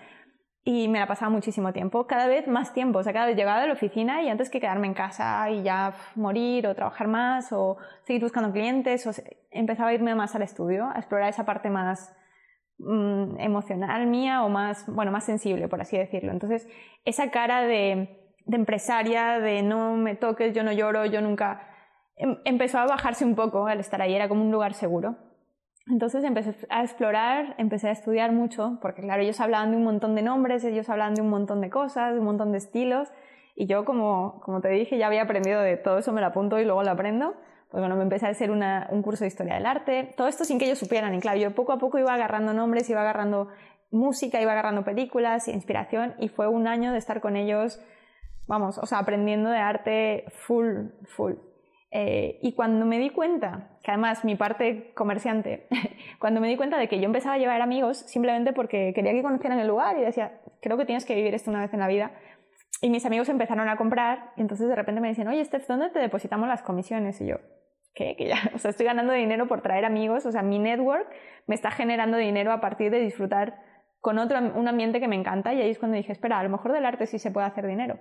Y 0.64 0.90
me 0.90 1.00
la 1.00 1.08
pasaba 1.08 1.30
muchísimo 1.30 1.72
tiempo, 1.72 2.08
cada 2.08 2.28
vez 2.28 2.46
más 2.48 2.74
tiempo, 2.74 3.00
o 3.00 3.04
sea, 3.04 3.14
cada 3.14 3.28
vez 3.28 3.38
llegaba 3.38 3.62
a 3.62 3.68
la 3.68 3.72
oficina 3.72 4.22
y 4.24 4.28
antes 4.28 4.50
que 4.50 4.60
quedarme 4.60 4.88
en 4.88 4.94
casa 4.94 5.50
y 5.50 5.64
ya 5.64 5.94
morir 6.16 6.68
o 6.68 6.76
trabajar 6.76 7.08
más 7.08 7.54
o 7.54 7.78
seguir 8.04 8.22
buscando 8.22 8.52
clientes, 8.52 9.08
o 9.08 9.12
empezaba 9.50 9.92
a 9.92 9.94
irme 9.94 10.14
más 10.14 10.36
al 10.36 10.42
estudio, 10.42 10.90
a 10.94 10.98
explorar 10.98 11.30
esa 11.30 11.46
parte 11.46 11.70
más 11.70 12.14
mm, 12.80 13.40
emocional 13.40 14.08
mía 14.08 14.44
o 14.44 14.50
más, 14.50 14.86
bueno, 14.94 15.10
más 15.10 15.24
sensible, 15.24 15.70
por 15.70 15.80
así 15.80 15.98
decirlo. 15.98 16.34
Entonces, 16.34 16.68
esa 17.06 17.32
cara 17.32 17.62
de 17.62 18.27
de 18.48 18.56
empresaria, 18.56 19.40
de 19.40 19.62
no 19.62 19.96
me 19.96 20.16
toques, 20.16 20.54
yo 20.54 20.64
no 20.64 20.72
lloro, 20.72 21.06
yo 21.06 21.22
nunca... 21.22 21.68
Em, 22.16 22.38
empezó 22.46 22.80
a 22.80 22.86
bajarse 22.86 23.26
un 23.26 23.36
poco 23.36 23.68
al 23.68 23.80
estar 23.80 24.02
ahí, 24.02 24.16
era 24.16 24.28
como 24.28 24.44
un 24.44 24.52
lugar 24.52 24.74
seguro. 24.74 25.18
Entonces 25.90 26.24
empecé 26.24 26.56
a 26.70 26.82
explorar, 26.82 27.56
empecé 27.58 27.90
a 27.90 27.92
estudiar 27.92 28.32
mucho, 28.32 28.80
porque 28.82 29.02
claro, 29.02 29.22
ellos 29.22 29.40
hablaban 29.40 29.72
de 29.72 29.78
un 29.78 29.84
montón 29.84 30.16
de 30.16 30.22
nombres, 30.22 30.64
ellos 30.64 30.90
hablaban 30.90 31.14
de 31.14 31.22
un 31.22 31.30
montón 31.30 31.62
de 31.62 31.70
cosas, 31.70 32.14
de 32.14 32.20
un 32.20 32.26
montón 32.26 32.52
de 32.52 32.58
estilos, 32.58 33.10
y 33.56 33.68
yo 33.68 33.86
como, 33.86 34.42
como 34.42 34.60
te 34.62 34.70
dije, 34.70 34.98
ya 34.98 35.08
había 35.08 35.24
aprendido 35.24 35.62
de 35.62 35.78
todo 35.78 35.98
eso, 35.98 36.12
me 36.12 36.22
lo 36.22 36.28
apunto 36.28 36.60
y 36.60 36.66
luego 36.66 36.84
lo 36.84 36.92
aprendo. 36.92 37.36
Pues 37.70 37.82
bueno, 37.82 37.96
me 37.96 38.04
empecé 38.04 38.28
a 38.28 38.30
hacer 38.30 38.50
un 38.50 39.02
curso 39.02 39.24
de 39.24 39.28
historia 39.28 39.56
del 39.56 39.66
arte, 39.66 40.14
todo 40.16 40.28
esto 40.28 40.46
sin 40.46 40.58
que 40.58 40.66
ellos 40.66 40.80
supieran, 40.80 41.14
y 41.14 41.20
claro, 41.20 41.38
yo 41.38 41.54
poco 41.54 41.74
a 41.74 41.78
poco 41.78 42.00
iba 42.00 42.14
agarrando 42.14 42.54
nombres, 42.54 42.90
iba 42.90 43.02
agarrando 43.02 43.50
música, 43.92 44.42
iba 44.42 44.52
agarrando 44.54 44.84
películas, 44.84 45.48
inspiración, 45.48 46.16
y 46.20 46.30
fue 46.30 46.48
un 46.48 46.68
año 46.68 46.92
de 46.92 46.98
estar 46.98 47.20
con 47.20 47.36
ellos 47.36 47.82
vamos, 48.48 48.78
o 48.78 48.86
sea, 48.86 49.00
aprendiendo 49.00 49.50
de 49.50 49.58
arte 49.58 50.26
full, 50.32 50.88
full. 51.16 51.34
Eh, 51.92 52.40
y 52.42 52.54
cuando 52.54 52.86
me 52.86 53.00
di 53.00 53.10
cuenta, 53.10 53.78
que 53.82 53.92
además 53.92 54.26
mi 54.26 54.36
parte 54.36 54.92
comerciante, 54.94 55.68
cuando 56.20 56.42
me 56.42 56.48
di 56.48 56.58
cuenta 56.58 56.78
de 56.78 56.88
que 56.90 57.00
yo 57.00 57.06
empezaba 57.06 57.36
a 57.36 57.38
llevar 57.38 57.62
amigos 57.62 58.00
simplemente 58.00 58.52
porque 58.52 58.92
quería 58.94 59.14
que 59.14 59.22
conocieran 59.22 59.60
el 59.60 59.68
lugar 59.68 59.98
y 59.98 60.02
decía, 60.02 60.42
creo 60.62 60.78
que 60.78 60.86
tienes 60.86 61.06
que 61.06 61.16
vivir 61.16 61.34
esto 61.34 61.50
una 61.50 61.62
vez 61.62 61.74
en 61.74 61.80
la 61.80 61.88
vida, 61.88 62.12
y 62.82 62.90
mis 62.90 63.06
amigos 63.06 63.30
empezaron 63.30 63.70
a 63.70 63.78
comprar, 63.78 64.34
y 64.36 64.42
entonces 64.42 64.68
de 64.68 64.76
repente 64.76 65.02
me 65.02 65.08
decían, 65.08 65.28
oye, 65.28 65.44
Steph, 65.44 65.66
¿dónde 65.68 65.90
te 65.90 66.00
depositamos 66.00 66.48
las 66.48 66.62
comisiones? 66.62 67.20
Y 67.22 67.28
yo, 67.28 67.38
¿qué? 67.96 68.16
Que 68.16 68.28
ya, 68.28 68.38
o 68.54 68.60
sea, 68.60 68.72
estoy 68.72 68.86
ganando 68.86 69.14
dinero 69.14 69.48
por 69.48 69.62
traer 69.62 69.86
amigos, 69.86 70.26
o 70.26 70.32
sea, 70.32 70.44
mi 70.44 70.60
network 70.60 71.10
me 71.48 71.56
está 71.56 71.72
generando 71.72 72.18
dinero 72.18 72.52
a 72.52 72.62
partir 72.62 72.92
de 72.92 73.00
disfrutar 73.00 73.60
con 74.00 74.20
otro, 74.20 74.38
un 74.38 74.68
ambiente 74.68 75.00
que 75.00 75.08
me 75.08 75.16
encanta 75.16 75.54
y 75.54 75.62
ahí 75.62 75.72
es 75.72 75.80
cuando 75.80 75.98
dije, 75.98 76.12
espera, 76.12 76.40
a 76.40 76.44
lo 76.44 76.50
mejor 76.50 76.72
del 76.72 76.86
arte 76.86 77.08
sí 77.08 77.18
se 77.18 77.32
puede 77.32 77.48
hacer 77.48 77.66
dinero. 77.66 77.98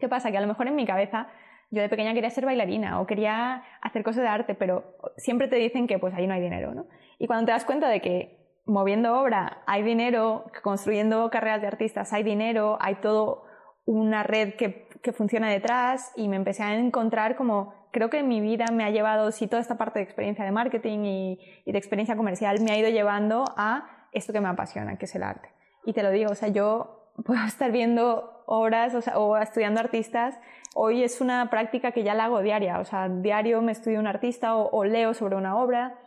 ¿Qué 0.00 0.08
pasa? 0.08 0.30
Que 0.30 0.38
a 0.38 0.40
lo 0.40 0.46
mejor 0.46 0.68
en 0.68 0.76
mi 0.76 0.86
cabeza 0.86 1.28
yo 1.70 1.82
de 1.82 1.88
pequeña 1.88 2.14
quería 2.14 2.30
ser 2.30 2.46
bailarina 2.46 3.00
o 3.00 3.06
quería 3.06 3.64
hacer 3.82 4.02
cosas 4.02 4.22
de 4.22 4.28
arte, 4.28 4.54
pero 4.54 4.96
siempre 5.16 5.48
te 5.48 5.56
dicen 5.56 5.86
que 5.86 5.98
pues 5.98 6.14
ahí 6.14 6.26
no 6.26 6.34
hay 6.34 6.40
dinero, 6.40 6.74
¿no? 6.74 6.86
Y 7.18 7.26
cuando 7.26 7.46
te 7.46 7.52
das 7.52 7.64
cuenta 7.64 7.88
de 7.88 8.00
que 8.00 8.38
moviendo 8.66 9.18
obra 9.18 9.62
hay 9.66 9.82
dinero, 9.82 10.46
construyendo 10.62 11.28
carreras 11.30 11.60
de 11.60 11.66
artistas 11.66 12.12
hay 12.12 12.22
dinero, 12.22 12.78
hay 12.80 12.96
todo 12.96 13.44
una 13.86 14.22
red 14.22 14.54
que, 14.54 14.88
que 15.02 15.12
funciona 15.12 15.50
detrás 15.50 16.12
y 16.16 16.28
me 16.28 16.36
empecé 16.36 16.62
a 16.62 16.74
encontrar 16.74 17.36
como 17.36 17.74
creo 17.92 18.08
que 18.08 18.22
mi 18.22 18.40
vida 18.40 18.66
me 18.72 18.84
ha 18.84 18.90
llevado, 18.90 19.30
sí, 19.30 19.46
toda 19.46 19.60
esta 19.60 19.76
parte 19.76 19.98
de 19.98 20.04
experiencia 20.04 20.44
de 20.44 20.50
marketing 20.50 21.04
y, 21.04 21.38
y, 21.64 21.72
de 21.72 21.78
experiencia 21.78 22.16
comercial 22.16 22.60
me 22.60 22.72
ha 22.72 22.78
ido 22.78 22.88
llevando 22.88 23.44
a 23.56 24.08
esto 24.12 24.32
que 24.32 24.40
me 24.40 24.48
apasiona, 24.48 24.96
que 24.96 25.04
es 25.04 25.14
el 25.14 25.22
arte. 25.22 25.48
Y 25.84 25.92
te 25.92 26.02
lo 26.02 26.10
digo, 26.10 26.32
o 26.32 26.34
sea, 26.34 26.48
yo 26.48 27.03
puedo 27.24 27.44
estar 27.46 27.70
viendo 27.72 28.42
obras 28.46 28.94
o, 28.94 29.00
sea, 29.00 29.18
o 29.18 29.36
estudiando 29.36 29.80
artistas. 29.80 30.38
Hoy 30.74 31.02
es 31.04 31.20
una 31.20 31.50
práctica 31.50 31.92
que 31.92 32.02
ya 32.02 32.14
la 32.14 32.24
hago 32.24 32.40
diaria, 32.42 32.80
o 32.80 32.84
sea, 32.84 33.08
diario 33.08 33.62
me 33.62 33.72
estudio 33.72 34.00
un 34.00 34.08
artista 34.08 34.56
o, 34.56 34.70
o 34.70 34.84
leo 34.84 35.14
sobre 35.14 35.36
una 35.36 35.56
obra. 35.56 36.00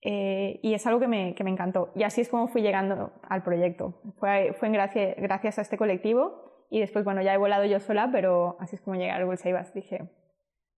Eh, 0.00 0.60
y 0.62 0.74
es 0.74 0.86
algo 0.86 1.00
que 1.00 1.08
me, 1.08 1.34
que 1.34 1.42
me, 1.42 1.50
encantó. 1.50 1.92
Y 1.96 2.04
así 2.04 2.20
es 2.20 2.28
como 2.28 2.46
fui 2.46 2.62
llegando 2.62 3.12
al 3.28 3.42
proyecto. 3.42 4.00
Fue, 4.20 4.54
fue 4.58 4.68
en 4.68 4.74
gracia, 4.74 5.14
gracias 5.18 5.58
a 5.58 5.62
este 5.62 5.76
colectivo 5.76 6.66
y 6.70 6.80
después, 6.80 7.04
bueno, 7.04 7.22
ya 7.22 7.34
he 7.34 7.36
volado 7.36 7.64
yo 7.64 7.80
sola, 7.80 8.10
pero 8.12 8.56
así 8.60 8.76
es 8.76 8.82
como 8.82 8.96
llegué 8.96 9.10
al 9.10 9.24
Bulsaibas. 9.24 9.74
Dije, 9.74 10.08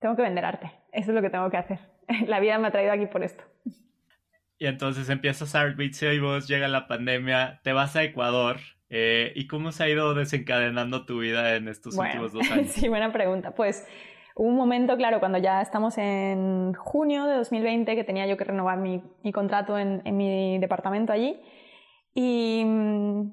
tengo 0.00 0.16
que 0.16 0.22
vender 0.22 0.44
arte, 0.44 0.72
eso 0.92 1.10
es 1.10 1.14
lo 1.14 1.22
que 1.22 1.30
tengo 1.30 1.50
que 1.50 1.58
hacer. 1.58 1.80
La 2.26 2.40
vida 2.40 2.58
me 2.58 2.68
ha 2.68 2.70
traído 2.70 2.92
aquí 2.92 3.06
por 3.06 3.22
esto. 3.22 3.44
Y 4.58 4.66
entonces 4.66 5.08
empiezas 5.08 5.54
a 5.54 5.66
y 5.66 6.18
vos 6.18 6.46
llega 6.46 6.68
la 6.68 6.86
pandemia, 6.86 7.60
te 7.62 7.72
vas 7.72 7.96
a 7.96 8.02
Ecuador. 8.02 8.58
Eh, 8.90 9.32
¿Y 9.36 9.46
cómo 9.46 9.70
se 9.70 9.84
ha 9.84 9.88
ido 9.88 10.14
desencadenando 10.14 11.06
tu 11.06 11.20
vida 11.20 11.54
en 11.54 11.68
estos 11.68 11.94
bueno, 11.94 12.24
últimos 12.24 12.32
dos 12.32 12.50
años? 12.50 12.70
Sí, 12.70 12.88
buena 12.88 13.12
pregunta. 13.12 13.52
Pues 13.54 13.86
un 14.34 14.56
momento, 14.56 14.96
claro, 14.96 15.20
cuando 15.20 15.38
ya 15.38 15.62
estamos 15.62 15.96
en 15.96 16.74
junio 16.74 17.26
de 17.26 17.36
2020, 17.36 17.94
que 17.94 18.04
tenía 18.04 18.26
yo 18.26 18.36
que 18.36 18.44
renovar 18.44 18.78
mi, 18.78 19.02
mi 19.22 19.32
contrato 19.32 19.78
en, 19.78 20.02
en, 20.04 20.16
mi 20.16 20.58
departamento 20.58 21.12
allí. 21.12 21.40
Y 22.14 22.64
mm, 22.64 23.32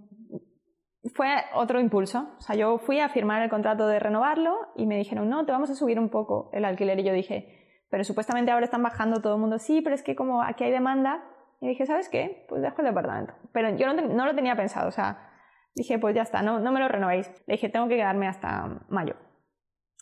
fue 1.16 1.28
otro 1.56 1.80
impulso. 1.80 2.30
O 2.38 2.42
sea, 2.42 2.56
yo 2.56 2.78
fui 2.78 3.00
a 3.00 3.10
firmar 3.10 3.42
el 3.42 3.50
contrato 3.50 3.88
de 3.88 4.00
renovarlo 4.00 4.56
y 4.76 4.86
me 4.86 4.98
dijeron, 4.98 5.28
no, 5.28 5.46
te 5.46 5.52
vamos 5.52 5.72
a 5.72 5.76
subir 5.76 6.00
un 6.00 6.10
poco 6.10 6.52
el 6.54 6.66
alquiler. 6.66 7.00
Y 7.00 7.04
yo 7.04 7.14
dije, 7.14 7.84
pero 7.90 8.04
supuestamente 8.04 8.52
ahora 8.52 8.66
están 8.66 8.84
bajando 8.84 9.22
todo 9.22 9.36
el 9.36 9.42
mundo, 9.42 9.58
sí, 9.58 9.82
pero 9.82 9.96
es 9.96 10.04
que 10.04 10.16
como 10.16 10.44
aquí 10.44 10.64
hay 10.64 10.72
demanda, 10.72 11.24
y 11.62 11.68
dije, 11.68 11.88
¿sabes 11.88 12.10
qué? 12.10 12.46
Pues 12.48 12.62
dejo 12.62 12.82
el 12.82 12.88
departamento. 12.88 13.34
Pero 13.52 13.76
yo 13.76 13.92
no, 13.92 14.02
no 14.02 14.26
lo 14.26 14.36
tenía 14.36 14.56
pensado, 14.56 14.90
o 14.90 14.92
sea, 14.92 15.28
dije, 15.76 16.00
pues 16.00 16.16
ya 16.16 16.24
está, 16.24 16.42
no, 16.42 16.60
no 16.60 16.72
me 16.72 16.80
lo 16.80 16.88
renovéis. 16.88 17.30
Le 17.46 17.54
dije, 17.54 17.70
tengo 17.70 17.88
que 17.88 17.96
quedarme 17.96 18.28
hasta 18.28 18.86
mayo. 18.90 19.16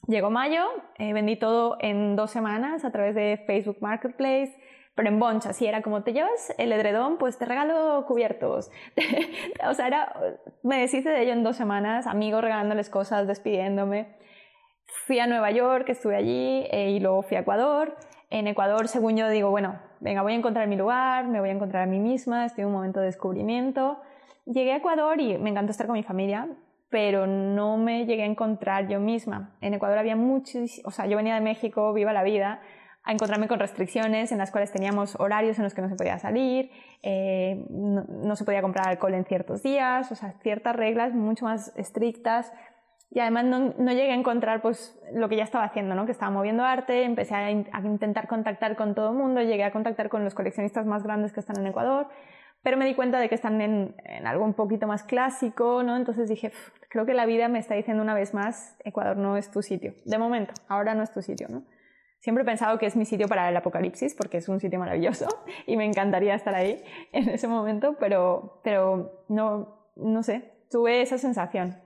Llegó 0.07 0.29
mayo, 0.29 0.63
eh, 0.99 1.13
vendí 1.13 1.35
todo 1.35 1.77
en 1.79 2.15
dos 2.15 2.29
semanas 2.29 2.85
a 2.85 2.91
través 2.91 3.15
de 3.15 3.43
Facebook 3.47 3.77
Marketplace, 3.81 4.55
pero 4.93 5.09
en 5.09 5.19
boncha, 5.19 5.49
así 5.49 5.65
era 5.65 5.81
como, 5.81 6.03
te 6.03 6.13
llevas 6.13 6.53
el 6.57 6.71
edredón, 6.71 7.17
pues 7.17 7.37
te 7.37 7.45
regalo 7.45 8.05
cubiertos. 8.07 8.69
o 9.67 9.73
sea, 9.73 9.87
era, 9.87 10.13
me 10.63 10.79
deshice 10.79 11.09
de 11.09 11.23
ello 11.23 11.33
en 11.33 11.43
dos 11.43 11.57
semanas, 11.57 12.07
amigos 12.07 12.41
regalándoles 12.41 12.89
cosas, 12.89 13.27
despidiéndome. 13.27 14.15
Fui 15.07 15.19
a 15.19 15.27
Nueva 15.27 15.51
York, 15.51 15.89
estuve 15.89 16.15
allí 16.15 16.65
eh, 16.71 16.91
y 16.91 16.99
luego 16.99 17.23
fui 17.23 17.37
a 17.37 17.41
Ecuador. 17.41 17.97
En 18.29 18.47
Ecuador, 18.47 18.87
según 18.87 19.17
yo, 19.17 19.27
digo, 19.29 19.49
bueno, 19.49 19.81
venga, 19.99 20.21
voy 20.21 20.33
a 20.33 20.35
encontrar 20.35 20.67
mi 20.67 20.75
lugar, 20.75 21.27
me 21.27 21.39
voy 21.39 21.49
a 21.49 21.53
encontrar 21.53 21.83
a 21.83 21.87
mí 21.87 21.99
misma, 21.99 22.45
estoy 22.45 22.61
en 22.61 22.67
un 22.67 22.73
momento 22.73 22.99
de 22.99 23.07
descubrimiento. 23.07 23.99
Llegué 24.45 24.73
a 24.73 24.77
Ecuador 24.77 25.19
y 25.19 25.37
me 25.37 25.49
encantó 25.49 25.71
estar 25.71 25.87
con 25.87 25.95
mi 25.95 26.03
familia, 26.03 26.47
pero 26.89 27.27
no 27.27 27.77
me 27.77 28.05
llegué 28.05 28.23
a 28.23 28.27
encontrar 28.27 28.87
yo 28.87 28.99
misma. 28.99 29.57
En 29.61 29.73
Ecuador 29.73 29.97
había 29.97 30.15
mucho, 30.15 30.59
o 30.83 30.91
sea, 30.91 31.07
yo 31.07 31.17
venía 31.17 31.35
de 31.35 31.41
México, 31.41 31.93
viva 31.93 32.13
la 32.13 32.23
vida, 32.23 32.61
a 33.03 33.11
encontrarme 33.11 33.47
con 33.47 33.59
restricciones 33.59 34.31
en 34.31 34.39
las 34.39 34.51
cuales 34.51 34.71
teníamos 34.71 35.15
horarios 35.19 35.57
en 35.57 35.63
los 35.63 35.73
que 35.75 35.81
no 35.81 35.89
se 35.89 35.95
podía 35.95 36.17
salir, 36.17 36.71
eh, 37.03 37.65
no, 37.69 38.03
no, 38.07 38.35
se 38.35 38.45
podía 38.45 38.63
comprar 38.63 38.87
alcohol 38.87 39.13
en 39.13 39.25
ciertos 39.25 39.61
días, 39.61 40.11
o 40.11 40.15
sea, 40.15 40.33
ciertas 40.41 40.75
reglas 40.75 41.13
mucho 41.13 41.45
más 41.45 41.71
estrictas 41.75 42.51
y 43.11 43.19
además 43.19 43.45
no, 43.45 43.73
no, 43.77 43.91
llegué 43.91 44.11
a 44.11 44.15
encontrar 44.15 44.61
pues 44.61 44.99
lo 45.13 45.29
que 45.29 45.35
ya 45.35 45.43
estaba 45.43 45.63
haciendo, 45.65 45.93
¿no? 45.95 46.05
que 46.05 46.11
estaba 46.11 46.31
moviendo 46.31 46.63
arte, 46.63 47.03
empecé 47.03 47.35
a, 47.35 47.51
in, 47.51 47.67
a, 47.71 47.79
intentar 47.81 48.27
contactar 48.27 48.75
con 48.75 48.95
todo 48.95 49.11
el 49.11 49.17
mundo, 49.17 49.41
llegué 49.41 49.63
a 49.63 49.71
contactar 49.71 50.09
con 50.09 50.23
los 50.23 50.33
coleccionistas 50.33 50.85
más 50.85 51.03
grandes 51.03 51.31
que 51.31 51.39
están 51.39 51.59
en 51.59 51.67
Ecuador, 51.67 52.07
pero 52.65 52.77
me 52.77 52.85
di 52.85 52.95
cuenta 52.95 53.19
de 53.19 53.29
que 53.29 53.35
están 53.35 53.61
en, 53.61 53.95
en 54.03 54.25
algo 54.25 54.43
un 54.43 54.55
poquito 54.55 54.87
más 54.87 55.03
clásico, 55.03 55.83
¿no? 55.83 55.95
entonces 55.95 56.27
dije, 56.27 56.51
creo 56.89 57.05
que 57.05 57.13
la 57.13 57.27
vida 57.27 57.47
me 57.47 57.59
está 57.59 57.75
diciendo 57.75 58.01
una 58.01 58.15
vez 58.15 58.33
más, 58.33 58.75
Ecuador 58.83 59.17
no 59.17 59.37
es 59.37 59.51
tu 59.51 59.61
sitio, 59.61 59.93
de 60.03 60.17
momento, 60.17 60.51
ahora 60.67 60.95
no 60.95 61.03
es 61.03 61.11
tu 61.13 61.21
sitio. 61.21 61.47
¿no? 61.47 61.63
Siempre 62.19 62.41
he 62.41 62.45
pensado 62.45 62.79
que 62.79 62.87
es 62.87 62.95
mi 62.95 63.05
sitio 63.05 63.27
para 63.27 63.47
el 63.47 63.55
apocalipsis, 63.55 64.15
porque 64.15 64.37
es 64.37 64.49
un 64.49 64.59
sitio 64.59 64.79
maravilloso 64.79 65.27
y 65.67 65.77
me 65.77 65.85
encantaría 65.85 66.33
estar 66.33 66.55
ahí 66.55 66.83
en 67.13 67.29
ese 67.29 67.47
momento, 67.47 67.97
pero, 67.99 68.61
pero 68.63 69.25
no, 69.29 69.91
no 69.95 70.23
sé, 70.23 70.65
tuve 70.71 71.03
esa 71.03 71.19
sensación 71.19 71.85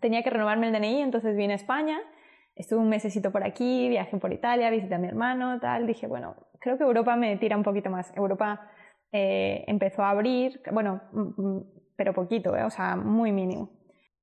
tenía 0.00 0.22
que 0.22 0.30
renovarme 0.30 0.66
el 0.66 0.72
DNI, 0.72 1.02
entonces 1.02 1.36
vine 1.36 1.52
a 1.52 1.56
España, 1.56 2.00
estuve 2.54 2.80
un 2.80 2.88
mesecito 2.88 3.30
por 3.30 3.44
aquí, 3.44 3.88
viajé 3.88 4.16
por 4.16 4.32
Italia, 4.32 4.70
visité 4.70 4.94
a 4.94 4.98
mi 4.98 5.08
hermano, 5.08 5.60
tal, 5.60 5.86
dije, 5.86 6.06
bueno, 6.06 6.34
creo 6.60 6.78
que 6.78 6.84
Europa 6.84 7.16
me 7.16 7.36
tira 7.36 7.56
un 7.56 7.62
poquito 7.62 7.90
más. 7.90 8.12
Europa 8.16 8.68
eh, 9.12 9.64
empezó 9.66 10.02
a 10.02 10.10
abrir, 10.10 10.60
bueno, 10.72 11.00
mm, 11.12 11.42
mm, 11.42 11.64
pero 11.96 12.12
poquito, 12.12 12.56
eh, 12.56 12.64
o 12.64 12.70
sea, 12.70 12.96
muy 12.96 13.32
mínimo. 13.32 13.70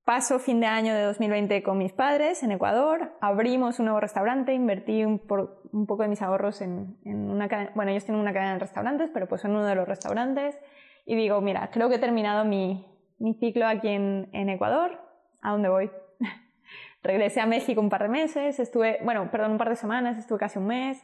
Paso 0.04 0.38
fin 0.38 0.60
de 0.60 0.66
año 0.66 0.94
de 0.94 1.02
2020 1.02 1.62
con 1.62 1.78
mis 1.78 1.92
padres 1.92 2.42
en 2.42 2.52
Ecuador, 2.52 3.16
abrimos 3.22 3.78
un 3.78 3.86
nuevo 3.86 4.00
restaurante, 4.00 4.52
invertí 4.52 5.02
un, 5.02 5.18
poco 5.18 6.02
de 6.02 6.08
mis 6.08 6.20
ahorros 6.20 6.60
en, 6.60 6.98
una 7.04 7.48
cadena, 7.48 7.72
bueno, 7.74 7.90
ellos 7.90 8.04
tienen 8.04 8.20
una 8.20 8.34
cadena 8.34 8.52
de 8.52 8.58
restaurantes, 8.58 9.10
pero 9.14 9.26
pues 9.26 9.44
en 9.46 9.52
uno 9.52 9.64
de 9.64 9.74
los 9.74 9.88
restaurantes, 9.88 10.58
y 11.06 11.16
digo, 11.16 11.40
mira, 11.40 11.70
creo 11.72 11.88
que 11.88 11.94
he 11.94 11.98
terminado 11.98 12.44
mi, 12.44 12.86
mi 13.18 13.32
ciclo 13.34 13.66
aquí 13.66 13.88
en, 13.88 14.28
en 14.32 14.50
Ecuador, 14.50 15.00
¿a 15.40 15.52
dónde 15.52 15.70
voy? 15.70 15.90
Regresé 17.02 17.40
a 17.40 17.46
México 17.46 17.80
un 17.80 17.88
par 17.88 18.02
de 18.02 18.10
meses, 18.10 18.60
estuve, 18.60 18.98
bueno, 19.04 19.30
perdón, 19.30 19.52
un 19.52 19.58
par 19.58 19.70
de 19.70 19.76
semanas, 19.76 20.18
estuve 20.18 20.38
casi 20.38 20.58
un 20.58 20.66
mes 20.66 21.02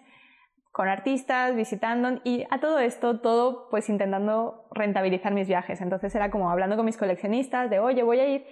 con 0.73 0.89
artistas, 0.89 1.57
visitando 1.57 2.21
y 2.25 2.47
a 2.51 2.61
todo 2.61 2.79
esto, 2.79 3.21
todo 3.21 3.69
pues 3.71 3.89
intentando 3.89 4.69
rentabilizar 4.73 5.33
mis 5.35 5.49
viajes. 5.49 5.81
Entonces 5.81 6.15
era 6.15 6.31
como 6.31 6.51
hablando 6.51 6.77
con 6.77 6.87
mis 6.87 6.97
coleccionistas 6.97 7.71
de, 7.71 7.81
oye, 7.81 8.03
voy 8.03 8.21
a 8.21 8.29
ir 8.29 8.47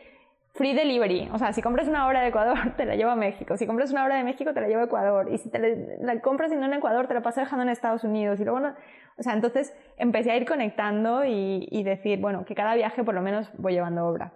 free 0.54 0.74
delivery. 0.74 1.28
O 1.32 1.38
sea, 1.38 1.52
si 1.52 1.62
compras 1.62 1.86
una 1.86 2.06
obra 2.08 2.20
de 2.20 2.28
Ecuador, 2.28 2.58
te 2.76 2.84
la 2.84 2.96
llevo 2.96 3.10
a 3.10 3.16
México. 3.16 3.56
Si 3.56 3.66
compras 3.66 3.92
una 3.92 4.04
obra 4.04 4.16
de 4.16 4.24
México, 4.24 4.52
te 4.52 4.60
la 4.60 4.66
llevo 4.66 4.82
a 4.82 4.84
Ecuador. 4.86 5.28
Y 5.32 5.38
si 5.38 5.50
te 5.50 5.98
la 6.00 6.20
compras 6.20 6.52
y 6.52 6.56
no 6.56 6.66
en 6.66 6.74
Ecuador, 6.74 7.06
te 7.06 7.14
la 7.14 7.22
paso 7.22 7.40
dejando 7.40 7.62
en 7.62 7.68
Estados 7.68 8.04
Unidos. 8.04 8.40
Y 8.40 8.44
luego 8.44 8.60
no... 8.60 8.74
O 9.16 9.22
sea, 9.22 9.34
entonces 9.34 9.74
empecé 9.96 10.30
a 10.32 10.36
ir 10.36 10.46
conectando 10.46 11.24
y, 11.24 11.66
y 11.70 11.82
decir, 11.82 12.20
bueno, 12.20 12.44
que 12.44 12.54
cada 12.54 12.74
viaje 12.74 13.02
por 13.04 13.14
lo 13.14 13.22
menos 13.22 13.50
voy 13.58 13.72
llevando 13.72 14.06
obra. 14.06 14.32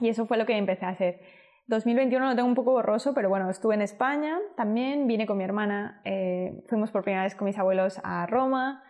Y 0.00 0.08
eso 0.08 0.26
fue 0.26 0.36
lo 0.36 0.46
que 0.46 0.56
empecé 0.56 0.84
a 0.84 0.90
hacer. 0.90 1.20
2021 1.68 2.26
lo 2.26 2.36
tengo 2.36 2.48
un 2.48 2.54
poco 2.54 2.72
borroso, 2.72 3.12
pero 3.12 3.28
bueno, 3.28 3.50
estuve 3.50 3.74
en 3.74 3.82
España 3.82 4.38
también, 4.56 5.06
vine 5.06 5.26
con 5.26 5.36
mi 5.36 5.44
hermana, 5.44 6.00
eh, 6.04 6.62
fuimos 6.68 6.90
por 6.90 7.02
primera 7.02 7.24
vez 7.24 7.34
con 7.34 7.46
mis 7.46 7.58
abuelos 7.58 8.00
a 8.04 8.26
Roma, 8.26 8.84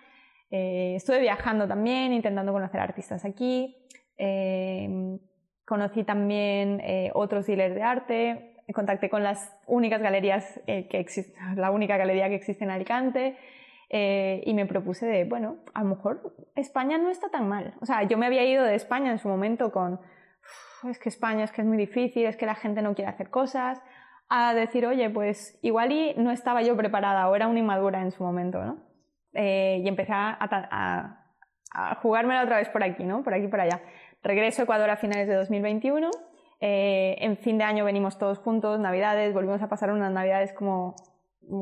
eh, 0.50 0.94
estuve 0.96 1.20
viajando 1.20 1.66
también, 1.66 2.12
intentando 2.12 2.52
conocer 2.52 2.80
artistas 2.80 3.24
aquí, 3.24 3.76
eh, 4.16 5.18
conocí 5.64 6.04
también 6.04 6.80
eh, 6.84 7.10
otros 7.14 7.46
dealers 7.46 7.74
de 7.74 7.82
arte, 7.82 8.52
contacté 8.72 9.08
con 9.08 9.22
las 9.22 9.56
únicas 9.66 10.00
galerías 10.00 10.60
que 10.66 10.98
existen, 10.98 11.34
la 11.56 11.70
única 11.70 11.96
galería 11.96 12.28
que 12.28 12.36
existe 12.36 12.64
en 12.64 12.70
Alicante, 12.70 13.36
y 13.88 14.52
me 14.52 14.66
propuse 14.66 15.06
de, 15.06 15.24
bueno, 15.24 15.58
a 15.72 15.84
lo 15.84 15.90
mejor 15.90 16.34
España 16.56 16.98
no 16.98 17.08
está 17.08 17.28
tan 17.28 17.48
mal. 17.48 17.74
O 17.80 17.86
sea, 17.86 18.02
yo 18.02 18.18
me 18.18 18.26
había 18.26 18.44
ido 18.44 18.64
de 18.64 18.74
España 18.74 19.12
en 19.12 19.18
su 19.18 19.28
momento 19.28 19.70
con 19.70 20.00
es 20.88 20.98
que 20.98 21.08
España 21.08 21.44
es 21.44 21.52
que 21.52 21.62
es 21.62 21.66
muy 21.66 21.76
difícil, 21.76 22.26
es 22.26 22.36
que 22.36 22.46
la 22.46 22.54
gente 22.54 22.82
no 22.82 22.94
quiere 22.94 23.10
hacer 23.10 23.30
cosas, 23.30 23.82
a 24.28 24.54
decir, 24.54 24.86
oye, 24.86 25.08
pues 25.10 25.58
igual 25.62 25.92
y 25.92 26.14
no 26.16 26.30
estaba 26.30 26.62
yo 26.62 26.76
preparada 26.76 27.28
o 27.28 27.36
era 27.36 27.46
una 27.48 27.60
inmadura 27.60 28.02
en 28.02 28.10
su 28.10 28.22
momento, 28.22 28.64
¿no? 28.64 28.78
Eh, 29.32 29.80
y 29.84 29.88
empecé 29.88 30.12
a, 30.12 31.22
jugármela 32.02 32.42
otra 32.42 32.56
vez 32.56 32.68
por 32.70 32.82
aquí, 32.82 33.04
¿no? 33.04 33.22
Por 33.22 33.34
aquí 33.34 33.48
por 33.48 33.60
allá. 33.60 33.82
Regreso 34.22 34.62
a 34.62 34.64
Ecuador 34.64 34.90
a 34.90 34.96
finales 34.96 35.28
de 35.28 35.34
2021. 35.34 36.10
Eh, 36.60 37.16
en 37.20 37.36
fin 37.36 37.58
de 37.58 37.64
año 37.64 37.84
venimos 37.84 38.18
todos 38.18 38.38
juntos, 38.38 38.80
Navidades, 38.80 39.34
volvimos 39.34 39.60
a 39.62 39.68
pasar 39.68 39.92
unas 39.92 40.10
Navidades 40.10 40.54
como, 40.54 40.96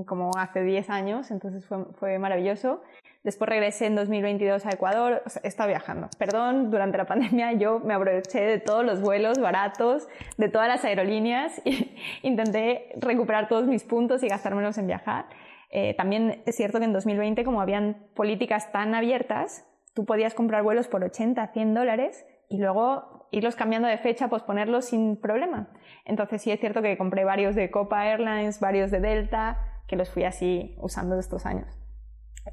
como 0.06 0.30
hace 0.38 0.62
10 0.62 0.88
años, 0.88 1.30
entonces 1.32 1.66
fue, 1.66 1.84
fue 1.94 2.18
maravilloso. 2.18 2.82
Después 3.24 3.48
regresé 3.48 3.86
en 3.86 3.96
2022 3.96 4.66
a 4.66 4.70
Ecuador, 4.70 5.22
estado 5.42 5.70
viajando. 5.70 6.10
Perdón, 6.18 6.70
durante 6.70 6.98
la 6.98 7.06
pandemia 7.06 7.52
yo 7.52 7.80
me 7.80 7.94
aproveché 7.94 8.42
de 8.42 8.60
todos 8.60 8.84
los 8.84 9.00
vuelos 9.00 9.38
baratos, 9.38 10.06
de 10.36 10.50
todas 10.50 10.68
las 10.68 10.84
aerolíneas, 10.84 11.60
e 11.64 11.88
intenté 12.22 12.92
recuperar 13.00 13.48
todos 13.48 13.66
mis 13.66 13.82
puntos 13.82 14.22
y 14.22 14.28
gastármelos 14.28 14.76
en 14.76 14.88
viajar. 14.88 15.24
Eh, 15.70 15.94
también 15.94 16.42
es 16.44 16.54
cierto 16.54 16.78
que 16.78 16.84
en 16.84 16.92
2020, 16.92 17.44
como 17.44 17.62
habían 17.62 17.96
políticas 18.14 18.70
tan 18.72 18.94
abiertas, 18.94 19.66
tú 19.94 20.04
podías 20.04 20.34
comprar 20.34 20.62
vuelos 20.62 20.86
por 20.86 21.02
80, 21.02 21.46
100 21.46 21.72
dólares 21.72 22.26
y 22.50 22.58
luego 22.58 23.26
irlos 23.30 23.56
cambiando 23.56 23.88
de 23.88 23.96
fecha, 23.96 24.28
posponerlos 24.28 24.84
sin 24.84 25.16
problema. 25.16 25.70
Entonces 26.04 26.42
sí 26.42 26.50
es 26.50 26.60
cierto 26.60 26.82
que 26.82 26.98
compré 26.98 27.24
varios 27.24 27.54
de 27.54 27.70
Copa 27.70 28.06
Airlines, 28.06 28.60
varios 28.60 28.90
de 28.90 29.00
Delta, 29.00 29.58
que 29.88 29.96
los 29.96 30.10
fui 30.10 30.24
así 30.24 30.76
usando 30.78 31.18
estos 31.18 31.46
años. 31.46 31.83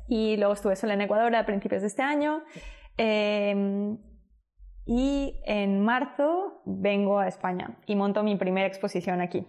Y 0.07 0.37
luego 0.37 0.53
estuve 0.53 0.75
sola 0.75 0.93
en 0.93 1.01
Ecuador 1.01 1.35
a 1.35 1.45
principios 1.45 1.81
de 1.81 1.87
este 1.87 2.01
año. 2.01 2.43
Em, 2.97 3.97
y 4.85 5.39
en 5.45 5.83
marzo 5.83 6.61
vengo 6.65 7.19
a 7.19 7.27
España 7.27 7.77
y 7.85 7.95
monto 7.95 8.23
mi 8.23 8.35
primera 8.35 8.67
exposición 8.67 9.21
aquí. 9.21 9.47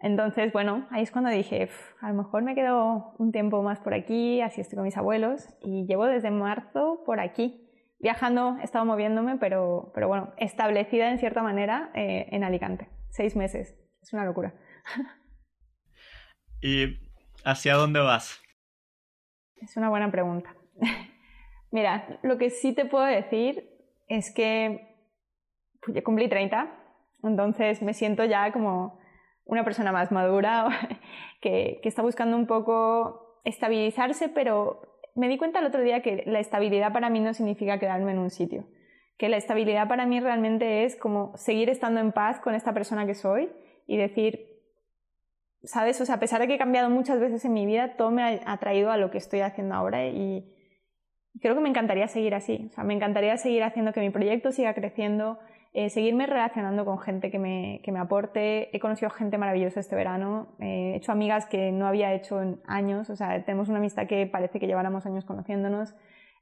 Entonces, 0.00 0.52
bueno, 0.52 0.86
ahí 0.90 1.02
es 1.02 1.10
cuando 1.10 1.30
dije, 1.30 1.68
a 2.00 2.08
lo 2.08 2.14
mejor 2.14 2.42
me 2.42 2.54
quedo 2.54 3.14
un 3.18 3.32
tiempo 3.32 3.62
más 3.62 3.80
por 3.80 3.92
aquí, 3.92 4.40
así 4.40 4.62
estoy 4.62 4.76
con 4.76 4.84
mis 4.84 4.96
abuelos 4.96 5.46
y 5.60 5.86
llevo 5.86 6.06
desde 6.06 6.30
marzo 6.30 7.02
por 7.04 7.20
aquí. 7.20 7.66
Viajando, 7.98 8.56
he 8.60 8.64
estado 8.64 8.86
moviéndome, 8.86 9.36
pero, 9.36 9.90
pero 9.94 10.08
bueno, 10.08 10.32
establecida 10.38 11.10
en 11.10 11.18
cierta 11.18 11.42
manera 11.42 11.90
eh, 11.94 12.28
en 12.30 12.44
Alicante. 12.44 12.88
Seis 13.10 13.36
meses. 13.36 13.76
Es 14.00 14.12
una 14.14 14.24
locura. 14.24 14.54
¿Y 16.62 16.98
hacia 17.44 17.74
dónde 17.74 18.00
vas? 18.00 18.40
Es 19.62 19.76
una 19.76 19.88
buena 19.88 20.10
pregunta. 20.10 20.54
Mira, 21.70 22.18
lo 22.22 22.38
que 22.38 22.50
sí 22.50 22.74
te 22.74 22.84
puedo 22.84 23.04
decir 23.04 23.68
es 24.08 24.32
que 24.34 24.96
pues, 25.82 25.94
ya 25.94 26.02
cumplí 26.02 26.28
30, 26.28 26.70
entonces 27.22 27.82
me 27.82 27.94
siento 27.94 28.24
ya 28.24 28.52
como 28.52 28.98
una 29.44 29.64
persona 29.64 29.92
más 29.92 30.10
madura 30.10 30.68
que, 31.40 31.80
que 31.82 31.88
está 31.88 32.02
buscando 32.02 32.36
un 32.36 32.46
poco 32.46 33.40
estabilizarse, 33.44 34.28
pero 34.28 34.80
me 35.14 35.28
di 35.28 35.38
cuenta 35.38 35.58
el 35.58 35.66
otro 35.66 35.82
día 35.82 36.02
que 36.02 36.22
la 36.26 36.40
estabilidad 36.40 36.92
para 36.92 37.10
mí 37.10 37.20
no 37.20 37.34
significa 37.34 37.78
quedarme 37.78 38.12
en 38.12 38.18
un 38.18 38.30
sitio, 38.30 38.66
que 39.18 39.28
la 39.28 39.36
estabilidad 39.36 39.88
para 39.88 40.06
mí 40.06 40.20
realmente 40.20 40.84
es 40.84 40.96
como 40.96 41.36
seguir 41.36 41.68
estando 41.68 42.00
en 42.00 42.12
paz 42.12 42.40
con 42.40 42.54
esta 42.54 42.72
persona 42.72 43.06
que 43.06 43.14
soy 43.14 43.50
y 43.86 43.96
decir, 43.96 44.49
¿sabes? 45.64 46.00
O 46.00 46.06
sea, 46.06 46.16
a 46.16 46.20
pesar 46.20 46.40
de 46.40 46.48
que 46.48 46.54
he 46.54 46.58
cambiado 46.58 46.90
muchas 46.90 47.20
veces 47.20 47.44
en 47.44 47.52
mi 47.52 47.66
vida, 47.66 47.96
todo 47.96 48.10
me 48.10 48.40
ha 48.44 48.56
traído 48.58 48.90
a 48.90 48.96
lo 48.96 49.10
que 49.10 49.18
estoy 49.18 49.40
haciendo 49.40 49.74
ahora 49.74 50.06
y 50.06 50.44
creo 51.40 51.54
que 51.54 51.60
me 51.60 51.68
encantaría 51.68 52.08
seguir 52.08 52.34
así. 52.34 52.66
O 52.70 52.72
sea, 52.72 52.84
me 52.84 52.94
encantaría 52.94 53.36
seguir 53.36 53.62
haciendo 53.62 53.92
que 53.92 54.00
mi 54.00 54.10
proyecto 54.10 54.52
siga 54.52 54.74
creciendo, 54.74 55.38
eh, 55.72 55.90
seguirme 55.90 56.26
relacionando 56.26 56.84
con 56.84 56.98
gente 56.98 57.30
que 57.30 57.38
me, 57.38 57.80
que 57.84 57.92
me, 57.92 58.00
aporte. 58.00 58.74
He 58.74 58.80
conocido 58.80 59.10
gente 59.10 59.38
maravillosa 59.38 59.80
este 59.80 59.94
verano, 59.94 60.48
eh, 60.58 60.92
he 60.94 60.96
hecho 60.96 61.12
amigas 61.12 61.46
que 61.46 61.72
no 61.72 61.86
había 61.86 62.12
hecho 62.12 62.42
en 62.42 62.60
años, 62.66 63.10
o 63.10 63.16
sea, 63.16 63.44
tenemos 63.44 63.68
una 63.68 63.78
amistad 63.78 64.06
que 64.06 64.26
parece 64.26 64.58
que 64.58 64.66
lleváramos 64.66 65.06
años 65.06 65.24
conociéndonos. 65.24 65.94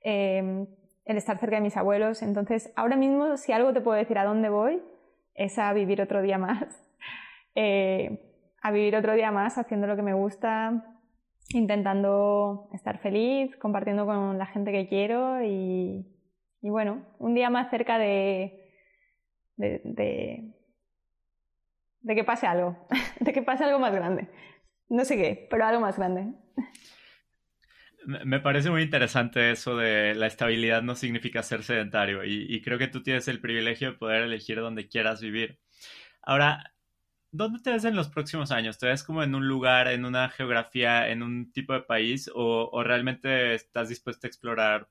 Eh, 0.04 0.66
el 1.04 1.16
estar 1.16 1.38
cerca 1.38 1.56
de 1.56 1.62
mis 1.62 1.76
abuelos. 1.76 2.20
Entonces, 2.20 2.70
ahora 2.76 2.94
mismo, 2.94 3.38
si 3.38 3.52
algo 3.52 3.72
te 3.72 3.80
puedo 3.80 3.96
decir 3.96 4.18
a 4.18 4.24
dónde 4.24 4.50
voy, 4.50 4.82
es 5.34 5.58
a 5.58 5.72
vivir 5.72 6.02
otro 6.02 6.20
día 6.20 6.38
más. 6.38 6.84
a 8.62 8.70
vivir 8.70 8.96
otro 8.96 9.14
día 9.14 9.30
más 9.30 9.58
haciendo 9.58 9.86
lo 9.86 9.96
que 9.96 10.02
me 10.02 10.14
gusta, 10.14 10.84
intentando 11.50 12.68
estar 12.72 12.98
feliz, 12.98 13.56
compartiendo 13.56 14.06
con 14.06 14.38
la 14.38 14.46
gente 14.46 14.72
que 14.72 14.88
quiero 14.88 15.42
y, 15.42 16.06
bueno, 16.62 17.06
un 17.18 17.34
día 17.34 17.50
más 17.50 17.70
cerca 17.70 17.98
de, 17.98 18.70
de, 19.56 19.80
de, 22.02 22.14
que 22.14 22.24
pase 22.24 22.46
algo, 22.46 22.86
de 23.20 23.32
que 23.32 23.42
pase 23.42 23.64
algo 23.64 23.78
más 23.78 23.94
grande. 23.94 24.28
No 24.88 25.04
sé 25.04 25.16
qué, 25.16 25.46
pero 25.50 25.64
algo 25.64 25.80
más 25.80 25.96
grande. 25.96 26.32
Me 28.06 28.40
parece 28.40 28.70
muy 28.70 28.82
interesante 28.82 29.50
eso 29.50 29.76
de 29.76 30.14
la 30.14 30.26
estabilidad 30.26 30.82
no 30.82 30.94
significa 30.94 31.42
ser 31.42 31.62
sedentario 31.62 32.24
y, 32.24 32.46
y 32.48 32.62
creo 32.62 32.78
que 32.78 32.88
tú 32.88 33.02
tienes 33.02 33.28
el 33.28 33.40
privilegio 33.40 33.92
de 33.92 33.98
poder 33.98 34.22
elegir 34.22 34.60
donde 34.60 34.88
quieras 34.88 35.20
vivir. 35.20 35.58
Ahora, 36.22 36.72
¿Dónde 37.30 37.60
te 37.60 37.70
ves 37.70 37.84
en 37.84 37.94
los 37.94 38.08
próximos 38.08 38.50
años? 38.52 38.78
¿Te 38.78 38.86
ves 38.86 39.04
como 39.04 39.22
en 39.22 39.34
un 39.34 39.46
lugar, 39.46 39.88
en 39.88 40.06
una 40.06 40.30
geografía, 40.30 41.08
en 41.08 41.22
un 41.22 41.52
tipo 41.52 41.74
de 41.74 41.82
país 41.82 42.30
o, 42.34 42.82
realmente 42.82 43.54
estás 43.54 43.90
dispuesto 43.90 44.26
a 44.26 44.28
explorar? 44.28 44.88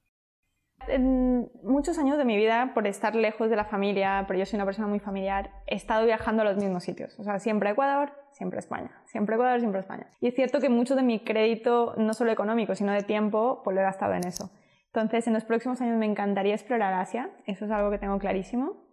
En 0.87 1.49
muchos 1.63 1.97
años 1.97 2.19
de 2.19 2.25
mi 2.25 2.37
vida, 2.37 2.71
por 2.75 2.85
estar 2.85 3.15
lejos 3.15 3.49
de 3.49 3.55
la 3.55 3.65
familia, 3.65 4.25
pero 4.27 4.37
yo 4.37 4.45
soy 4.45 4.57
una 4.57 4.65
persona 4.65 4.87
muy 4.87 4.99
familiar, 4.99 5.49
he 5.65 5.75
estado 5.75 6.05
viajando 6.05 6.43
a 6.43 6.45
los 6.45 6.57
mismos 6.57 6.83
sitios. 6.83 7.19
O 7.19 7.23
sea, 7.23 7.39
siempre 7.39 7.71
Ecuador, 7.71 8.13
siempre 8.33 8.59
España. 8.59 9.01
Siempre 9.05 9.35
Ecuador, 9.35 9.59
siempre 9.59 9.79
España. 9.79 10.07
Y 10.21 10.27
es 10.27 10.35
cierto 10.35 10.59
que 10.59 10.69
mucho 10.69 10.95
de 10.95 11.01
mi 11.01 11.23
crédito, 11.23 11.95
no 11.97 12.13
solo 12.13 12.31
económico, 12.31 12.75
sino 12.75 12.91
de 12.91 13.01
tiempo, 13.01 13.61
pues 13.63 13.73
lo 13.73 13.81
he 13.81 13.83
gastado 13.83 14.13
en 14.13 14.27
eso. 14.27 14.51
Entonces, 14.93 15.25
en 15.25 15.33
los 15.33 15.43
próximos 15.43 15.81
años 15.81 15.97
me 15.97 16.05
encantaría 16.05 16.53
explorar 16.53 16.93
Asia. 16.93 17.31
Eso 17.47 17.65
es 17.65 17.71
algo 17.71 17.89
que 17.89 17.97
tengo 17.97 18.19
clarísimo 18.19 18.86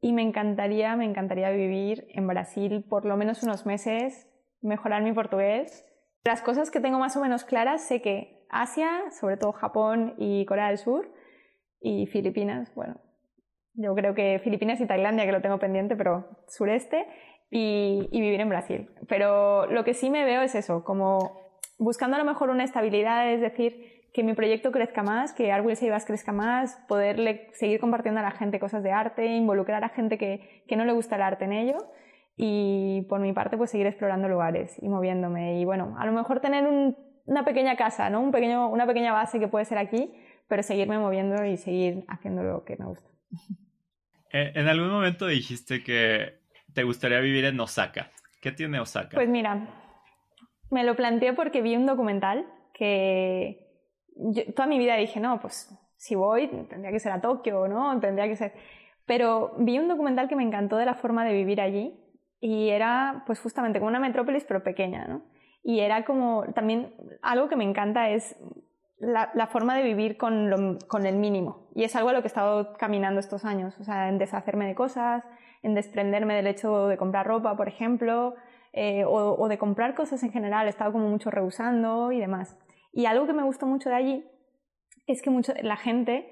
y 0.00 0.12
me 0.12 0.22
encantaría, 0.22 0.96
me 0.96 1.04
encantaría 1.04 1.50
vivir 1.50 2.06
en 2.10 2.26
Brasil 2.26 2.84
por 2.88 3.04
lo 3.04 3.16
menos 3.16 3.42
unos 3.42 3.66
meses, 3.66 4.28
mejorar 4.62 5.02
mi 5.02 5.12
portugués. 5.12 5.86
Las 6.24 6.42
cosas 6.42 6.70
que 6.70 6.80
tengo 6.80 6.98
más 6.98 7.16
o 7.16 7.20
menos 7.20 7.44
claras, 7.44 7.82
sé 7.82 8.00
que 8.00 8.46
Asia, 8.50 9.10
sobre 9.10 9.36
todo 9.36 9.52
Japón 9.52 10.14
y 10.18 10.44
Corea 10.46 10.68
del 10.68 10.78
Sur, 10.78 11.12
y 11.80 12.06
Filipinas, 12.06 12.74
bueno, 12.74 13.00
yo 13.74 13.94
creo 13.94 14.14
que 14.14 14.38
Filipinas 14.42 14.80
y 14.80 14.86
Tailandia, 14.86 15.24
que 15.24 15.32
lo 15.32 15.40
tengo 15.40 15.58
pendiente, 15.58 15.96
pero 15.96 16.42
sureste, 16.48 17.06
y, 17.50 18.08
y 18.12 18.20
vivir 18.20 18.40
en 18.40 18.48
Brasil. 18.48 18.90
Pero 19.08 19.66
lo 19.66 19.84
que 19.84 19.94
sí 19.94 20.10
me 20.10 20.24
veo 20.24 20.42
es 20.42 20.54
eso, 20.54 20.84
como 20.84 21.18
buscando 21.78 22.16
a 22.16 22.18
lo 22.18 22.24
mejor 22.24 22.50
una 22.50 22.64
estabilidad, 22.64 23.32
es 23.32 23.40
decir, 23.40 23.99
que 24.12 24.24
mi 24.24 24.34
proyecto 24.34 24.72
crezca 24.72 25.02
más, 25.02 25.32
que 25.32 25.52
Art 25.52 25.64
Will 25.64 25.76
crezca 26.06 26.32
más, 26.32 26.76
poderle 26.88 27.48
seguir 27.52 27.80
compartiendo 27.80 28.20
a 28.20 28.22
la 28.22 28.32
gente 28.32 28.58
cosas 28.58 28.82
de 28.82 28.92
arte, 28.92 29.26
involucrar 29.26 29.84
a 29.84 29.88
gente 29.90 30.18
que, 30.18 30.64
que 30.66 30.76
no 30.76 30.84
le 30.84 30.92
gusta 30.92 31.16
el 31.16 31.22
arte 31.22 31.44
en 31.44 31.52
ello 31.52 31.78
y 32.36 33.02
por 33.08 33.20
mi 33.20 33.32
parte 33.32 33.56
pues 33.56 33.70
seguir 33.70 33.86
explorando 33.86 34.28
lugares 34.28 34.76
y 34.82 34.88
moviéndome 34.88 35.60
y 35.60 35.64
bueno, 35.64 35.94
a 35.98 36.06
lo 36.06 36.12
mejor 36.12 36.40
tener 36.40 36.66
una 37.26 37.44
pequeña 37.44 37.76
casa, 37.76 38.10
¿no? 38.10 38.20
Un 38.20 38.32
pequeño, 38.32 38.68
una 38.68 38.86
pequeña 38.86 39.12
base 39.12 39.38
que 39.38 39.46
puede 39.46 39.64
ser 39.64 39.78
aquí, 39.78 40.10
pero 40.48 40.62
seguirme 40.62 40.98
moviendo 40.98 41.44
y 41.44 41.56
seguir 41.56 42.04
haciendo 42.08 42.42
lo 42.42 42.64
que 42.64 42.76
me 42.76 42.86
gusta. 42.86 43.08
Eh, 44.32 44.52
en 44.54 44.68
algún 44.68 44.92
momento 44.92 45.26
dijiste 45.26 45.82
que 45.82 46.38
te 46.72 46.84
gustaría 46.84 47.18
vivir 47.18 47.46
en 47.46 47.58
Osaka. 47.58 48.12
¿Qué 48.40 48.52
tiene 48.52 48.78
Osaka? 48.78 49.16
Pues 49.16 49.28
mira, 49.28 49.66
me 50.70 50.84
lo 50.84 50.94
planteé 50.94 51.32
porque 51.32 51.62
vi 51.62 51.74
un 51.74 51.84
documental 51.84 52.46
que 52.72 53.69
toda 54.54 54.66
mi 54.66 54.78
vida 54.78 54.96
dije, 54.96 55.20
no, 55.20 55.40
pues 55.40 55.70
si 55.96 56.14
voy 56.14 56.48
tendría 56.68 56.90
que 56.90 57.00
ser 57.00 57.12
a 57.12 57.20
Tokio, 57.20 57.68
¿no? 57.68 57.98
Tendría 58.00 58.26
que 58.26 58.36
ser... 58.36 58.52
Pero 59.06 59.52
vi 59.58 59.78
un 59.78 59.88
documental 59.88 60.28
que 60.28 60.36
me 60.36 60.42
encantó 60.42 60.76
de 60.76 60.86
la 60.86 60.94
forma 60.94 61.24
de 61.24 61.32
vivir 61.32 61.60
allí 61.60 61.98
y 62.40 62.70
era 62.70 63.24
pues 63.26 63.40
justamente 63.40 63.78
como 63.78 63.88
una 63.88 64.00
metrópolis 64.00 64.44
pero 64.44 64.62
pequeña, 64.62 65.06
¿no? 65.06 65.22
Y 65.62 65.80
era 65.80 66.04
como 66.04 66.44
también 66.54 66.94
algo 67.22 67.48
que 67.48 67.56
me 67.56 67.64
encanta 67.64 68.08
es 68.10 68.36
la, 68.98 69.46
forma 69.46 69.76
de 69.76 69.82
vivir 69.82 70.16
con, 70.16 70.78
con, 70.86 71.06
el 71.06 71.16
mínimo. 71.16 71.68
Y 71.74 71.84
es 71.84 71.96
algo 71.96 72.10
a 72.10 72.12
lo 72.12 72.20
que 72.20 72.26
he 72.26 72.28
estado 72.28 72.74
caminando 72.74 73.20
estos 73.20 73.44
años, 73.44 73.78
o 73.80 73.84
sea, 73.84 74.08
en 74.08 74.18
deshacerme 74.18 74.66
de 74.66 74.74
cosas, 74.74 75.24
en 75.62 75.74
desprenderme 75.74 76.34
del 76.34 76.46
hecho 76.46 76.86
de 76.86 76.96
comprar 76.96 77.26
ropa, 77.26 77.56
por 77.56 77.68
ejemplo, 77.68 78.34
eh, 78.72 79.04
o, 79.04 79.34
o, 79.38 79.48
de 79.48 79.58
comprar 79.58 79.94
cosas 79.94 80.22
en 80.22 80.32
general, 80.32 80.66
he 80.66 80.70
estado 80.70 80.92
como 80.92 81.08
mucho 81.08 81.30
rehusando 81.30 82.12
y 82.12 82.20
demás. 82.20 82.56
Y 82.92 83.06
algo 83.06 83.26
que 83.26 83.32
me 83.32 83.42
gustó 83.42 83.66
mucho 83.66 83.88
de 83.88 83.94
allí 83.96 84.24
es 85.06 85.22
que 85.22 85.30
mucho, 85.30 85.52
la 85.62 85.76
gente 85.76 86.28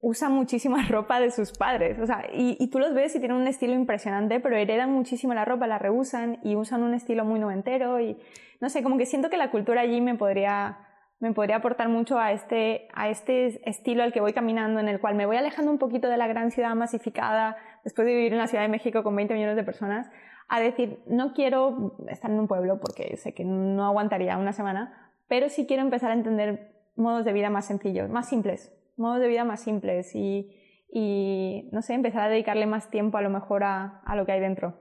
usa 0.00 0.28
muchísima 0.28 0.82
ropa 0.88 1.20
de 1.20 1.30
sus 1.30 1.52
padres. 1.52 1.98
O 1.98 2.06
sea, 2.06 2.26
y, 2.32 2.68
tú 2.70 2.78
los 2.78 2.94
ves 2.94 3.14
y 3.16 3.18
tienen 3.18 3.36
un 3.36 3.46
estilo 3.46 3.74
impresionante, 3.74 4.40
pero 4.40 4.56
heredan 4.56 4.92
muchísimo 4.92 5.34
la 5.34 5.44
ropa, 5.44 5.66
la 5.66 5.78
reusan 5.78 6.38
y 6.42 6.56
usan 6.56 6.82
un 6.82 6.94
estilo 6.94 7.24
muy 7.24 7.40
noventero. 7.40 8.00
Y 8.00 8.16
no 8.60 8.68
sé, 8.68 8.82
como 8.82 8.98
que 8.98 9.06
siento 9.06 9.30
que 9.30 9.36
la 9.36 9.50
cultura 9.50 9.82
allí 9.82 10.00
me 10.00 10.14
podría, 10.14 10.78
me 11.18 11.32
podría 11.32 11.56
aportar 11.56 11.88
mucho 11.88 12.18
a 12.18 12.32
este, 12.32 12.88
a 12.94 13.08
este 13.08 13.68
estilo 13.68 14.02
al 14.02 14.12
que 14.12 14.20
voy 14.20 14.32
caminando, 14.32 14.80
en 14.80 14.88
el 14.88 15.00
cual 15.00 15.14
me 15.14 15.26
voy 15.26 15.36
alejando 15.36 15.70
un 15.70 15.78
poquito 15.78 16.08
de 16.08 16.16
la 16.16 16.26
gran 16.26 16.50
ciudad 16.50 16.74
masificada, 16.74 17.56
después 17.84 18.06
de 18.06 18.14
vivir 18.14 18.32
en 18.32 18.38
la 18.38 18.46
Ciudad 18.46 18.64
de 18.64 18.68
México 18.68 19.02
con 19.02 19.14
20 19.16 19.34
millones 19.34 19.56
de 19.56 19.64
personas, 19.64 20.10
a 20.48 20.60
decir, 20.60 21.00
no 21.06 21.32
quiero 21.32 21.96
estar 22.08 22.30
en 22.30 22.38
un 22.38 22.46
pueblo 22.46 22.78
porque 22.78 23.16
sé 23.16 23.34
que 23.34 23.44
no 23.44 23.84
aguantaría 23.84 24.38
una 24.38 24.52
semana, 24.52 25.05
pero 25.28 25.48
sí 25.48 25.66
quiero 25.66 25.82
empezar 25.82 26.10
a 26.10 26.14
entender 26.14 26.72
modos 26.96 27.24
de 27.24 27.32
vida 27.32 27.50
más 27.50 27.66
sencillos, 27.66 28.08
más 28.10 28.28
simples, 28.28 28.72
modos 28.96 29.20
de 29.20 29.28
vida 29.28 29.44
más 29.44 29.62
simples 29.62 30.14
y, 30.14 31.68
no 31.72 31.82
sé, 31.82 31.94
empezar 31.94 32.22
a 32.22 32.28
dedicarle 32.28 32.66
más 32.66 32.90
tiempo 32.90 33.18
a 33.18 33.22
lo 33.22 33.30
mejor 33.30 33.64
a, 33.64 34.00
a 34.04 34.16
lo 34.16 34.24
que 34.24 34.32
hay 34.32 34.40
dentro. 34.40 34.78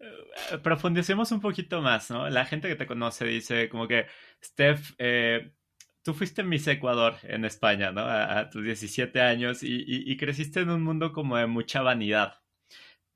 Eh, 0.00 0.58
profundicemos 0.58 1.30
un 1.32 1.40
poquito 1.40 1.82
más, 1.82 2.10
¿no? 2.10 2.28
La 2.30 2.46
gente 2.46 2.68
que 2.68 2.76
te 2.76 2.86
conoce 2.86 3.26
dice 3.26 3.68
como 3.68 3.86
que, 3.86 4.06
Steph, 4.42 4.94
eh, 4.98 5.52
tú 6.02 6.14
fuiste 6.14 6.42
Miss 6.42 6.66
Ecuador 6.68 7.16
en 7.22 7.44
España, 7.44 7.92
¿no? 7.92 8.02
A, 8.02 8.48
tus 8.48 8.64
17 8.64 9.20
años 9.20 9.58
y, 9.62 10.16
creciste 10.16 10.60
en 10.60 10.70
un 10.70 10.82
mundo 10.82 11.12
como 11.12 11.36
de 11.36 11.46
mucha 11.46 11.82
vanidad 11.82 12.39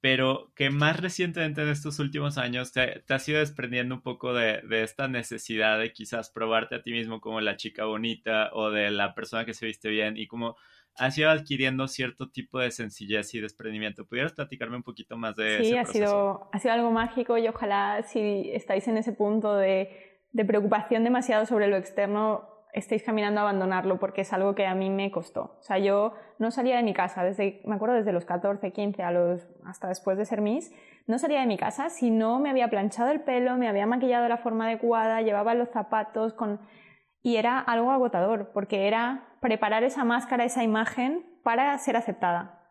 pero 0.05 0.53
que 0.55 0.69
más 0.69 1.01
recientemente 1.01 1.63
en 1.63 1.71
estos 1.71 1.99
últimos 1.99 2.37
años 2.37 2.73
te, 2.73 3.01
te 3.07 3.15
has 3.15 3.27
ido 3.27 3.39
desprendiendo 3.39 3.95
un 3.95 4.03
poco 4.03 4.35
de, 4.35 4.61
de, 4.61 4.83
esta 4.83 5.09
necesidad 5.09 5.79
de 5.79 5.95
quizás 5.95 6.29
probarte 6.29 6.75
a 6.75 6.83
ti 6.83 6.93
mismo 6.93 7.23
como 7.23 7.41
la 7.41 7.57
chica 7.57 7.87
bonita 7.87 8.51
o 8.53 8.71
de 8.71 8.91
la 8.91 9.15
persona 9.15 9.47
que 9.47 9.55
se 9.55 9.65
viste 9.65 9.89
bien 9.89 10.19
y 10.19 10.27
como 10.27 10.57
has 10.95 11.17
ido 11.17 11.31
adquiriendo 11.31 11.89
cierto 11.89 12.29
tipo 12.29 12.59
de 12.59 12.71
sencillez 12.71 13.33
y 13.33 13.41
desprendimiento. 13.41 14.05
¿Pudieras 14.05 14.35
platicarme 14.35 14.77
un 14.77 14.83
poquito 14.83 15.17
más 15.17 15.37
de 15.37 15.61
sí, 15.63 15.69
ese 15.69 15.79
ha 15.79 15.85
sido, 15.87 16.51
ha 16.53 16.59
sido 16.59 16.75
algo 16.75 16.91
mágico 16.91 17.39
y 17.39 17.49
ojalá 17.49 18.03
si 18.03 18.51
estáis 18.53 18.87
en 18.89 18.99
ese 18.99 19.13
punto 19.15 19.57
de, 19.57 20.21
de 20.33 20.45
preocupación 20.45 21.03
demasiado 21.03 21.47
sobre 21.47 21.67
lo 21.67 21.79
externo, 21.79 22.47
estéis 22.75 23.05
caminando 23.05 23.41
a 23.41 23.45
abandonarlo 23.45 23.99
porque 23.99 24.23
es 24.23 24.33
algo 24.33 24.55
que 24.55 24.67
a 24.67 24.75
mí 24.75 24.91
me 24.91 25.11
costó. 25.11 25.57
O 25.61 25.63
sea, 25.63 25.79
yo 25.79 26.13
no 26.39 26.51
salía 26.51 26.77
de 26.77 26.83
mi 26.83 26.93
casa, 26.93 27.23
desde, 27.23 27.63
me 27.65 27.77
acuerdo 27.77 27.95
desde 27.95 28.13
los 28.13 28.25
14, 28.25 28.73
15 28.73 29.03
a 29.03 29.13
los, 29.13 29.49
hasta 29.65 29.89
después 29.89 30.19
de 30.19 30.25
ser 30.25 30.41
Miss, 30.41 30.73
no 31.07 31.19
salía 31.19 31.41
de 31.41 31.47
mi 31.47 31.57
casa 31.57 31.89
si 31.89 32.11
no 32.11 32.41
me 32.41 32.51
había 32.51 32.69
planchado 32.69 33.11
el 33.13 33.21
pelo, 33.21 33.57
me 33.57 33.69
había 33.69 33.87
maquillado 33.87 34.25
de 34.25 34.29
la 34.29 34.39
forma 34.39 34.67
adecuada, 34.67 35.23
llevaba 35.23 35.55
los 35.55 35.71
zapatos 35.71 36.35
con... 36.35 36.61
Y 37.23 37.37
era 37.37 37.59
algo 37.59 37.91
agotador, 37.91 38.51
porque 38.53 38.87
era 38.87 39.29
preparar 39.41 39.83
esa 39.83 40.05
máscara, 40.05 40.45
esa 40.45 40.63
imagen 40.63 41.25
para 41.43 41.79
ser 41.79 41.97
aceptada. 41.97 42.64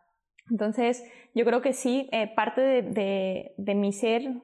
Entonces, 0.50 1.04
yo 1.34 1.44
creo 1.44 1.62
que 1.62 1.72
sí, 1.72 2.08
eh, 2.12 2.32
parte 2.34 2.60
de, 2.60 3.54
de, 3.56 3.74
mi 3.74 3.92
ser 3.92 4.42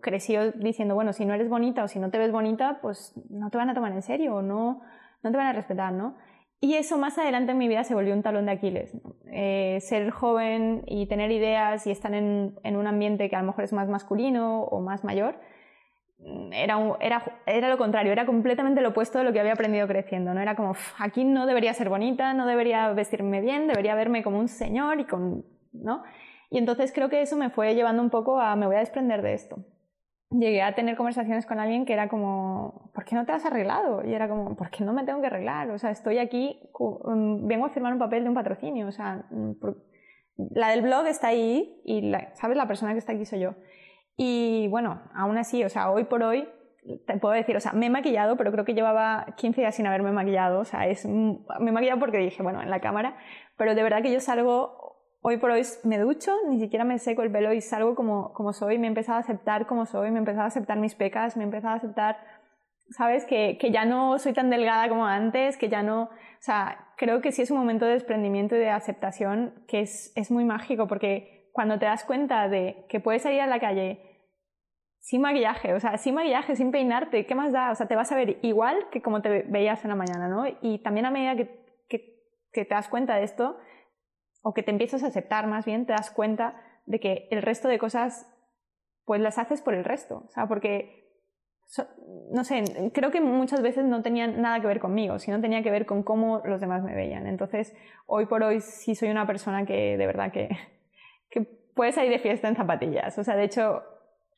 creció 0.00 0.52
diciendo, 0.52 0.94
bueno, 0.94 1.12
si 1.12 1.24
no 1.24 1.32
eres 1.32 1.48
bonita 1.48 1.84
o 1.84 1.88
si 1.88 1.98
no 1.98 2.10
te 2.10 2.18
ves 2.18 2.32
bonita, 2.32 2.80
pues 2.82 3.14
no 3.30 3.50
te 3.50 3.56
van 3.58 3.70
a 3.70 3.74
tomar 3.74 3.92
en 3.92 4.02
serio 4.02 4.36
o 4.36 4.42
no, 4.42 4.82
no 5.22 5.30
te 5.30 5.36
van 5.36 5.46
a 5.46 5.52
respetar, 5.52 5.92
¿no? 5.92 6.16
Y 6.60 6.74
eso 6.74 6.96
más 6.96 7.18
adelante 7.18 7.52
en 7.52 7.58
mi 7.58 7.66
vida 7.66 7.82
se 7.82 7.94
volvió 7.94 8.14
un 8.14 8.22
talón 8.22 8.46
de 8.46 8.52
Aquiles. 8.52 8.96
Eh, 9.32 9.78
ser 9.80 10.10
joven 10.10 10.84
y 10.86 11.06
tener 11.06 11.32
ideas 11.32 11.86
y 11.88 11.90
estar 11.90 12.14
en, 12.14 12.54
en, 12.62 12.76
un 12.76 12.86
ambiente 12.86 13.28
que 13.28 13.34
a 13.34 13.40
lo 13.40 13.46
mejor 13.46 13.64
es 13.64 13.72
más 13.72 13.88
masculino 13.88 14.62
o 14.62 14.80
más 14.80 15.02
mayor, 15.02 15.40
era, 16.52 16.78
era, 17.00 17.22
era, 17.46 17.68
lo 17.68 17.78
contrario, 17.78 18.12
era 18.12 18.26
completamente 18.26 18.80
lo 18.80 18.90
opuesto 18.90 19.18
de 19.18 19.24
lo 19.24 19.32
que 19.32 19.40
había 19.40 19.52
aprendido 19.52 19.86
creciendo. 19.86 20.34
¿no? 20.34 20.40
Era 20.40 20.54
como, 20.54 20.74
aquí 20.98 21.24
no 21.24 21.46
debería 21.46 21.74
ser 21.74 21.88
bonita, 21.88 22.34
no 22.34 22.46
debería 22.46 22.92
vestirme 22.92 23.40
bien, 23.40 23.66
debería 23.66 23.94
verme 23.94 24.22
como 24.22 24.38
un 24.38 24.48
señor 24.48 25.00
y 25.00 25.04
con... 25.04 25.44
¿no? 25.72 26.02
Y 26.50 26.58
entonces 26.58 26.92
creo 26.92 27.08
que 27.08 27.22
eso 27.22 27.36
me 27.36 27.50
fue 27.50 27.74
llevando 27.74 28.02
un 28.02 28.10
poco 28.10 28.40
a, 28.40 28.56
me 28.56 28.66
voy 28.66 28.76
a 28.76 28.80
desprender 28.80 29.22
de 29.22 29.34
esto 29.34 29.64
llegué 30.38 30.62
a 30.62 30.74
tener 30.74 30.96
conversaciones 30.96 31.46
con 31.46 31.58
alguien 31.58 31.84
que 31.84 31.92
era 31.92 32.08
como, 32.08 32.90
¿por 32.94 33.04
qué 33.04 33.14
no 33.14 33.24
te 33.24 33.32
has 33.32 33.44
arreglado? 33.44 34.04
Y 34.04 34.14
era 34.14 34.28
como, 34.28 34.56
¿por 34.56 34.70
qué 34.70 34.84
no 34.84 34.92
me 34.92 35.04
tengo 35.04 35.20
que 35.20 35.26
arreglar? 35.26 35.70
O 35.70 35.78
sea, 35.78 35.90
estoy 35.90 36.18
aquí, 36.18 36.58
mm, 36.78 37.46
vengo 37.46 37.66
a 37.66 37.70
firmar 37.70 37.92
un 37.92 37.98
papel 37.98 38.22
de 38.22 38.28
un 38.28 38.34
patrocinio. 38.34 38.88
O 38.88 38.92
sea, 38.92 39.24
mm, 39.30 39.52
la 40.54 40.70
del 40.70 40.82
blog 40.82 41.06
está 41.06 41.28
ahí 41.28 41.80
y, 41.84 42.12
¿sabes? 42.34 42.56
La 42.56 42.66
persona 42.66 42.92
que 42.92 42.98
está 42.98 43.12
aquí 43.12 43.24
soy 43.24 43.40
yo. 43.40 43.54
Y 44.16 44.68
bueno, 44.68 45.02
aún 45.14 45.38
así, 45.38 45.64
o 45.64 45.68
sea, 45.68 45.90
hoy 45.90 46.04
por 46.04 46.22
hoy, 46.22 46.48
te 47.06 47.16
puedo 47.18 47.34
decir, 47.34 47.56
o 47.56 47.60
sea, 47.60 47.72
me 47.72 47.86
he 47.86 47.90
maquillado, 47.90 48.36
pero 48.36 48.50
creo 48.52 48.64
que 48.64 48.74
llevaba 48.74 49.26
15 49.36 49.60
días 49.60 49.74
sin 49.74 49.86
haberme 49.86 50.12
maquillado. 50.12 50.60
O 50.60 50.64
sea, 50.64 50.86
es, 50.86 51.06
me 51.06 51.38
he 51.58 51.72
maquillado 51.72 52.00
porque 52.00 52.18
dije, 52.18 52.42
bueno, 52.42 52.62
en 52.62 52.70
la 52.70 52.80
cámara, 52.80 53.16
pero 53.56 53.74
de 53.74 53.82
verdad 53.82 54.02
que 54.02 54.12
yo 54.12 54.20
salgo 54.20 54.82
hoy 55.22 55.36
por 55.36 55.52
hoy 55.52 55.62
me 55.84 55.98
ducho, 55.98 56.32
ni 56.48 56.58
siquiera 56.58 56.84
me 56.84 56.98
seco 56.98 57.22
el 57.22 57.30
pelo 57.30 57.52
y 57.52 57.60
salgo 57.60 57.94
como, 57.94 58.32
como 58.32 58.52
soy, 58.52 58.78
me 58.78 58.86
he 58.86 58.88
empezado 58.88 59.18
a 59.18 59.20
aceptar 59.20 59.66
como 59.66 59.86
soy, 59.86 60.10
me 60.10 60.16
he 60.16 60.18
empezado 60.18 60.44
a 60.44 60.48
aceptar 60.48 60.78
mis 60.78 60.96
pecas, 60.96 61.36
me 61.36 61.44
he 61.44 61.46
empezado 61.46 61.74
a 61.74 61.76
aceptar, 61.76 62.18
¿sabes? 62.90 63.24
Que, 63.24 63.56
que, 63.58 63.70
ya 63.70 63.84
no 63.84 64.18
soy 64.18 64.32
tan 64.32 64.50
delgada 64.50 64.88
como 64.88 65.06
antes, 65.06 65.56
que 65.56 65.68
ya 65.68 65.82
no... 65.82 66.02
O 66.02 66.44
sea, 66.44 66.88
creo 66.96 67.20
que 67.20 67.30
sí 67.30 67.42
es 67.42 67.52
un 67.52 67.58
momento 67.58 67.84
de 67.86 67.92
desprendimiento 67.92 68.56
y 68.56 68.58
de 68.58 68.70
aceptación 68.70 69.54
que 69.68 69.80
es, 69.80 70.12
es 70.16 70.32
muy 70.32 70.44
mágico 70.44 70.88
porque 70.88 71.41
cuando 71.52 71.78
te 71.78 71.84
das 71.84 72.04
cuenta 72.04 72.48
de 72.48 72.86
que 72.88 73.00
puedes 73.00 73.22
salir 73.22 73.40
a 73.40 73.46
la 73.46 73.60
calle 73.60 74.00
sin 74.98 75.20
maquillaje, 75.20 75.74
o 75.74 75.80
sea, 75.80 75.98
sin 75.98 76.14
maquillaje, 76.14 76.56
sin 76.56 76.70
peinarte, 76.70 77.26
¿qué 77.26 77.34
más 77.34 77.52
da? 77.52 77.70
O 77.70 77.74
sea, 77.74 77.86
te 77.86 77.96
vas 77.96 78.10
a 78.12 78.16
ver 78.16 78.38
igual 78.42 78.88
que 78.90 79.02
como 79.02 79.20
te 79.20 79.42
veías 79.42 79.84
en 79.84 79.90
la 79.90 79.96
mañana, 79.96 80.28
¿no? 80.28 80.44
Y 80.60 80.78
también 80.78 81.06
a 81.06 81.10
medida 81.10 81.36
que, 81.36 81.84
que, 81.88 82.22
que 82.52 82.64
te 82.64 82.74
das 82.74 82.88
cuenta 82.88 83.16
de 83.16 83.24
esto, 83.24 83.58
o 84.42 84.54
que 84.54 84.62
te 84.62 84.70
empiezas 84.70 85.02
a 85.02 85.08
aceptar 85.08 85.46
más 85.46 85.64
bien, 85.64 85.86
te 85.86 85.92
das 85.92 86.10
cuenta 86.10 86.60
de 86.86 87.00
que 87.00 87.28
el 87.30 87.42
resto 87.42 87.68
de 87.68 87.78
cosas 87.78 88.28
pues 89.04 89.20
las 89.20 89.38
haces 89.38 89.60
por 89.60 89.74
el 89.74 89.84
resto, 89.84 90.24
o 90.26 90.30
sea, 90.30 90.46
porque 90.46 91.02
no 92.30 92.44
sé, 92.44 92.64
creo 92.92 93.10
que 93.10 93.20
muchas 93.20 93.62
veces 93.62 93.84
no 93.84 94.02
tenían 94.02 94.40
nada 94.42 94.60
que 94.60 94.66
ver 94.66 94.80
conmigo, 94.80 95.18
sino 95.18 95.40
tenía 95.40 95.62
que 95.62 95.70
ver 95.70 95.86
con 95.86 96.02
cómo 96.02 96.42
los 96.44 96.60
demás 96.60 96.82
me 96.82 96.94
veían. 96.94 97.26
Entonces, 97.26 97.74
hoy 98.06 98.26
por 98.26 98.42
hoy 98.42 98.60
sí 98.60 98.94
soy 98.94 99.10
una 99.10 99.26
persona 99.26 99.64
que 99.64 99.96
de 99.96 100.06
verdad 100.06 100.32
que, 100.32 100.50
que 101.32 101.42
puede 101.74 101.92
salir 101.92 102.10
de 102.10 102.18
fiesta 102.18 102.48
en 102.48 102.56
zapatillas. 102.56 103.18
O 103.18 103.24
sea, 103.24 103.34
de 103.34 103.44
hecho, 103.44 103.82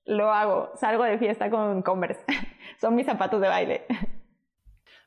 lo 0.07 0.33
hago, 0.33 0.73
salgo 0.77 1.05
de 1.05 1.19
fiesta 1.19 1.51
con 1.51 1.83
Converse. 1.83 2.25
Son 2.81 2.95
mis 2.95 3.07
zapatos 3.07 3.41
de 3.41 3.49
baile. 3.49 3.85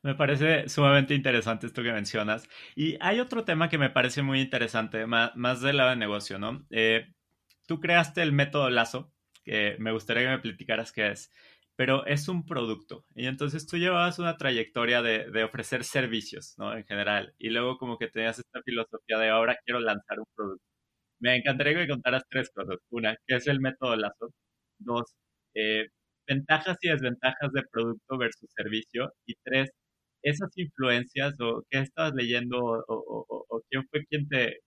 Me 0.04 0.16
parece 0.16 0.70
sumamente 0.70 1.16
interesante 1.16 1.68
esto 1.68 1.84
que 1.84 1.92
mencionas. 1.92 2.48
Y 2.76 2.98
hay 3.02 3.20
otro 3.20 3.44
tema 3.44 3.70
que 3.70 3.78
me 3.78 3.90
parece 3.90 4.22
muy 4.22 4.42
interesante, 4.42 5.06
más, 5.08 5.36
más 5.36 5.62
del 5.62 5.78
lado 5.78 5.90
de 5.90 5.96
negocio, 5.96 6.38
¿no? 6.38 6.66
Eh, 6.70 7.08
tú 7.68 7.80
creaste 7.80 8.22
el 8.22 8.32
método 8.32 8.70
Lazo, 8.70 9.12
que 9.44 9.76
me 9.80 9.92
gustaría 9.92 10.24
que 10.24 10.30
me 10.30 10.40
platicaras 10.40 10.92
qué 10.92 11.10
es, 11.12 11.32
pero 11.76 12.06
es 12.06 12.28
un 12.28 12.46
producto. 12.46 13.06
Y 13.16 13.28
entonces 13.28 13.68
tú 13.68 13.78
llevabas 13.78 14.20
una 14.20 14.38
trayectoria 14.38 15.02
de 15.02 15.44
ofrecer 15.44 15.84
servicios, 15.84 16.56
¿no? 16.58 16.76
En 16.76 16.86
general. 16.86 17.34
Y 17.38 17.50
luego 17.50 17.78
como 17.78 17.98
que 17.98 18.08
tenías 18.08 18.40
esta 18.40 18.62
filosofía 18.64 19.18
de 19.18 19.30
ahora 19.30 19.58
quiero 19.66 19.80
lanzar 19.80 20.20
un 20.20 20.28
producto. 20.36 20.77
Me 21.20 21.36
encantaría 21.36 21.74
que 21.74 21.80
me 21.80 21.88
contaras 21.88 22.24
tres 22.30 22.50
cosas. 22.54 22.78
Una, 22.92 23.16
¿qué 23.28 23.36
es 23.38 23.48
el 23.48 23.60
método 23.60 23.96
Lazo? 23.96 24.30
Dos, 24.80 25.16
eh, 25.56 25.88
ventajas 26.28 26.78
y 26.82 26.90
desventajas 26.90 27.52
de 27.54 27.64
producto 27.72 28.18
versus 28.18 28.50
servicio. 28.56 29.12
Y 29.26 29.36
tres, 29.44 29.72
esas 30.22 30.50
influencias 30.58 31.34
o 31.42 31.64
qué 31.70 31.80
estabas 31.80 32.14
leyendo 32.14 32.58
o, 32.88 33.62
quién 33.70 33.84
fue 33.90 34.06
quien 34.06 34.28
te, 34.28 34.58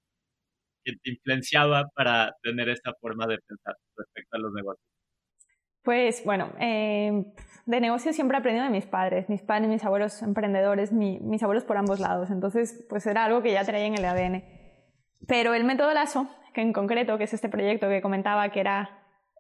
influenciaba 1.05 1.89
para 1.95 2.33
tener 2.43 2.69
esa 2.69 2.93
forma 3.01 3.27
de 3.27 3.39
pensar 3.47 3.75
respecto 3.97 4.37
a 4.37 4.41
los 4.41 4.53
negocios? 4.53 4.87
Pues 5.83 6.25
bueno, 6.25 6.53
em, 6.59 7.25
de 7.67 7.81
negocio 7.81 8.13
siempre 8.13 8.37
he 8.37 8.41
aprendido 8.41 8.65
de 8.65 8.71
mis 8.71 8.87
padres, 8.87 9.29
mis 9.29 9.43
padres, 9.43 9.69
mis 9.69 9.85
abuelos 9.85 10.21
emprendedores, 10.23 10.93
mis 10.93 11.43
abuelos 11.43 11.65
por 11.65 11.77
ambos 11.77 12.01
lados, 12.01 12.31
entonces 12.31 12.85
pues 12.89 13.07
era 13.07 13.25
algo 13.25 13.43
que 13.43 13.53
ya 13.53 13.65
traía 13.65 13.87
en 13.87 13.95
el 13.95 14.05
ADN. 14.05 14.45
Pero 15.27 15.55
el 15.55 15.65
método 15.65 15.93
LASO, 15.93 16.29
que 16.53 16.61
en 16.61 16.73
concreto, 16.73 17.19
que 17.19 17.25
es 17.25 17.35
este 17.35 17.49
proyecto 17.49 17.89
que 17.89 18.03
comentaba 18.03 18.49
que 18.51 18.61
era 18.61 18.91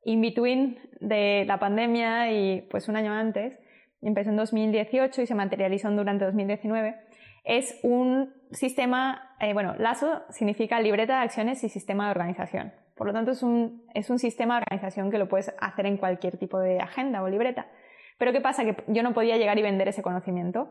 in 0.04 0.20
between 0.20 0.78
de 1.00 1.44
la 1.46 1.58
pandemia 1.58 2.32
y 2.32 2.62
pues 2.70 2.88
un 2.88 2.96
año 2.96 3.12
antes, 3.12 3.58
empezó 4.02 4.30
en 4.30 4.36
2018 4.36 5.22
y 5.22 5.26
se 5.26 5.34
materializó 5.34 5.90
durante 5.90 6.24
2019, 6.24 6.96
es 7.44 7.78
un 7.82 8.32
sistema, 8.52 9.34
eh, 9.40 9.52
bueno, 9.52 9.74
LASO 9.78 10.22
significa 10.30 10.80
libreta 10.80 11.18
de 11.18 11.24
acciones 11.24 11.62
y 11.64 11.68
sistema 11.68 12.06
de 12.06 12.10
organización. 12.12 12.72
Por 12.96 13.06
lo 13.06 13.12
tanto, 13.12 13.30
es 13.30 13.42
un, 13.42 13.84
es 13.94 14.10
un 14.10 14.18
sistema 14.18 14.56
de 14.56 14.62
organización 14.62 15.10
que 15.10 15.18
lo 15.18 15.28
puedes 15.28 15.54
hacer 15.60 15.86
en 15.86 15.96
cualquier 15.96 16.36
tipo 16.36 16.58
de 16.58 16.80
agenda 16.80 17.22
o 17.22 17.28
libreta. 17.28 17.66
Pero 18.18 18.32
¿qué 18.32 18.42
pasa? 18.42 18.64
Que 18.64 18.76
yo 18.88 19.02
no 19.02 19.14
podía 19.14 19.38
llegar 19.38 19.58
y 19.58 19.62
vender 19.62 19.88
ese 19.88 20.02
conocimiento 20.02 20.68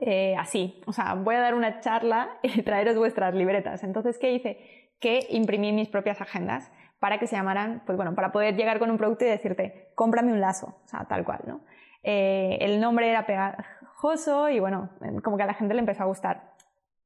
eh, 0.00 0.36
así. 0.36 0.80
O 0.86 0.92
sea, 0.92 1.14
voy 1.14 1.34
a 1.34 1.40
dar 1.40 1.54
una 1.54 1.80
charla 1.80 2.38
y 2.42 2.62
traeros 2.64 2.96
vuestras 2.96 3.34
libretas. 3.34 3.82
Entonces, 3.84 4.18
¿qué 4.18 4.32
hice? 4.32 4.90
Que 5.00 5.26
imprimí 5.30 5.72
mis 5.72 5.88
propias 5.88 6.20
agendas 6.20 6.70
para 6.98 7.18
que 7.18 7.26
se 7.26 7.36
llamaran, 7.36 7.82
pues 7.86 7.96
bueno, 7.96 8.14
para 8.14 8.32
poder 8.32 8.56
llegar 8.56 8.78
con 8.78 8.90
un 8.90 8.98
producto 8.98 9.24
y 9.24 9.28
decirte, 9.28 9.92
cómprame 9.94 10.32
un 10.32 10.40
lazo, 10.40 10.78
o 10.84 10.88
sea, 10.88 11.04
tal 11.04 11.24
cual, 11.24 11.40
¿no? 11.46 11.60
Eh, 12.02 12.58
el 12.60 12.80
nombre 12.80 13.08
era 13.08 13.26
pegajoso 13.26 14.48
y 14.48 14.60
bueno, 14.60 14.90
como 15.22 15.36
que 15.36 15.42
a 15.42 15.46
la 15.46 15.54
gente 15.54 15.74
le 15.74 15.80
empezó 15.80 16.02
a 16.02 16.06
gustar. 16.06 16.54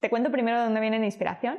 Te 0.00 0.10
cuento 0.10 0.30
primero 0.30 0.58
de 0.58 0.64
dónde 0.64 0.80
viene 0.80 0.98
la 0.98 1.04
inspiración. 1.04 1.58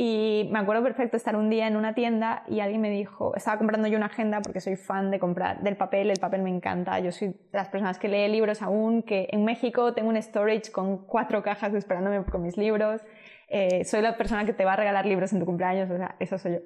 Y 0.00 0.48
me 0.52 0.60
acuerdo 0.60 0.84
perfecto 0.84 1.16
estar 1.16 1.34
un 1.34 1.50
día 1.50 1.66
en 1.66 1.74
una 1.74 1.92
tienda 1.92 2.44
y 2.46 2.60
alguien 2.60 2.80
me 2.80 2.88
dijo, 2.88 3.34
estaba 3.34 3.58
comprando 3.58 3.88
yo 3.88 3.96
una 3.96 4.06
agenda 4.06 4.40
porque 4.40 4.60
soy 4.60 4.76
fan 4.76 5.10
de 5.10 5.18
comprar 5.18 5.60
del 5.64 5.76
papel, 5.76 6.08
el 6.08 6.20
papel 6.20 6.40
me 6.42 6.50
encanta, 6.50 7.00
yo 7.00 7.10
soy 7.10 7.30
de 7.30 7.36
las 7.50 7.68
personas 7.68 7.98
que 7.98 8.06
lee 8.06 8.28
libros 8.28 8.62
aún, 8.62 9.02
que 9.02 9.26
en 9.32 9.44
México 9.44 9.94
tengo 9.94 10.10
un 10.10 10.22
storage 10.22 10.70
con 10.70 11.04
cuatro 11.04 11.42
cajas 11.42 11.74
esperándome 11.74 12.24
con 12.26 12.42
mis 12.42 12.56
libros, 12.56 13.02
eh, 13.48 13.82
soy 13.82 14.00
la 14.00 14.16
persona 14.16 14.46
que 14.46 14.52
te 14.52 14.64
va 14.64 14.74
a 14.74 14.76
regalar 14.76 15.04
libros 15.04 15.32
en 15.32 15.40
tu 15.40 15.46
cumpleaños, 15.46 15.90
o 15.90 15.96
sea, 15.96 16.14
eso 16.20 16.38
soy 16.38 16.52
yo. 16.52 16.58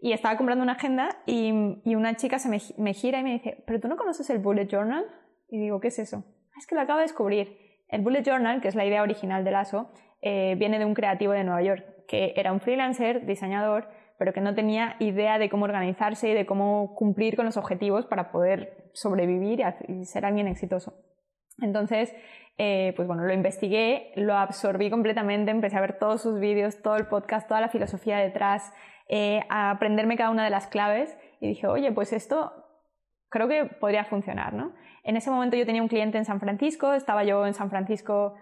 Y 0.00 0.12
estaba 0.12 0.36
comprando 0.36 0.62
una 0.62 0.74
agenda 0.74 1.08
y, 1.26 1.50
una 1.92 2.14
chica 2.14 2.38
se 2.38 2.48
me, 2.48 2.60
me 2.78 2.94
gira 2.94 3.18
y 3.18 3.24
me 3.24 3.32
dice, 3.32 3.64
¿pero 3.66 3.80
tú 3.80 3.88
no 3.88 3.96
conoces 3.96 4.30
el 4.30 4.38
Bullet 4.38 4.68
Journal? 4.68 5.04
Y 5.48 5.58
digo, 5.58 5.80
¿qué 5.80 5.88
es 5.88 5.98
eso? 5.98 6.22
Ah, 6.52 6.58
es 6.60 6.68
que 6.68 6.76
lo 6.76 6.82
acabo 6.82 7.00
de 7.00 7.06
descubrir. 7.06 7.58
El 7.88 8.02
Bullet 8.02 8.22
Journal, 8.22 8.60
que 8.60 8.68
es 8.68 8.76
la 8.76 8.86
idea 8.86 9.02
original 9.02 9.42
del 9.42 9.56
ASO, 9.56 9.90
eh, 10.22 10.54
viene 10.56 10.78
de 10.78 10.84
un 10.84 10.94
creativo 10.94 11.32
de 11.32 11.42
Nueva 11.42 11.62
York, 11.62 11.95
que 12.06 12.34
era 12.36 12.52
un 12.52 12.60
freelancer, 12.60 13.26
diseñador, 13.26 13.88
pero 14.18 14.32
que 14.32 14.40
no 14.40 14.54
tenía 14.54 14.96
idea 14.98 15.38
de 15.38 15.48
cómo 15.48 15.64
organizarse 15.64 16.30
y 16.30 16.34
de 16.34 16.46
cómo 16.46 16.94
cumplir 16.94 17.36
con 17.36 17.44
los 17.44 17.56
objetivos 17.56 18.06
para 18.06 18.30
poder 18.30 18.90
sobrevivir 18.92 19.62
y 19.88 20.04
ser 20.04 20.24
alguien 20.24 20.48
exitoso. 20.48 20.94
Entonces, 21.60 22.14
eh, 22.58 22.92
pues 22.96 23.06
bueno, 23.06 23.24
lo 23.24 23.32
investigué, 23.32 24.12
lo 24.16 24.34
absorbí 24.34 24.90
completamente, 24.90 25.50
empecé 25.50 25.76
a 25.76 25.80
ver 25.80 25.98
todos 25.98 26.22
sus 26.22 26.38
vídeos, 26.40 26.80
todo 26.82 26.96
el 26.96 27.06
podcast, 27.06 27.48
toda 27.48 27.60
la 27.60 27.68
filosofía 27.68 28.18
detrás, 28.18 28.72
eh, 29.08 29.42
a 29.48 29.70
aprenderme 29.70 30.16
cada 30.16 30.30
una 30.30 30.44
de 30.44 30.50
las 30.50 30.66
claves 30.66 31.16
y 31.40 31.48
dije, 31.48 31.66
oye, 31.66 31.92
pues 31.92 32.12
esto 32.12 32.52
creo 33.28 33.48
que 33.48 33.66
podría 33.66 34.04
funcionar, 34.04 34.54
¿no? 34.54 34.72
En 35.04 35.16
ese 35.16 35.30
momento 35.30 35.56
yo 35.56 35.66
tenía 35.66 35.82
un 35.82 35.88
cliente 35.88 36.18
en 36.18 36.24
San 36.24 36.40
Francisco, 36.40 36.92
estaba 36.94 37.24
yo 37.24 37.46
en 37.46 37.54
San 37.54 37.70
Francisco 37.70 38.34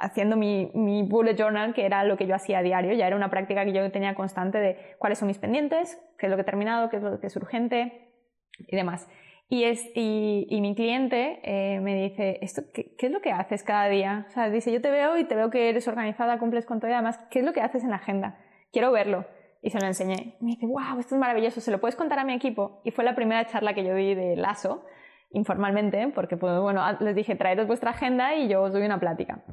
haciendo 0.00 0.36
mi, 0.36 0.70
mi, 0.74 1.02
bullet 1.02 1.36
journal, 1.36 1.74
que 1.74 1.86
era 1.86 2.04
lo 2.04 2.16
que 2.16 2.26
yo 2.26 2.34
hacía 2.34 2.58
a 2.58 2.62
diario, 2.62 2.92
ya 2.94 3.06
era 3.06 3.16
una 3.16 3.30
práctica 3.30 3.64
que 3.64 3.72
yo 3.72 3.90
tenía 3.90 4.14
constante 4.14 4.58
de 4.58 4.96
cuáles 4.98 5.18
son 5.18 5.28
mis 5.28 5.38
pendientes, 5.38 6.00
qué 6.18 6.26
es 6.26 6.30
lo 6.30 6.36
que 6.36 6.42
he 6.42 6.44
terminado, 6.44 6.90
qué 6.90 6.96
es 6.96 7.02
lo 7.02 7.20
que 7.20 7.26
es 7.26 7.36
urgente 7.36 8.10
y 8.58 8.76
demás. 8.76 9.08
Y, 9.48 9.64
es, 9.64 9.90
y, 9.94 10.46
y 10.48 10.60
mi 10.62 10.74
cliente 10.74 11.40
eh, 11.42 11.80
me 11.80 11.94
dice, 11.94 12.38
¿Esto, 12.40 12.62
qué, 12.72 12.96
qué, 12.96 13.06
es 13.06 13.12
lo 13.12 13.20
que 13.20 13.32
haces 13.32 13.62
cada 13.62 13.86
día? 13.88 14.24
O 14.28 14.30
sea, 14.30 14.48
dice, 14.48 14.72
yo 14.72 14.80
te 14.80 14.90
veo 14.90 15.18
y 15.18 15.24
te 15.24 15.34
veo 15.34 15.50
que 15.50 15.68
eres 15.68 15.86
organizada, 15.88 16.38
cumples 16.38 16.64
con 16.64 16.80
todo 16.80 16.90
y 16.90 16.94
además, 16.94 17.18
¿qué 17.30 17.40
es 17.40 17.44
lo 17.44 17.52
que 17.52 17.60
haces 17.60 17.84
en 17.84 17.90
la 17.90 17.96
agenda? 17.96 18.38
Quiero 18.72 18.90
verlo. 18.92 19.26
Y 19.60 19.70
se 19.70 19.78
lo 19.78 19.86
enseñé. 19.86 20.36
Me 20.40 20.52
dice, 20.52 20.66
wow, 20.66 20.98
esto 20.98 21.14
es 21.14 21.20
maravilloso, 21.20 21.60
¿se 21.60 21.70
lo 21.70 21.80
puedes 21.80 21.96
contar 21.96 22.18
a 22.18 22.24
mi 22.24 22.32
equipo? 22.32 22.80
Y 22.82 22.90
fue 22.92 23.04
la 23.04 23.14
primera 23.14 23.46
charla 23.46 23.74
que 23.74 23.84
yo 23.84 23.94
di 23.94 24.14
de 24.14 24.36
Lazo, 24.36 24.86
informalmente, 25.30 26.08
porque 26.14 26.36
pues, 26.36 26.58
bueno, 26.58 26.82
les 27.00 27.14
dije, 27.14 27.36
traeros 27.36 27.66
vuestra 27.66 27.90
agenda 27.90 28.34
y 28.34 28.48
yo 28.48 28.62
os 28.62 28.72
doy 28.72 28.82
una 28.84 28.98
plática. 28.98 29.44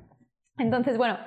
Entonces, 0.59 0.97
bueno, 0.97 1.17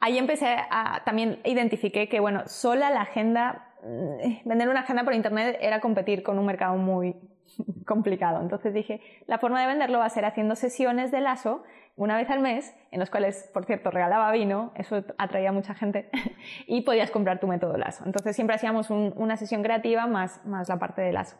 ahí 0.00 0.18
empecé 0.18 0.56
a, 0.70 1.02
también 1.04 1.40
identifiqué 1.44 2.08
que, 2.08 2.20
bueno, 2.20 2.42
sola 2.46 2.90
la 2.90 3.02
agenda, 3.02 3.72
mm, 3.82 4.48
vender 4.48 4.68
una 4.68 4.80
agenda 4.80 5.04
por 5.04 5.14
internet 5.14 5.58
era 5.60 5.80
competir 5.80 6.22
con 6.22 6.38
un 6.38 6.46
mercado 6.46 6.76
muy 6.76 7.16
complicado. 7.86 8.40
Entonces 8.40 8.74
dije, 8.74 9.00
la 9.26 9.38
forma 9.38 9.60
de 9.60 9.66
venderlo 9.66 9.98
va 9.98 10.06
a 10.06 10.10
ser 10.10 10.24
haciendo 10.24 10.56
sesiones 10.56 11.10
de 11.10 11.20
lazo 11.20 11.62
una 11.96 12.16
vez 12.16 12.30
al 12.30 12.40
mes, 12.40 12.74
en 12.92 13.00
los 13.00 13.10
cuales, 13.10 13.50
por 13.52 13.66
cierto, 13.66 13.90
regalaba 13.90 14.32
vino, 14.32 14.72
eso 14.74 15.04
atraía 15.18 15.50
a 15.50 15.52
mucha 15.52 15.74
gente, 15.74 16.08
y 16.66 16.80
podías 16.82 17.10
comprar 17.10 17.40
tu 17.40 17.46
método 17.46 17.76
lazo. 17.76 18.04
Entonces 18.06 18.34
siempre 18.34 18.56
hacíamos 18.56 18.90
una 18.90 19.36
sesión 19.36 19.62
creativa 19.62 20.06
más, 20.06 20.44
más 20.46 20.68
la 20.68 20.78
parte 20.78 21.02
de 21.02 21.12
lazo. 21.12 21.36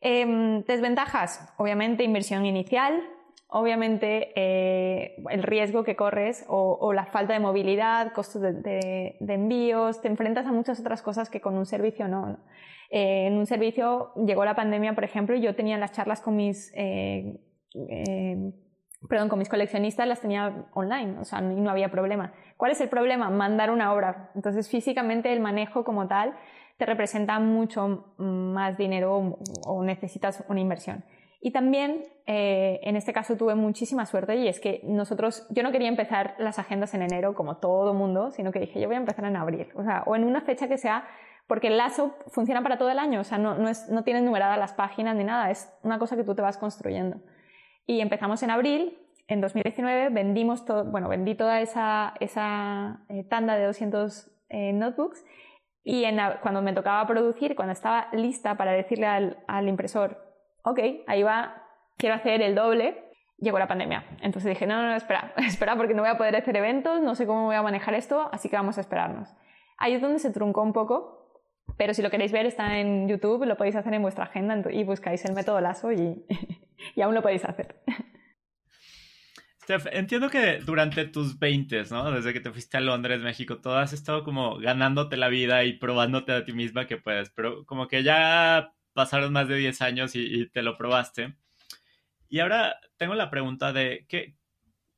Em, 0.00 0.64
desventajas, 0.64 1.52
obviamente 1.58 2.04
inversión 2.04 2.46
inicial, 2.46 3.02
obviamente 3.52 4.32
eh, 4.34 5.14
el 5.30 5.42
riesgo 5.42 5.84
que 5.84 5.94
corres 5.94 6.44
o, 6.48 6.92
la 6.94 7.06
falta 7.06 7.34
de 7.34 7.40
movilidad, 7.40 8.12
costos 8.12 8.40
de, 8.40 9.16
envíos, 9.20 10.00
te 10.00 10.08
enfrentas 10.08 10.46
a 10.46 10.52
muchas 10.52 10.80
otras 10.80 11.02
cosas 11.02 11.28
que 11.28 11.40
con 11.40 11.54
un 11.56 11.66
servicio 11.66 12.08
no. 12.08 12.38
Eh, 12.90 13.26
en 13.26 13.34
un 13.34 13.46
servicio 13.46 14.12
llegó 14.26 14.44
la 14.44 14.54
pandemia, 14.54 14.94
por 14.94 15.04
ejemplo, 15.04 15.36
y 15.36 15.42
yo 15.42 15.54
tenía 15.54 15.76
las 15.76 15.92
charlas 15.92 16.22
con 16.22 16.34
mis, 16.36 16.72
eh, 16.74 17.40
perdón, 19.08 19.28
con 19.28 19.38
mis 19.38 19.50
coleccionistas, 19.50 20.06
las 20.06 20.20
tenía 20.20 20.66
online, 20.72 21.18
o 21.18 21.24
sea, 21.24 21.42
no 21.42 21.70
había 21.70 21.90
problema. 21.90 22.32
¿Cuál 22.56 22.72
es 22.72 22.80
el 22.80 22.88
problema? 22.88 23.28
Mandar 23.28 23.70
una 23.70 23.92
obra. 23.92 24.30
Entonces, 24.34 24.70
físicamente 24.70 25.30
el 25.30 25.40
manejo 25.40 25.84
como 25.84 26.08
tal 26.08 26.34
te 26.78 26.86
representa 26.86 27.38
mucho 27.38 28.14
más 28.16 28.78
dinero 28.78 29.38
o 29.66 29.84
necesitas 29.84 30.42
una 30.48 30.60
inversión. 30.60 31.04
Y 31.44 31.50
también, 31.50 32.04
eh, 32.26 32.78
en 32.84 32.94
este 32.94 33.12
caso, 33.12 33.36
tuve 33.36 33.56
muchísima 33.56 34.06
suerte 34.06 34.36
y 34.36 34.46
es 34.46 34.60
que 34.60 34.80
nosotros, 34.84 35.44
yo 35.50 35.64
no 35.64 35.72
quería 35.72 35.88
empezar 35.88 36.36
las 36.38 36.60
agendas 36.60 36.94
en 36.94 37.02
enero 37.02 37.34
como 37.34 37.56
todo 37.56 37.94
mundo, 37.94 38.30
sino 38.30 38.52
que 38.52 38.60
dije, 38.60 38.80
yo 38.80 38.86
voy 38.86 38.94
a 38.94 39.00
empezar 39.00 39.24
en 39.24 39.34
abril, 39.34 39.66
o 39.74 39.82
sea, 39.82 40.04
o 40.06 40.14
en 40.14 40.22
una 40.22 40.42
fecha 40.42 40.68
que 40.68 40.78
sea, 40.78 41.04
porque 41.48 41.66
el 41.66 41.78
lazo 41.78 42.14
funciona 42.28 42.62
para 42.62 42.78
todo 42.78 42.90
el 42.90 43.00
año, 43.00 43.20
o 43.20 43.24
sea, 43.24 43.38
no, 43.38 43.56
no, 43.56 43.68
es, 43.68 43.88
no 43.90 44.04
tienes 44.04 44.22
numeradas 44.22 44.56
las 44.56 44.72
páginas 44.72 45.16
ni 45.16 45.24
nada, 45.24 45.50
es 45.50 45.68
una 45.82 45.98
cosa 45.98 46.14
que 46.14 46.22
tú 46.22 46.36
te 46.36 46.42
vas 46.42 46.58
construyendo. 46.58 47.16
Y 47.86 48.00
empezamos 48.00 48.40
en 48.44 48.50
abril, 48.50 48.96
en 49.26 49.40
2019 49.40 50.10
vendimos 50.10 50.64
todo, 50.64 50.84
bueno, 50.84 51.08
vendí 51.08 51.34
toda 51.34 51.60
esa, 51.60 52.14
esa 52.20 53.04
eh, 53.08 53.24
tanda 53.24 53.56
de 53.56 53.66
200 53.66 54.30
eh, 54.50 54.72
notebooks 54.72 55.24
y 55.82 56.04
cuando 56.40 56.62
me 56.62 56.72
tocaba 56.72 57.04
producir, 57.08 57.56
cuando 57.56 57.72
estaba 57.72 58.06
lista 58.12 58.56
para 58.56 58.70
decirle 58.70 59.06
al, 59.06 59.38
al 59.48 59.68
impresor, 59.68 60.31
ok, 60.64 60.80
ahí 61.06 61.22
va, 61.22 61.62
quiero 61.96 62.14
hacer 62.14 62.42
el 62.42 62.54
doble, 62.54 63.04
llegó 63.38 63.58
la 63.58 63.68
pandemia. 63.68 64.04
Entonces 64.20 64.50
dije, 64.50 64.66
no, 64.66 64.80
no, 64.80 64.88
no, 64.88 64.96
espera, 64.96 65.32
espera 65.46 65.76
porque 65.76 65.94
no 65.94 66.02
voy 66.02 66.10
a 66.10 66.16
poder 66.16 66.36
hacer 66.36 66.56
eventos, 66.56 67.02
no 67.02 67.14
sé 67.14 67.26
cómo 67.26 67.46
voy 67.46 67.56
a 67.56 67.62
manejar 67.62 67.94
esto, 67.94 68.28
así 68.32 68.48
que 68.48 68.56
vamos 68.56 68.78
a 68.78 68.80
esperarnos. 68.80 69.28
Ahí 69.78 69.94
es 69.94 70.00
donde 70.00 70.18
se 70.18 70.30
truncó 70.30 70.62
un 70.62 70.72
poco, 70.72 71.22
pero 71.76 71.94
si 71.94 72.02
lo 72.02 72.10
queréis 72.10 72.32
ver 72.32 72.46
está 72.46 72.78
en 72.78 73.08
YouTube, 73.08 73.44
lo 73.44 73.56
podéis 73.56 73.76
hacer 73.76 73.94
en 73.94 74.02
vuestra 74.02 74.24
agenda 74.24 74.62
y 74.70 74.84
buscáis 74.84 75.24
el 75.24 75.34
método 75.34 75.60
Lazo 75.60 75.92
y, 75.92 76.24
aún 77.02 77.14
lo 77.14 77.22
podéis 77.22 77.44
hacer. 77.44 77.76
Steph, 79.62 79.86
entiendo 79.92 80.28
que 80.28 80.58
durante 80.58 81.04
tus 81.04 81.38
20, 81.38 81.84
¿no? 81.90 82.10
Desde 82.10 82.32
que 82.32 82.40
te 82.40 82.50
fuiste 82.50 82.76
a 82.76 82.80
Londres, 82.80 83.22
México, 83.22 83.58
todo 83.58 83.78
has 83.78 83.92
estado 83.92 84.24
como 84.24 84.58
ganándote 84.58 85.16
la 85.16 85.28
vida 85.28 85.62
y 85.64 85.74
probándote 85.74 86.32
a 86.32 86.44
ti 86.44 86.52
misma 86.52 86.86
que 86.86 86.96
puedes, 86.96 87.30
pero 87.30 87.64
como 87.64 87.86
que 87.86 88.02
ya 88.02 88.72
pasaron 88.92 89.32
más 89.32 89.48
de 89.48 89.56
10 89.56 89.82
años 89.82 90.12
y, 90.14 90.48
te 90.50 90.62
lo 90.62 90.76
probaste. 90.76 91.36
Y 92.28 92.40
ahora 92.40 92.76
tengo 92.96 93.14
la 93.14 93.30
pregunta 93.30 93.72
de, 93.72 94.06
¿qué, 94.08 94.36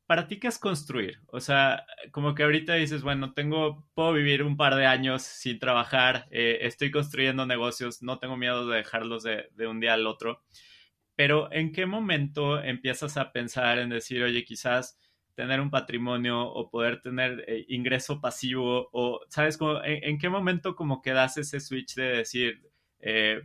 ¿para 0.06 0.28
ti 0.28 0.38
qué 0.38 0.48
es 0.48 0.58
construir? 0.58 1.20
O 1.28 1.40
sea, 1.40 1.84
como 2.12 2.34
que 2.34 2.44
ahorita 2.44 2.74
dices, 2.74 3.02
bueno, 3.02 3.32
tengo, 3.32 3.88
puedo 3.94 4.12
vivir 4.12 4.42
un 4.42 4.56
par 4.56 4.76
de 4.76 4.86
años 4.86 5.22
sin 5.22 5.58
trabajar, 5.58 6.26
eh, 6.30 6.58
estoy 6.62 6.90
construyendo 6.90 7.46
negocios, 7.46 8.02
no 8.02 8.18
tengo 8.18 8.36
miedo 8.36 8.66
de 8.68 8.78
dejarlos 8.78 9.24
de, 9.24 9.66
un 9.66 9.80
día 9.80 9.94
al 9.94 10.06
otro. 10.06 10.42
Pero 11.16 11.52
¿en 11.52 11.72
qué 11.72 11.86
momento 11.86 12.62
empiezas 12.62 13.16
a 13.16 13.32
pensar 13.32 13.78
en 13.78 13.90
decir, 13.90 14.22
oye, 14.22 14.44
quizás 14.44 14.98
tener 15.34 15.60
un 15.60 15.70
patrimonio 15.70 16.42
o 16.42 16.70
poder 16.70 17.00
tener 17.00 17.44
eh, 17.48 17.64
ingreso 17.68 18.20
pasivo 18.20 18.88
o, 18.92 19.20
¿sabes? 19.28 19.58
Como, 19.58 19.82
en, 19.84 20.18
qué 20.18 20.28
momento 20.28 20.76
como 20.76 21.02
que 21.02 21.12
das 21.12 21.36
ese 21.38 21.60
switch 21.60 21.94
de 21.94 22.04
decir, 22.04 22.62
eh, 23.00 23.42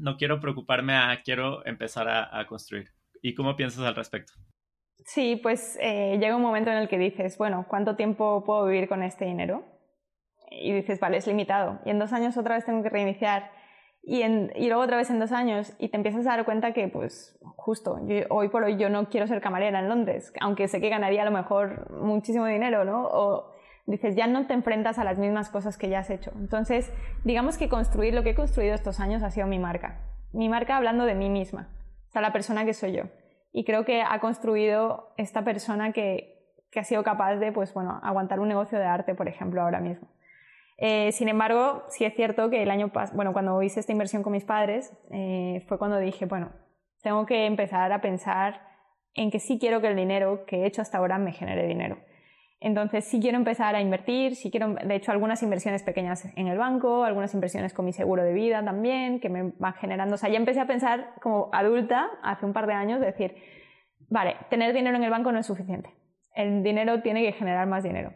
no 0.00 0.16
quiero 0.16 0.40
preocuparme 0.40 0.94
a, 0.94 1.22
quiero 1.22 1.64
empezar 1.66 2.08
a, 2.08 2.46
construir. 2.46 2.90
¿Y 3.22 3.34
cómo 3.34 3.56
piensas 3.56 3.84
al 3.84 3.94
respecto? 3.94 4.32
Sí, 5.04 5.36
pues 5.42 5.78
eh, 5.80 6.18
llega 6.20 6.36
un 6.36 6.42
momento 6.42 6.70
en 6.70 6.78
el 6.78 6.88
que 6.88 6.98
dices, 6.98 7.38
bueno, 7.38 7.66
¿cuánto 7.68 7.96
tiempo 7.96 8.44
puedo 8.44 8.66
vivir 8.66 8.88
con 8.88 9.02
este 9.02 9.24
dinero? 9.24 9.64
Y 10.50 10.72
dices, 10.72 11.00
vale, 11.00 11.16
es 11.16 11.26
limitado. 11.26 11.80
Y 11.84 11.90
en 11.90 11.98
dos 11.98 12.12
años 12.12 12.36
otra 12.36 12.54
vez 12.54 12.64
tengo 12.64 12.82
que 12.82 12.88
reiniciar. 12.88 13.50
Y, 14.02 14.22
y 14.22 14.68
luego 14.68 14.82
otra 14.82 14.96
vez 14.96 15.10
en 15.10 15.18
dos 15.18 15.32
años. 15.32 15.74
Y 15.78 15.88
te 15.88 15.96
empiezas 15.96 16.26
a 16.26 16.36
dar 16.36 16.44
cuenta 16.44 16.72
que, 16.72 16.88
pues, 16.88 17.38
justo, 17.56 17.98
hoy 18.30 18.48
por 18.48 18.64
hoy 18.64 18.76
yo 18.76 18.88
no 18.88 19.08
quiero 19.08 19.26
ser 19.26 19.40
camarera 19.40 19.80
en 19.80 19.88
Londres, 19.88 20.32
aunque 20.40 20.68
sé 20.68 20.80
que 20.80 20.88
ganaría 20.88 21.22
a 21.22 21.26
lo 21.26 21.32
mejor 21.32 21.90
muchísimo 21.90 22.46
dinero, 22.46 22.84
¿no? 22.84 23.52
Dices, 23.92 24.14
ya 24.14 24.26
no 24.26 24.46
te 24.46 24.54
enfrentas 24.54 24.98
a 24.98 25.04
las 25.04 25.18
mismas 25.18 25.48
cosas 25.48 25.78
que 25.78 25.88
ya 25.88 26.00
has 26.00 26.10
hecho. 26.10 26.30
Entonces, 26.36 26.92
digamos 27.24 27.56
que 27.56 27.68
construir 27.68 28.14
lo 28.14 28.22
que 28.22 28.30
he 28.30 28.34
construido 28.34 28.74
estos 28.74 29.00
años 29.00 29.22
ha 29.22 29.30
sido 29.30 29.46
mi 29.46 29.58
marca. 29.58 30.00
Mi 30.32 30.48
marca 30.48 30.76
hablando 30.76 31.04
de 31.04 31.14
mí 31.14 31.30
misma, 31.30 31.68
o 32.08 32.10
sea, 32.10 32.20
la 32.20 32.32
persona 32.32 32.64
que 32.66 32.74
soy 32.74 32.92
yo. 32.92 33.04
Y 33.50 33.64
creo 33.64 33.84
que 33.84 34.02
ha 34.02 34.20
construido 34.20 35.14
esta 35.16 35.42
persona 35.42 35.92
que, 35.92 36.36
ha 36.76 36.84
sido 36.84 37.02
capaz 37.02 37.36
de, 37.36 37.50
pues 37.50 37.74
bueno, 37.74 37.98
aguantar 38.04 38.38
un 38.38 38.46
negocio 38.46 38.78
de 38.78 38.84
arte, 38.84 39.14
por 39.16 39.26
ejemplo, 39.26 39.62
ahora 39.62 39.80
mismo. 39.80 40.06
Eh, 40.76 41.10
sin 41.10 41.28
embargo, 41.28 41.82
sí 41.88 42.04
es 42.04 42.14
cierto 42.14 42.50
que 42.50 42.62
el 42.62 42.70
año 42.70 42.92
pasado, 42.92 43.16
bueno, 43.16 43.32
cuando 43.32 43.60
hice 43.62 43.80
esta 43.80 43.90
inversión 43.90 44.22
con 44.22 44.32
mis 44.32 44.44
padres, 44.44 44.96
eh, 45.10 45.64
fue 45.66 45.76
cuando 45.78 45.98
dije, 45.98 46.26
bueno, 46.26 46.52
tengo 47.02 47.26
que 47.26 47.46
empezar 47.46 47.90
a 47.90 48.00
pensar 48.00 48.60
en 49.14 49.32
que 49.32 49.40
sí 49.40 49.58
quiero 49.58 49.80
que 49.80 49.88
el 49.88 49.96
dinero 49.96 50.44
que 50.46 50.58
he 50.58 50.66
hecho 50.66 50.82
hasta 50.82 50.98
ahora 50.98 51.18
me 51.18 51.32
genere 51.32 51.66
dinero. 51.66 51.98
Entonces, 52.60 53.04
sí 53.04 53.20
quiero 53.20 53.36
empezar 53.36 53.76
a 53.76 53.80
invertir, 53.80 54.34
sí 54.34 54.50
quiero, 54.50 54.74
de 54.74 54.94
hecho, 54.96 55.12
algunas 55.12 55.42
inversiones 55.44 55.84
pequeñas 55.84 56.24
en 56.36 56.48
el 56.48 56.58
banco, 56.58 57.04
algunas 57.04 57.32
inversiones 57.34 57.72
con 57.72 57.84
mi 57.84 57.92
seguro 57.92 58.24
de 58.24 58.32
vida 58.32 58.64
también, 58.64 59.20
que 59.20 59.28
me 59.28 59.52
van 59.58 59.74
generando. 59.74 60.16
O 60.16 60.18
sea, 60.18 60.28
ya 60.28 60.38
empecé 60.38 60.60
a 60.60 60.66
pensar 60.66 61.14
como 61.22 61.50
adulta, 61.52 62.08
hace 62.22 62.44
un 62.44 62.52
par 62.52 62.66
de 62.66 62.72
años, 62.72 63.00
decir, 63.00 63.36
vale, 64.08 64.36
tener 64.50 64.74
dinero 64.74 64.96
en 64.96 65.04
el 65.04 65.10
banco 65.10 65.30
no 65.30 65.38
es 65.38 65.46
suficiente. 65.46 65.90
El 66.34 66.64
dinero 66.64 67.00
tiene 67.00 67.22
que 67.22 67.32
generar 67.32 67.68
más 67.68 67.84
dinero. 67.84 68.12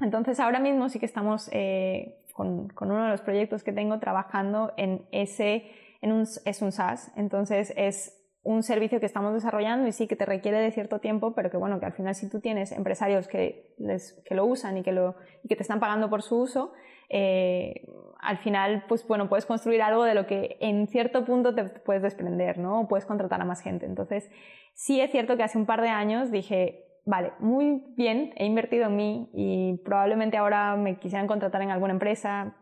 Entonces, 0.00 0.40
ahora 0.40 0.58
mismo 0.58 0.88
sí 0.88 0.98
que 0.98 1.06
estamos 1.06 1.48
eh, 1.52 2.24
con, 2.32 2.68
con, 2.70 2.90
uno 2.90 3.04
de 3.04 3.10
los 3.10 3.20
proyectos 3.20 3.62
que 3.62 3.72
tengo 3.72 4.00
trabajando 4.00 4.72
en 4.76 5.06
ese, 5.12 5.70
en 6.00 6.12
un, 6.12 6.22
es 6.22 6.62
un 6.62 6.72
SaaS. 6.72 7.12
Entonces, 7.16 7.72
es 7.76 8.17
un 8.48 8.62
servicio 8.62 8.98
que 8.98 9.04
estamos 9.04 9.34
desarrollando 9.34 9.86
y 9.86 9.92
sí 9.92 10.06
que 10.06 10.16
te 10.16 10.24
requiere 10.24 10.58
de 10.58 10.70
cierto 10.70 11.00
tiempo, 11.00 11.34
pero 11.34 11.50
que 11.50 11.58
bueno, 11.58 11.78
que 11.80 11.84
al 11.84 11.92
final 11.92 12.14
si 12.14 12.30
tú 12.30 12.40
tienes 12.40 12.72
empresarios 12.72 13.28
que, 13.28 13.74
que 14.24 14.34
lo 14.34 14.46
usan 14.46 14.78
y 14.78 14.82
que, 14.82 14.90
lo, 14.90 15.16
y 15.44 15.48
que 15.48 15.56
te 15.56 15.60
están 15.60 15.80
pagando 15.80 16.08
por 16.08 16.22
su 16.22 16.38
uso, 16.38 16.72
eh, 17.10 17.86
al 18.18 18.38
final, 18.38 18.86
pues 18.88 19.06
bueno, 19.06 19.28
puedes 19.28 19.44
construir 19.44 19.82
algo 19.82 20.02
de 20.02 20.14
lo 20.14 20.26
que 20.26 20.56
en 20.60 20.86
cierto 20.86 21.26
punto 21.26 21.54
te 21.54 21.64
puedes 21.64 22.02
desprender, 22.02 22.56
¿no? 22.56 22.80
O 22.80 22.88
puedes 22.88 23.04
contratar 23.04 23.38
a 23.38 23.44
más 23.44 23.60
gente. 23.60 23.84
Entonces, 23.84 24.30
sí 24.72 24.98
es 25.02 25.10
cierto 25.10 25.36
que 25.36 25.42
hace 25.42 25.58
un 25.58 25.66
par 25.66 25.82
de 25.82 25.90
años 25.90 26.30
dije, 26.30 26.86
vale, 27.04 27.32
muy 27.40 27.84
bien, 27.98 28.32
he 28.36 28.46
invertido 28.46 28.86
en 28.86 28.96
mí 28.96 29.30
y 29.34 29.76
probablemente 29.84 30.38
ahora 30.38 30.74
me 30.76 30.98
quisieran 30.98 31.26
contratar 31.26 31.60
en 31.60 31.70
alguna 31.70 31.92
empresa, 31.92 32.56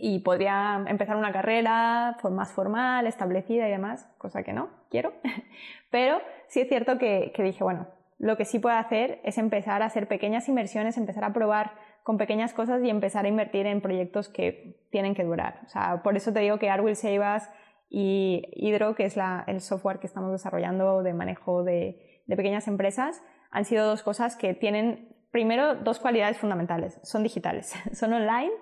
y 0.00 0.20
podría 0.20 0.84
empezar 0.86 1.16
una 1.16 1.32
carrera 1.32 2.16
más 2.30 2.52
formal, 2.52 3.06
establecida 3.06 3.68
y 3.68 3.70
demás, 3.70 4.08
cosa 4.18 4.42
que 4.42 4.52
no 4.52 4.70
quiero. 4.90 5.12
Pero 5.90 6.20
sí 6.48 6.60
es 6.60 6.68
cierto 6.68 6.98
que, 6.98 7.32
dije, 7.36 7.62
bueno, 7.62 7.86
lo 8.18 8.36
que 8.36 8.44
sí 8.44 8.58
puedo 8.58 8.76
hacer 8.76 9.20
es 9.24 9.38
empezar 9.38 9.82
a 9.82 9.86
hacer 9.86 10.08
pequeñas 10.08 10.48
inversiones, 10.48 10.96
empezar 10.96 11.24
a 11.24 11.32
probar 11.32 11.72
con 12.02 12.16
pequeñas 12.16 12.54
cosas 12.54 12.82
y 12.82 12.90
empezar 12.90 13.24
a 13.24 13.28
invertir 13.28 13.66
en 13.66 13.80
proyectos 13.80 14.28
que 14.28 14.80
tienen 14.90 15.14
que 15.14 15.24
durar. 15.24 15.60
O 15.66 15.68
sea, 15.68 16.02
por 16.02 16.16
eso 16.16 16.32
te 16.32 16.40
digo 16.40 16.58
que 16.58 16.70
Arwil 16.70 16.96
Seivas 16.96 17.50
y 17.90 18.42
Hydro, 18.52 18.94
que 18.94 19.04
es 19.04 19.18
el 19.46 19.60
software 19.60 19.98
que 19.98 20.06
estamos 20.06 20.32
desarrollando 20.32 21.02
de 21.02 21.12
manejo 21.12 21.62
de, 21.62 22.22
de 22.26 22.36
pequeñas 22.36 22.68
empresas, 22.68 23.22
han 23.50 23.64
sido 23.64 23.86
dos 23.86 24.02
cosas 24.02 24.36
que 24.36 24.54
tienen, 24.54 25.14
primero, 25.30 25.74
dos 25.74 25.98
cualidades 25.98 26.38
fundamentales. 26.38 27.00
Son 27.02 27.22
digitales, 27.22 27.74
son 27.92 28.12
online 28.12 28.52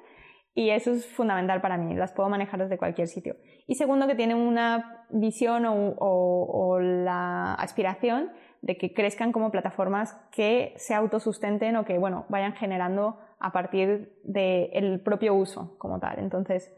y 0.58 0.70
eso 0.70 0.90
es 0.90 1.06
fundamental 1.06 1.60
para 1.60 1.76
mí, 1.76 1.94
las 1.94 2.12
puedo 2.12 2.28
manejar 2.28 2.58
desde 2.58 2.78
cualquier 2.78 3.06
sitio. 3.06 3.36
Y 3.68 3.76
segundo, 3.76 4.08
que 4.08 4.16
tienen 4.16 4.38
una 4.38 5.06
visión 5.08 5.64
o, 5.68 6.80
la 6.80 7.54
aspiración 7.54 8.32
de 8.60 8.76
que 8.76 8.92
crezcan 8.92 9.30
como 9.30 9.52
plataformas 9.52 10.14
que 10.32 10.74
se 10.76 10.94
autosustenten 10.94 11.76
o 11.76 11.84
que 11.84 11.96
bueno, 11.98 12.26
vayan 12.28 12.54
generando 12.54 13.20
a 13.38 13.52
partir 13.52 14.18
del 14.24 15.00
propio 15.00 15.34
uso 15.34 15.78
como 15.78 16.00
tal. 16.00 16.18
Entonces, 16.18 16.74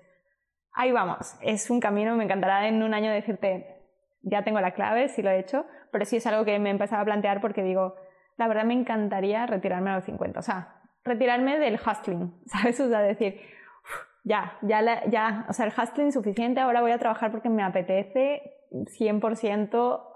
ahí 0.74 0.92
vamos. 0.92 1.38
Es 1.40 1.70
un 1.70 1.80
camino, 1.80 2.14
me 2.16 2.24
encantará 2.24 2.68
en 2.68 2.82
un 2.82 2.92
año 2.92 3.10
decirte, 3.10 3.78
ya 4.20 4.44
tengo 4.44 4.60
la 4.60 4.74
clave, 4.74 5.08
si 5.08 5.22
lo 5.22 5.30
he 5.30 5.38
hecho, 5.38 5.64
pero 5.90 6.04
sí 6.04 6.18
es 6.18 6.26
algo 6.26 6.44
que 6.44 6.58
me 6.58 6.68
he 6.68 6.72
empezado 6.72 7.00
a 7.00 7.06
plantear 7.06 7.40
porque 7.40 7.62
digo, 7.62 7.94
la 8.36 8.46
verdad 8.46 8.64
me 8.64 8.74
encantaría 8.74 9.46
retirarme 9.46 9.88
a 9.88 9.94
los 9.94 10.04
50, 10.04 10.38
o 10.38 10.42
sea, 10.42 10.82
retirarme 11.02 11.58
del 11.58 11.76
hustling, 11.76 12.42
¿sabes? 12.44 12.78
O 12.78 12.90
sea, 12.90 13.00
decir, 13.00 13.40
ya, 14.24 14.58
ya, 14.62 15.04
ya, 15.06 15.46
o 15.48 15.52
sea, 15.52 15.66
el 15.66 15.72
hustling 15.76 16.12
suficiente, 16.12 16.60
ahora 16.60 16.80
voy 16.80 16.90
a 16.92 16.98
trabajar 16.98 17.30
porque 17.30 17.48
me 17.48 17.62
apetece 17.62 18.42
100% 18.70 20.06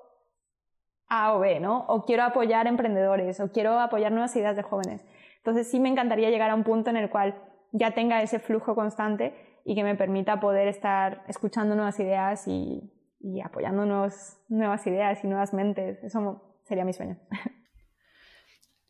A 1.08 1.34
o 1.34 1.40
B, 1.40 1.60
¿no? 1.60 1.86
O 1.88 2.04
quiero 2.04 2.22
apoyar 2.24 2.66
emprendedores, 2.66 3.40
o 3.40 3.50
quiero 3.50 3.78
apoyar 3.78 4.12
nuevas 4.12 4.34
ideas 4.36 4.56
de 4.56 4.62
jóvenes. 4.62 5.04
Entonces 5.38 5.70
sí 5.70 5.80
me 5.80 5.88
encantaría 5.88 6.30
llegar 6.30 6.50
a 6.50 6.54
un 6.54 6.64
punto 6.64 6.90
en 6.90 6.96
el 6.96 7.10
cual 7.10 7.34
ya 7.72 7.92
tenga 7.92 8.22
ese 8.22 8.38
flujo 8.38 8.74
constante 8.74 9.34
y 9.64 9.74
que 9.74 9.82
me 9.82 9.96
permita 9.96 10.40
poder 10.40 10.68
estar 10.68 11.24
escuchando 11.28 11.74
nuevas 11.74 11.98
ideas 11.98 12.46
y, 12.46 12.92
y 13.20 13.40
apoyando 13.40 13.84
nuevas 13.86 14.86
ideas 14.86 15.24
y 15.24 15.26
nuevas 15.26 15.54
mentes. 15.54 16.02
Eso 16.04 16.58
sería 16.64 16.84
mi 16.84 16.92
sueño. 16.92 17.18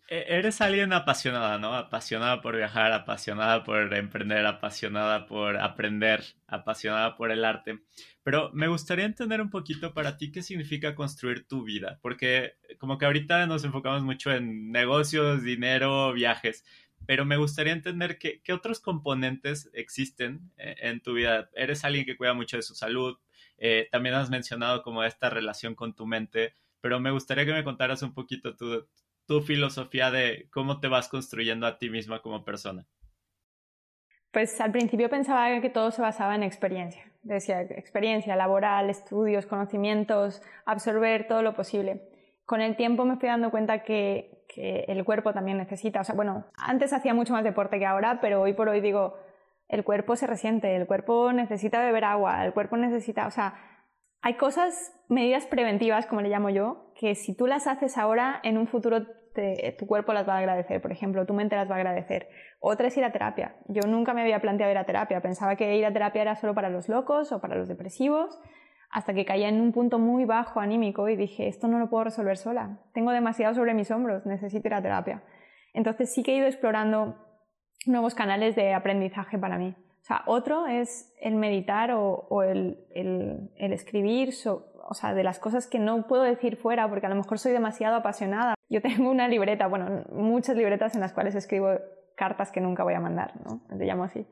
E, 0.09 0.37
eres 0.37 0.61
alguien 0.61 0.93
apasionada, 0.93 1.59
¿no? 1.59 1.75
Apasionada 1.75 2.43
por 2.43 2.57
viajar, 2.57 2.93
apasionada 2.93 3.65
por 3.65 3.95
emprender, 3.95 4.45
apasionada 4.47 5.27
por 5.27 5.57
aprender, 5.57 6.25
apasionada 6.47 7.17
por 7.17 7.31
el 7.31 7.45
arte. 7.45 7.81
Pero 8.23 8.51
me 8.53 8.69
gustaría 8.69 9.07
entender 9.07 9.41
un 9.41 9.51
poquito 9.51 9.95
para 9.95 10.17
ti 10.19 10.31
qué 10.31 10.43
significa 10.43 10.95
construir 10.95 11.47
tu 11.47 11.65
vida, 11.65 11.99
porque 12.03 12.57
como 12.79 12.99
que 12.99 13.07
ahorita 13.07 13.47
nos 13.47 13.65
enfocamos 13.65 14.03
mucho 14.03 14.31
en 14.33 14.71
negocios, 14.73 15.43
dinero, 15.43 16.13
viajes, 16.13 16.65
pero 17.07 17.25
me 17.25 17.37
gustaría 17.37 17.73
entender 17.73 18.19
qué, 18.19 18.41
otros 18.53 18.81
componentes 18.81 19.71
existen 19.75 20.53
eh, 20.59 20.77
en 20.81 21.01
tu 21.01 21.15
vida. 21.15 21.51
Eres 21.55 21.85
alguien 21.85 22.05
que 22.07 22.17
cuida 22.17 22.35
mucho 22.35 22.57
de 22.57 22.63
su 22.63 22.75
salud, 22.75 23.19
eh, 23.59 23.89
también 23.91 24.15
has 24.15 24.31
mencionado 24.31 24.83
como 24.83 25.05
esta 25.05 25.31
relación 25.31 25.75
con 25.75 25.95
tu 25.95 26.07
mente, 26.07 26.55
pero 26.81 27.01
me 27.01 27.11
gustaría 27.11 27.47
que 27.47 27.53
me 27.53 27.65
contaras 27.65 28.03
un 28.03 28.13
poquito 28.15 28.57
tu, 28.57 28.87
tu 29.27 29.41
filosofía 29.41 30.11
de 30.11 30.49
cómo 30.53 30.81
te 30.81 30.89
vas 30.89 31.09
construyendo 31.09 31.67
a 31.67 31.79
ti 31.79 31.91
misma 31.91 32.21
como 32.21 32.45
persona. 32.45 32.87
Pues 34.35 34.61
al 34.61 34.73
principio 34.73 35.09
pensaba 35.09 35.61
que 35.61 35.71
todo 35.71 35.93
se 35.93 36.03
basaba 36.03 36.35
en 36.35 36.43
experiencia. 36.43 37.05
Decía 37.23 37.63
experiencia 37.63 38.35
laboral, 38.35 38.91
estudios, 38.91 39.47
conocimientos, 39.47 40.43
absorber 40.67 41.29
todo 41.29 41.43
lo 41.43 41.55
posible. 41.55 42.03
Con 42.45 42.61
el 42.61 42.77
tiempo 42.77 43.05
me 43.05 43.17
fui 43.17 43.29
dando 43.29 43.51
cuenta 43.51 43.85
que, 43.85 44.33
el 44.57 45.05
cuerpo 45.05 45.33
también 45.33 45.59
necesita. 45.59 46.01
O 46.01 46.05
sea, 46.05 46.15
bueno, 46.15 46.47
antes 46.57 46.93
hacía 46.93 47.15
mucho 47.15 47.33
más 47.33 47.43
deporte 47.43 47.79
que 47.79 47.87
ahora, 47.87 48.21
pero 48.21 48.41
hoy 48.43 48.53
por 48.53 48.69
hoy 48.69 48.81
digo, 48.81 49.17
el 49.69 49.83
cuerpo 49.83 50.15
se 50.15 50.29
resiente, 50.29 50.77
el 50.77 50.87
cuerpo 50.87 51.33
necesita 51.33 51.81
beber 51.81 52.05
agua, 52.05 52.45
el 52.45 52.53
cuerpo 52.53 52.77
necesita. 52.77 53.27
O 53.27 53.31
sea, 53.33 53.55
hay 54.21 54.35
cosas, 54.35 54.93
medidas 55.09 55.47
preventivas, 55.47 56.07
como 56.07 56.21
le 56.21 56.29
llamo 56.29 56.51
yo, 56.51 56.93
que 57.05 57.15
si 57.15 57.37
tú 57.37 57.47
las 57.47 57.67
haces 57.67 57.99
ahora, 57.99 58.41
en 58.43 58.57
un 58.57 58.67
futuro 58.67 59.07
tu 59.79 59.87
cuerpo 59.87 60.13
las 60.13 60.29
va 60.29 60.37
a 60.37 60.39
agradecer, 60.39 60.81
por 60.81 60.93
ejemplo, 60.93 61.27
tu 61.27 61.35
mente 61.35 61.57
las 61.57 61.69
va 61.69 61.75
a 61.75 61.79
agradecer. 61.79 62.29
Otra 62.61 62.87
es 62.87 62.97
ir 62.97 63.05
a 63.05 63.13
terapia. 63.13 63.57
Yo 63.67 63.83
nunca 63.87 64.15
me 64.15 64.23
había 64.23 64.41
planteado 64.41 64.71
ir 64.71 64.79
a 64.79 64.85
terapia, 64.85 65.21
pensaba 65.21 65.57
que 65.57 65.77
ir 65.77 65.85
a 65.85 65.93
terapia 65.93 66.23
era 66.23 66.37
solo 66.37 66.55
para 66.55 66.71
los 66.71 66.89
locos 66.89 67.33
o 67.33 67.41
para 67.41 67.57
los 67.57 67.69
depresivos, 67.69 68.39
hasta 68.91 69.13
que 69.13 69.25
caía 69.25 69.49
en 69.49 69.61
un 69.61 69.73
punto 69.73 69.99
muy 69.99 70.25
bajo 70.25 70.61
anímico 70.61 71.09
y 71.09 71.17
dije, 71.17 71.49
esto 71.49 71.67
no 71.69 71.79
lo 71.79 71.91
puedo 71.91 72.05
resolver 72.05 72.37
sola, 72.37 72.79
tengo 72.95 73.11
demasiado 73.11 73.55
sobre 73.55 73.75
mis 73.75 73.91
hombros, 73.91 74.25
necesito 74.25 74.69
ir 74.69 74.75
a 74.75 74.83
terapia. 74.83 75.25
Entonces 75.75 76.15
sí 76.15 76.23
que 76.23 76.33
he 76.33 76.37
ido 76.37 76.47
explorando 76.47 77.17
nuevos 77.87 78.15
canales 78.15 78.55
de 78.55 78.73
aprendizaje 78.73 79.37
para 79.37 79.59
mí. 79.59 79.75
O 79.77 80.07
sea, 80.07 80.23
otro 80.27 80.67
es 80.67 81.13
el 81.21 81.35
meditar 81.35 81.91
o, 81.93 82.43
el, 82.43 82.79
escribir, 83.57 84.33
o 84.89 84.95
sea, 84.95 85.15
de 85.15 85.23
las 85.23 85.39
cosas 85.39 85.67
que 85.67 85.79
no 85.79 86.07
puedo 86.07 86.23
decir 86.23 86.57
fuera 86.57 86.89
porque 86.89 87.07
a 87.07 87.09
lo 87.09 87.17
mejor 87.17 87.39
soy 87.39 87.53
demasiado 87.53 87.97
apasionada. 87.97 88.55
Yo 88.69 88.81
tengo 88.83 89.11
una 89.11 89.29
libreta, 89.29 89.67
bueno, 89.67 90.05
muchas 90.13 90.57
libretas 90.57 90.95
en 90.95 91.01
las 91.01 91.13
cuales 91.13 91.35
escribo 91.35 91.71
cartas 92.17 92.53
que 92.53 92.61
nunca 92.61 92.85
voy 92.85 92.95
a 92.95 93.01
mandar, 93.01 93.33
¿no? 93.45 93.63
Le 93.77 93.85
llamo 93.85 94.05
así. 94.05 94.27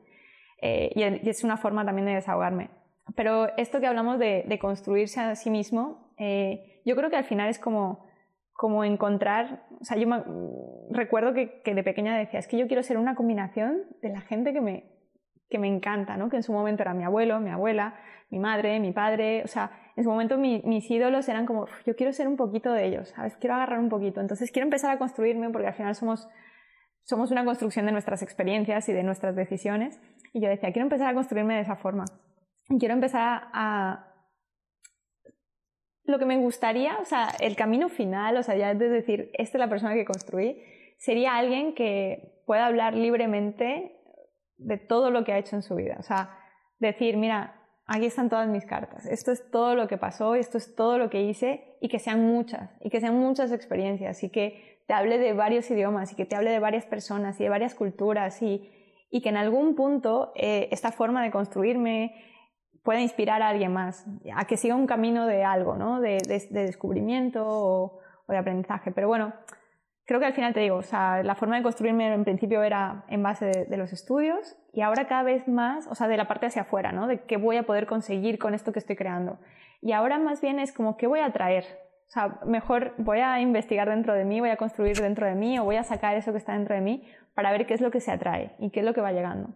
Eh, 0.61 0.91
y, 0.95 1.29
es 1.29 1.43
una 1.43 1.57
forma 1.57 1.85
también 1.85 2.05
de 2.05 2.13
desahogarme. 2.13 2.69
Pero 3.15 3.49
esto 3.57 3.81
que 3.81 3.87
hablamos 3.87 4.17
de, 4.17 4.57
construirse 4.61 5.19
a 5.19 5.35
sí 5.35 5.49
mismo, 5.49 6.13
eh, 6.17 6.81
yo 6.85 6.95
creo 6.95 7.09
que 7.09 7.17
al 7.17 7.25
final 7.25 7.49
es 7.49 7.59
como, 7.59 8.05
como 8.53 8.85
encontrar, 8.85 9.65
o 9.81 9.83
sea, 9.83 9.97
yo 9.97 10.07
recuerdo 10.89 11.33
que, 11.33 11.61
que, 11.63 11.75
de 11.75 11.83
pequeña 11.83 12.17
decía, 12.17 12.39
es 12.39 12.47
que 12.47 12.57
yo 12.57 12.67
quiero 12.67 12.81
ser 12.81 12.97
una 12.97 13.15
combinación 13.15 13.83
de 14.01 14.09
la 14.09 14.21
gente 14.21 14.53
que 14.53 14.61
me, 14.61 14.92
que 15.53 15.59
me 15.59 15.67
encanta, 15.67 16.17
¿no? 16.17 16.29
Que 16.29 16.37
en 16.37 16.41
su 16.41 16.51
momento 16.51 16.81
era 16.81 16.95
mi 16.95 17.03
abuelo, 17.03 17.39
mi 17.39 17.51
abuela, 17.51 17.93
mi 18.31 18.39
madre, 18.39 18.79
mi 18.79 18.91
padre, 18.91 19.43
o 19.43 19.47
sea, 19.47 19.69
en 19.95 20.03
su 20.03 20.09
momento 20.09 20.35
mis 20.39 20.89
ídolos 20.89 21.29
eran 21.29 21.45
como, 21.45 21.67
yo 21.85 21.95
quiero 21.95 22.11
ser 22.11 22.27
un 22.27 22.37
poquito 22.37 22.73
de 22.73 22.87
ellos, 22.87 23.09
¿sabes? 23.09 23.37
Quiero 23.37 23.53
agarrar 23.53 23.77
un 23.77 23.87
poquito. 23.87 24.19
Entonces 24.19 24.49
quiero 24.49 24.65
empezar 24.65 24.89
a 24.89 24.97
construirme 24.97 25.51
porque 25.51 25.67
al 25.67 25.75
final 25.75 25.93
somos, 25.93 26.27
somos 27.03 27.29
una 27.29 27.45
construcción 27.45 27.85
de 27.85 27.91
nuestras 27.91 28.23
experiencias 28.23 28.89
y 28.89 28.93
de 28.93 29.03
nuestras 29.03 29.35
decisiones. 29.35 30.01
Y 30.33 30.41
yo 30.41 30.49
decía, 30.49 30.71
quiero 30.71 30.87
empezar 30.87 31.07
a 31.07 31.13
construirme 31.13 31.53
de 31.53 31.61
esa 31.61 31.75
forma. 31.75 32.05
Quiero 32.79 32.95
empezar 32.95 33.43
a... 33.53 34.07
Lo 36.05 36.17
que 36.17 36.25
me 36.25 36.37
gustaría, 36.37 36.97
o 36.97 37.05
sea, 37.05 37.27
el 37.39 37.55
camino 37.55 37.89
final, 37.89 38.37
o 38.37 38.41
sea, 38.41 38.55
ya 38.55 38.71
es 38.71 38.79
decir, 38.79 39.29
esta 39.33 39.57
es 39.57 39.59
la 39.59 39.69
persona 39.69 39.93
que 39.93 40.03
construí, 40.03 40.59
sería 40.97 41.35
alguien 41.35 41.75
que 41.75 42.41
pueda 42.47 42.65
hablar 42.65 42.95
libremente 42.95 43.99
de 44.57 44.77
todo 44.77 45.11
lo 45.11 45.23
que 45.23 45.33
ha 45.33 45.37
hecho 45.37 45.55
en 45.55 45.63
su 45.63 45.75
vida. 45.75 45.97
O 45.99 46.03
sea, 46.03 46.37
decir, 46.79 47.17
mira, 47.17 47.61
aquí 47.85 48.05
están 48.05 48.29
todas 48.29 48.47
mis 48.47 48.65
cartas, 48.65 49.05
esto 49.05 49.31
es 49.31 49.49
todo 49.51 49.75
lo 49.75 49.87
que 49.87 49.97
pasó, 49.97 50.35
esto 50.35 50.57
es 50.57 50.75
todo 50.75 50.97
lo 50.97 51.09
que 51.09 51.23
hice 51.23 51.77
y 51.81 51.89
que 51.89 51.99
sean 51.99 52.25
muchas, 52.25 52.71
y 52.81 52.89
que 52.89 52.99
sean 52.99 53.17
muchas 53.17 53.51
experiencias 53.51 54.23
y 54.23 54.29
que 54.29 54.81
te 54.87 54.93
hable 54.93 55.17
de 55.17 55.33
varios 55.33 55.69
idiomas 55.71 56.11
y 56.11 56.15
que 56.15 56.25
te 56.25 56.35
hable 56.35 56.51
de 56.51 56.59
varias 56.59 56.85
personas 56.85 57.39
y 57.39 57.43
de 57.43 57.49
varias 57.49 57.75
culturas 57.75 58.41
y, 58.41 58.69
y 59.09 59.21
que 59.21 59.29
en 59.29 59.37
algún 59.37 59.75
punto 59.75 60.33
eh, 60.35 60.69
esta 60.71 60.91
forma 60.91 61.23
de 61.23 61.31
construirme 61.31 62.15
pueda 62.83 62.99
inspirar 62.99 63.41
a 63.41 63.49
alguien 63.49 63.71
más, 63.71 64.05
a 64.35 64.45
que 64.45 64.57
siga 64.57 64.75
un 64.75 64.87
camino 64.87 65.25
de 65.25 65.43
algo, 65.43 65.75
¿no? 65.77 66.01
de, 66.01 66.17
descubrimiento 66.49 67.45
o, 67.45 67.99
o 68.25 68.31
de 68.31 68.37
aprendizaje. 68.37 68.91
Pero 68.91 69.07
bueno, 69.07 69.33
creo 70.05 70.19
que 70.19 70.25
al 70.25 70.33
final 70.33 70.53
te 70.53 70.59
digo, 70.59 70.75
o 70.75 70.83
sea, 70.83 71.23
la 71.23 71.35
forma 71.35 71.57
de 71.57 71.63
construirme 71.63 72.13
en 72.13 72.23
principio 72.23 72.63
era 72.63 73.05
en 73.07 73.23
base 73.23 73.65
de, 73.67 73.77
los 73.77 73.93
estudios 73.93 74.57
y 74.73 74.81
ahora 74.81 75.07
cada 75.07 75.23
vez 75.23 75.47
más, 75.47 75.87
o 75.87 75.95
sea, 75.95 76.07
de 76.07 76.17
la 76.17 76.27
parte 76.27 76.47
hacia 76.47 76.63
afuera, 76.63 76.91
¿no? 76.91 77.07
De 77.07 77.21
qué 77.21 77.37
voy 77.37 77.57
a 77.57 77.63
poder 77.63 77.85
conseguir 77.85 78.37
con 78.37 78.53
esto 78.53 78.73
que 78.73 78.79
estoy 78.79 78.95
creando. 78.95 79.39
Y 79.81 79.91
ahora 79.91 80.17
más 80.19 80.41
bien 80.41 80.59
es 80.59 80.71
como, 80.71 80.97
¿qué 80.97 81.07
voy 81.07 81.19
a 81.19 81.31
traer? 81.31 81.65
O 82.07 82.11
sea, 82.11 82.39
mejor 82.45 82.93
voy 82.97 83.19
a 83.19 83.39
investigar 83.39 83.89
dentro 83.89 84.13
de 84.13 84.25
mí, 84.25 84.39
voy 84.39 84.49
a 84.49 84.57
construir 84.57 84.97
dentro 84.97 85.25
de 85.25 85.35
mí 85.35 85.57
o 85.57 85.63
voy 85.63 85.77
a 85.77 85.83
sacar 85.83 86.15
eso 86.15 86.31
que 86.31 86.37
está 86.37 86.53
dentro 86.53 86.75
de 86.75 86.81
mí 86.81 87.07
para 87.33 87.51
ver 87.51 87.65
qué 87.65 87.73
es 87.73 87.81
lo 87.81 87.91
que 87.91 88.01
se 88.01 88.11
atrae 88.11 88.51
y 88.59 88.69
qué 88.69 88.81
es 88.81 88.85
lo 88.85 88.93
que 88.93 89.01
va 89.01 89.11
llegando. 89.11 89.55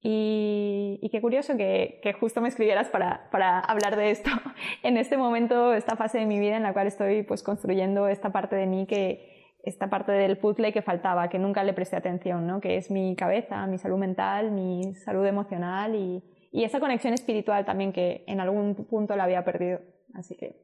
Y, 0.00 1.08
qué 1.10 1.20
curioso 1.20 1.56
que, 1.56 1.98
que, 2.04 2.12
justo 2.12 2.40
me 2.40 2.48
escribieras 2.48 2.88
para, 2.88 3.28
para 3.32 3.58
hablar 3.58 3.96
de 3.96 4.12
esto 4.12 4.30
en 4.84 4.96
este 4.96 5.16
momento, 5.16 5.74
esta 5.74 5.96
fase 5.96 6.18
de 6.18 6.26
mi 6.26 6.38
vida 6.38 6.56
en 6.56 6.62
la 6.62 6.72
cual 6.72 6.86
estoy 6.86 7.24
pues 7.24 7.42
construyendo 7.42 8.06
esta 8.06 8.30
parte 8.30 8.54
de 8.54 8.66
mí 8.66 8.86
que, 8.86 9.37
esta 9.68 9.88
parte 9.88 10.12
del 10.12 10.38
puzzle 10.38 10.72
que 10.72 10.82
faltaba, 10.82 11.28
que 11.28 11.38
nunca 11.38 11.64
le 11.64 11.72
presté 11.72 11.96
atención, 11.96 12.46
¿no? 12.46 12.60
que 12.60 12.76
es 12.76 12.90
mi 12.90 13.14
cabeza, 13.16 13.66
mi 13.66 13.78
salud 13.78 13.98
mental, 13.98 14.50
mi 14.50 14.94
salud 14.94 15.24
emocional 15.26 15.94
y, 15.94 16.22
y 16.50 16.64
esa 16.64 16.80
conexión 16.80 17.14
espiritual 17.14 17.64
también 17.64 17.92
que 17.92 18.24
en 18.26 18.40
algún 18.40 18.74
punto 18.74 19.16
la 19.16 19.24
había 19.24 19.44
perdido. 19.44 19.80
Así 20.14 20.36
que... 20.36 20.56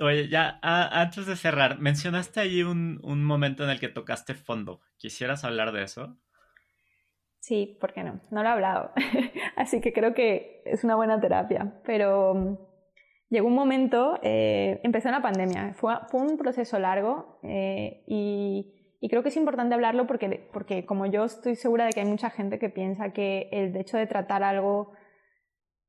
Oye, 0.00 0.28
ya 0.28 0.58
antes 0.62 1.26
de 1.26 1.36
cerrar, 1.36 1.78
mencionaste 1.78 2.40
allí 2.40 2.64
un, 2.64 3.00
un 3.04 3.24
momento 3.24 3.62
en 3.62 3.70
el 3.70 3.78
que 3.78 3.88
tocaste 3.88 4.34
fondo. 4.34 4.80
¿Quisieras 4.96 5.44
hablar 5.44 5.70
de 5.70 5.84
eso? 5.84 6.16
Sí, 7.38 7.76
¿por 7.80 7.92
qué 7.92 8.02
no? 8.02 8.20
No 8.30 8.42
lo 8.42 8.48
he 8.48 8.52
hablado. 8.52 8.92
Así 9.56 9.80
que 9.80 9.92
creo 9.92 10.14
que 10.14 10.62
es 10.64 10.82
una 10.82 10.96
buena 10.96 11.20
terapia. 11.20 11.74
Pero 11.84 12.73
llegó 13.34 13.48
un 13.48 13.54
momento, 13.54 14.18
eh, 14.22 14.80
empezó 14.82 15.08
una 15.08 15.20
pandemia, 15.20 15.74
fue, 15.74 15.94
un 16.12 16.38
proceso 16.38 16.78
largo 16.78 17.38
eh, 17.42 18.04
y, 18.06 18.70
creo 19.10 19.22
que 19.22 19.28
es 19.28 19.36
importante 19.36 19.74
hablarlo 19.74 20.06
porque, 20.06 20.48
porque 20.50 20.86
como 20.86 21.04
yo 21.04 21.24
estoy 21.24 21.56
segura 21.56 21.84
de 21.84 21.90
que 21.90 22.00
hay 22.00 22.06
mucha 22.06 22.30
gente 22.30 22.58
que 22.58 22.70
piensa 22.70 23.12
que 23.12 23.50
el 23.52 23.76
hecho 23.76 23.98
de 23.98 24.06
tratar 24.06 24.42
algo 24.42 24.92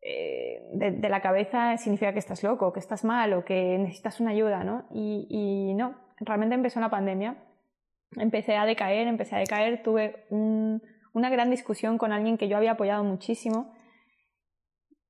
eh, 0.02 0.70
de, 0.74 1.10
la 1.10 1.22
cabeza 1.22 1.78
significa 1.78 2.12
que 2.12 2.20
estás 2.20 2.44
loco, 2.44 2.74
que 2.74 2.82
estás 2.82 3.06
mal 3.06 3.32
o 3.34 3.46
que 3.46 3.78
necesitas 3.78 4.20
una 4.20 4.32
ayuda, 4.32 4.66
¿no? 4.66 4.86
Y, 4.92 5.74
no, 5.76 5.96
realmente 6.20 6.56
empezó 6.56 6.82
la 6.82 6.90
pandemia. 6.90 7.38
Empecé 8.18 8.58
a 8.58 8.66
decaer, 8.66 9.08
empecé 9.08 9.36
a 9.36 9.40
decaer, 9.40 9.82
tuve 9.82 10.26
una 10.30 11.30
gran 11.30 11.50
discusión 11.50 11.98
con 11.98 12.12
alguien 12.12 12.38
que 12.38 12.50
yo 12.50 12.58
había 12.58 12.72
apoyado 12.72 13.04
muchísimo. 13.04 13.75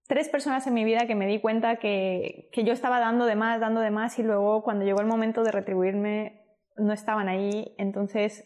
Tres 0.08 0.30
personas 0.30 0.68
en 0.68 0.74
mi 0.74 0.84
vida 0.84 1.08
que 1.08 1.16
me 1.16 1.28
di 1.28 1.40
cuenta 1.40 1.78
que, 1.78 2.50
que 2.52 2.64
yo 2.64 2.74
estaba 2.74 3.00
dando 3.00 3.26
de 3.26 3.36
más, 3.36 3.60
dando 3.60 3.82
de 3.82 3.92
más 3.92 4.20
y 4.20 4.24
luego 4.24 4.64
cuando 4.64 4.86
llegó 4.86 5.02
el 5.02 5.08
momento 5.08 5.44
de 5.44 5.52
retribuirme 5.52 6.42
no 6.78 6.94
estaban 6.94 7.28
ahí. 7.28 7.74
Entonces 7.78 8.44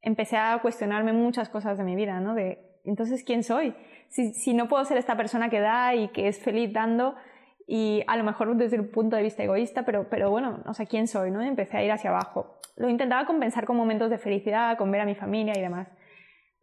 empecé 0.00 0.36
a 0.36 0.58
cuestionarme 0.62 1.12
muchas 1.12 1.48
cosas 1.48 1.78
de 1.78 1.84
mi 1.84 1.96
vida, 1.96 2.20
¿no? 2.20 2.34
De, 2.34 2.80
entonces, 2.84 3.24
¿quién 3.24 3.42
soy? 3.44 3.74
Si, 4.08 4.34
si 4.34 4.54
no 4.54 4.68
puedo 4.68 4.84
ser 4.84 4.98
esta 4.98 5.16
persona 5.16 5.48
que 5.48 5.60
da 5.60 5.94
y 5.94 6.08
que 6.08 6.28
es 6.28 6.40
feliz 6.42 6.72
dando, 6.72 7.14
y 7.66 8.02
a 8.06 8.16
lo 8.16 8.24
mejor 8.24 8.54
desde 8.56 8.78
un 8.78 8.90
punto 8.90 9.16
de 9.16 9.22
vista 9.22 9.42
egoísta, 9.42 9.84
pero, 9.84 10.08
pero 10.08 10.30
bueno, 10.30 10.62
no 10.64 10.74
sé 10.74 10.86
quién 10.86 11.06
soy, 11.06 11.30
¿no? 11.30 11.40
empecé 11.40 11.76
a 11.76 11.84
ir 11.84 11.92
hacia 11.92 12.10
abajo. 12.10 12.58
Lo 12.76 12.88
intentaba 12.88 13.26
compensar 13.26 13.66
con 13.66 13.76
momentos 13.76 14.10
de 14.10 14.18
felicidad, 14.18 14.76
con 14.76 14.90
ver 14.90 15.02
a 15.02 15.06
mi 15.06 15.14
familia 15.14 15.54
y 15.56 15.60
demás. 15.60 15.88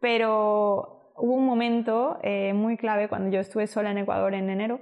Pero 0.00 0.99
hubo 1.20 1.34
un 1.34 1.46
momento 1.46 2.18
eh, 2.22 2.52
muy 2.54 2.76
clave 2.76 3.08
cuando 3.08 3.30
yo 3.30 3.40
estuve 3.40 3.66
sola 3.66 3.90
en 3.90 3.98
Ecuador 3.98 4.34
en 4.34 4.48
enero, 4.48 4.80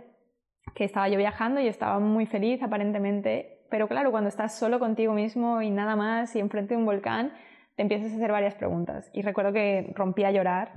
que 0.74 0.84
estaba 0.84 1.08
yo 1.08 1.18
viajando 1.18 1.60
y 1.60 1.66
estaba 1.66 1.98
muy 1.98 2.26
feliz 2.26 2.62
aparentemente, 2.62 3.66
pero 3.70 3.88
claro, 3.88 4.10
cuando 4.10 4.28
estás 4.28 4.58
solo 4.58 4.78
contigo 4.78 5.12
mismo 5.12 5.60
y 5.62 5.70
nada 5.70 5.96
más 5.96 6.34
y 6.36 6.40
enfrente 6.40 6.74
de 6.74 6.78
un 6.78 6.86
volcán, 6.86 7.32
te 7.76 7.82
empiezas 7.82 8.12
a 8.12 8.16
hacer 8.16 8.32
varias 8.32 8.54
preguntas. 8.54 9.10
Y 9.12 9.22
recuerdo 9.22 9.52
que 9.52 9.92
rompí 9.94 10.24
a 10.24 10.30
llorar, 10.30 10.72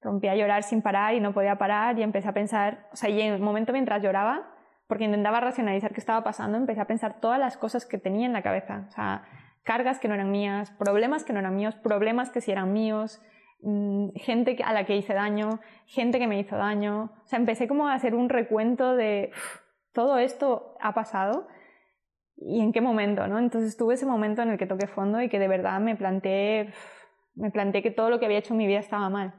rompí 0.00 0.28
a 0.28 0.34
llorar 0.34 0.62
sin 0.62 0.82
parar 0.82 1.14
y 1.14 1.20
no 1.20 1.32
podía 1.32 1.56
parar 1.56 1.98
y 1.98 2.02
empecé 2.02 2.28
a 2.28 2.34
pensar, 2.34 2.88
o 2.92 2.96
sea, 2.96 3.08
y 3.08 3.20
en 3.20 3.32
el 3.32 3.40
momento 3.40 3.72
mientras 3.72 4.02
lloraba, 4.02 4.52
porque 4.86 5.04
intentaba 5.04 5.40
racionalizar 5.40 5.92
qué 5.92 6.00
estaba 6.00 6.22
pasando, 6.22 6.58
empecé 6.58 6.80
a 6.80 6.86
pensar 6.86 7.20
todas 7.20 7.38
las 7.38 7.56
cosas 7.56 7.86
que 7.86 7.98
tenía 7.98 8.26
en 8.26 8.32
la 8.32 8.42
cabeza, 8.42 8.86
o 8.88 8.90
sea, 8.90 9.24
cargas 9.64 9.98
que 9.98 10.08
no 10.08 10.14
eran 10.14 10.30
mías, 10.30 10.70
problemas 10.72 11.24
que 11.24 11.32
no 11.32 11.40
eran 11.40 11.56
míos, 11.56 11.74
problemas 11.74 12.30
que 12.30 12.40
sí 12.40 12.52
eran 12.52 12.72
míos, 12.72 13.20
gente 14.14 14.58
a 14.64 14.72
la 14.72 14.84
que 14.84 14.96
hice 14.96 15.14
daño, 15.14 15.60
gente 15.86 16.18
que 16.18 16.26
me 16.26 16.38
hizo 16.38 16.56
daño, 16.56 17.10
o 17.24 17.26
sea, 17.26 17.38
empecé 17.38 17.66
como 17.66 17.88
a 17.88 17.94
hacer 17.94 18.14
un 18.14 18.28
recuento 18.28 18.94
de 18.94 19.32
todo 19.92 20.18
esto 20.18 20.76
ha 20.80 20.92
pasado 20.92 21.48
y 22.36 22.60
en 22.60 22.72
qué 22.72 22.80
momento, 22.80 23.26
¿no? 23.26 23.38
Entonces 23.38 23.76
tuve 23.76 23.94
ese 23.94 24.06
momento 24.06 24.42
en 24.42 24.50
el 24.50 24.58
que 24.58 24.66
toqué 24.66 24.86
fondo 24.86 25.22
y 25.22 25.28
que 25.28 25.38
de 25.38 25.48
verdad 25.48 25.80
me 25.80 25.96
planteé, 25.96 26.72
me 27.34 27.50
planteé 27.50 27.82
que 27.82 27.90
todo 27.90 28.10
lo 28.10 28.18
que 28.18 28.26
había 28.26 28.38
hecho 28.38 28.52
en 28.52 28.58
mi 28.58 28.66
vida 28.66 28.78
estaba 28.78 29.08
mal. 29.08 29.34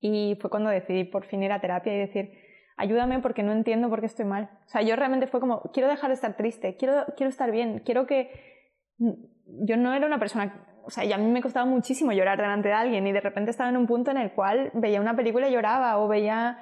Y 0.00 0.38
fue 0.40 0.50
cuando 0.50 0.70
decidí 0.70 1.04
por 1.04 1.24
fin 1.24 1.42
ir 1.42 1.52
a 1.52 1.60
terapia 1.60 1.94
y 1.94 1.98
decir, 1.98 2.32
ayúdame 2.76 3.18
porque 3.20 3.42
no 3.42 3.52
entiendo 3.52 3.88
por 3.88 4.00
qué 4.00 4.06
estoy 4.06 4.24
mal. 4.24 4.50
O 4.66 4.68
sea, 4.68 4.82
yo 4.82 4.96
realmente 4.96 5.26
fue 5.26 5.40
como, 5.40 5.62
quiero 5.72 5.88
dejar 5.88 6.10
de 6.10 6.14
estar 6.14 6.36
triste, 6.36 6.76
quiero, 6.76 7.04
quiero 7.16 7.30
estar 7.30 7.50
bien, 7.50 7.82
quiero 7.84 8.06
que... 8.06 8.30
Yo 8.98 9.76
no 9.76 9.92
era 9.92 10.06
una 10.06 10.18
persona, 10.18 10.64
o 10.84 10.90
sea, 10.90 11.04
y 11.04 11.12
a 11.12 11.18
mí 11.18 11.30
me 11.30 11.42
costaba 11.42 11.66
muchísimo 11.66 12.12
llorar 12.12 12.38
delante 12.38 12.68
de 12.68 12.74
alguien 12.74 13.06
y 13.06 13.12
de 13.12 13.20
repente 13.20 13.50
estaba 13.50 13.70
en 13.70 13.76
un 13.76 13.86
punto 13.86 14.10
en 14.10 14.18
el 14.18 14.32
cual 14.32 14.70
veía 14.74 15.00
una 15.00 15.16
película 15.16 15.48
y 15.48 15.52
lloraba 15.52 15.98
o 15.98 16.08
veía 16.08 16.58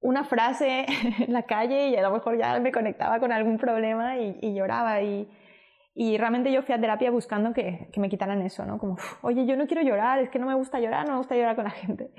una 0.00 0.24
frase 0.24 0.86
en 1.18 1.32
la 1.32 1.42
calle 1.42 1.88
y 1.88 1.96
a 1.96 2.02
lo 2.02 2.10
mejor 2.10 2.38
ya 2.38 2.58
me 2.60 2.72
conectaba 2.72 3.18
con 3.20 3.32
algún 3.32 3.58
problema 3.58 4.18
y, 4.18 4.54
lloraba 4.54 5.02
y, 5.02 5.28
y, 5.94 6.18
realmente 6.18 6.52
yo 6.52 6.62
fui 6.62 6.74
a 6.74 6.80
terapia 6.80 7.10
buscando 7.10 7.52
que, 7.52 7.88
que 7.92 8.00
me 8.00 8.08
quitaran 8.08 8.42
eso, 8.42 8.64
¿no? 8.66 8.78
Como, 8.78 8.96
oye, 9.22 9.46
yo 9.46 9.56
no 9.56 9.66
quiero 9.66 9.82
llorar, 9.82 10.18
es 10.18 10.30
que 10.30 10.38
no 10.38 10.46
me 10.46 10.54
gusta 10.54 10.78
llorar, 10.78 11.06
no 11.06 11.12
me 11.12 11.18
gusta 11.18 11.34
llorar 11.34 11.56
con 11.56 11.64
la 11.64 11.70
gente. 11.70 12.10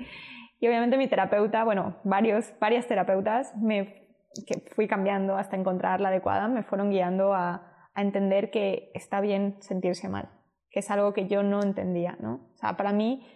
Y 0.58 0.66
obviamente 0.66 0.96
mi 0.96 1.06
terapeuta, 1.06 1.64
bueno, 1.64 1.96
varios, 2.02 2.52
varias 2.58 2.86
terapeutas 2.86 3.54
me, 3.56 4.06
que 4.46 4.64
fui 4.74 4.88
cambiando 4.88 5.36
hasta 5.36 5.56
encontrar 5.56 6.00
la 6.00 6.08
adecuada, 6.08 6.48
me 6.48 6.62
fueron 6.62 6.90
guiando 6.90 7.34
a, 7.34 7.90
a 7.94 8.02
entender 8.02 8.50
que 8.50 8.90
está 8.94 9.20
bien 9.20 9.56
sentirse 9.60 10.08
mal, 10.08 10.30
que 10.76 10.80
es 10.80 10.90
algo 10.90 11.14
que 11.14 11.26
yo 11.26 11.42
no 11.42 11.62
entendía, 11.62 12.18
¿no? 12.20 12.50
O 12.52 12.58
sea, 12.58 12.76
para 12.76 12.92
mí 12.92 13.26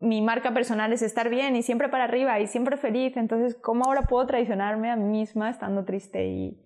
mi 0.00 0.20
marca 0.22 0.52
personal 0.52 0.92
es 0.92 1.02
estar 1.02 1.28
bien 1.28 1.54
y 1.54 1.62
siempre 1.62 1.88
para 1.88 2.02
arriba 2.02 2.40
y 2.40 2.48
siempre 2.48 2.76
feliz, 2.76 3.16
entonces 3.16 3.54
¿cómo 3.54 3.84
ahora 3.84 4.02
puedo 4.02 4.26
traicionarme 4.26 4.90
a 4.90 4.96
mí 4.96 5.04
misma 5.04 5.50
estando 5.50 5.84
triste? 5.84 6.26
Y, 6.26 6.60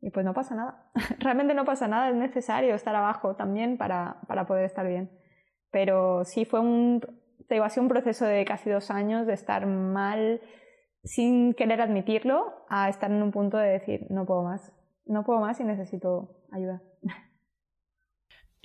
y 0.00 0.08
pues 0.08 0.24
no 0.24 0.32
pasa 0.32 0.54
nada, 0.54 0.90
realmente 1.18 1.52
no 1.52 1.66
pasa 1.66 1.86
nada, 1.88 2.08
es 2.08 2.16
necesario 2.16 2.74
estar 2.74 2.96
abajo 2.96 3.36
también 3.36 3.76
para, 3.76 4.22
para 4.28 4.46
poder 4.46 4.64
estar 4.64 4.86
bien. 4.86 5.10
Pero 5.70 6.24
sí 6.24 6.46
fue 6.46 6.60
un, 6.60 7.02
te 7.46 7.56
digo, 7.56 7.66
ha 7.66 7.68
sido 7.68 7.82
un 7.82 7.90
proceso 7.90 8.24
de 8.24 8.46
casi 8.46 8.70
dos 8.70 8.90
años 8.90 9.26
de 9.26 9.34
estar 9.34 9.66
mal 9.66 10.40
sin 11.02 11.52
querer 11.52 11.82
admitirlo 11.82 12.64
a 12.70 12.88
estar 12.88 13.10
en 13.10 13.22
un 13.22 13.30
punto 13.30 13.58
de 13.58 13.68
decir, 13.68 14.06
no 14.08 14.24
puedo 14.24 14.42
más, 14.42 14.72
no 15.04 15.22
puedo 15.22 15.40
más 15.40 15.60
y 15.60 15.64
necesito 15.64 16.46
ayuda. 16.50 16.80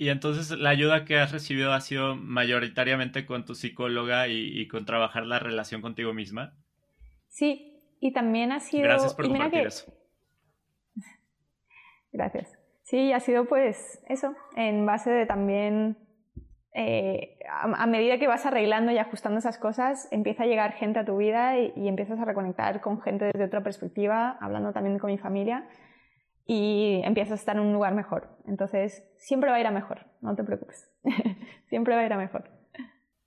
Y 0.00 0.08
entonces 0.08 0.58
la 0.58 0.70
ayuda 0.70 1.04
que 1.04 1.18
has 1.18 1.30
recibido 1.30 1.74
ha 1.74 1.80
sido 1.82 2.16
mayoritariamente 2.16 3.26
con 3.26 3.44
tu 3.44 3.54
psicóloga 3.54 4.28
y, 4.28 4.66
con 4.66 4.86
trabajar 4.86 5.26
la 5.26 5.38
relación 5.38 5.82
contigo 5.82 6.14
misma. 6.14 6.54
Sí, 7.28 7.78
y 8.00 8.10
también 8.14 8.50
ha 8.50 8.60
sido... 8.60 8.84
Gracias 8.84 9.12
por 9.12 9.28
compartir 9.28 9.66
eso. 9.66 9.92
Gracias. 12.12 12.58
Sí, 12.82 13.12
ha 13.12 13.20
sido 13.20 13.44
pues 13.44 14.02
eso, 14.08 14.34
en 14.56 14.86
base 14.86 15.10
de 15.10 15.26
también 15.26 15.98
eh, 16.72 17.38
a, 17.50 17.86
medida 17.86 18.18
que 18.18 18.26
vas 18.26 18.46
arreglando 18.46 18.92
y 18.92 18.96
ajustando 18.96 19.38
esas 19.38 19.58
cosas, 19.58 20.08
empieza 20.10 20.44
a 20.44 20.46
llegar 20.46 20.72
gente 20.72 20.98
a 20.98 21.04
tu 21.04 21.18
vida 21.18 21.58
y, 21.58 21.88
empiezas 21.88 22.18
a 22.18 22.24
reconectar 22.24 22.80
con 22.80 23.02
gente 23.02 23.26
desde 23.26 23.44
otra 23.44 23.62
perspectiva, 23.62 24.38
hablando 24.40 24.72
también 24.72 24.98
con 24.98 25.10
mi 25.10 25.18
familia 25.18 25.68
y 26.46 27.00
empiezas 27.04 27.32
a 27.32 27.34
estar 27.36 27.56
en 27.56 27.62
un 27.62 27.72
lugar 27.72 27.94
mejor. 27.94 28.28
Entonces, 28.46 29.04
siempre 29.16 29.50
va 29.50 29.56
a 29.56 29.60
ir 29.60 29.66
a 29.66 29.70
mejor, 29.70 30.06
no 30.20 30.34
te 30.34 30.44
preocupes. 30.44 30.90
siempre 31.68 31.94
va 31.94 32.00
a 32.00 32.06
ir 32.06 32.12
a 32.12 32.18
mejor. 32.18 32.50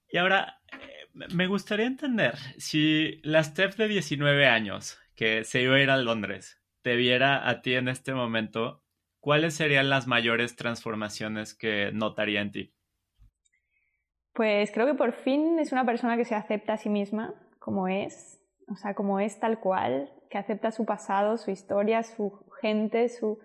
Y 0.10 0.18
ahora, 0.18 0.60
eh, 0.73 1.07
me 1.34 1.48
gustaría 1.48 1.85
entender, 1.85 2.35
si 2.57 3.22
la 3.23 3.44
Steph 3.44 3.77
de 3.77 3.88
19 3.88 4.48
años, 4.48 4.99
que 5.15 5.44
se 5.44 5.61
iba 5.61 5.76
a 5.76 5.80
ir 5.80 5.90
a 5.90 5.98
Londres, 5.98 6.61
te 6.81 6.95
viera 6.95 7.49
a 7.49 7.61
ti 7.61 7.76
en 7.76 7.88
este 7.88 8.14
momento, 8.14 8.84
¿cuáles 9.19 9.56
serían 9.56 9.90
las 9.90 10.06
mayores 10.06 10.56
transformaciones 10.56 11.53
que 11.53 11.91
notaría 11.94 12.41
en 12.41 12.52
ti? 12.52 12.76
Pues 14.34 14.72
creo 14.72 14.85
que 14.88 14.95
por 14.95 15.14
fin 15.14 15.60
es 15.60 15.72
una 15.72 15.85
persona 15.85 16.18
que 16.18 16.26
se 16.26 16.35
acepta 16.35 16.73
a 16.73 16.77
sí 16.77 16.90
misma 16.90 17.34
como 17.60 17.88
es, 17.88 18.41
o 18.68 18.76
sea, 18.76 18.94
como 18.94 19.22
es 19.22 19.40
tal 19.40 19.60
cual, 19.60 20.11
que 20.30 20.38
acepta 20.38 20.72
su 20.72 20.85
pasado, 20.85 21.38
su 21.38 21.52
historia, 21.52 22.03
su 22.03 22.45
su 23.10 23.40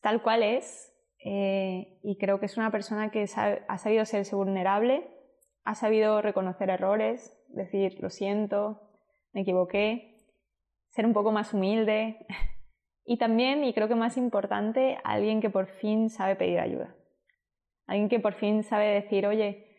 tal 0.00 0.22
cual 0.22 0.42
es. 0.42 0.92
Eh, 1.24 1.98
y 2.02 2.18
creo 2.18 2.38
que 2.38 2.46
es 2.46 2.56
una 2.56 2.70
persona 2.70 3.10
que 3.10 3.26
ha 3.68 3.78
sabido 3.78 4.04
serse 4.04 4.36
vulnerable, 4.36 5.08
ha 5.64 5.74
sabido 5.74 6.22
reconocer 6.22 6.70
errores, 6.70 7.36
decir 7.48 7.98
lo 8.00 8.10
siento, 8.10 8.80
me 9.32 9.40
equivoqué, 9.40 10.16
ser 10.90 11.06
un 11.06 11.12
poco 11.12 11.32
más 11.32 11.52
humilde. 11.52 12.26
Y 13.08 13.18
también, 13.18 13.62
y 13.62 13.72
creo 13.72 13.86
que 13.86 13.94
más 13.94 14.16
importante, 14.16 14.98
alguien 15.04 15.40
que 15.40 15.48
por 15.48 15.68
fin 15.68 16.10
sabe 16.10 16.34
pedir 16.34 16.58
ayuda. 16.58 16.96
Alguien 17.86 18.08
que 18.08 18.18
por 18.18 18.34
fin 18.34 18.64
sabe 18.64 18.86
decir, 18.86 19.28
oye, 19.28 19.76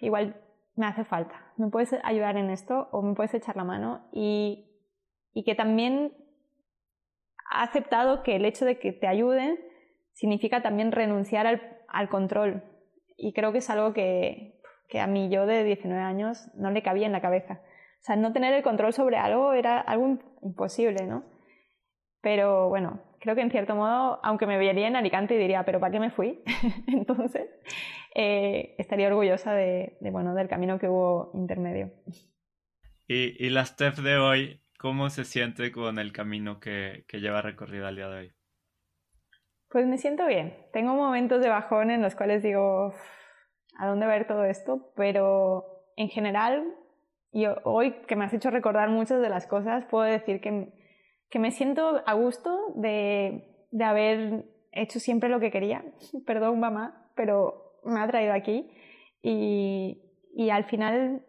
igual 0.00 0.42
me 0.74 0.86
hace 0.86 1.04
falta, 1.04 1.52
¿me 1.56 1.68
puedes 1.68 1.92
ayudar 2.02 2.36
en 2.36 2.50
esto 2.50 2.88
o 2.92 3.02
me 3.02 3.14
puedes 3.14 3.34
echar 3.34 3.56
la 3.56 3.64
mano? 3.64 4.08
Y, 4.12 4.64
que 5.46 5.54
también 5.54 6.12
ha 7.50 7.62
aceptado 7.62 8.22
que 8.22 8.36
el 8.36 8.44
hecho 8.44 8.64
de 8.64 8.78
que 8.78 8.92
te 8.92 9.06
ayuden 9.06 9.58
significa 10.12 10.62
también 10.62 10.92
renunciar 10.92 11.46
al, 11.88 12.08
control. 12.08 12.62
Y 13.16 13.32
creo 13.32 13.52
que 13.52 13.58
es 13.58 13.70
algo 13.70 13.92
que, 13.92 14.60
que, 14.88 15.00
a 15.00 15.06
mí 15.06 15.28
yo 15.30 15.46
de 15.46 15.64
19 15.64 16.00
años 16.02 16.50
no 16.54 16.70
le 16.70 16.82
cabía 16.82 17.06
en 17.06 17.12
la 17.12 17.20
cabeza. 17.20 17.60
O 18.00 18.02
sea, 18.02 18.16
no 18.16 18.32
tener 18.32 18.52
el 18.54 18.62
control 18.62 18.92
sobre 18.92 19.16
algo 19.16 19.52
era 19.52 19.80
algo 19.80 20.18
imposible, 20.42 21.06
¿no? 21.06 21.24
Pero 22.20 22.68
bueno, 22.68 23.00
creo 23.20 23.34
que 23.34 23.42
en 23.42 23.50
cierto 23.50 23.74
modo, 23.74 24.20
aunque 24.22 24.46
me 24.46 24.58
vería 24.58 24.86
en 24.86 24.96
Alicante 24.96 25.34
y 25.34 25.38
diría, 25.38 25.64
pero 25.64 25.80
¿para 25.80 25.92
qué 25.92 26.00
me 26.00 26.10
fui? 26.10 26.42
Entonces, 26.86 27.48
eh, 28.14 28.74
estaría 28.78 29.08
orgullosa 29.08 29.54
de, 29.54 29.96
bueno, 30.00 30.34
del 30.34 30.48
camino 30.48 30.78
que 30.78 30.88
hubo 30.88 31.30
intermedio. 31.34 31.92
¿Y, 33.06 33.44
y 33.44 33.50
la 33.50 33.64
Steph 33.64 33.98
de 33.98 34.18
hoy, 34.18 34.60
cómo 34.78 35.10
se 35.10 35.24
siente 35.24 35.70
con 35.70 35.98
el 35.98 36.12
camino 36.12 36.60
que, 36.60 37.04
que 37.08 37.20
lleva 37.20 37.42
recorrido 37.42 37.86
al 37.86 37.96
día 37.96 38.08
de 38.08 38.18
hoy? 38.18 38.32
Pues 39.68 39.86
me 39.86 39.98
siento 39.98 40.26
bien. 40.26 40.56
Tengo 40.72 40.94
momentos 40.94 41.42
de 41.42 41.48
bajón 41.48 41.90
en 41.90 42.00
los 42.00 42.14
cuales 42.14 42.42
digo, 42.42 42.94
¿a 43.78 43.86
dónde 43.86 44.06
ver 44.06 44.26
todo 44.26 44.44
esto? 44.44 44.92
Pero 44.96 45.64
en 45.96 46.08
general, 46.08 46.74
y 47.32 47.44
hoy 47.64 47.96
que 48.06 48.16
me 48.16 48.24
has 48.24 48.32
hecho 48.32 48.50
recordar 48.50 48.88
muchas 48.88 49.20
de 49.20 49.28
las 49.28 49.46
cosas, 49.46 49.84
puedo 49.84 50.04
decir 50.04 50.40
que 50.40 50.72
que 51.30 51.38
me 51.38 51.50
siento 51.50 52.02
a 52.06 52.14
gusto 52.14 52.72
de, 52.76 53.66
de 53.70 53.84
haber 53.84 54.44
hecho 54.72 55.00
siempre 55.00 55.28
lo 55.28 55.40
que 55.40 55.50
quería. 55.50 55.84
Perdón, 56.26 56.60
mamá, 56.60 57.10
pero 57.14 57.80
me 57.84 58.00
ha 58.00 58.08
traído 58.08 58.32
aquí. 58.32 58.70
Y, 59.22 60.02
y 60.34 60.50
al 60.50 60.64
final 60.64 61.24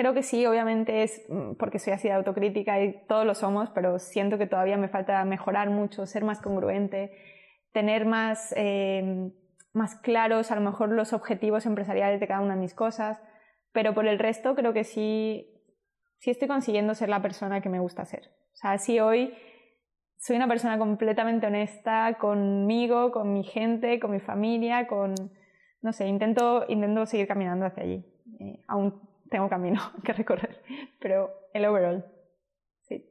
creo 0.00 0.14
que 0.14 0.22
sí, 0.22 0.46
obviamente 0.46 1.02
es 1.02 1.26
mm, 1.28 1.56
porque 1.58 1.78
soy 1.78 1.92
así 1.92 2.08
de 2.08 2.14
autocrítica 2.14 2.82
y 2.82 3.04
todos 3.06 3.26
lo 3.26 3.34
somos, 3.34 3.68
pero 3.74 3.98
siento 3.98 4.38
que 4.38 4.46
todavía 4.46 4.78
me 4.78 4.88
falta 4.88 5.22
mejorar 5.26 5.68
mucho, 5.68 6.06
ser 6.06 6.24
más 6.24 6.40
congruente, 6.40 7.12
tener 7.72 8.06
más, 8.06 8.54
eh, 8.56 9.30
más 9.74 9.96
claros 9.96 10.50
a 10.50 10.54
lo 10.54 10.62
mejor 10.62 10.88
los 10.88 11.12
objetivos 11.12 11.66
empresariales 11.66 12.18
de 12.18 12.26
cada 12.26 12.40
una 12.40 12.54
de 12.54 12.62
mis 12.62 12.72
cosas, 12.72 13.20
pero 13.72 13.92
por 13.92 14.06
el 14.06 14.18
resto 14.18 14.54
creo 14.54 14.72
que 14.72 14.84
sí, 14.84 15.52
sí 16.16 16.30
estoy 16.30 16.48
consiguiendo 16.48 16.94
ser 16.94 17.10
la 17.10 17.20
persona 17.20 17.60
que 17.60 17.68
me 17.68 17.78
gusta 17.78 18.06
ser. 18.06 18.30
O 18.54 18.56
sea, 18.56 18.78
sí 18.78 19.00
hoy 19.00 19.34
soy 20.16 20.36
una 20.36 20.48
persona 20.48 20.78
completamente 20.78 21.46
honesta 21.46 22.16
conmigo, 22.18 23.12
con 23.12 23.34
mi 23.34 23.44
gente, 23.44 24.00
con 24.00 24.12
mi 24.12 24.20
familia, 24.20 24.86
con, 24.86 25.14
no 25.82 25.92
sé, 25.92 26.06
intento, 26.06 26.64
intento 26.68 27.04
seguir 27.04 27.28
caminando 27.28 27.66
hacia 27.66 27.82
allí. 27.82 28.06
Eh, 28.40 28.62
aún 28.66 29.09
tengo 29.30 29.48
camino 29.48 29.80
que 30.04 30.12
recorrer, 30.12 30.62
pero 31.00 31.30
el 31.54 31.64
overall, 31.64 32.04
sí. 32.82 33.04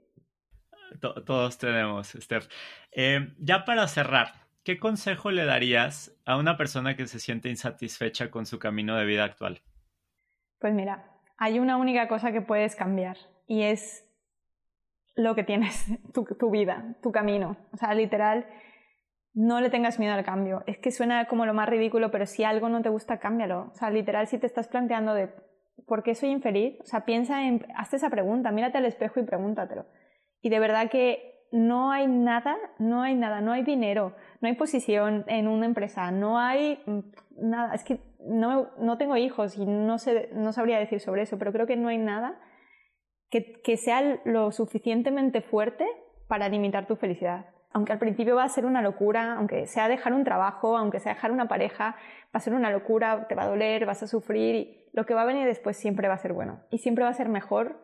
todos 1.02 1.58
tenemos, 1.58 2.10
Steph. 2.10 2.48
Eh, 2.92 3.34
ya 3.40 3.66
para 3.66 3.88
cerrar, 3.88 4.34
¿qué 4.64 4.78
consejo 4.78 5.32
le 5.32 5.46
darías 5.46 6.16
a 6.26 6.38
una 6.38 6.58
persona 6.58 6.96
que 6.96 7.08
se 7.08 7.20
siente 7.20 7.50
insatisfecha 7.50 8.30
con 8.30 8.46
su 8.46 8.60
camino 8.60 8.96
de 8.98 9.06
vida 9.06 9.24
actual? 9.24 9.62
Pues 10.60 10.74
mira, 10.74 11.10
hay 11.38 11.60
una 11.60 11.78
única 11.78 12.08
cosa 12.08 12.32
que 12.32 12.42
puedes 12.42 12.76
cambiar 12.76 13.18
y 13.48 13.64
es 13.64 14.06
lo 15.16 15.36
que 15.36 15.44
tienes, 15.44 15.88
tu, 16.14 16.52
vida, 16.52 16.96
tu 17.02 17.12
camino. 17.12 17.58
O 17.72 17.78
sea, 17.78 17.94
literal, 17.94 18.46
no 19.34 19.62
le 19.62 19.70
tengas 19.70 20.00
miedo 20.00 20.14
al 20.14 20.26
cambio. 20.26 20.64
Es 20.68 20.78
que 20.78 20.92
suena 20.92 21.26
como 21.26 21.46
lo 21.46 21.54
más 21.54 21.70
ridículo, 21.70 22.12
pero 22.12 22.26
si 22.26 22.44
algo 22.44 22.70
no 22.70 22.82
te 22.82 22.90
gusta, 22.90 23.20
cámbialo. 23.20 23.70
O 23.72 23.76
sea, 23.76 23.90
literal, 23.90 24.28
si 24.28 24.38
te 24.38 24.48
estás 24.48 24.68
planteando 24.68 25.14
de 25.14 25.34
¿por 25.88 26.04
qué 26.04 26.16
soy 26.16 26.30
infeliz? 26.30 26.80
O 26.82 26.86
sea, 26.86 27.06
piensa 27.06 27.48
en, 27.48 27.66
hazte 27.76 27.98
esa 27.98 28.10
pregunta, 28.10 28.52
mírate 28.52 28.78
al 28.78 28.86
espejo 28.86 29.20
y 29.20 29.24
pregúntatelo. 29.24 29.86
Y 30.42 30.50
de 30.50 30.60
verdad 30.60 30.90
que 30.90 31.30
no 31.52 31.92
hay 31.92 32.08
nada, 32.08 32.58
no 32.78 33.02
hay 33.02 33.16
nada, 33.16 33.42
no 33.42 33.52
hay 33.52 33.64
dinero, 33.64 34.16
no 34.42 34.48
hay 34.48 34.56
posición 34.56 35.26
en 35.28 35.48
una 35.48 35.66
empresa, 35.66 36.12
no 36.12 36.40
hay 36.40 36.82
mm, 36.86 37.00
nada. 37.50 37.74
Es 37.74 37.84
que 37.84 38.00
no, 38.20 38.70
no 38.78 38.98
tengo 38.98 39.18
hijos 39.18 39.58
y 39.58 39.66
no, 39.66 39.98
sé, 39.98 40.30
no 40.34 40.54
sabría 40.54 40.80
decir 40.80 41.00
sobre 41.00 41.24
eso, 41.24 41.38
pero 41.38 41.52
creo 41.52 41.68
que 41.68 41.76
no 41.76 41.90
hay 41.90 41.98
nada 41.98 42.40
que, 43.30 43.62
que 43.64 43.78
sea 43.78 44.20
lo 44.26 44.52
suficientemente 44.52 45.42
fuerte 45.42 45.86
para 46.28 46.50
limitar 46.50 46.88
tu 46.88 46.96
felicidad. 46.96 47.48
Aunque 47.72 47.94
al 47.94 48.00
principio 48.00 48.36
va 48.36 48.44
a 48.44 48.50
ser 48.50 48.66
una 48.66 48.82
locura, 48.82 49.36
aunque 49.36 49.68
sea 49.68 49.88
dejar 49.88 50.14
un 50.14 50.24
trabajo, 50.24 50.78
aunque 50.78 51.00
sea 51.00 51.14
dejar 51.14 51.32
una 51.32 51.48
pareja, 51.48 51.96
va 52.26 52.38
a 52.38 52.40
ser 52.40 52.54
una 52.54 52.72
locura, 52.72 53.28
te 53.28 53.36
va 53.36 53.44
a 53.44 53.48
doler, 53.48 53.86
vas 53.86 54.02
a 54.02 54.08
sufrir 54.08 54.56
y 54.56 54.90
lo 54.94 55.06
que 55.06 55.14
va 55.14 55.22
a 55.22 55.26
venir 55.26 55.46
después 55.46 55.78
siempre 55.78 56.08
va 56.08 56.16
a 56.16 56.20
ser 56.20 56.34
bueno 56.34 56.62
y 56.72 56.80
siempre 56.80 57.04
va 57.04 57.12
a 57.12 57.14
ser 57.14 57.30
mejor 57.30 57.80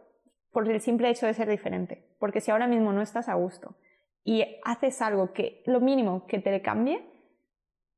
por 0.51 0.69
el 0.69 0.81
simple 0.81 1.09
hecho 1.09 1.27
de 1.27 1.33
ser 1.33 1.49
diferente. 1.49 2.15
Porque 2.19 2.41
si 2.41 2.49
ahora 2.49 2.67
mismo 2.67 2.93
no 2.93 3.01
estás 3.01 3.29
a 3.29 3.35
gusto 3.35 3.75
y 4.23 4.59
haces 4.63 5.01
algo 5.01 5.33
que 5.33 5.61
lo 5.65 5.79
mínimo 5.79 6.25
que 6.25 6.39
te 6.39 6.61
cambie, 6.61 7.07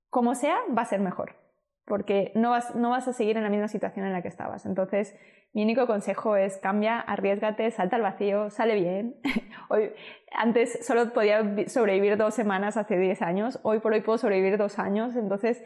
como 0.10 0.36
sea, 0.36 0.58
va 0.78 0.82
a 0.82 0.86
ser 0.86 1.00
mejor 1.00 1.47
porque 1.88 2.34
no 2.36 2.52
vas, 2.52 2.76
no 2.76 2.90
vas 2.90 3.08
a 3.08 3.14
seguir 3.14 3.38
en 3.38 3.44
la 3.44 3.50
misma 3.50 3.70
situación 3.70 4.06
en 4.06 4.12
la 4.14 4.22
que 4.22 4.28
estabas. 4.28 4.66
Entonces, 4.66 5.16
mi 5.54 5.64
único 5.64 5.88
consejo 5.88 6.36
es 6.36 6.58
cambia, 6.58 7.00
arriesgate, 7.00 7.72
salta 7.72 7.96
al 7.96 8.02
vacío, 8.02 8.50
sale 8.50 8.76
bien. 8.76 9.16
Hoy, 9.70 9.92
antes 10.34 10.86
solo 10.86 11.14
podía 11.14 11.42
sobrevivir 11.68 12.18
dos 12.18 12.34
semanas 12.34 12.78
hace 12.78 12.98
10 12.98 13.22
años, 13.22 13.60
hoy 13.64 13.80
por 13.80 13.94
hoy 13.94 14.02
puedo 14.02 14.18
sobrevivir 14.18 14.58
dos 14.58 14.80
años, 14.80 15.16
entonces 15.16 15.64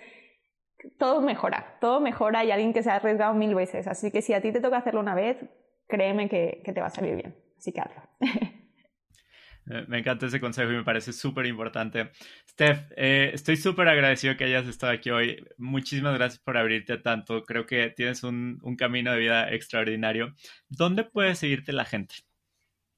todo 0.97 1.21
mejora, 1.21 1.77
todo 1.81 1.99
mejora 1.99 2.43
y 2.43 2.51
alguien 2.51 2.73
que 2.73 2.81
se 2.81 2.89
ha 2.89 2.95
arriesgado 2.95 3.33
mil 3.33 3.53
veces. 3.53 3.87
Así 3.87 4.11
que 4.11 4.21
si 4.21 4.33
a 4.33 4.41
ti 4.41 4.51
te 4.51 4.61
toca 4.61 4.77
hacerlo 4.77 5.01
una 5.01 5.13
vez, 5.13 5.37
créeme 5.87 6.29
que, 6.29 6.61
que 6.63 6.73
te 6.73 6.81
va 6.81 6.87
a 6.87 6.91
salir 6.91 7.15
bien. 7.15 7.35
Así 7.57 7.71
que 7.71 7.81
hazlo. 7.81 8.01
Eh, 9.71 9.85
me 9.87 9.99
encanta 9.99 10.25
ese 10.25 10.41
consejo 10.41 10.69
y 10.71 10.75
me 10.75 10.83
parece 10.83 11.13
súper 11.13 11.45
importante. 11.45 12.11
Steph, 12.49 12.91
eh, 12.97 13.31
estoy 13.33 13.55
súper 13.55 13.87
agradecido 13.87 14.35
que 14.35 14.43
hayas 14.43 14.67
estado 14.67 14.91
aquí 14.91 15.09
hoy. 15.09 15.41
Muchísimas 15.57 16.13
gracias 16.15 16.41
por 16.41 16.57
abrirte 16.57 16.97
tanto. 16.97 17.43
Creo 17.43 17.65
que 17.65 17.89
tienes 17.89 18.23
un, 18.23 18.59
camino 18.77 19.13
de 19.13 19.19
vida 19.19 19.49
extraordinario. 19.51 20.33
¿Dónde 20.67 21.05
puede 21.05 21.35
seguirte 21.35 21.71
la 21.71 21.85
gente? 21.85 22.15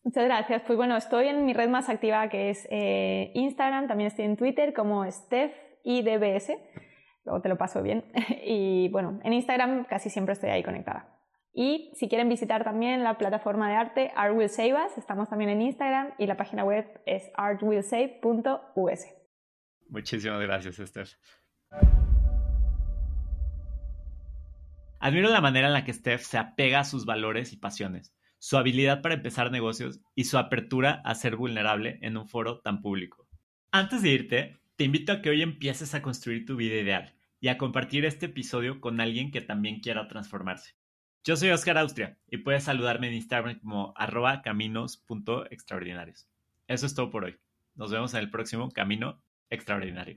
Muchas 0.03 0.25
gracias. 0.25 0.63
Pues 0.65 0.77
bueno, 0.77 0.97
estoy 0.97 1.27
en 1.27 1.45
mi 1.45 1.53
red 1.53 1.69
más 1.69 1.89
activa 1.89 2.27
que 2.29 2.49
es 2.49 2.67
eh, 2.71 3.31
Instagram, 3.35 3.87
también 3.87 4.07
estoy 4.07 4.25
en 4.25 4.35
Twitter 4.35 4.73
como 4.73 5.09
Steph 5.11 5.53
IDBS. 5.83 6.53
Luego 7.25 7.41
te 7.41 7.49
lo 7.49 7.57
paso 7.57 7.83
bien. 7.83 8.03
y 8.45 8.89
bueno, 8.89 9.19
en 9.23 9.33
Instagram 9.33 9.85
casi 9.85 10.09
siempre 10.09 10.33
estoy 10.33 10.49
ahí 10.49 10.63
conectada. 10.63 11.12
Y 11.53 11.91
si 11.93 12.09
quieren 12.09 12.29
visitar 12.29 12.63
también 12.63 13.03
la 13.03 13.19
plataforma 13.19 13.69
de 13.69 13.75
arte 13.75 14.11
Art 14.15 14.35
Will 14.35 14.49
Save 14.49 14.73
Us, 14.73 14.97
estamos 14.97 15.29
también 15.29 15.51
en 15.51 15.61
Instagram 15.61 16.13
y 16.17 16.25
la 16.25 16.35
página 16.35 16.63
web 16.63 16.85
es 17.05 17.29
artwillsave.us. 17.35 19.05
Muchísimas 19.87 20.41
gracias, 20.41 20.79
Esther. 20.79 21.07
Admiro 24.99 25.29
la 25.29 25.41
manera 25.41 25.67
en 25.67 25.73
la 25.73 25.83
que 25.83 25.93
Steph 25.93 26.21
se 26.21 26.39
apega 26.39 26.79
a 26.79 26.85
sus 26.85 27.05
valores 27.05 27.53
y 27.53 27.57
pasiones, 27.57 28.15
su 28.39 28.57
habilidad 28.57 29.01
para 29.01 29.15
empezar 29.15 29.51
negocios 29.51 29.99
y 30.15 30.23
su 30.23 30.39
apertura 30.39 31.01
a 31.05 31.13
ser 31.13 31.35
vulnerable 31.35 31.99
en 32.01 32.17
un 32.17 32.27
foro 32.27 32.61
tan 32.61 32.81
público. 32.81 33.27
Antes 33.69 34.01
de 34.01 34.09
irte, 34.09 34.59
te 34.75 34.85
invito 34.85 35.11
a 35.11 35.21
que 35.21 35.29
hoy 35.29 35.43
empieces 35.43 35.93
a 35.93 36.01
construir 36.01 36.45
tu 36.45 36.55
vida 36.55 36.75
ideal 36.75 37.13
y 37.39 37.49
a 37.49 37.57
compartir 37.57 38.05
este 38.05 38.27
episodio 38.27 38.79
con 38.81 39.01
alguien 39.01 39.29
que 39.29 39.41
también 39.41 39.81
quiera 39.81 40.07
transformarse. 40.07 40.73
Yo 41.25 41.37
soy 41.37 41.51
Oscar 41.51 41.77
Austria 41.77 42.17
y 42.27 42.39
puedes 42.39 42.65
saludarme 42.65 43.07
en 43.07 43.13
Instagram 43.13 43.57
como 43.61 43.93
arroba 43.95 44.41
caminos.extraordinarios. 44.41 46.27
Eso 46.67 46.85
es 46.85 46.95
todo 46.95 47.11
por 47.11 47.23
hoy. 47.23 47.39
Nos 47.75 47.91
vemos 47.91 48.13
en 48.13 48.19
el 48.19 48.29
próximo 48.29 48.69
Camino 48.71 49.23
Extraordinario. 49.49 50.11